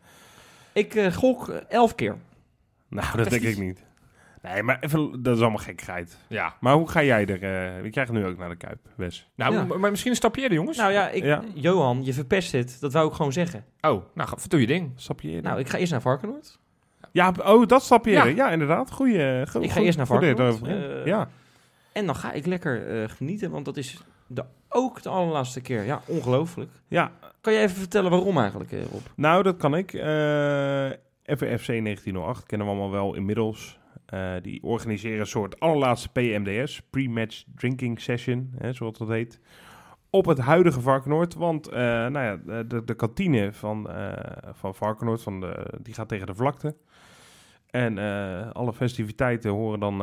Ik 0.73 0.95
eh, 0.95 1.13
gok 1.13 1.47
elf 1.69 1.95
keer. 1.95 2.15
Nou, 2.89 3.17
dat 3.17 3.29
denk 3.29 3.41
ik 3.41 3.57
niet. 3.57 3.83
Nee, 4.51 4.63
maar 4.63 4.77
even, 4.79 5.23
dat 5.23 5.35
is 5.35 5.41
allemaal 5.41 5.59
gekkigheid. 5.63 6.17
Ja. 6.27 6.53
Maar 6.59 6.73
hoe 6.75 6.89
ga 6.89 7.03
jij 7.03 7.25
er... 7.25 7.43
eh 7.43 7.81
we 7.81 7.89
krijgen 7.89 8.13
nu 8.13 8.25
ook 8.25 8.37
naar 8.37 8.49
de 8.49 8.55
Kuip, 8.55 8.79
Wes. 8.95 9.29
Nou, 9.35 9.53
Ja. 9.53 9.63
maar 9.77 9.89
misschien 9.89 10.11
een 10.11 10.17
stapje 10.17 10.41
eerder, 10.41 10.57
jongens. 10.57 10.77
Nou 10.77 10.91
ja, 10.91 11.09
ik, 11.09 11.23
Ja. 11.23 11.41
Johan, 11.53 12.05
je 12.05 12.13
verpest 12.13 12.51
het. 12.51 12.77
Dat 12.79 12.93
wou 12.93 13.07
ik 13.07 13.13
gewoon 13.13 13.33
zeggen. 13.33 13.65
oh, 13.81 14.03
nou, 14.13 14.29
ga- 14.29 14.37
doe 14.47 14.59
je 14.59 14.67
ding. 14.67 14.91
Stap 14.95 15.21
je 15.21 15.27
eerder? 15.27 15.43
Nou, 15.43 15.59
ik 15.59 15.69
ga 15.69 15.77
eerst 15.77 15.91
naar 15.91 16.01
Varkenoord. 16.01 16.59
Ja, 17.11 17.33
oh, 17.45 17.65
dat 17.67 17.83
stap 17.83 18.05
je 18.05 18.11
Ja. 18.11 18.17
eerder. 18.17 18.35
Ja, 18.35 18.49
inderdaad. 18.51 18.91
Goeie, 18.91 19.23
eh, 19.39 19.47
go- 19.47 19.59
Ik 19.59 19.71
ga 19.71 19.79
eerst 19.81 19.97
naar 19.97 20.07
Varkenoord. 20.07 20.61
Eh, 20.67 21.05
ja. 21.05 21.29
En 21.91 22.05
dan 22.05 22.15
ga 22.15 22.31
ik 22.31 22.45
lekker 22.45 22.87
eh, 23.01 23.09
genieten, 23.09 23.51
want 23.51 23.65
dat 23.65 23.77
is 23.77 24.01
de, 24.27 24.43
ook 24.69 25.01
de 25.01 25.09
allerlaatste 25.09 25.61
keer. 25.61 25.83
Ja, 25.83 26.01
ongelooflijk. 26.05 26.71
ja, 26.87 27.11
Kan 27.41 27.53
je 27.53 27.59
even 27.59 27.75
vertellen 27.77 28.11
waarom 28.11 28.37
eigenlijk, 28.37 28.71
eh, 28.71 28.79
Rob? 28.91 29.01
nou, 29.15 29.43
dat 29.43 29.57
kan 29.57 29.75
ik. 29.75 29.93
Eh 29.93 30.89
FVFC 31.25 31.67
1908 31.67 32.45
kennen 32.45 32.67
we 32.67 32.73
allemaal 32.73 32.91
wel 32.91 33.15
inmiddels. 33.15 33.79
Eh, 34.05 34.33
die 34.41 34.63
organiseren 34.63 35.19
een 35.19 35.27
soort 35.27 35.59
allerlaatste 35.59 36.09
PMDS, 36.09 36.81
Pre-Match 36.89 37.43
Drinking 37.55 38.01
Session, 38.01 38.51
hè, 38.57 38.73
zoals 38.73 38.97
dat 38.97 39.07
heet. 39.07 39.39
Op 40.09 40.25
het 40.25 40.37
huidige 40.37 40.81
Varkenoord. 40.81 41.33
Want 41.33 41.67
eh, 41.67 41.79
nou 41.81 42.19
ja, 42.19 42.63
de, 42.63 42.83
de 42.83 42.95
kantine 42.95 43.53
van, 43.53 43.89
eh, 43.89 44.53
van 44.53 44.75
Varkenoord, 44.75 45.21
van 45.21 45.39
de, 45.39 45.73
die 45.81 45.93
gaat 45.93 46.07
tegen 46.07 46.27
de 46.27 46.35
vlakte. 46.35 46.75
En 47.69 47.97
alle 48.53 48.73
festiviteiten 48.73 49.51
horen 49.51 49.79
dan, 49.79 50.01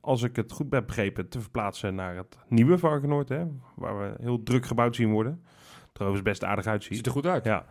als 0.00 0.22
ik 0.22 0.36
het 0.36 0.52
goed 0.52 0.72
heb 0.72 0.86
begrepen, 0.86 1.28
te 1.28 1.40
verplaatsen 1.40 1.94
naar 1.94 2.16
het 2.16 2.38
nieuwe 2.48 2.78
Varkenoord. 2.78 3.28
Hè, 3.28 3.44
waar 3.76 3.98
we 3.98 4.14
heel 4.20 4.42
druk 4.42 4.66
gebouwd 4.66 4.96
zien 4.96 5.10
worden. 5.10 5.44
Trouwens 5.92 6.22
best 6.22 6.44
aardig 6.44 6.66
uitziet. 6.66 6.96
Ziet 6.96 7.06
er 7.06 7.12
goed 7.12 7.26
uit. 7.26 7.44
Ja. 7.44 7.64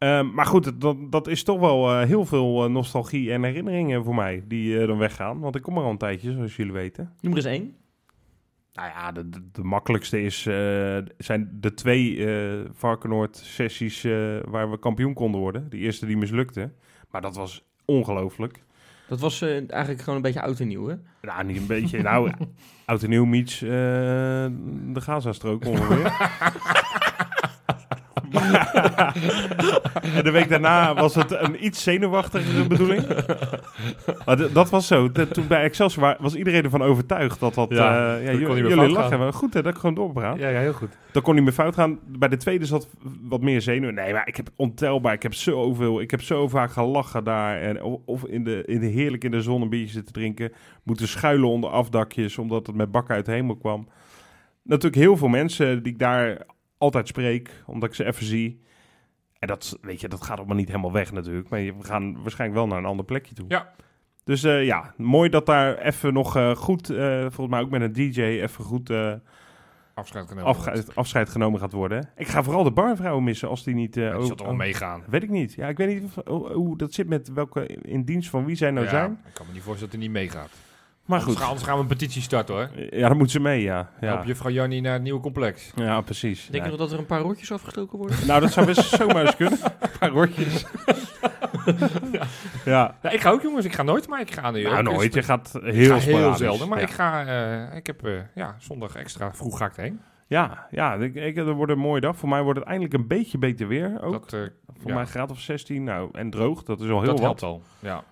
Ehm, 0.00 0.30
maar 0.34 0.46
goed, 0.46 0.80
dat, 0.80 0.96
dat 1.12 1.26
is 1.26 1.42
toch 1.42 1.60
wel 1.60 1.90
eh, 1.90 2.06
heel 2.06 2.24
veel 2.24 2.64
eh, 2.64 2.70
nostalgie 2.70 3.32
en 3.32 3.42
herinneringen 3.42 4.04
voor 4.04 4.14
mij 4.14 4.44
die 4.46 4.80
eh, 4.80 4.86
dan 4.86 4.98
weggaan. 4.98 5.40
Want 5.40 5.56
ik 5.56 5.62
kom 5.62 5.76
er 5.76 5.82
al 5.82 5.90
een 5.90 5.98
tijdje, 5.98 6.32
zoals 6.32 6.56
jullie 6.56 6.72
weten. 6.72 7.12
Noem 7.20 7.32
er 7.32 7.38
eens 7.38 7.46
één. 7.46 7.74
Nou 8.72 8.88
ja, 8.88 9.12
de, 9.12 9.28
de, 9.28 9.48
de 9.52 9.62
makkelijkste 9.62 10.22
is, 10.22 10.42
zijn 11.18 11.50
de 11.60 11.74
twee 11.74 12.26
eh 12.26 12.70
Varkenoord-sessies 12.72 14.02
waar 14.44 14.70
we 14.70 14.78
kampioen 14.78 15.14
konden 15.14 15.40
worden. 15.40 15.70
De 15.70 15.76
eerste 15.76 16.06
die 16.06 16.16
mislukte. 16.16 16.70
Maar 17.10 17.20
dat 17.20 17.36
was 17.36 17.64
ongelooflijk. 17.84 18.62
Dat 19.08 19.20
was 19.20 19.42
eigenlijk 19.42 20.00
gewoon 20.00 20.16
een 20.16 20.22
beetje 20.22 20.42
oud 20.42 20.60
en 20.60 20.68
nieuw, 20.68 20.86
hè? 20.86 20.94
Nou, 21.22 21.44
niet 21.44 21.56
een 21.56 21.66
beetje. 21.66 22.02
nou, 22.02 22.30
oud 22.84 23.02
en 23.02 23.10
nieuw 23.10 23.24
meets 23.24 23.58
de 23.58 24.50
Gaza-strook 24.92 25.66
ongeveer. 25.66 26.12
en 30.02 30.24
de 30.24 30.30
week 30.30 30.48
daarna 30.48 30.94
was 30.94 31.14
het 31.14 31.30
een 31.30 31.64
iets 31.64 31.82
zenuwachtigere 31.82 32.66
bedoeling. 32.66 33.06
Maar 34.26 34.52
dat 34.52 34.70
was 34.70 34.86
zo. 34.86 35.12
De- 35.12 35.28
toen 35.28 35.46
bij 35.46 35.62
Excelsior 35.62 36.04
wa- 36.04 36.16
was 36.20 36.34
iedereen 36.34 36.64
ervan 36.64 36.82
overtuigd 36.82 37.40
dat 37.40 37.54
dat... 37.54 37.70
Ja, 37.70 38.16
eh, 38.16 38.24
ja, 38.24 38.30
dat 38.32 38.42
kon 38.48 38.56
jullie 38.56 38.76
niet 38.80 38.90
lachen. 38.90 39.18
Maar 39.18 39.32
goed 39.32 39.54
hè, 39.54 39.62
dat 39.62 39.72
ik 39.74 39.78
gewoon 39.80 39.94
doorpraat. 39.94 40.38
Ja, 40.38 40.48
ja, 40.48 40.58
heel 40.60 40.72
goed. 40.72 40.98
Dan 41.12 41.22
kon 41.22 41.34
niet 41.34 41.44
meer 41.44 41.52
fout 41.52 41.74
gaan. 41.74 41.98
Bij 42.06 42.28
de 42.28 42.36
tweede 42.36 42.66
zat 42.66 42.88
wat 43.20 43.40
meer 43.40 43.60
zenuw. 43.60 43.90
Nee, 43.90 44.12
maar 44.12 44.28
ik 44.28 44.36
heb 44.36 44.48
ontelbaar. 44.56 45.12
Ik 45.12 45.22
heb 45.22 45.34
zoveel. 45.34 46.00
Ik 46.00 46.10
heb 46.10 46.22
zo 46.22 46.48
vaak 46.48 46.72
gelachen 46.72 47.24
daar. 47.24 47.60
En, 47.60 47.82
of- 47.82 48.00
of 48.04 48.24
in 48.24 48.44
de, 48.44 48.62
in 48.66 48.80
de 48.80 48.86
heerlijk 48.86 49.24
in 49.24 49.30
de 49.30 49.42
zon 49.42 49.62
een 49.62 49.68
biertje 49.68 49.92
zitten 49.92 50.12
drinken. 50.12 50.52
Moeten 50.82 51.08
schuilen 51.08 51.48
onder 51.48 51.70
afdakjes. 51.70 52.38
Omdat 52.38 52.66
het 52.66 52.76
met 52.76 52.90
bakken 52.90 53.14
uit 53.14 53.26
de 53.26 53.32
hemel 53.32 53.56
kwam. 53.56 53.88
Natuurlijk 54.62 55.02
heel 55.02 55.16
veel 55.16 55.28
mensen 55.28 55.82
die 55.82 55.92
ik 55.92 55.98
daar 55.98 56.38
altijd 56.80 57.08
spreek. 57.08 57.50
Omdat 57.66 57.88
ik 57.88 57.94
ze 57.94 58.04
even 58.04 58.24
zie. 58.26 58.60
En 59.38 59.48
dat, 59.48 59.78
weet 59.80 60.00
je, 60.00 60.08
dat 60.08 60.22
gaat 60.22 60.38
allemaal 60.38 60.56
niet 60.56 60.68
helemaal 60.68 60.92
weg 60.92 61.12
natuurlijk. 61.12 61.48
Maar 61.48 61.60
we 61.60 61.74
gaan 61.84 62.22
waarschijnlijk 62.22 62.58
wel 62.60 62.68
naar 62.68 62.78
een 62.78 62.84
ander 62.90 63.04
plekje 63.04 63.34
toe. 63.34 63.44
Ja. 63.48 63.72
Dus 64.24 64.42
eh, 64.42 64.64
ja, 64.64 64.94
mooi 64.96 65.28
dat 65.28 65.46
daar 65.46 65.78
even 65.78 66.12
nog 66.12 66.36
eh, 66.36 66.56
goed, 66.56 66.90
eh, 66.90 67.20
volgens 67.20 67.48
mij 67.48 67.60
ook 67.60 67.70
met 67.70 67.80
een 67.80 67.92
DJ, 67.92 68.20
even 68.22 68.64
goed 68.64 68.90
Afscheid 69.94 70.28
genomen. 70.28 70.44
afscheid, 70.48 70.94
afscheid 70.96 71.28
genomen 71.28 71.60
gaat 71.60 71.72
worden. 71.72 72.10
Ik 72.16 72.26
ga 72.28 72.42
vooral 72.42 72.62
de 72.64 72.70
barvrouwen 72.72 73.24
missen 73.24 73.48
als 73.48 73.64
die 73.64 73.74
niet... 73.74 73.94
Ja, 73.94 74.10
die 74.10 74.18
ook- 74.18 74.26
zal 74.26 74.36
toch 74.36 74.56
meegaan. 74.56 75.02
Weet 75.08 75.22
ik 75.22 75.30
niet. 75.30 75.54
Ja, 75.54 75.68
ik 75.68 75.76
weet 75.76 75.88
niet 75.88 76.04
of- 76.04 76.26
hoe, 76.26 76.52
hoe 76.52 76.76
dat 76.76 76.92
zit 76.92 77.08
met 77.08 77.32
welke 77.32 77.66
in 77.66 78.04
dienst 78.04 78.30
van 78.30 78.44
wie 78.44 78.56
zij 78.56 78.70
nou 78.70 78.84
Ja, 78.84 78.90
zijn. 78.90 79.20
Ik 79.26 79.34
kan 79.34 79.46
me 79.46 79.52
niet 79.52 79.62
voorstellen 79.62 79.92
dat 79.92 80.02
hij 80.02 80.10
niet 80.12 80.18
meegaat. 80.22 80.50
Maar 81.04 81.18
Anders 81.18 81.24
goed. 81.36 81.36
gaan, 81.42 81.48
anders 81.52 81.66
gaan 81.68 81.76
we 81.76 81.82
een 81.82 81.96
petitie 81.98 82.22
starten 82.22 82.54
hoor. 82.54 82.68
Ja, 82.90 83.08
dan 83.08 83.16
moeten 83.16 83.30
ze 83.30 83.40
mee, 83.40 83.62
ja. 83.62 83.90
Ja, 84.00 84.06
Help 84.06 84.24
juffrouw 84.24 84.50
Jannie 84.52 84.80
naar 84.80 84.92
het 84.92 85.02
nieuwe 85.02 85.20
complex. 85.20 85.70
ja 85.74 86.00
precies. 86.00 86.40
Denk 86.50 86.64
je 86.64 86.70
Ja. 86.70 86.76
nog 86.76 86.78
dat 86.78 86.92
er 86.92 86.98
een 86.98 87.06
paar 87.06 87.20
rotjes 87.20 87.52
afgestoken 87.52 87.98
worden? 87.98 88.16
Nou, 88.26 88.40
dat 88.40 88.52
zou 88.52 88.66
best 88.66 88.88
zomaar 88.88 89.24
eens 89.26 89.36
kunnen. 89.36 89.58
Een 89.80 89.98
paar 89.98 90.08
rotjes. 90.10 90.64
ja. 92.64 92.94
Ja, 93.02 93.10
ik 93.10 93.20
ga 93.20 93.30
ook 93.30 93.42
jongens. 93.42 93.64
Ik 93.64 93.72
ga 93.74 93.82
nooit, 93.82 94.08
maar 94.08 94.20
ik 94.20 94.30
ga 94.32 94.50
nu 94.50 94.62
Nou, 94.62 94.76
ook. 94.76 94.82
nooit. 94.94 95.14
Je 95.14 95.22
gaat 95.22 95.54
Ik 95.62 95.74
heel 95.74 95.90
ga 96.00 96.06
heel 96.06 96.34
zelden, 96.34 96.68
maar 96.68 96.78
ja. 96.78 96.84
ik 96.86 96.90
ga, 96.92 97.24
eh, 97.70 97.76
ik 97.76 97.86
heb, 97.86 98.04
eh, 98.06 98.12
ja, 98.34 98.54
zondag 98.58 98.94
extra 98.94 99.32
vroeg 99.34 99.58
ga 99.58 99.66
ik 99.66 99.76
erheen. 99.76 100.00
Ja, 100.26 100.66
ja 100.70 100.94
ik, 100.94 101.14
ik, 101.14 101.36
er 101.36 101.52
wordt 101.52 101.72
een 101.72 101.78
mooie 101.78 102.00
dag. 102.00 102.16
Voor 102.16 102.28
mij 102.28 102.42
wordt 102.42 102.58
het 102.58 102.68
eindelijk 102.68 102.94
een 102.94 103.06
beetje 103.06 103.38
beter 103.38 103.68
weer 103.68 104.02
ook. 104.02 104.12
Dat, 104.12 104.32
eh, 104.32 104.40
Voor 104.80 104.90
ja. 104.90 104.94
mij 104.94 105.04
graad 105.06 105.30
of 105.30 105.40
16. 105.40 105.84
Nou, 105.84 106.08
en 106.12 106.30
droog. 106.30 106.62
Dat 106.62 106.80
is 106.80 106.88
al 106.90 106.98
heel 107.02 107.06
dat 107.06 107.20
wat. 107.20 107.40
helpt 107.40 107.42
al. 107.42 107.62
Ja. 107.78 108.02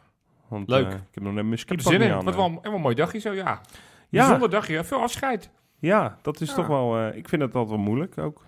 Want, 0.48 0.68
Leuk. 0.68 0.86
eh, 0.86 0.92
ik 0.92 1.00
heb 1.14 1.22
nog 1.22 1.32
net 1.34 1.44
mijn 1.44 1.58
er 1.66 1.80
zin 1.80 1.92
niet 1.92 2.08
in. 2.08 2.12
aan. 2.14 2.24
Wat 2.24 2.34
eh. 2.34 2.38
wel 2.40 2.46
een, 2.48 2.58
wel 2.62 2.72
een 2.74 2.80
mooi 2.80 2.94
dagje 2.94 3.18
zo, 3.18 3.32
ja. 3.32 3.44
ja, 3.44 3.60
Bijzonder 4.08 4.50
dagje, 4.50 4.84
veel 4.84 5.00
afscheid. 5.00 5.50
ja, 5.78 6.18
dat 6.22 6.40
is 6.40 6.48
Ja. 6.48 6.54
toch 6.54 6.66
wel... 6.66 6.98
eh, 6.98 7.16
ik 7.16 7.28
vind 7.28 7.42
het 7.42 7.54
altijd 7.54 7.74
wel 7.76 7.84
moeilijk 7.84 8.18
ook. 8.18 8.46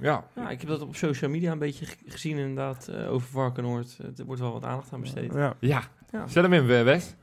Ja. 0.00 0.24
Ja, 0.34 0.50
ik 0.50 0.60
heb 0.60 0.68
dat 0.70 0.80
op 0.82 0.96
social 0.96 1.30
media 1.30 1.52
een 1.52 1.58
beetje 1.58 1.86
ge- 1.86 1.96
gezien 2.06 2.38
inderdaad, 2.38 2.88
eh, 2.88 3.12
over 3.12 3.28
Varkenoord. 3.28 3.98
Er 4.16 4.24
wordt 4.24 4.40
wel 4.40 4.52
wat 4.52 4.64
aandacht 4.64 4.92
aan 4.92 5.00
besteed. 5.00 5.32
Ja. 5.34 5.54
Ja. 5.58 5.82
Ja. 6.10 6.26
Zet 6.28 6.42
hem 6.42 6.52
in, 6.52 6.70
eh, 6.70 6.82
Wes. 6.82 7.14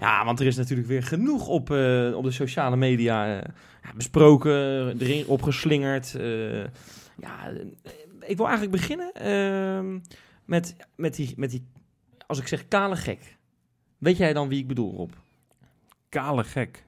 Ja, 0.00 0.24
want 0.24 0.40
er 0.40 0.46
is 0.46 0.56
natuurlijk 0.56 0.88
weer 0.88 1.02
genoeg 1.02 1.46
op, 1.48 1.70
eh, 1.70 2.12
op 2.16 2.24
de 2.24 2.30
sociale 2.30 2.76
media 2.76 3.26
eh, 3.26 3.42
ja, 3.82 3.90
besproken, 3.96 4.52
erin 4.98 5.26
opgeslingerd. 5.26 6.16
Ja, 7.20 7.48
eh, 7.48 7.90
ik 8.26 8.36
wil 8.36 8.46
eigenlijk 8.48 8.76
beginnen 8.76 9.12
ehm, 9.12 9.98
met, 10.44 10.76
met, 10.96 11.14
die, 11.16 11.32
met 11.36 11.50
die, 11.50 11.66
als 12.26 12.38
ik 12.38 12.46
zeg 12.48 12.68
kale 12.68 12.96
gek. 12.96 13.36
Weet 13.98 14.16
jij 14.16 14.32
dan 14.32 14.48
wie 14.48 14.58
ik 14.58 14.66
bedoel, 14.68 14.94
Rob? 14.96 15.10
Kale 16.08 16.44
gek. 16.44 16.84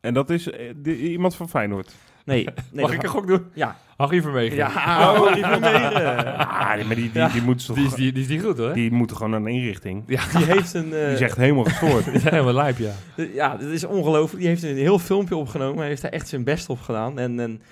En 0.00 0.14
dat 0.14 0.30
is 0.30 0.50
eh, 0.50 0.72
die- 0.76 0.96
iemand 1.10 1.34
van 1.36 1.48
Feyenoord. 1.48 1.94
Nee. 2.24 2.44
nee 2.72 2.82
Mag 2.84 2.92
ik 2.92 3.02
een 3.02 3.08
gok 3.08 3.26
doen? 3.26 3.44
Ja. 3.54 3.76
Harry 3.96 4.22
Vermegen. 4.22 4.56
Ja, 4.56 4.66
oh. 4.68 5.26
Ah, 5.26 5.34
die- 5.34 6.84
maar 6.84 6.94
die, 6.96 7.10
die, 7.10 7.10
Ja. 7.12 7.28
die, 7.28 7.42
moet 7.42 7.66
toch, 7.66 7.76
Die 7.76 7.86
is, 7.86 7.94
die, 7.94 8.12
die 8.12 8.22
is 8.22 8.28
niet 8.28 8.42
goed 8.42 8.58
hoor. 8.58 8.72
die 8.72 8.90
moeten 8.90 9.16
gewoon 9.16 9.30
naar 9.32 9.40
een 9.40 9.46
inrichting. 9.46 10.04
Die 10.06 10.18
heeft 10.44 10.74
een... 10.74 10.84
eh, 10.92 11.04
Die 11.04 11.12
is 11.14 11.20
echt 11.20 11.36
helemaal 11.36 11.64
gestoord. 11.64 12.04
Die 12.12 12.18
zijn 12.20 12.34
helemaal 12.34 12.54
lijp, 12.54 12.78
ja. 12.78 12.92
Ja, 13.16 13.56
dat 13.56 13.68
is 13.68 13.84
ongelooflijk. 13.84 14.38
Die 14.38 14.48
heeft 14.48 14.62
een 14.62 14.76
heel 14.76 14.98
filmpje 14.98 15.36
opgenomen. 15.36 15.78
Hij 15.78 15.88
heeft 15.88 16.02
daar 16.02 16.10
echt 16.10 16.28
zijn 16.28 16.44
best 16.44 16.68
op 16.68 16.80
gedaan. 16.80 17.18
En, 17.18 17.40
en 17.40 17.62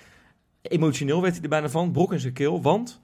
emotioneel 0.69 1.21
werd 1.21 1.33
hij 1.33 1.43
er 1.43 1.49
bijna 1.49 1.69
van. 1.69 1.91
Brok 1.91 2.13
in 2.13 2.19
zijn 2.19 2.33
keel. 2.33 2.61
Want 2.61 3.01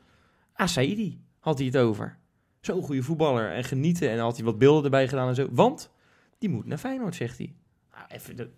Asaidi 0.53 1.21
had 1.39 1.57
hij 1.57 1.67
het 1.67 1.77
over. 1.77 2.17
Zo'n 2.61 2.81
goede 2.83 3.03
voetballer. 3.03 3.51
En 3.51 3.63
genieten. 3.63 4.09
En 4.09 4.15
dan 4.15 4.25
had 4.25 4.35
hij 4.35 4.45
wat 4.45 4.57
beelden 4.57 4.83
erbij 4.83 5.07
gedaan 5.07 5.27
en 5.27 5.35
zo. 5.35 5.47
Want 5.51 5.91
die 6.37 6.49
moet 6.49 6.65
naar 6.65 6.77
Feyenoord, 6.77 7.15
zegt 7.15 7.37
hij. 7.37 7.53
Nou, 7.91 8.05
even, 8.07 8.35
de- 8.35 8.49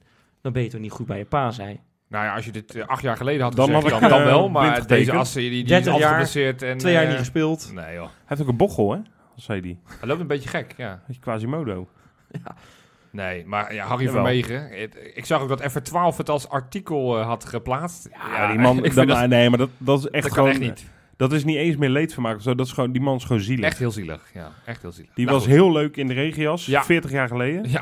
dan 0.42 0.52
ben 0.54 0.64
je 0.64 0.70
toch 0.70 0.82
niet 0.82 0.92
goed 0.92 1.06
bij 1.06 1.18
je 1.18 1.26
pa, 1.26 1.52
zei. 1.52 1.80
Nou 2.08 2.26
ja, 2.26 2.36
als 2.36 2.46
je 2.46 2.52
dit 2.52 2.76
eh, 2.76 2.86
acht 2.88 3.02
jaar 3.02 3.18
geleden 3.18 3.42
had 3.42 3.56
Dan 3.56 3.66
gezegd, 3.66 3.84
had 3.84 3.92
dan, 4.02 4.04
ik, 4.10 4.16
dan 4.16 4.20
eh, 4.20 4.26
wel. 4.26 4.50
Maar 4.50 4.72
blind 4.72 4.90
deze 4.90 5.12
assen, 5.12 5.42
die, 5.42 5.50
die 5.50 5.62
is 5.64 5.68
30 5.70 5.92
altijd 5.94 6.10
geblesseerd. 6.12 6.62
En, 6.62 6.78
Twee 6.78 6.94
jaar 6.94 7.04
eh, 7.04 7.10
niet 7.10 7.18
gespeeld. 7.18 7.72
Nee 7.74 7.94
joh. 7.94 8.04
Hij 8.04 8.12
heeft 8.26 8.42
ook 8.42 8.48
een 8.48 8.58
bochel, 8.58 8.92
hè? 8.92 9.00
Zei 9.36 9.62
die. 9.62 9.80
Hij 10.00 10.08
loopt 10.08 10.20
een 10.22 10.28
beetje 10.28 10.50
gek, 10.50 10.74
ja. 10.78 11.04
Beetje 11.08 11.22
Quasimodo. 11.22 11.88
Nee, 13.12 13.46
maar 13.46 13.74
ja, 13.74 13.86
Harry 13.86 14.04
Jawel. 14.06 14.24
Vermegen. 14.24 14.82
ik 15.18 15.26
zag 15.26 15.42
ook 15.42 15.48
dat 15.50 15.62
F12 15.62 16.18
het 16.18 16.30
als 16.30 16.50
artikel 16.50 17.20
eh, 17.20 17.26
had 17.26 17.46
geplaatst. 17.46 18.10
Ja, 18.12 18.48
die 18.52 18.60
man... 18.60 18.78
ik 18.78 18.84
dat- 18.84 18.94
vind 18.94 19.08
dat, 19.08 19.28
nee, 19.30 19.50
maar 19.50 19.58
dat, 19.58 19.70
dat 19.78 20.00
is 20.00 20.10
echt 20.10 20.24
dat 20.24 20.34
gewoon... 20.34 20.52
kan 20.52 20.62
echt 20.62 20.70
niet. 20.70 20.86
Dat 21.18 21.32
is 21.34 21.44
niet 21.44 21.56
eens 21.56 21.76
meer 21.76 21.90
leedvermaak 21.90 22.36
of 22.36 22.42
zo. 22.42 22.56
Dat 22.56 22.66
is 22.66 22.72
gewoon, 22.72 22.92
die 22.92 23.02
man 23.02 23.16
is 23.16 23.24
gewoon 23.24 23.42
zielig. 23.42 23.66
Echt 23.66 23.78
heel 23.78 23.92
zielig. 23.92 24.30
Ja, 24.34 24.52
echt 24.66 24.82
heel 24.82 24.92
zielig. 24.92 25.14
Die 25.14 25.26
Nou, 25.26 25.38
was 25.38 25.46
goed. 25.48 25.56
heel 25.56 25.72
leuk 25.72 25.98
in 25.98 26.08
de 26.08 26.14
regenjas, 26.14 26.66
Ja. 26.66 26.84
40 26.84 27.12
jaar 27.12 27.28
geleden. 27.28 27.70
Ja, 27.70 27.82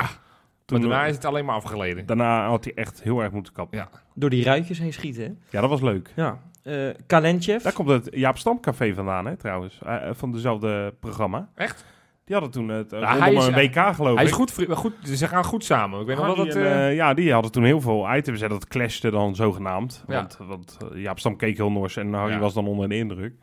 Toen, 0.65 0.80
maar 0.80 0.89
daarna 0.89 1.03
eh, 1.03 1.09
is 1.09 1.15
het 1.15 1.26
alleen 1.26 1.45
maar 1.45 1.55
afgeleden. 1.55 2.05
daarna 2.05 2.47
had 2.47 2.63
hij 2.63 2.73
echt 2.73 3.03
heel 3.03 3.19
erg 3.21 3.32
moeten 3.32 3.53
kappen. 3.53 3.78
Ja. 3.78 3.89
Door 4.13 4.30
die 4.30 4.43
ruitjes 4.43 4.80
heen 4.80 4.93
schieten, 4.93 5.23
hè? 5.23 5.30
Ja, 5.49 5.61
dat 5.61 5.69
was 5.69 5.82
leuk. 5.82 6.11
Ja. 6.15 6.39
Eh 6.63 6.89
Kalentjev. 7.07 7.63
Daar 7.63 7.73
komt 7.73 7.89
het 7.89 8.07
Jaap 8.11 8.38
Stamcafé 8.38 8.93
vandaan, 8.93 9.26
hè, 9.26 9.36
trouwens. 9.38 9.80
Eh, 9.86 9.95
van 10.11 10.32
dezelfde 10.32 10.93
programma. 10.99 11.49
Echt? 11.55 11.86
Die 12.26 12.36
hadden 12.36 12.53
toen 12.53 12.67
het 12.67 12.93
uh, 12.93 12.99
Nou, 12.99 13.19
hij 13.19 13.34
rondom 13.34 13.55
is- 13.55 13.63
een 13.63 13.71
WK, 13.86 13.95
geloof 13.95 14.15
Hij 14.15 14.23
is 14.23 14.30
ik. 14.30 14.36
goed, 14.36 14.53
goed, 14.69 14.93
ze 15.03 15.28
gaan 15.28 15.43
goed 15.43 15.63
samen. 15.63 15.99
Ik 15.99 16.05
weet 16.07 16.15
nog 16.17 16.26
wel 16.26 16.36
Hardy 16.36 16.51
dat... 16.51 16.61
en, 16.61 16.65
eh, 16.71 16.88
eh, 16.88 16.95
ja, 16.95 17.13
die 17.13 17.34
hadden 17.34 17.51
toen 17.51 17.63
heel 17.63 17.82
veel 17.82 18.15
items 18.15 18.41
en 18.41 18.49
dat 18.49 18.67
clashte 18.67 19.11
dan 19.11 19.36
zogenaamd. 19.36 20.03
Ja. 20.07 20.13
Want, 20.15 20.38
want 20.47 20.78
eh, 20.93 21.01
Jaap 21.01 21.19
Stam 21.19 21.36
keek 21.38 21.57
heel 21.57 21.71
nors 21.71 21.97
en 21.97 22.13
Harry 22.13 22.34
Ja. 22.34 22.39
was 22.39 22.53
dan 22.53 22.67
onder 22.67 22.89
de 22.89 22.97
indruk. 22.97 23.34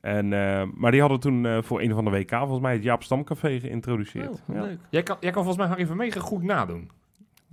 En, 0.00 0.32
eh, 0.32 0.62
maar 0.74 0.90
die 0.90 1.00
hadden 1.00 1.20
toen 1.20 1.46
eh, 1.46 1.58
voor 1.62 1.80
een 1.80 1.92
of 1.92 1.98
andere 1.98 2.16
WK 2.16 2.30
volgens 2.30 2.60
mij 2.60 2.72
het 2.72 2.82
Jaap 2.82 3.02
Stamcafé 3.02 3.58
geïntroduceerd. 3.60 4.28
Oh, 4.48 4.54
ja. 4.56 4.60
leuk. 4.62 4.78
jij, 4.90 5.02
kan, 5.02 5.16
jij 5.20 5.30
kan 5.30 5.44
volgens 5.44 5.62
mij 5.62 5.66
Harry 5.72 5.86
Vermegen 5.86 6.20
goed 6.20 6.42
nadoen. 6.42 6.90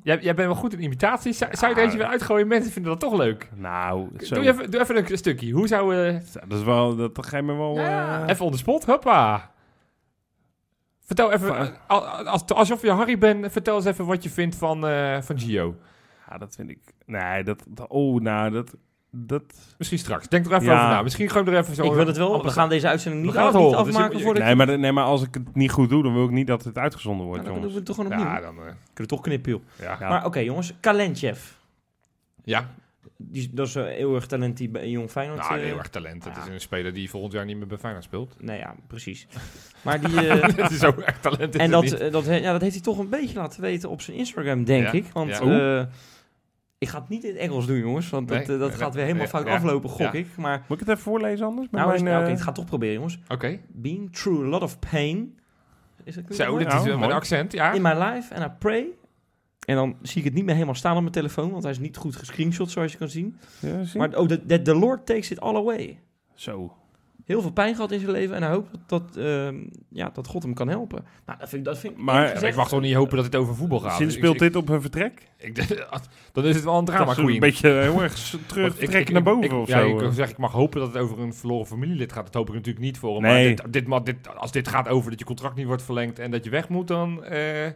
Jij, 0.04 0.20
jij 0.22 0.36
bent 0.36 0.48
wel 0.48 0.58
goed 0.58 0.74
in 0.74 0.84
imitaties. 0.84 1.38
Zou, 1.38 1.56
zou 1.56 1.72
je 1.72 1.78
er 1.78 1.84
eentje 1.84 1.98
weer 1.98 2.08
uitgooien? 2.08 2.48
Mensen 2.48 2.72
vinden 2.72 2.92
dat 2.92 3.00
toch 3.00 3.14
leuk. 3.20 3.50
Nou, 3.56 4.08
zo. 4.18 4.36
Doe 4.36 4.48
even, 4.48 4.72
doe 4.72 4.82
even 4.82 4.98
een 5.12 5.18
stukje. 5.18 5.52
Hoe 5.52 5.68
zou... 5.68 5.96
eh 6.08 6.14
Dat 6.48 6.58
is 6.60 6.64
wel, 6.64 6.96
dat 6.96 7.26
ga 7.26 7.38
je 7.38 7.44
me 7.44 7.54
wel... 7.56 7.76
ja, 7.76 8.22
eh, 8.24 8.30
even 8.30 8.46
on 8.46 8.52
the 8.52 8.58
spot. 8.58 8.86
Hoppa. 8.86 9.51
Vertel 11.12 11.32
even, 11.32 11.58
eh, 11.58 11.68
al- 11.88 12.06
als, 12.06 12.46
alsof 12.46 12.82
je 12.82 12.92
Harry 12.92 13.18
bent, 13.18 13.52
vertel 13.52 13.76
eens 13.76 13.86
even 13.86 14.06
wat 14.06 14.24
je 14.24 14.30
vindt 14.30 14.56
van, 14.56 14.88
eh, 14.88 15.22
van 15.22 15.40
Gio. 15.40 15.76
Ja, 16.30 16.38
dat 16.38 16.56
vind 16.56 16.70
ik... 16.70 16.80
Nee, 17.06 17.44
dat... 17.44 17.64
dat- 17.70 17.88
oh, 17.90 18.22
nou, 18.22 18.52
dat... 18.52 18.76
dat 19.12 19.44
Misschien 19.78 20.00
straks. 20.00 20.28
Denk 20.28 20.46
er 20.46 20.52
even 20.54 20.66
Ja. 20.66 20.74
over 20.84 20.90
na. 20.96 21.02
Misschien 21.02 21.30
gewoon 21.30 21.48
er 21.48 21.58
even 21.58 21.76
zo... 21.76 21.84
ik 21.84 21.94
wil 21.94 22.06
het 22.08 22.18
wel. 22.18 22.30
op- 22.30 22.44
We 22.44 22.50
gaan 22.50 22.70
deze 22.70 22.88
uitzending 22.88 23.24
niet, 23.24 23.32
We 23.32 23.38
gaan 23.38 23.48
af, 23.48 23.54
het 23.54 23.62
niet 23.62 23.72
horen, 23.72 23.86
dus 23.86 23.96
afmaken 23.96 24.18
je- 24.18 24.24
voordat 24.24 24.44
nee, 24.44 24.56
maar, 24.56 24.66
de- 24.66 24.78
nee, 24.78 24.92
maar 24.92 25.04
als 25.04 25.24
ik 25.24 25.34
het 25.34 25.56
niet 25.56 25.72
goed 25.72 25.90
doe, 25.90 26.04
dan 26.04 26.14
wil 26.14 26.24
ik 26.24 26.30
niet 26.32 26.48
dat 26.48 26.64
het 26.64 26.78
uitgezonden 26.78 27.26
wordt, 27.26 27.42
Nou, 27.42 27.54
dan 27.54 27.62
doen 27.62 27.72
we 27.72 27.78
het 27.78 27.86
toch 27.86 27.96
gewoon 27.96 28.12
opnieuw. 28.12 28.28
Ja, 28.28 28.40
dan... 28.40 28.56
eh, 28.56 28.62
Kunnen 28.64 28.76
we 28.94 29.06
toch 29.06 29.22
knippen, 29.22 29.52
joh. 29.52 29.62
ja. 29.80 29.98
Ja. 30.00 30.10
Maar 30.10 30.26
oké, 30.26 30.40
jongens. 30.40 30.74
Kalentjev. 30.80 31.40
ja. 32.44 32.70
Die, 33.28 33.50
dat 33.54 33.68
is 33.68 33.76
een 33.76 33.86
eeuwig 33.86 34.26
talent 34.26 34.58
die 34.58 34.70
bij 34.70 34.90
Jong 34.90 35.10
Feyenoord... 35.10 35.40
Nou, 35.40 35.56
eh, 35.60 35.66
heel 35.66 35.78
erg 35.78 35.90
talent. 35.90 36.24
Het 36.24 36.36
ja. 36.36 36.42
is 36.42 36.48
een 36.48 36.62
speler 36.62 36.94
die 36.94 37.10
volgend 37.10 37.34
jaar 37.34 37.46
niet 37.46 37.58
meer 37.58 37.68
bij 37.68 37.78
Feyenoord 37.78 38.04
speelt. 38.04 38.36
Nee, 38.40 38.58
ja, 38.58 38.76
precies. 38.88 39.28
Maar 39.82 40.00
die... 40.02 40.16
eh, 40.30 40.56
Het 40.58 40.72
is 40.72 40.80
zo 40.80 40.94
erg 41.06 41.20
talent. 41.20 41.56
en 41.56 41.62
het 41.62 41.90
dat, 41.90 42.00
eh, 42.00 42.12
dat, 42.12 42.26
ja, 42.26 42.52
dat 42.52 42.62
heeft 42.62 42.74
hij 42.74 42.84
toch 42.84 42.98
een 42.98 43.10
beetje 43.10 43.36
laten 43.38 43.62
weten 43.62 43.90
op 43.90 44.02
zijn 44.02 44.18
Instagram, 44.18 44.64
denk 44.64 44.84
Ja, 44.86 44.92
ik. 44.92 45.06
Want 45.14 45.30
ja. 45.30 45.80
eh, 45.80 45.86
ik 46.78 46.88
ga 46.90 47.00
het 47.00 47.10
niet 47.10 47.24
in 47.24 47.30
het 47.30 47.40
Engels 47.40 47.66
doen, 47.68 47.78
jongens. 47.78 48.10
Want 48.10 48.28
dat, 48.28 48.38
Nee, 48.38 48.48
eh, 48.48 48.60
dat 48.60 48.70
nee, 48.70 48.78
gaat 48.78 48.94
weer 48.94 49.04
helemaal 49.04 49.24
ja, 49.24 49.30
fout 49.30 49.48
ja. 49.48 49.54
aflopen, 49.56 49.90
gok 49.90 50.00
Ja. 50.00 50.12
ik. 50.12 50.28
Maar 50.38 50.58
Moet 50.68 50.82
ik 50.82 50.88
het 50.88 50.96
even 50.96 51.12
voorlezen 51.12 51.46
anders? 51.46 51.68
Met 51.72 51.82
nou, 51.82 51.92
mijn, 51.92 52.04
nou, 52.04 52.24
eh, 52.24 52.30
het 52.30 52.42
gaat 52.42 52.56
toch 52.56 52.66
proberen, 52.66 52.96
jongens. 52.96 53.20
Oké. 53.28 53.60
Been 53.68 54.10
through 54.12 54.44
a 54.46 54.48
lot 54.48 54.62
of 54.62 54.80
pain. 54.80 55.40
Is 56.04 56.16
dat, 56.16 56.24
je 56.28 56.34
Zo, 56.34 56.46
dat 56.50 56.58
dit 56.58 56.68
is 56.68 56.74
Nou, 56.74 56.84
wel 56.86 56.94
met 56.98 57.04
mooi. 57.04 57.14
accent, 57.20 57.52
ja. 57.52 57.72
In 57.72 57.82
my 57.82 57.94
life 57.94 58.36
and 58.36 58.46
I 58.46 58.50
pray. 58.60 58.86
En 59.66 59.76
dan 59.76 59.96
zie 60.02 60.18
ik 60.18 60.24
het 60.24 60.34
niet 60.34 60.44
meer 60.46 60.54
helemaal 60.54 60.76
staan 60.76 60.96
op 60.96 61.02
mijn 61.02 61.12
telefoon, 61.14 61.52
want 61.52 61.64
hij 61.64 61.72
is 61.72 61.80
niet 61.80 61.98
goed 61.98 62.16
gescreenshot, 62.16 62.72
zoals 62.72 62.92
je 62.92 62.98
kan 62.98 63.10
zien. 63.10 63.38
ja, 63.60 63.84
zie? 63.84 64.00
Maar 64.00 64.16
oh, 64.18 64.28
the 64.28 64.76
Lord 64.76 65.06
takes 65.06 65.32
it 65.32 65.40
all 65.40 65.56
away. 65.56 66.00
Zo. 66.34 66.74
Heel 67.26 67.42
veel 67.42 67.52
pijn 67.52 67.76
gehad 67.76 67.92
in 67.92 68.00
zijn 68.00 68.12
leven 68.12 68.36
en 68.36 68.42
hij 68.44 68.52
hoopt 68.52 68.70
dat, 68.72 68.90
dat, 69.14 69.18
ehm, 69.26 69.56
ja, 69.90 70.10
dat 70.14 70.28
God 70.28 70.44
hem 70.44 70.54
kan 70.54 70.68
helpen. 70.68 71.06
Nou, 71.26 71.40
dat 71.40 71.50
vind 71.50 71.62
ik, 71.62 71.68
dat 71.68 71.78
vind 71.80 71.94
ik 71.94 72.00
Maar- 72.04 72.28
gezegd- 72.28 72.52
ik 72.52 72.56
mag 72.56 72.70
toch 72.70 72.82
niet 72.82 72.94
hopen 72.94 73.16
dat 73.16 73.26
het 73.26 73.36
over 73.36 73.56
voetbal 73.56 73.80
gaat. 73.80 73.98
Sinds 73.98 74.16
speelt 74.16 74.34
ik- 74.34 74.40
dit 74.40 74.56
op 74.56 74.68
hun 74.68 74.82
vertrek? 74.82 75.28
ik- 75.38 75.86
dan 76.34 76.46
is 76.46 76.56
het 76.56 76.64
wel 76.64 76.78
een 76.78 76.86
drama 76.86 77.14
queen. 77.14 77.28
een 77.34 77.40
beetje 77.40 77.68
heel 77.72 78.02
erg 78.02 78.36
terug 78.46 78.76
trekken 78.76 79.00
ik- 79.00 79.12
naar 79.12 79.24
boven 79.24 79.44
ik, 79.44 79.54
of 79.54 79.68
ja, 79.68 79.80
zo. 79.80 79.88
ik, 79.96 80.02
eh. 80.02 80.08
zeggen, 80.12 80.30
ik 80.34 80.38
mag 80.42 80.52
hopen 80.52 80.80
dat 80.80 80.94
het 80.94 81.04
over 81.04 81.20
een 81.20 81.34
verloren 81.34 81.66
familielid 81.68 82.14
gaat. 82.14 82.24
Dat 82.26 82.34
hoop 82.34 82.48
ik 82.48 82.54
natuurlijk 82.54 82.86
niet 82.86 82.98
voor 82.98 83.14
hem. 83.14 83.22
Nee. 83.22 83.56
Maar 83.88 84.04
dit, 84.04 84.16
dit, 84.24 84.36
als 84.38 84.52
dit 84.52 84.68
gaat 84.68 84.88
over 84.88 85.10
dat 85.10 85.20
je 85.20 85.26
contract 85.26 85.56
niet 85.56 85.66
wordt 85.66 85.84
verlengd 85.84 86.20
en 86.20 86.32
dat 86.32 86.44
je 86.44 86.50
weg 86.50 86.70
moet, 86.70 86.88
dan... 86.88 87.24
eh, 87.24 87.68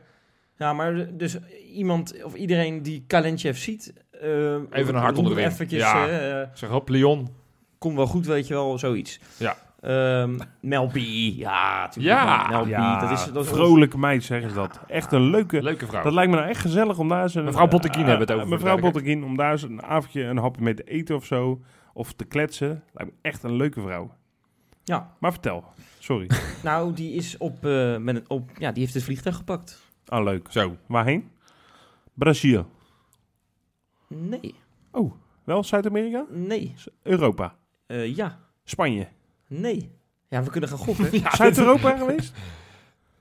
Ja, 0.57 0.73
maar 0.73 1.17
dus 1.17 1.37
iemand 1.73 2.23
of 2.23 2.33
iedereen 2.33 2.81
die 2.81 3.03
Kalentjev 3.07 3.57
ziet... 3.57 3.93
eh, 4.11 4.53
een 4.71 4.95
hart 4.95 5.17
onder 5.17 5.35
de 5.35 5.39
riem. 5.41 5.49
Eventjes, 5.51 5.79
Ja. 5.81 6.07
eh, 6.41 6.47
zeg 6.53 6.71
op, 6.71 6.89
Leon. 6.89 7.29
kom 7.77 7.95
wel 7.95 8.07
goed, 8.07 8.25
weet 8.25 8.47
je 8.47 8.53
wel, 8.53 8.77
zoiets. 8.77 9.19
Ja. 9.37 9.55
Ehm, 9.81 10.39
Mel 10.61 10.87
B, 10.87 10.95
ja, 11.35 11.79
natuurlijk. 11.79 12.15
Ja. 12.15 12.47
Mel 12.49 12.63
B, 12.63 12.67
ja, 12.67 12.99
dat 12.99 13.11
is, 13.11 13.31
dat 13.33 13.43
is 13.45 13.49
vrolijke 13.51 13.97
meid 13.97 14.23
zeggen 14.23 14.49
ze 14.49 14.55
dat. 14.55 14.79
Echt 14.87 15.11
een 15.11 15.29
leuke... 15.29 15.63
Leuke 15.63 15.85
vrouw. 15.85 16.03
Dat 16.03 16.13
lijkt 16.13 16.31
me 16.31 16.37
nou 16.37 16.49
echt 16.49 16.61
gezellig 16.61 16.97
om 16.97 17.07
daar 17.09 17.23
eens 17.23 17.35
een... 17.35 17.43
Mevrouw 17.43 17.67
Botteguin 17.67 18.01
eh, 18.03 18.09
hebben 18.09 18.27
het 18.27 18.35
over, 18.35 18.47
Mevrouw 18.49 18.77
Botteguin, 18.77 19.23
om 19.23 19.37
daar 19.37 19.51
eens 19.51 19.61
een 19.61 19.83
avondje 19.83 20.23
een 20.23 20.37
hapje 20.37 20.61
mee 20.61 20.73
te 20.73 20.83
eten 20.83 21.15
of 21.15 21.25
zo. 21.25 21.61
Of 21.93 22.13
te 22.13 22.25
kletsen. 22.25 22.83
Lijkt 22.93 23.11
me 23.11 23.17
echt 23.21 23.43
een 23.43 23.55
leuke 23.55 23.81
vrouw. 23.81 24.11
Ja, 24.83 25.11
Maar 25.19 25.31
vertel. 25.31 25.63
Sorry. 25.99 26.29
nou, 26.63 26.93
die 26.93 27.13
is 27.13 27.37
op, 27.37 27.65
eh, 27.65 27.97
met 27.97 28.15
een, 28.15 28.23
op, 28.27 28.49
ja, 28.57 28.71
die 28.71 28.81
heeft 28.81 28.93
het 28.93 29.03
vliegtuig 29.03 29.35
gepakt. 29.35 29.81
Ah, 30.07 30.23
leuk. 30.23 30.47
Zo. 30.49 30.75
Waarheen? 30.87 31.29
Brazil. 32.13 32.65
Nee, 34.07 34.55
Wel 35.43 35.63
Zuid-Amerika? 35.63 36.25
nee, 36.29 36.73
Europa. 37.03 37.55
Eh, 37.87 38.15
ja, 38.15 38.39
Spanje. 38.63 39.07
nee. 39.47 39.91
Ja, 40.27 40.43
we 40.43 40.49
kunnen 40.49 40.69
gaan 40.69 40.77
gokken. 40.77 41.09
Zuid-Europa 41.37 41.97
geweest? 41.97 42.33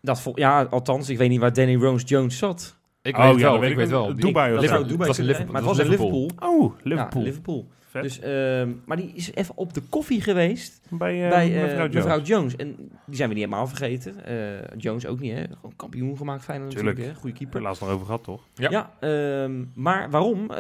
dat 0.01 0.21
vol, 0.21 0.39
ja, 0.39 0.63
althans, 0.65 1.09
ik 1.09 1.19
weet 1.19 1.29
niet 1.29 1.41
waar 1.41 1.53
Danny 1.53 1.77
Rose-Jones 1.77 2.39
zat. 2.39 2.77
Ik 3.03 3.17
Oh, 3.17 3.23
weet 3.23 3.31
het 3.33 3.41
ja, 3.41 3.53
wel. 3.53 3.63
ik 3.65 3.77
weet 3.77 3.89
wel. 3.89 4.15
Dubai 4.15 4.55
of 4.55 4.61
Dat 4.61 4.69
zo. 4.69 4.75
zou 4.75 4.89
Dubai 4.89 4.99
Het 4.99 5.07
was 5.09 5.19
in 5.19 5.25
kunnen, 5.25 5.47
Liverpool. 5.47 5.53
maar 5.53 5.63
het 5.63 5.71
was 5.71 5.79
in 5.79 5.91
Liverpool. 5.91 6.31
Oh, 6.51 6.75
Liverpool. 6.83 7.21
Ja, 7.21 7.27
Liverpool. 7.27 7.69
Vet. 7.95 8.03
Dus, 8.03 8.21
ehm, 8.21 8.73
maar 8.85 8.97
die 8.97 9.13
is 9.15 9.35
even 9.35 9.57
op 9.57 9.75
de 9.75 9.81
koffie 9.81 10.21
geweest 10.21 10.81
bij, 10.91 11.25
eh, 11.25 11.31
bij 11.31 11.55
eh, 11.57 11.63
mevrouw 11.63 11.89
mevrouw, 11.89 12.21
Jones. 12.21 12.29
Jones. 12.29 12.57
En 12.57 12.77
die 13.07 13.17
zijn 13.17 13.29
we 13.29 13.35
niet 13.35 13.45
helemaal 13.45 13.67
vergeten. 13.67 14.25
Eh, 14.25 14.77
Jones 14.77 15.07
ook 15.07 15.21
niet, 15.21 15.33
hè? 15.33 15.43
Gewoon 15.55 15.77
kampioen 15.77 16.17
gemaakt, 16.17 16.45
fijn 16.45 16.59
Tuurlijk. 16.59 16.85
natuurlijk, 16.85 17.15
hè? 17.15 17.21
Goede 17.21 17.37
keeper. 17.37 17.63
laatst 17.63 17.81
nog 17.81 17.91
over 17.91 18.07
gehad, 18.07 18.25
toch? 18.25 18.43
Ja. 18.55 18.71
Ja, 18.71 18.91
ehm, 19.01 19.65
maar 19.75 20.11
waarom? 20.11 20.51
Eh, 20.51 20.57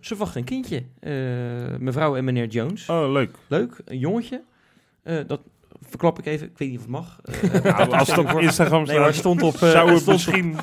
ze 0.00 0.16
wachten 0.16 0.40
een 0.40 0.46
kindje. 0.46 0.82
Eh, 1.00 1.12
mevrouw 1.78 2.16
en 2.16 2.24
meneer 2.24 2.46
Jones. 2.46 2.88
Oh, 2.88 3.12
leuk. 3.12 3.36
Leuk, 3.46 3.80
een 3.84 3.98
jongetje. 3.98 4.42
Eh, 5.02 5.18
dat 5.26 5.40
verklap 5.80 6.18
ik 6.18 6.26
even. 6.26 6.46
Ik 6.46 6.58
weet 6.58 6.68
niet 6.68 6.76
of 6.78 6.82
het 6.82 6.92
mag. 6.92 7.20
Eh, 7.22 7.62
Nou, 7.76 7.90
als 7.90 8.08
het 8.08 8.18
op 8.18 8.40
Instagram 8.40 8.84
Nee, 8.84 8.98
maar 8.98 9.14
stond 9.14 9.42
op... 9.42 9.54
eh, 9.54 9.70
zou 9.70 9.90
het 9.90 10.00
op- 10.00 10.06
misschien... 10.06 10.56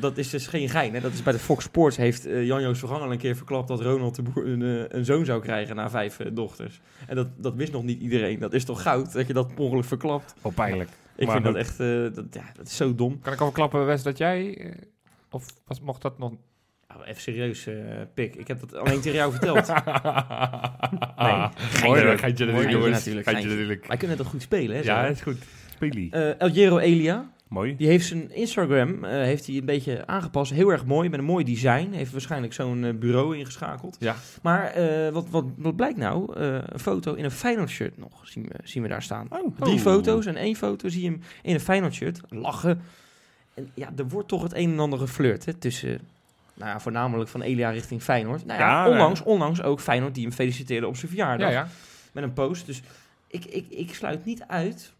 Dat 0.00 0.18
is 0.18 0.30
dus 0.30 0.46
geen 0.46 0.68
gein. 0.68 0.94
Hè? 0.94 1.00
Dat 1.00 1.12
is 1.12 1.22
bij 1.22 1.32
de 1.32 1.38
Fox 1.38 1.64
Sports 1.64 1.96
heeft 1.96 2.26
eh, 2.26 2.44
Jan-Joos 2.46 2.78
Verganger 2.78 3.04
al 3.04 3.12
een 3.12 3.18
keer 3.18 3.36
verklapt 3.36 3.68
dat 3.68 3.80
Ronald 3.80 4.14
de 4.14 4.22
Boer 4.22 4.46
een, 4.46 4.86
een 4.96 5.04
zoon 5.04 5.24
zou 5.24 5.40
krijgen 5.42 5.76
na 5.76 5.90
vijf 5.90 6.16
dochters. 6.32 6.80
En 7.06 7.16
dat, 7.16 7.28
dat 7.36 7.54
wist 7.54 7.72
nog 7.72 7.82
niet 7.82 8.00
iedereen. 8.00 8.38
Dat 8.38 8.52
is 8.52 8.64
toch 8.64 8.82
goud 8.82 9.12
dat 9.12 9.26
je 9.26 9.32
dat 9.32 9.50
ongeluk 9.56 9.84
verklapt. 9.84 10.34
Wel 10.42 10.52
pijnlijk. 10.52 10.90
Ik 11.16 11.26
Maar 11.26 11.34
vind 11.34 11.44
dat 11.46 11.54
echt, 11.56 11.80
eh, 11.80 11.86
dat, 12.14 12.24
ja, 12.30 12.44
dat 12.56 12.66
is 12.66 12.76
zo 12.76 12.94
dom. 12.94 13.20
Kan 13.20 13.32
ik 13.32 13.40
al 13.40 13.50
klappen, 13.50 13.86
Wes, 13.86 14.02
dat 14.02 14.18
jij... 14.18 14.72
of 15.30 15.44
was, 15.66 15.80
mocht 15.80 16.02
dat 16.02 16.18
nog... 16.18 16.32
Nou, 16.88 17.04
even 17.04 17.22
serieus, 17.22 17.66
eh, 17.66 17.74
Pik. 18.14 18.34
Ik 18.34 18.48
heb 18.48 18.60
dat 18.60 18.74
alleen 18.74 19.00
tegen 19.00 19.18
jou 19.18 19.32
verteld. 19.32 19.66
nee. 21.18 21.48
Mooi, 21.82 22.04
Mooi, 22.04 22.16
natuurlijk, 22.20 22.70
jongens. 22.70 22.90
natuurlijk, 22.90 23.26
natuurlijk. 23.32 23.86
Wij 23.86 23.96
kunnen 23.96 24.16
dat 24.16 24.26
goed 24.26 24.42
spelen, 24.42 24.76
hè? 24.76 24.82
Ja, 24.82 25.06
is 25.06 25.20
goed. 25.20 25.36
Spelie. 25.74 26.10
Eh, 26.12 26.40
El 26.40 26.50
Jero 26.50 26.78
Elia, 26.78 27.30
Mooi. 27.48 27.76
die 27.76 27.86
heeft 27.86 28.06
zijn 28.06 28.34
Instagram 28.34 29.04
eh, 29.04 29.10
heeft 29.10 29.46
hij 29.46 29.56
een 29.56 29.64
beetje 29.64 30.06
aangepast. 30.06 30.52
Heel 30.52 30.68
erg 30.70 30.84
mooi, 30.84 31.08
met 31.08 31.18
een 31.18 31.24
mooi 31.24 31.44
design. 31.44 31.92
Heeft 31.92 32.12
waarschijnlijk 32.12 32.52
zo'n 32.52 32.84
eh, 32.84 32.94
bureau 32.94 33.36
ingeschakeld. 33.36 33.96
Ja. 34.00 34.14
Maar 34.42 34.64
eh, 34.66 35.12
wat, 35.12 35.26
wat, 35.30 35.44
wat 35.56 35.76
blijkt 35.76 35.98
nou? 35.98 36.36
Eh, 36.40 36.54
een 36.66 36.78
foto 36.80 37.14
in 37.14 37.24
een 37.24 37.30
Feyenoord 37.30 37.70
shirt 37.70 37.98
nog, 37.98 38.28
zien 38.28 38.42
we, 38.48 38.54
zien 38.64 38.82
we 38.82 38.88
daar 38.88 39.02
staan. 39.02 39.26
Oh. 39.30 39.56
Drie 39.58 39.74
Oh. 39.74 39.80
foto's 39.80 40.26
en 40.26 40.36
één 40.36 40.56
foto 40.56 40.88
zie 40.88 41.02
je 41.02 41.08
hem 41.08 41.20
in 41.42 41.54
een 41.54 41.60
Feyenoord 41.60 41.94
shirt 41.94 42.20
lachen. 42.28 42.80
En 43.54 43.70
ja, 43.74 43.88
er 43.96 44.08
wordt 44.08 44.28
toch 44.28 44.42
het 44.42 44.54
een 44.54 44.70
en 44.72 44.78
ander 44.78 44.98
geflirt 44.98 45.44
hè, 45.44 45.54
tussen, 45.54 46.00
nou 46.56 46.70
ja, 46.70 46.80
voornamelijk 46.80 47.30
van 47.30 47.42
Elia 47.42 47.70
richting 47.70 48.02
Feyenoord. 48.02 48.44
Nou 48.44 48.60
ja, 48.60 48.84
Ja, 48.84 48.90
onlangs, 48.90 49.22
onlangs 49.22 49.62
ook 49.62 49.80
Feyenoord 49.80 50.14
die 50.14 50.22
hem 50.24 50.32
feliciteerde 50.32 50.86
op 50.86 50.96
zijn 50.96 51.10
verjaardag 51.10 51.48
Ja, 51.50 51.54
ja. 51.54 51.68
met 52.12 52.24
een 52.24 52.32
post. 52.32 52.66
Dus 52.66 52.82
ik, 53.28 53.44
ik, 53.44 53.66
ik 53.70 53.94
sluit 53.94 54.24
niet 54.24 54.44
uit 54.48 54.94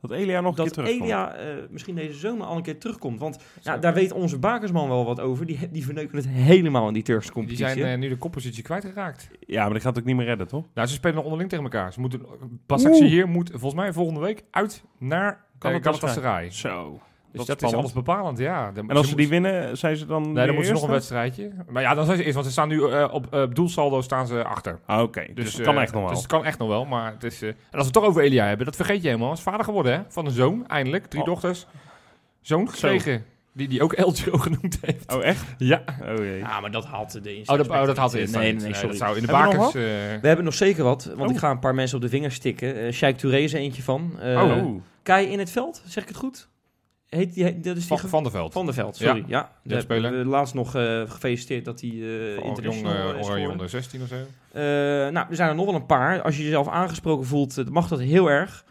Dat 0.00 0.10
Elia 0.10 0.40
nog 0.40 0.50
een 0.50 0.64
dat 0.64 0.64
keer 0.64 0.74
terugkomt. 0.74 1.02
Elia 1.10 1.34
eh, 1.34 1.46
misschien 1.70 1.94
deze 1.94 2.18
zomer 2.18 2.46
al 2.46 2.56
een 2.56 2.62
keer 2.62 2.78
terugkomt. 2.78 3.20
Want 3.20 3.38
ja, 3.62 3.76
daar 3.78 3.94
weet 3.94 4.12
onze 4.12 4.38
bakersman 4.38 4.88
wel 4.88 5.04
wat 5.04 5.20
over. 5.20 5.46
Die, 5.46 5.70
die 5.70 5.84
verneuken 5.84 6.16
het 6.16 6.28
helemaal 6.28 6.88
in 6.88 6.94
die 6.94 7.02
Turkse 7.02 7.24
Die 7.32 7.32
competitie. 7.32 7.66
zijn 7.66 7.86
hè. 7.86 7.92
eh, 7.92 7.98
nu 7.98 8.08
de 8.08 8.16
koppositie 8.16 8.62
kwijtgeraakt. 8.62 9.28
Ja, 9.40 9.62
maar 9.62 9.72
die 9.72 9.80
gaat 9.80 9.90
het 9.94 9.98
ook 9.98 10.08
niet 10.08 10.16
meer 10.16 10.26
redden, 10.26 10.48
toch? 10.48 10.64
Nou, 10.74 10.88
ze 10.88 10.94
spelen 10.94 11.14
nog 11.14 11.24
onderling 11.24 11.50
tegen 11.50 11.64
elkaar. 11.64 11.92
Ze 11.92 12.00
moeten... 12.00 12.22
Basak 12.66 12.92
hier 12.94 13.28
moet 13.28 13.50
volgens 13.50 13.74
mij 13.74 13.92
volgende 13.92 14.20
week 14.20 14.44
uit 14.50 14.82
naar 14.98 15.44
Galatasaray. 15.58 15.82
Galatasaray. 16.00 16.50
Zo. 16.50 17.00
Dus 17.32 17.46
dat 17.46 17.60
dat, 17.60 17.70
is 17.70 17.76
alles 17.76 17.92
bepalend, 17.92 18.38
ja. 18.38 18.72
Dan- 18.72 18.90
En 18.90 18.96
als 18.96 19.08
ze 19.08 19.16
die 19.16 19.28
winnen, 19.28 19.76
zijn 19.78 19.96
ze 19.96 20.06
dan 20.06 20.22
Nee, 20.22 20.34
dan 20.34 20.46
moeten 20.46 20.64
ze 20.66 20.72
nog 20.72 20.82
een 20.82 20.90
wedstrijdje. 20.90 21.50
Maar 21.68 21.82
ja, 21.82 21.94
dan 21.94 22.04
zijn 22.04 22.16
ze 22.16 22.22
eerst, 22.22 22.34
want 22.34 22.46
ze 22.46 22.52
staan 22.52 22.68
nu 22.68 22.88
eh, 22.90 23.08
op 23.12 23.34
eh, 23.34 23.42
doelsaldo 23.52 24.00
staan 24.00 24.26
ze 24.26 24.44
achter. 24.44 24.78
Ah, 24.86 25.02
Oké, 25.02 25.26
dus, 25.34 25.50
het 25.52 25.58
eh, 25.58 25.64
kan 25.66 25.78
echt 25.78 25.92
nog 25.92 26.00
wel. 26.02 26.10
Dus 26.10 26.18
het 26.18 26.28
kan 26.30 26.44
echt 26.44 26.58
nog 26.58 26.68
wel, 26.68 26.84
maar 26.84 27.12
het 27.12 27.24
is... 27.24 27.42
eh, 27.42 27.48
en 27.48 27.54
als 27.56 27.70
we 27.70 27.78
het 27.84 27.92
toch 27.92 28.04
over 28.04 28.22
Elia 28.22 28.46
hebben, 28.46 28.66
dat 28.66 28.76
vergeet 28.76 29.00
je 29.02 29.06
helemaal. 29.06 29.28
Hij 29.28 29.36
is 29.36 29.42
vader 29.42 29.64
geworden, 29.64 29.92
hè? 29.92 30.00
Van 30.08 30.24
een 30.26 30.30
zoon, 30.32 30.66
eindelijk. 30.66 31.06
Drie 31.06 31.22
Oh. 31.22 31.28
dochters. 31.28 31.66
Zoon 32.40 32.68
gekregen. 32.70 33.24
Die, 33.52 33.68
die 33.68 33.82
ook 33.82 33.92
Elgio 33.92 34.36
genoemd 34.46 34.78
heeft. 34.80 35.14
Oh, 35.14 35.24
echt? 35.24 35.44
Ja. 35.58 35.82
Oh 36.02 36.16
jee. 36.16 36.38
Ja, 36.38 36.60
maar 36.60 36.70
dat 36.70 36.84
haalt 36.86 37.22
de 37.24 37.42
Oh, 37.46 37.56
dat, 37.56 37.68
oh, 37.68 37.84
dat 37.86 37.96
had 37.96 38.14
eerst 38.14 38.34
Nee, 38.34 38.52
niet. 38.52 38.60
nee, 38.62 38.70
nee, 38.70 38.74
sorry. 38.74 38.88
dat 38.88 38.96
zou 38.98 39.16
in 39.18 39.26
de 39.26 39.36
Hebben 39.36 39.58
we 39.58 39.64
eh, 39.66 40.20
We 40.20 40.26
hebben 40.26 40.44
nog 40.44 40.54
zeker 40.54 40.84
wat, 40.84 41.04
want 41.04 41.28
Oh. 41.30 41.34
ik 41.34 41.38
ga 41.40 41.50
een 41.50 41.58
paar 41.58 41.74
mensen 41.74 41.96
op 41.96 42.02
de 42.02 42.08
vingers 42.08 42.34
stikken. 42.34 42.76
Eh 42.76 42.92
Sheikh 42.92 43.18
Touré 43.18 43.36
is 43.38 43.52
er 43.54 43.60
eentje 43.60 43.82
van. 43.82 44.20
Eh 44.20 44.42
oh. 44.42 44.82
Kai 45.02 45.26
in 45.26 45.38
het 45.38 45.50
veld, 45.50 45.82
zeg 45.86 46.02
ik 46.02 46.08
het 46.08 46.18
goed? 46.18 46.48
Heet 47.08 47.34
die, 47.34 47.60
dat 47.60 47.76
is 47.76 47.88
die 47.88 47.98
van, 47.98 48.22
der 48.22 48.32
Veld. 48.32 48.52
van 48.52 48.64
der 48.64 48.74
Veld, 48.74 48.96
sorry. 48.96 49.24
Ja, 49.26 49.50
Ja, 49.62 49.74
ja 49.74 49.80
speler. 49.80 50.18
We 50.18 50.24
laatst 50.24 50.54
nog 50.54 50.74
eh, 50.74 51.02
gefeliciteerd 51.06 51.64
dat 51.64 51.80
hij 51.80 51.90
international 51.90 52.92
jong, 52.92 53.26
eh, 53.26 53.34
eh, 53.34 53.42
is 53.42 53.48
onder 53.48 53.68
16 53.68 54.02
of 54.02 54.08
zo. 54.08 54.14
Eh, 54.52 54.62
nou, 55.12 55.26
er 55.30 55.36
zijn 55.36 55.48
er 55.48 55.54
nog 55.54 55.64
wel 55.64 55.74
een 55.74 55.86
paar. 55.86 56.22
Als 56.22 56.36
je 56.36 56.42
jezelf 56.42 56.68
aangesproken 56.68 57.26
voelt, 57.26 57.70
mag 57.70 57.88
dat 57.88 58.00
heel 58.00 58.30
erg. 58.30 58.64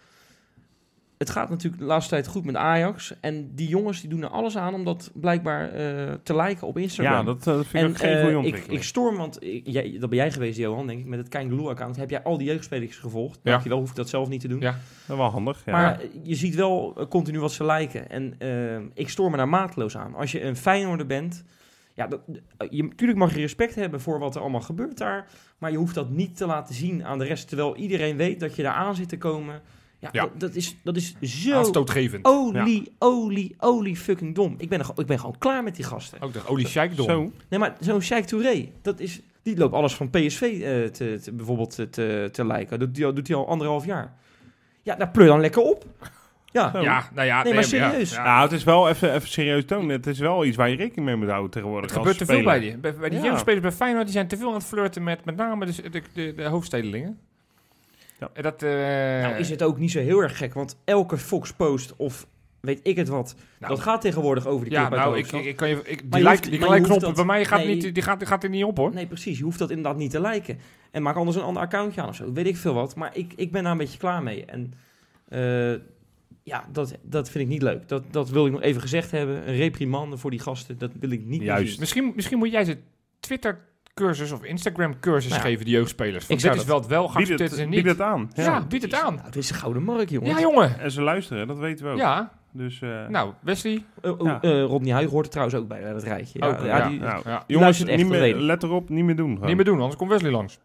Het 1.18 1.30
gaat 1.30 1.50
natuurlijk 1.50 1.82
de 1.82 1.88
laatste 1.88 2.10
tijd 2.10 2.28
goed 2.28 2.46
met 2.46 2.56
Ajax. 2.56 3.14
En 3.20 3.56
die 3.56 3.68
jongens 3.68 4.02
die 4.02 4.10
doen 4.10 4.22
er 4.22 4.30
alles 4.30 4.58
aan 4.58 4.74
om 4.74 4.84
dat 4.84 5.12
blijkbaar 5.14 5.72
eh, 5.72 6.14
te 6.24 6.36
liken 6.36 6.68
op 6.68 6.78
Instagram. 6.78 7.14
Ja, 7.14 7.24
dat, 7.24 7.38
eh, 7.38 7.46
dat 7.46 7.66
vind 7.66 7.74
ik 7.74 7.82
en 7.82 7.90
ook 7.90 7.98
geen 7.98 8.10
eh, 8.10 8.16
goede 8.16 8.32
ik, 8.32 8.38
ontwikkeling. 8.38 8.80
ik 8.80 8.84
storm, 8.84 9.18
want 9.18 9.44
ik, 9.44 9.62
jij, 9.68 9.98
dat 10.00 10.10
ben 10.10 10.18
jij 10.18 10.32
geweest, 10.32 10.58
Johan, 10.58 10.88
denk 10.88 11.00
ik, 11.00 11.06
met 11.06 11.20
het 11.20 11.28
Kangaloo-account. 11.28 11.96
Heb 11.96 12.10
jij 12.10 12.24
al 12.24 12.38
die 12.38 12.48
jeugdspelers 12.48 12.98
gevolgd? 12.98 13.40
Ja. 13.44 13.52
Dankjewel, 13.52 13.80
hoef 13.80 13.90
ik 13.90 13.96
dat 13.96 14.10
zelf 14.10 14.30
niet 14.30 14.42
te 14.42 14.48
doen. 14.48 14.60
Ja. 14.60 14.78
Dat 15.08 15.18
wel 15.18 15.30
handig. 15.30 15.62
Ja. 15.66 15.72
Maar 15.72 16.02
je 16.24 16.36
ziet 16.36 16.56
wel 16.56 17.06
continu 17.10 17.40
wat 17.40 17.52
ze 17.52 17.64
lijken. 17.64 18.10
En 18.10 18.38
ik 18.94 19.10
stoor 19.10 19.32
me 19.32 19.38
daar 19.38 19.50
mateloos 19.50 19.98
aan. 19.98 20.16
Als 20.16 20.32
je 20.32 20.44
een 20.44 20.56
Feyenoorder 20.56 21.06
bent, 21.06 21.44
Ja, 21.94 22.08
dat, 22.08 22.22
je, 22.70 22.84
natuurlijk 22.84 23.20
mag 23.20 23.34
je 23.34 23.40
respect 23.42 23.76
hebben 23.76 24.02
voor 24.02 24.20
wat 24.20 24.36
er 24.36 24.42
allemaal 24.42 24.62
gebeurt 24.62 24.98
daar. 24.98 25.28
Maar 25.58 25.72
je 25.72 25.78
hoeft 25.78 25.96
dat 25.96 26.10
niet 26.10 26.38
te 26.38 26.46
laten 26.46 26.76
zien 26.76 27.06
aan 27.06 27.20
de 27.20 27.26
rest. 27.26 27.48
Terwijl 27.48 27.76
iedereen 27.76 28.18
weet 28.18 28.40
dat 28.40 28.56
je 28.56 28.64
daar 28.64 28.74
aan 28.74 28.96
zit 28.96 29.10
te 29.10 29.18
komen. 29.18 29.62
Ja, 30.12 30.22
Ja. 30.22 30.22
Dat, 30.32 30.40
dat 30.40 30.56
is, 30.56 30.76
dat 30.84 30.96
is 30.96 31.16
zo 31.22 31.54
Aanstootgevend. 31.58 32.26
olie, 32.26 32.92
olie, 33.00 33.56
olie 33.60 33.96
fucking 33.96 34.36
dom. 34.36 34.56
Ik 34.58 34.70
ben, 34.70 34.80
er, 34.80 34.86
gewoon- 34.86 35.02
ik 35.02 35.08
ben 35.08 35.20
gewoon 35.20 35.36
klaar 35.38 35.64
met 35.64 35.76
die 35.76 35.86
gasten. 35.86 36.22
Ook 36.22 36.34
de 36.34 36.48
olie 36.48 36.68
sheikdom. 36.68 37.06
Zo. 37.06 37.32
Nee, 37.50 37.60
maar 37.60 37.76
zo'n 37.80 38.02
Sheikh 38.02 38.28
Touré, 38.28 38.70
dat 38.82 39.00
is, 39.00 39.20
die 39.44 39.58
loopt 39.58 39.74
alles 39.74 39.94
van 39.96 40.10
PSV 40.10 40.42
eh, 40.42 40.90
te, 40.92 41.20
te, 41.24 41.32
bijvoorbeeld 41.32 41.76
te, 41.76 41.90
te, 41.90 42.30
te 42.32 42.46
lijken. 42.46 42.80
Dat 42.80 42.88
doet 42.88 42.98
hij 42.98 43.06
al- 43.06 43.14
doet 43.14 43.28
hij 43.28 43.38
al 43.38 43.48
anderhalf 43.48 43.86
jaar. 43.86 44.14
Ja, 44.82 44.96
daar 44.96 45.10
pleur 45.10 45.28
dan 45.28 45.40
lekker 45.40 45.62
op. 45.62 45.86
Ja, 46.52 46.72
Zo. 46.72 46.82
Ja, 46.82 47.10
nou 47.14 47.28
ja. 47.28 47.44
Nee, 47.44 47.54
maar 47.54 47.62
ja, 47.64 47.68
serieus. 47.70 48.12
ja. 48.12 48.24
Nou, 48.24 48.42
het 48.44 48.52
is 48.52 48.64
wel 48.64 48.90
even, 48.90 49.14
even 49.14 49.28
serieus 49.30 49.66
tonen. 49.66 49.90
Het 49.90 50.08
is 50.08 50.20
wel 50.20 50.46
iets 50.46 50.58
waar 50.58 50.70
je 50.70 50.76
rekening 50.76 51.06
mee 51.06 51.16
moet 51.16 51.28
houden 51.30 51.52
tegenwoordig. 51.52 51.90
Het 51.90 52.00
gebeurt 52.00 52.18
te 52.18 52.26
veel 52.26 52.44
bij 52.44 52.60
die. 52.60 52.78
Bij, 52.78 52.96
bij 52.96 53.10
die 53.10 53.20
Ja. 53.20 53.26
jeugdspelers 53.26 53.62
bij 53.62 53.72
Feyenoord, 53.72 54.04
die 54.06 54.14
zijn 54.14 54.28
te 54.28 54.38
veel 54.38 54.48
aan 54.48 54.54
het 54.54 54.64
flirten 54.66 55.04
met 55.04 55.26
met 55.26 55.36
name 55.36 55.66
de, 55.66 55.90
de, 55.90 56.02
de, 56.14 56.34
de 56.36 56.44
hoofdstedelingen. 56.44 57.20
Ja. 58.20 58.30
En 58.34 58.44
dat, 58.44 58.64
eh, 58.64 58.70
nou 59.22 59.36
is 59.36 59.50
het 59.50 59.64
ook 59.64 59.78
niet 59.78 59.92
zo 59.92 60.00
heel 60.00 60.20
erg 60.20 60.38
gek, 60.38 60.54
want 60.54 60.78
elke 60.84 61.18
Fox 61.18 61.54
Post 61.54 61.94
of 61.96 62.28
weet 62.60 62.80
ik 62.84 62.96
het 62.96 63.08
wat, 63.08 63.36
nou, 63.60 63.74
dat 63.74 63.84
gaat 63.84 64.02
tegenwoordig 64.02 64.46
over 64.48 64.66
die 64.66 64.74
ja, 64.74 64.90
de 64.90 64.96
nou, 64.96 65.18
ik, 65.18 65.32
ik, 65.32 65.56
kan 65.56 65.70
je, 65.70 65.76
ik, 65.76 66.02
je 66.02 66.10
die, 66.10 66.22
hoeft- 66.24 66.34
like, 66.34 66.42
die 66.50 66.60
je 66.82 67.00
dat- 67.00 67.16
bij 67.16 67.26
mij 67.26 67.46
gaat, 67.46 67.60
nee. 67.64 67.76
niet, 67.76 67.94
die 67.94 68.04
gaat, 68.04 68.20
die 68.20 68.28
gaat 68.28 68.44
er 68.44 68.50
niet 68.50 68.64
op 68.64 68.78
hoor. 68.78 68.94
Nee, 68.94 69.08
precies. 69.08 69.38
Je 69.38 69.44
hoeft 69.44 69.60
dat 69.60 69.70
inderdaad 69.70 69.98
niet 69.98 70.12
te 70.12 70.22
liken. 70.22 70.60
En 70.92 71.02
maak 71.02 71.16
anders 71.16 71.38
een 71.38 71.44
ander 71.44 71.62
accountje 71.64 72.02
aan 72.02 72.08
of 72.10 72.16
zo. 72.16 72.34
Weet 72.34 72.46
ik 72.46 72.58
veel 72.58 72.74
wat. 72.74 72.96
Maar 72.96 73.18
ik, 73.18 73.34
ik 73.36 73.52
ben 73.52 73.64
daar 73.64 73.72
een 73.72 73.78
beetje 73.78 73.98
klaar 73.98 74.24
mee. 74.24 74.46
En 74.46 74.74
eh, 75.30 75.82
ja, 76.44 76.66
dat, 76.72 76.98
dat 77.02 77.30
vind 77.30 77.44
ik 77.44 77.50
niet 77.50 77.62
leuk. 77.62 77.88
Dat, 77.88 78.04
dat 78.12 78.30
wil 78.30 78.46
ik 78.46 78.52
nog 78.52 78.62
even 78.62 78.82
gezegd 78.82 79.12
hebben. 79.12 79.48
Een 79.48 79.56
reprimande 79.56 80.18
voor 80.18 80.32
die 80.32 80.40
gasten, 80.40 80.78
dat 80.78 80.92
wil 81.00 81.10
ik 81.10 81.26
niet 81.26 81.42
Juist. 81.42 81.80
Misschien, 81.80 82.12
misschien 82.16 82.38
moet 82.38 82.52
jij 82.52 82.64
ze 82.66 82.78
Twitter-cursus 83.96 84.32
of 84.32 84.44
Instagram-cursus 84.44 85.30
Nou 85.32 85.42
ja. 85.44 85.48
geven, 85.50 85.66
die 85.66 85.74
jeugdspelers. 85.74 86.28
Ik 86.28 86.40
dit 86.42 86.56
is 86.56 86.64
wel 86.66 86.78
het 86.78 86.88
wel 86.88 87.02
Bied 87.04 87.12
geaccepteerd 87.12 87.52
is 87.52 87.58
het, 87.58 87.66
en 87.66 87.70
bied 87.70 87.84
niet. 87.84 87.92
het 87.92 88.02
aan. 88.02 88.32
Ja, 88.34 88.44
Ja. 88.44 88.66
bied 88.66 88.82
het 88.82 88.94
aan. 88.94 89.14
Nou, 89.14 89.26
het 89.26 89.36
is 89.36 89.50
een 89.50 89.56
gouden 89.56 89.84
markt, 89.84 90.10
jongens. 90.10 90.32
Ja, 90.32 90.40
jongen. 90.40 90.80
En 90.80 90.92
ze 90.92 91.02
luisteren, 91.02 91.48
dat 91.48 91.58
weten 91.58 91.86
we 91.86 91.92
ook. 91.92 91.98
Ja, 91.98 92.32
Dus, 92.52 92.82
eh, 92.82 93.08
nou, 93.08 93.34
Wesley. 93.42 93.84
Uh, 94.02 94.12
Ja. 94.24 94.40
uh, 94.42 94.64
Rodney 94.64 94.94
Huig 94.94 95.10
hoort 95.10 95.26
er 95.26 95.32
trouwens 95.32 95.58
ook 95.60 95.68
bij, 95.68 95.94
dat 95.94 96.04
rijtje. 96.04 96.40
Ja, 96.40 96.48
Ook, 96.48 96.60
ja, 96.60 96.78
ja. 96.78 96.88
die- 96.90 97.00
nou, 97.00 97.22
Ja. 97.26 97.44
jongens, 97.48 97.84
echt 97.84 97.98
niet 97.98 98.08
meer, 98.10 98.36
let 98.36 98.64
erop, 98.64 98.90
niet 98.90 99.04
meer 99.04 99.16
doen. 99.16 99.32
gewoon. 99.34 99.48
Niet 99.48 99.56
meer 99.56 99.66
doen, 99.66 99.78
anders 99.80 99.96
komt 99.96 100.10
Wesley 100.10 100.32
langs. 100.32 100.60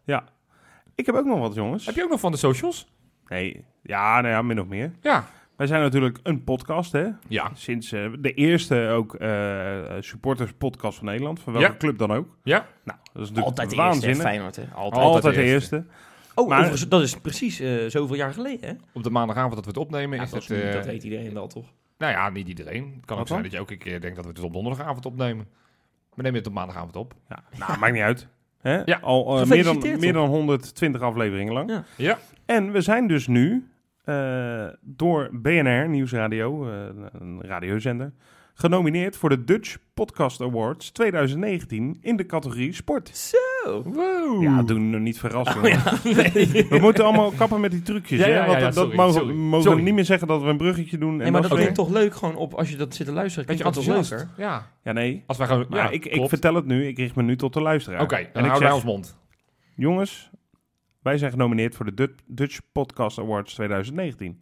Ik 0.95 1.05
heb 1.05 1.15
ook 1.15 1.25
nog 1.25 1.39
wat, 1.39 1.53
jongens. 1.53 1.85
Heb 1.85 1.95
je 1.95 2.03
ook 2.03 2.09
nog 2.09 2.19
van 2.19 2.31
de 2.31 2.37
socials? 2.37 2.87
Nee, 3.27 3.65
ja, 3.83 4.21
nou 4.21 4.33
ja, 4.33 4.41
min 4.41 4.59
of 4.59 4.67
meer. 4.67 4.91
Ja. 5.01 5.25
Wij 5.61 5.69
zijn 5.69 5.81
natuurlijk 5.81 6.19
een 6.23 6.43
podcast, 6.43 6.91
hè. 6.91 7.07
Ja. 7.27 7.51
Sinds 7.53 7.91
eh, 7.91 8.09
de 8.19 8.33
eerste 8.33 8.87
ook 8.87 9.15
eh 9.15 9.79
supporters 9.99 10.51
podcast 10.57 10.97
van 10.97 11.05
Nederland. 11.07 11.39
Van 11.39 11.53
welke 11.53 11.67
Ja. 11.67 11.77
club 11.77 11.97
dan 11.97 12.11
ook. 12.11 12.37
Ja. 12.43 12.67
Nou, 12.83 12.97
dat 13.13 13.23
is 13.23 13.29
natuurlijk 13.29 13.47
Altijd 13.47 13.69
de 13.69 13.75
eerste, 13.75 13.81
hè, 13.81 13.87
waanzinnig. 13.91 14.21
Feyenoord, 14.21 14.55
hè. 14.55 14.63
Altijd. 14.73 15.03
Altijd, 15.03 15.35
de 15.35 15.41
eerste. 15.43 15.75
eerste. 15.75 15.91
Oh, 16.35 16.47
Maar- 16.47 16.57
overigens, 16.57 16.89
dat 16.89 17.01
is 17.01 17.19
precies 17.19 17.59
eh, 17.59 17.85
zoveel 17.87 18.15
jaar 18.15 18.33
geleden, 18.33 18.69
hè? 18.69 18.75
Op 18.93 19.03
de 19.03 19.09
maandagavond 19.09 19.53
dat 19.55 19.63
we 19.63 19.69
het 19.69 19.79
opnemen 19.79 20.17
Ja, 20.17 20.23
is 20.23 20.29
dat, 20.29 20.47
het... 20.47 20.61
eh, 20.61 20.73
dat 20.73 20.85
weet 20.85 21.03
iedereen 21.03 21.33
wel, 21.33 21.47
toch? 21.47 21.65
Nou 21.97 22.11
ja, 22.11 22.29
niet 22.29 22.47
iedereen. 22.47 22.93
Het 22.95 23.05
kan 23.05 23.17
ook 23.19 23.27
zijn 23.27 23.41
dan? 23.41 23.49
dat 23.49 23.57
je 23.57 23.63
ook 23.65 23.71
een 23.71 23.77
keer 23.77 24.01
denkt 24.01 24.15
dat 24.15 24.25
we 24.25 24.31
het 24.31 24.41
op 24.43 24.53
donderdagavond 24.53 25.05
opnemen. 25.05 25.47
We 26.13 26.21
nemen 26.21 26.37
het 26.37 26.47
op 26.47 26.53
maandagavond 26.53 26.95
op. 26.95 27.13
Ja, 27.29 27.43
nou, 27.57 27.79
maakt 27.79 27.93
niet 27.93 28.01
uit. 28.01 28.27
Hè? 28.61 28.81
Ja. 28.85 28.99
Al 29.01 29.41
eh, 29.41 29.47
meer, 29.47 29.63
dan, 29.63 29.99
meer 29.99 30.13
dan 30.13 30.27
120 30.27 31.01
afleveringen 31.01 31.53
lang. 31.53 31.69
Ja. 31.69 31.83
Ja. 31.97 32.19
En 32.45 32.71
we 32.71 32.81
zijn 32.81 33.07
dus 33.07 33.27
nu 33.27 33.71
eh, 34.03 34.67
door 34.81 35.29
BNR 35.31 35.89
Nieuwsradio, 35.89 36.67
eh, 36.69 36.73
een 37.19 37.41
radiozender, 37.41 38.13
genomineerd 38.53 39.17
voor 39.17 39.29
de 39.29 39.43
Dutch 39.43 39.77
Podcast 39.93 40.41
Awards 40.41 40.91
2019 40.91 41.97
in 42.01 42.15
de 42.15 42.25
categorie 42.25 42.73
sport. 42.73 43.33
Wow. 43.83 44.43
Ja, 44.43 44.63
doen 44.63 44.91
we 44.91 44.99
niet 44.99 45.19
verrassen. 45.19 45.61
Oh, 45.61 45.69
ja. 45.69 45.93
Nee. 46.33 46.65
We 46.69 46.77
moeten 46.81 47.03
allemaal 47.03 47.31
kappen 47.31 47.59
met 47.59 47.71
die 47.71 47.81
trucjes. 47.81 48.19
Ja, 48.19 48.25
hè? 48.25 48.31
ja, 48.31 48.35
ja, 48.39 48.45
Want 48.45 48.59
ja, 48.59 48.65
dat 48.65 48.73
sorry, 48.73 48.95
mogen, 48.95 49.13
sorry. 49.13 49.33
mogen 49.35 49.61
Sorry. 49.63 49.77
we 49.77 49.83
niet 49.83 49.93
meer 49.93 50.05
zeggen 50.05 50.27
dat 50.27 50.41
we 50.41 50.47
een 50.47 50.57
bruggetje 50.57 50.97
doen. 50.97 51.11
En 51.11 51.17
Nee, 51.17 51.31
maar 51.31 51.41
dat 51.41 51.53
klinkt 51.53 51.75
toch 51.75 51.89
leuk 51.89 52.15
gewoon 52.15 52.35
op 52.35 52.53
als 52.53 52.69
je 52.69 52.75
dat 52.75 52.95
zit 52.95 53.05
te 53.07 53.13
luisteren. 53.13 53.47
Weet 53.47 53.57
je 53.57 53.63
Klinkt 53.63 53.87
dat 53.87 53.95
toch 53.95 54.09
leuker? 54.09 54.29
Ja. 54.37 54.67
Ja, 54.83 54.91
nee. 54.91 55.23
Als 55.25 55.37
wij 55.37 55.47
gewoon... 55.47 55.65
Ja, 55.69 55.89
ik, 55.89 56.05
ik 56.05 56.11
klopt. 56.11 56.29
vertel 56.29 56.55
het 56.55 56.65
nu. 56.65 56.87
Ik 56.87 56.97
richt 56.97 57.15
me 57.15 57.23
nu 57.23 57.35
tot 57.35 57.53
de 57.53 57.61
luisteraar. 57.61 58.01
Oké, 58.01 58.15
en 58.15 58.29
dan 58.33 58.43
ik 58.43 58.49
houden 58.49 58.67
wij 58.67 58.77
ons 58.77 58.83
mond. 58.85 59.17
jongens, 59.75 60.30
wij 61.01 61.17
zijn 61.17 61.31
genomineerd 61.31 61.75
voor 61.75 61.85
de 61.85 61.93
Dut- 61.93 62.21
Dutch 62.25 62.59
Podcast 62.71 63.19
Awards 63.19 63.53
2019. 63.53 64.39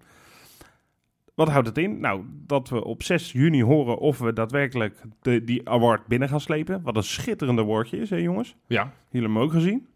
Wat 1.35 1.49
houdt 1.49 1.67
het 1.67 1.77
in? 1.77 1.99
Nou, 1.99 2.23
dat 2.27 2.69
we 2.69 2.83
op 2.83 3.03
6 3.03 3.31
juni 3.31 3.63
horen 3.63 3.97
of 3.97 4.19
we 4.19 4.33
daadwerkelijk 4.33 5.01
de, 5.21 5.43
die 5.43 5.69
award 5.69 6.07
binnen 6.07 6.29
gaan 6.29 6.39
slepen. 6.39 6.81
Wat 6.81 6.95
een 6.95 7.03
schitterende 7.03 7.61
woordje 7.61 7.97
is, 7.97 8.09
hè 8.09 8.15
jongens? 8.15 8.55
Ja. 8.67 8.81
Jullie 8.81 8.91
hebben 9.27 9.31
hem 9.31 9.37
ook 9.37 9.51
gezien. 9.51 9.87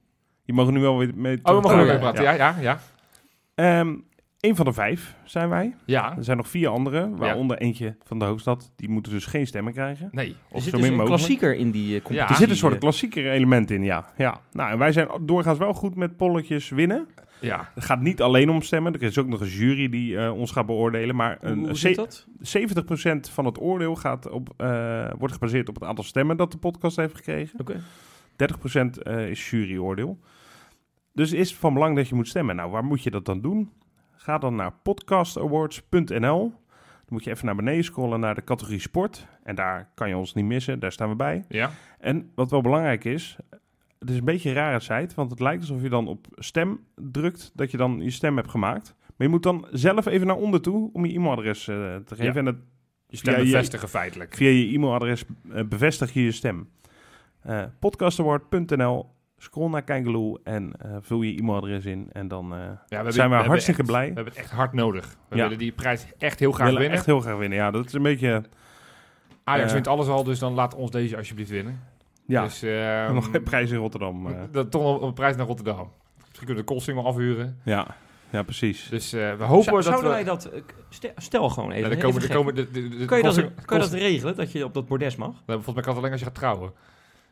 Je 0.43 0.53
mag 0.53 0.67
er 0.67 0.73
nu 0.73 0.79
wel 0.79 0.97
weer 0.97 1.11
mee... 1.15 1.39
Oh, 1.43 1.55
we 1.55 1.61
mogen 1.61 1.79
ook 1.79 1.85
ja, 1.85 1.87
even 1.87 1.99
praten. 1.99 2.23
Ja, 2.23 2.31
ja, 2.31 2.55
ja. 2.59 2.79
Ehm, 3.55 3.95
een 4.43 4.55
van 4.55 4.65
de 4.65 4.73
vijf 4.73 5.15
zijn 5.23 5.49
wij. 5.49 5.75
Ja. 5.85 6.17
Er 6.17 6.23
zijn 6.23 6.37
nog 6.37 6.47
vier 6.47 6.67
anderen, 6.69 7.17
waaronder 7.17 7.57
eentje 7.57 7.95
van 8.03 8.19
de 8.19 8.25
hoofdstad. 8.25 8.71
Die 8.75 8.89
moeten 8.89 9.11
dus 9.11 9.25
geen 9.25 9.47
stemmen 9.47 9.73
krijgen. 9.73 10.09
Nee. 10.11 10.35
Er 10.51 10.61
zit 10.61 10.63
zo 10.63 10.71
dus 10.71 10.79
min 10.79 10.91
een 10.91 10.97
mogelijk. 10.97 11.07
klassieker 11.07 11.55
in 11.55 11.71
die 11.71 11.95
eh, 11.95 12.01
competitie. 12.01 12.15
Ja. 12.15 12.29
Er 12.29 12.35
zit 12.35 12.49
een 12.49 12.55
soort 12.55 12.73
eh, 12.73 12.79
klassieker 12.79 13.31
element 13.31 13.71
in, 13.71 13.83
ja. 13.83 14.05
ja. 14.17 14.39
Nou, 14.51 14.71
en 14.71 14.77
wij 14.77 14.91
zijn 14.91 15.07
doorgaans 15.21 15.57
wel 15.57 15.73
goed 15.73 15.95
met 15.95 16.17
polletjes 16.17 16.69
winnen. 16.69 17.07
Ja. 17.47 17.71
Het 17.73 17.83
gaat 17.83 18.01
niet 18.01 18.21
alleen 18.21 18.49
om 18.49 18.61
stemmen. 18.61 18.93
Er 18.93 19.01
is 19.01 19.17
ook 19.17 19.27
nog 19.27 19.41
een 19.41 19.47
jury 19.47 19.89
die 19.89 20.17
eh, 20.17 20.37
ons 20.37 20.51
gaat 20.51 20.65
beoordelen. 20.65 21.15
Maar 21.15 21.37
een, 21.41 21.59
hoe 21.59 21.75
zit 21.75 21.95
dat? 21.95 22.27
70% 22.39 23.19
van 23.31 23.45
het 23.45 23.61
oordeel 23.61 23.95
gaat 23.95 24.29
op, 24.29 24.53
eh, 24.57 25.09
wordt 25.17 25.33
gebaseerd 25.33 25.69
op 25.69 25.75
het 25.75 25.83
aantal 25.83 26.03
stemmen 26.03 26.37
dat 26.37 26.51
de 26.51 26.57
podcast 26.57 26.95
heeft 26.95 27.15
gekregen. 27.15 27.59
Oké. 27.59 27.81
30% 28.35 29.01
eh, 29.01 29.29
is 29.29 29.49
juryoordeel. 29.49 30.19
Dus 31.13 31.29
het 31.29 31.39
is 31.39 31.55
van 31.55 31.73
belang 31.73 31.95
dat 31.95 32.07
je 32.07 32.15
moet 32.15 32.27
stemmen. 32.27 32.55
Nou, 32.55 32.71
waar 32.71 32.85
moet 32.85 33.03
je 33.03 33.11
dat 33.11 33.25
dan 33.25 33.41
doen? 33.41 33.71
Ga 34.23 34.37
dan 34.37 34.55
naar 34.55 34.71
podcastawards.nl. 34.83 36.39
Dan 36.79 37.07
moet 37.07 37.23
je 37.23 37.29
even 37.29 37.45
naar 37.45 37.55
beneden 37.55 37.83
scrollen 37.83 38.19
naar 38.19 38.35
de 38.35 38.43
categorie 38.43 38.79
sport. 38.79 39.27
En 39.43 39.55
daar 39.55 39.89
kan 39.93 40.09
je 40.09 40.17
ons 40.17 40.33
niet 40.33 40.45
missen. 40.45 40.79
Daar 40.79 40.91
staan 40.91 41.09
we 41.09 41.15
bij. 41.15 41.45
Ja. 41.49 41.71
En 41.99 42.31
wat 42.35 42.51
wel 42.51 42.61
belangrijk 42.61 43.03
is, 43.03 43.37
het 43.99 44.09
is 44.09 44.17
een 44.17 44.25
beetje 44.25 44.49
een 44.49 44.55
rare 44.55 44.79
site, 44.79 45.15
want 45.15 45.31
het 45.31 45.39
lijkt 45.39 45.61
alsof 45.61 45.81
je 45.81 45.89
dan 45.89 46.07
op 46.07 46.27
stem 46.35 46.79
drukt, 46.95 47.51
dat 47.53 47.71
je 47.71 47.77
dan 47.77 48.01
je 48.01 48.09
stem 48.09 48.35
hebt 48.35 48.49
gemaakt. 48.49 48.95
Maar 48.99 49.27
je 49.27 49.27
moet 49.27 49.43
dan 49.43 49.67
zelf 49.71 50.05
even 50.05 50.27
naar 50.27 50.35
onder 50.35 50.61
toe 50.61 50.89
om 50.93 51.05
je 51.05 51.13
e-mailadres 51.13 51.67
eh, 51.67 51.75
te 51.95 52.15
geven. 52.15 52.25
Ja. 52.25 52.33
En 52.33 52.45
dat, 52.45 52.55
Je 53.07 53.17
stem 53.17 53.35
bevestigen 53.35 53.89
feitelijk. 53.89 54.35
via 54.35 54.49
je 54.49 54.73
e-mailadres 54.73 55.23
eh, 55.51 55.63
bevestig 55.63 56.13
je 56.13 56.23
je 56.23 56.31
stem. 56.31 56.69
Eh 57.41 57.63
podcastaward.nl, 57.79 59.09
scroll 59.43 59.69
naar 59.69 59.81
Kangaloo 59.83 60.37
en 60.43 60.73
eh, 60.79 60.91
vul 61.01 61.21
je 61.21 61.37
e-mailadres 61.37 61.85
in. 61.85 62.09
En 62.11 62.27
dan 62.27 62.53
eh, 62.53 62.59
Ja, 62.59 62.77
we 62.87 62.95
hebben- 62.95 63.13
zijn 63.13 63.29
we, 63.29 63.35
hartstikke 63.35 63.81
echt- 63.81 63.89
blij. 63.89 64.07
We 64.07 64.13
hebben 64.13 64.33
het 64.33 64.41
echt 64.41 64.51
hard 64.51 64.73
nodig. 64.73 65.15
We 65.27 65.35
Ja. 65.35 65.43
willen 65.43 65.57
die 65.57 65.71
prijs 65.71 66.05
echt 66.17 66.39
heel 66.39 66.49
We 66.49 66.55
graag 66.55 66.65
willen 66.65 66.81
winnen. 66.81 66.97
echt 66.99 67.07
heel 67.07 67.19
graag 67.19 67.37
winnen. 67.37 67.57
Ja, 67.57 67.71
dat 67.71 67.85
is 67.85 67.93
een 67.93 68.01
beetje... 68.01 68.43
Ajax 69.43 69.67
eh, 69.67 69.73
wint 69.73 69.87
alles 69.87 70.07
al, 70.07 70.23
dus 70.23 70.39
dan 70.39 70.53
laat 70.53 70.75
ons 70.75 70.91
deze 70.91 71.17
alsjeblieft 71.17 71.49
winnen. 71.49 71.79
Ja, 72.25 72.43
Dus, 72.43 72.61
ehm, 72.63 73.13
nog 73.15 73.29
geen 73.31 73.43
prijs 73.43 73.71
in 73.71 73.77
Rotterdam. 73.77 74.27
eh. 74.27 74.33
dat 74.51 74.71
toch 74.71 74.81
nog 74.83 75.01
een 75.01 75.13
prijs 75.13 75.35
naar 75.35 75.45
Rotterdam. 75.45 75.91
Misschien 76.17 76.45
kunnen 76.47 76.55
we 76.55 76.59
de 76.61 76.63
Koolsingel 76.63 77.05
afhuren. 77.05 77.59
ja. 77.63 77.87
ja, 78.29 78.43
precies. 78.43 78.87
Dus 78.89 79.13
eh, 79.13 79.33
we 79.35 79.43
hopen 79.43 79.63
Zou- 79.63 79.75
dat 79.75 79.83
zouden 79.85 80.09
we... 80.09 80.15
wij 80.15 80.23
dat... 80.23 80.49
stel, 80.89 81.11
stel 81.17 81.49
gewoon 81.49 81.71
even. 81.71 81.89
Ja, 81.89 81.95
dan 82.01 82.09
even 82.09 82.29
komen, 82.29 82.55
de, 82.55 82.71
de, 82.71 82.89
de, 82.89 82.97
de 82.97 83.05
kan, 83.05 83.17
je 83.17 83.23
dat, 83.23 83.33
Koolsingel- 83.33 83.51
kan 83.65 83.77
je 83.77 83.83
dat 83.83 83.89
Koolsingel- 83.89 84.05
regelen, 84.07 84.35
dat 84.35 84.51
je 84.51 84.63
op 84.63 84.73
dat 84.73 84.87
bordes 84.87 85.15
mag? 85.15 85.29
Nou, 85.31 85.41
Volgens 85.45 85.73
mij 85.73 85.83
kan 85.83 85.91
het 85.93 85.99
alleen 86.01 86.11
als 86.11 86.19
je 86.19 86.25
gaat 86.25 86.35
trouwen. 86.35 86.71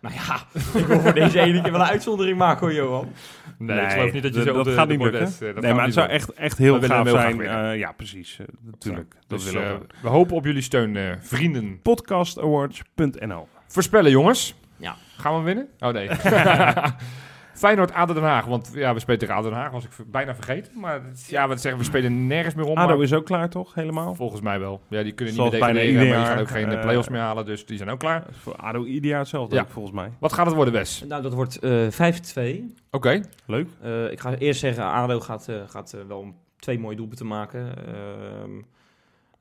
Nou 0.01 0.15
ja, 0.15 0.35
ik 0.79 0.85
wil 0.85 0.99
voor 0.99 1.13
deze 1.13 1.39
ene 1.39 1.61
keer 1.61 1.71
wel 1.71 1.81
een 1.81 1.87
uitzondering 1.87 2.37
maken 2.37 2.59
hoor, 2.59 2.73
Johan. 2.75 3.11
Nee, 3.57 3.81
ik 3.81 3.89
geloof 3.91 4.11
niet 4.11 4.23
dat 4.23 4.33
je 4.35 4.41
zo 4.41 4.49
op 4.49 4.55
dat 4.55 4.65
de, 4.65 4.73
gaat 4.73 4.87
de 4.87 4.93
niet 4.93 5.03
lukken. 5.03 5.21
eh, 5.21 5.53
dat 5.53 5.63
nee, 5.63 5.73
maar 5.73 5.85
het 5.85 5.93
zou 5.93 6.09
echt, 6.09 6.33
echt 6.33 6.57
heel 6.57 6.79
We 6.79 6.85
gaaf 6.85 7.09
zijn. 7.09 7.41
Eh, 7.41 7.77
ja, 7.77 7.91
precies. 7.91 8.37
eh, 8.39 8.45
natuurlijk. 8.63 9.13
Dat 9.27 9.39
Dus 9.39 9.51
willen 9.51 9.79
we. 9.79 9.85
we 10.01 10.07
hopen 10.09 10.35
op 10.35 10.45
jullie 10.45 10.61
steun, 10.61 10.95
eh, 10.97 11.11
vrienden. 11.19 11.79
Podcastawards.nl 11.81 13.47
Voorspellen, 13.67 14.11
jongens. 14.11 14.55
Ja. 14.77 14.95
Gaan 15.17 15.37
we 15.37 15.41
winnen? 15.41 15.67
Oh 15.79 15.93
nee. 15.93 16.09
Feyenoord 17.61 17.93
ADO 17.93 18.13
Den 18.13 18.23
Haag. 18.23 18.45
Want 18.45 18.71
ja, 18.73 18.93
we 18.93 18.99
spelen 18.99 19.19
tegen 19.19 19.35
ADO 19.35 19.49
Den 19.49 19.57
Haag. 19.57 19.71
Was 19.71 19.83
ik 19.83 19.89
bijna 20.07 20.35
vergeten. 20.35 20.79
Maar 20.79 21.01
ja, 21.27 21.47
wat 21.47 21.61
zeggen 21.61 21.79
we 21.81 21.85
spelen 21.87 22.27
nergens 22.27 22.55
meer 22.55 22.65
om. 22.65 22.77
ADO 22.77 22.93
maar 22.95 23.03
is 23.03 23.13
ook 23.13 23.25
klaar, 23.25 23.49
toch? 23.49 23.73
Helemaal? 23.73 24.15
Volgens 24.15 24.41
mij 24.41 24.59
wel. 24.59 24.81
Ja, 24.87 25.03
die 25.03 25.11
kunnen 25.11 25.33
niet 25.35 25.51
meer 25.51 25.59
maar 25.59 25.73
die 25.73 25.93
gaan 26.13 26.39
ook 26.39 26.47
geen 26.49 26.67
eh, 26.67 26.73
eh, 26.73 26.81
play-offs 26.81 27.09
meer 27.09 27.19
halen. 27.21 27.45
Dus 27.45 27.65
die 27.65 27.77
zijn 27.77 27.89
ook 27.89 27.99
klaar. 27.99 28.23
Voor 28.31 28.55
ADO 28.55 28.83
ieder 28.85 29.09
jaar 29.09 29.19
hetzelfde, 29.19 29.55
Ja. 29.55 29.61
ook, 29.61 29.69
volgens 29.69 29.95
mij. 29.95 30.11
Wat 30.19 30.33
gaat 30.33 30.45
het 30.45 30.55
worden, 30.55 30.73
Wes? 30.73 31.03
Nou, 31.07 31.21
dat 31.21 31.33
wordt 31.33 31.59
eh 31.59 31.87
5-2. 31.89 32.73
Oké. 32.91 33.21
Leuk. 33.45 33.67
Eh, 33.81 34.11
ik 34.11 34.19
ga 34.19 34.35
eerst 34.35 34.59
zeggen, 34.59 34.83
ADO 34.83 35.19
gaat, 35.19 35.47
eh, 35.47 35.55
gaat 35.67 35.93
eh, 35.93 36.01
wel 36.07 36.33
twee 36.59 36.79
mooie 36.79 36.95
doelpunten 36.95 37.27
maken. 37.27 37.73
Ehm 37.87 38.61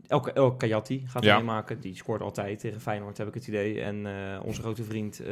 Elke, 0.07 0.33
El 0.33 0.53
Kayati 0.55 1.05
gaat 1.07 1.25
Ja. 1.25 1.37
er 1.37 1.45
maken. 1.45 1.81
Die 1.81 1.97
scoort 1.97 2.23
altijd 2.23 2.61
tegen 2.61 2.81
Feyenoord, 2.81 3.19
heb 3.19 3.29
ik 3.29 3.35
het 3.35 3.47
idee. 3.47 3.81
En 3.81 4.07
eh, 4.07 4.45
onze 4.45 4.61
grote 4.63 4.85
vriend 4.85 5.21
eh, 5.21 5.31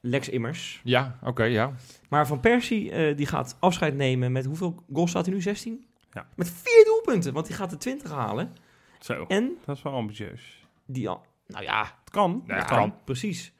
Lex 0.00 0.28
Immers. 0.28 0.80
Ja, 0.84 1.18
oké, 1.22 1.44
ja. 1.44 1.72
Maar 2.08 2.26
Van 2.26 2.40
Persie, 2.40 2.90
eh, 2.90 3.16
die 3.16 3.26
gaat 3.26 3.56
afscheid 3.60 3.94
nemen 3.94 4.32
met 4.32 4.44
hoeveel 4.44 4.82
goals 4.92 5.10
staat 5.10 5.26
hij 5.26 5.34
nu? 5.34 5.40
16? 5.40 5.86
Ja. 6.12 6.26
Met 6.36 6.50
vier 6.50 6.84
doelpunten, 6.84 7.32
want 7.32 7.46
die 7.46 7.54
gaat 7.56 7.70
de 7.70 7.76
20 7.76 8.10
halen. 8.10 8.52
Zo, 9.00 9.24
En 9.28 9.56
dat 9.64 9.76
is 9.76 9.82
wel 9.82 9.92
ambitieus. 9.92 10.64
die 10.86 11.08
al... 11.08 11.24
Nou 11.46 11.64
ja, 11.64 11.80
Het 12.00 12.10
kan. 12.10 12.42
Ja, 12.46 12.54
het 12.54 12.64
kan. 12.64 12.78
kan. 12.78 12.94
precies. 13.04 13.52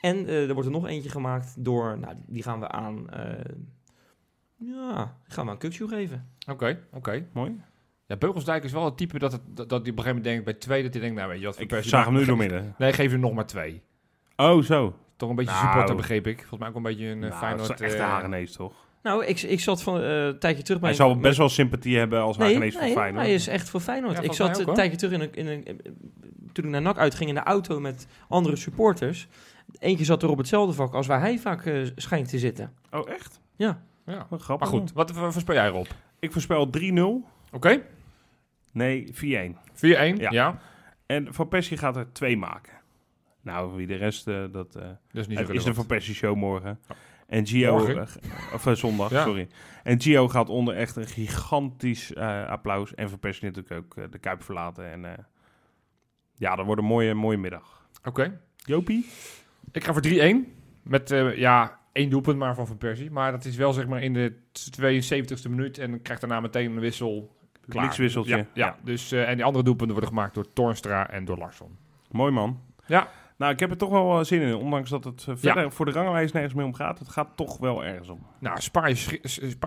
En 0.00 0.26
eh, 0.26 0.46
er 0.48 0.52
wordt 0.54 0.68
er 0.68 0.74
nog 0.74 0.86
eentje 0.86 1.10
gemaakt 1.10 1.64
door, 1.64 1.98
nou, 1.98 2.14
die 2.26 2.42
gaan 2.42 2.60
we 2.60 2.68
aan, 2.68 3.10
eh, 3.10 3.54
ja, 4.56 5.16
die 5.24 5.34
gaan 5.34 5.44
we 5.44 5.50
aan 5.50 5.58
Kukshoe 5.58 5.88
geven. 5.88 6.28
Oké, 6.50 6.82
oké. 6.92 7.26
Mooi. 7.32 7.60
Ja, 8.06 8.16
Beugelsdijk 8.16 8.64
is 8.64 8.72
wel 8.72 8.84
het 8.84 8.96
type 8.96 9.18
dat, 9.18 9.32
het, 9.32 9.40
dat, 9.46 9.68
dat 9.68 9.84
die 9.84 9.92
op 9.92 9.98
een 9.98 10.04
gegeven 10.04 10.06
moment 10.08 10.24
denkt 10.24 10.44
bij 10.44 10.54
twee, 10.54 10.82
dat 10.82 10.92
hij 10.92 11.00
denkt, 11.02 11.16
nou 11.16 11.28
weet 11.30 11.40
je 11.40 11.46
wat, 11.46 11.60
Ik 11.60 11.68
Persie 11.68 11.90
zag 11.90 12.04
hem 12.04 12.12
nu 12.14 12.20
ge- 12.20 12.26
doormidden. 12.26 12.74
Nee, 12.78 12.92
geef 12.92 13.12
er 13.12 13.18
nog 13.18 13.32
maar 13.32 13.46
twee. 13.46 13.82
Oh, 14.36 14.62
zo. 14.62 14.96
Toch 15.16 15.28
een 15.30 15.36
beetje 15.36 15.52
Nou. 15.52 15.64
supporter, 15.64 15.96
begreep 15.96 16.26
ik. 16.26 16.38
Volgens 16.38 16.60
mij 16.60 16.68
ook 16.68 16.76
een 16.76 16.82
beetje 16.82 17.06
een 17.06 17.22
uh, 17.22 17.28
Nou, 17.28 17.32
Feyenoord... 17.40 17.68
dat 17.68 17.80
is 17.80 17.86
echt 17.86 17.96
de 17.96 18.02
eh, 18.02 18.08
Hagenees, 18.08 18.52
toch? 18.52 18.86
Nou, 19.06 19.24
ik, 19.24 19.42
ik 19.42 19.60
zat 19.60 19.82
van 19.82 20.00
eh, 20.00 20.24
een 20.24 20.38
tijdje 20.38 20.62
terug 20.62 20.80
bij... 20.80 20.88
Hij 20.88 20.98
zal 20.98 21.18
best 21.18 21.38
wel 21.38 21.48
sympathie 21.48 21.98
hebben 21.98 22.20
als 22.20 22.36
Nee, 22.36 22.48
Hagenees 22.48 22.72
voor 22.72 22.82
nee, 22.82 22.92
Feyenoord. 22.92 23.24
hij 23.24 23.34
is 23.34 23.46
echt 23.46 23.70
voor 23.70 23.80
Feyenoord. 23.80 24.16
Ja, 24.16 24.22
ik 24.22 24.32
zat 24.32 24.60
ook, 24.60 24.68
een 24.68 24.74
tijdje 24.74 24.96
terug 24.96 25.12
in 25.12 25.20
een, 25.20 25.34
in 25.34 25.46
een, 25.46 25.64
eh, 25.66 25.90
toen 26.52 26.64
ik 26.64 26.70
naar 26.70 26.82
NAC 26.82 26.98
uitging 26.98 27.28
in 27.28 27.34
de 27.34 27.42
auto 27.42 27.80
met 27.80 28.06
andere 28.28 28.56
supporters. 28.56 29.28
Eentje 29.78 30.04
zat 30.04 30.22
er 30.22 30.28
op 30.28 30.38
hetzelfde 30.38 30.74
vak 30.74 30.94
als 30.94 31.06
waar 31.06 31.20
hij 31.20 31.38
vaak 31.38 31.66
eh, 31.66 31.86
schijnt 31.96 32.28
te 32.28 32.38
zitten. 32.38 32.72
Oh, 32.90 33.10
echt? 33.10 33.40
Ja. 33.56 33.82
Ja. 34.06 34.26
Wat 34.30 34.42
grappig. 34.42 34.70
Maar 34.70 34.80
goed, 34.80 34.92
wat 34.92 35.10
voor 35.10 35.32
voorspel 35.32 35.54
jij 35.54 35.66
erop? 35.66 35.88
Ik 36.18 36.32
voorspel 36.32 36.70
3-0. 36.78 37.28
Oké, 37.52 37.78
4-1. 37.78 37.82
Nee, 38.72 39.14
4-1. 39.14 39.16
Ja. 39.80 40.30
Ja. 40.30 40.58
En 41.06 41.34
Van 41.34 41.48
Persie 41.48 41.76
gaat 41.76 41.96
er 41.96 42.12
twee 42.12 42.36
maken. 42.36 42.72
Nou, 43.46 43.76
wie 43.76 43.86
de 43.86 43.94
rest, 43.94 44.28
eh, 44.28 44.44
dat 44.52 44.72
Dat 44.72 44.82
is 45.12 45.26
niet 45.26 45.48
is 45.48 45.64
de. 45.64 45.74
Van 45.74 45.86
Persie 45.86 46.14
show 46.14 46.36
morgen. 46.36 46.80
En 47.26 47.46
Gio, 47.46 47.76
Morgen? 47.78 47.96
eh, 48.22 48.54
of 48.54 48.78
zondag, 48.78 49.10
Ja. 49.10 49.24
sorry. 49.24 49.48
En 49.82 50.00
Gio 50.00 50.28
gaat 50.28 50.48
onder 50.48 50.74
echt 50.74 50.96
een 50.96 51.06
gigantisch 51.06 52.16
applaus. 52.46 52.94
En 52.94 53.08
Van 53.08 53.18
Persie 53.18 53.44
natuurlijk 53.44 53.74
ook 53.74 54.12
de 54.12 54.18
Kuip 54.18 54.42
verlaten. 54.42 54.90
En 54.90 55.26
ja, 56.34 56.56
dat 56.56 56.64
wordt 56.66 56.80
een 56.80 56.86
mooie, 56.86 57.14
mooie 57.14 57.36
middag. 57.36 57.88
Oké. 58.04 58.40
Jopie? 58.56 59.06
Ik 59.72 59.84
ga 59.84 59.92
voor 59.92 60.02
3-1. 60.02 60.54
Met, 60.82 61.08
ja, 61.36 61.78
één 61.92 62.10
doelpunt 62.10 62.38
maar 62.38 62.54
van 62.54 62.66
Van 62.66 62.78
Persie. 62.78 63.10
Maar 63.10 63.32
dat 63.32 63.44
is 63.44 63.56
wel 63.56 63.72
zeg 63.72 63.86
maar 63.86 64.02
in 64.02 64.12
de 64.12 64.32
72e 64.52 65.48
minuut. 65.48 65.78
En 65.78 66.02
krijgt 66.02 66.22
daarna 66.22 66.40
meteen 66.40 66.70
een 66.72 66.80
wissel. 66.80 67.36
Klikswisseltje. 67.68 68.36
Ja, 68.36 68.46
ja. 68.54 68.76
Dus, 68.84 69.12
en 69.12 69.34
die 69.36 69.44
andere 69.44 69.64
doelpunten 69.64 69.96
worden 69.96 70.14
gemaakt 70.14 70.34
door 70.34 70.52
Tornstra 70.52 71.10
en 71.10 71.24
door 71.24 71.38
Larsson. 71.38 71.76
Mooi 72.10 72.32
man. 72.32 72.60
Ja. 72.86 73.08
Nou, 73.36 73.52
ik 73.52 73.60
heb 73.60 73.70
er 73.70 73.76
toch 73.76 73.90
wel 73.90 74.18
eh, 74.18 74.24
zin 74.24 74.40
in. 74.40 74.54
Ondanks 74.54 74.90
dat 74.90 75.04
het 75.04 75.24
eh, 75.28 75.34
verder 75.36 75.72
voor 75.72 75.84
de 75.86 75.92
ranglijst 75.92 76.34
nergens 76.34 76.54
meer 76.54 76.64
om 76.64 76.74
gaat. 76.74 76.98
Het 76.98 77.08
gaat 77.08 77.36
toch 77.36 77.58
wel 77.58 77.84
ergens 77.84 78.08
om. 78.08 78.26
Nou, 78.38 78.60
spaar 78.60 78.88
je, 78.88 79.20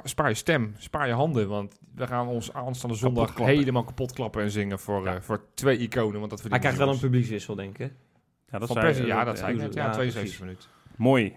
spaar 0.03 0.29
je 0.29 0.33
stem, 0.35 0.75
spaar 0.77 1.07
je 1.07 1.13
handen. 1.13 1.47
Want 1.49 1.79
we 1.95 2.07
gaan 2.07 2.27
ons 2.27 2.53
aanstaande 2.53 2.95
zondag 2.95 3.37
helemaal 3.37 3.83
kapot 3.83 4.13
klappen 4.13 4.41
en 4.41 4.51
zingen 4.51 4.79
voor, 4.79 5.03
Ja. 5.03 5.15
eh, 5.15 5.21
voor 5.21 5.41
twee 5.53 5.77
iconen. 5.77 6.19
Want 6.19 6.29
dat 6.31 6.43
Hij 6.49 6.59
krijgt 6.59 6.77
wel 6.77 6.89
een 6.89 6.99
publiekswissel, 6.99 7.55
denk 7.55 7.77
ik. 7.77 7.93
Ja, 8.49 8.57
dat 8.59 8.67
Van 8.67 8.75
zei- 8.77 8.87
Persie, 8.87 9.05
ja, 9.05 9.23
dat 9.23 9.37
zei 9.37 9.51
ik 9.51 9.57
ja, 9.57 9.63
net. 9.63 9.73
Ja, 9.73 9.85
ja, 9.85 9.91
72 9.91 10.39
minuten. 10.39 10.69
Mooi. 10.95 11.35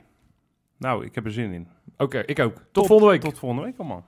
Nou, 0.79 1.05
ik 1.05 1.15
heb 1.15 1.25
er 1.25 1.33
zin 1.33 1.53
in. 1.53 1.69
Oké, 1.97 2.19
ik 2.19 2.39
ook. 2.39 2.57
Tot, 2.73 2.87
volgende 2.87 3.13
week. 3.13 3.21
Tot 3.21 3.39
volgende 3.39 3.65
week 3.65 3.79
allemaal. 3.79 4.05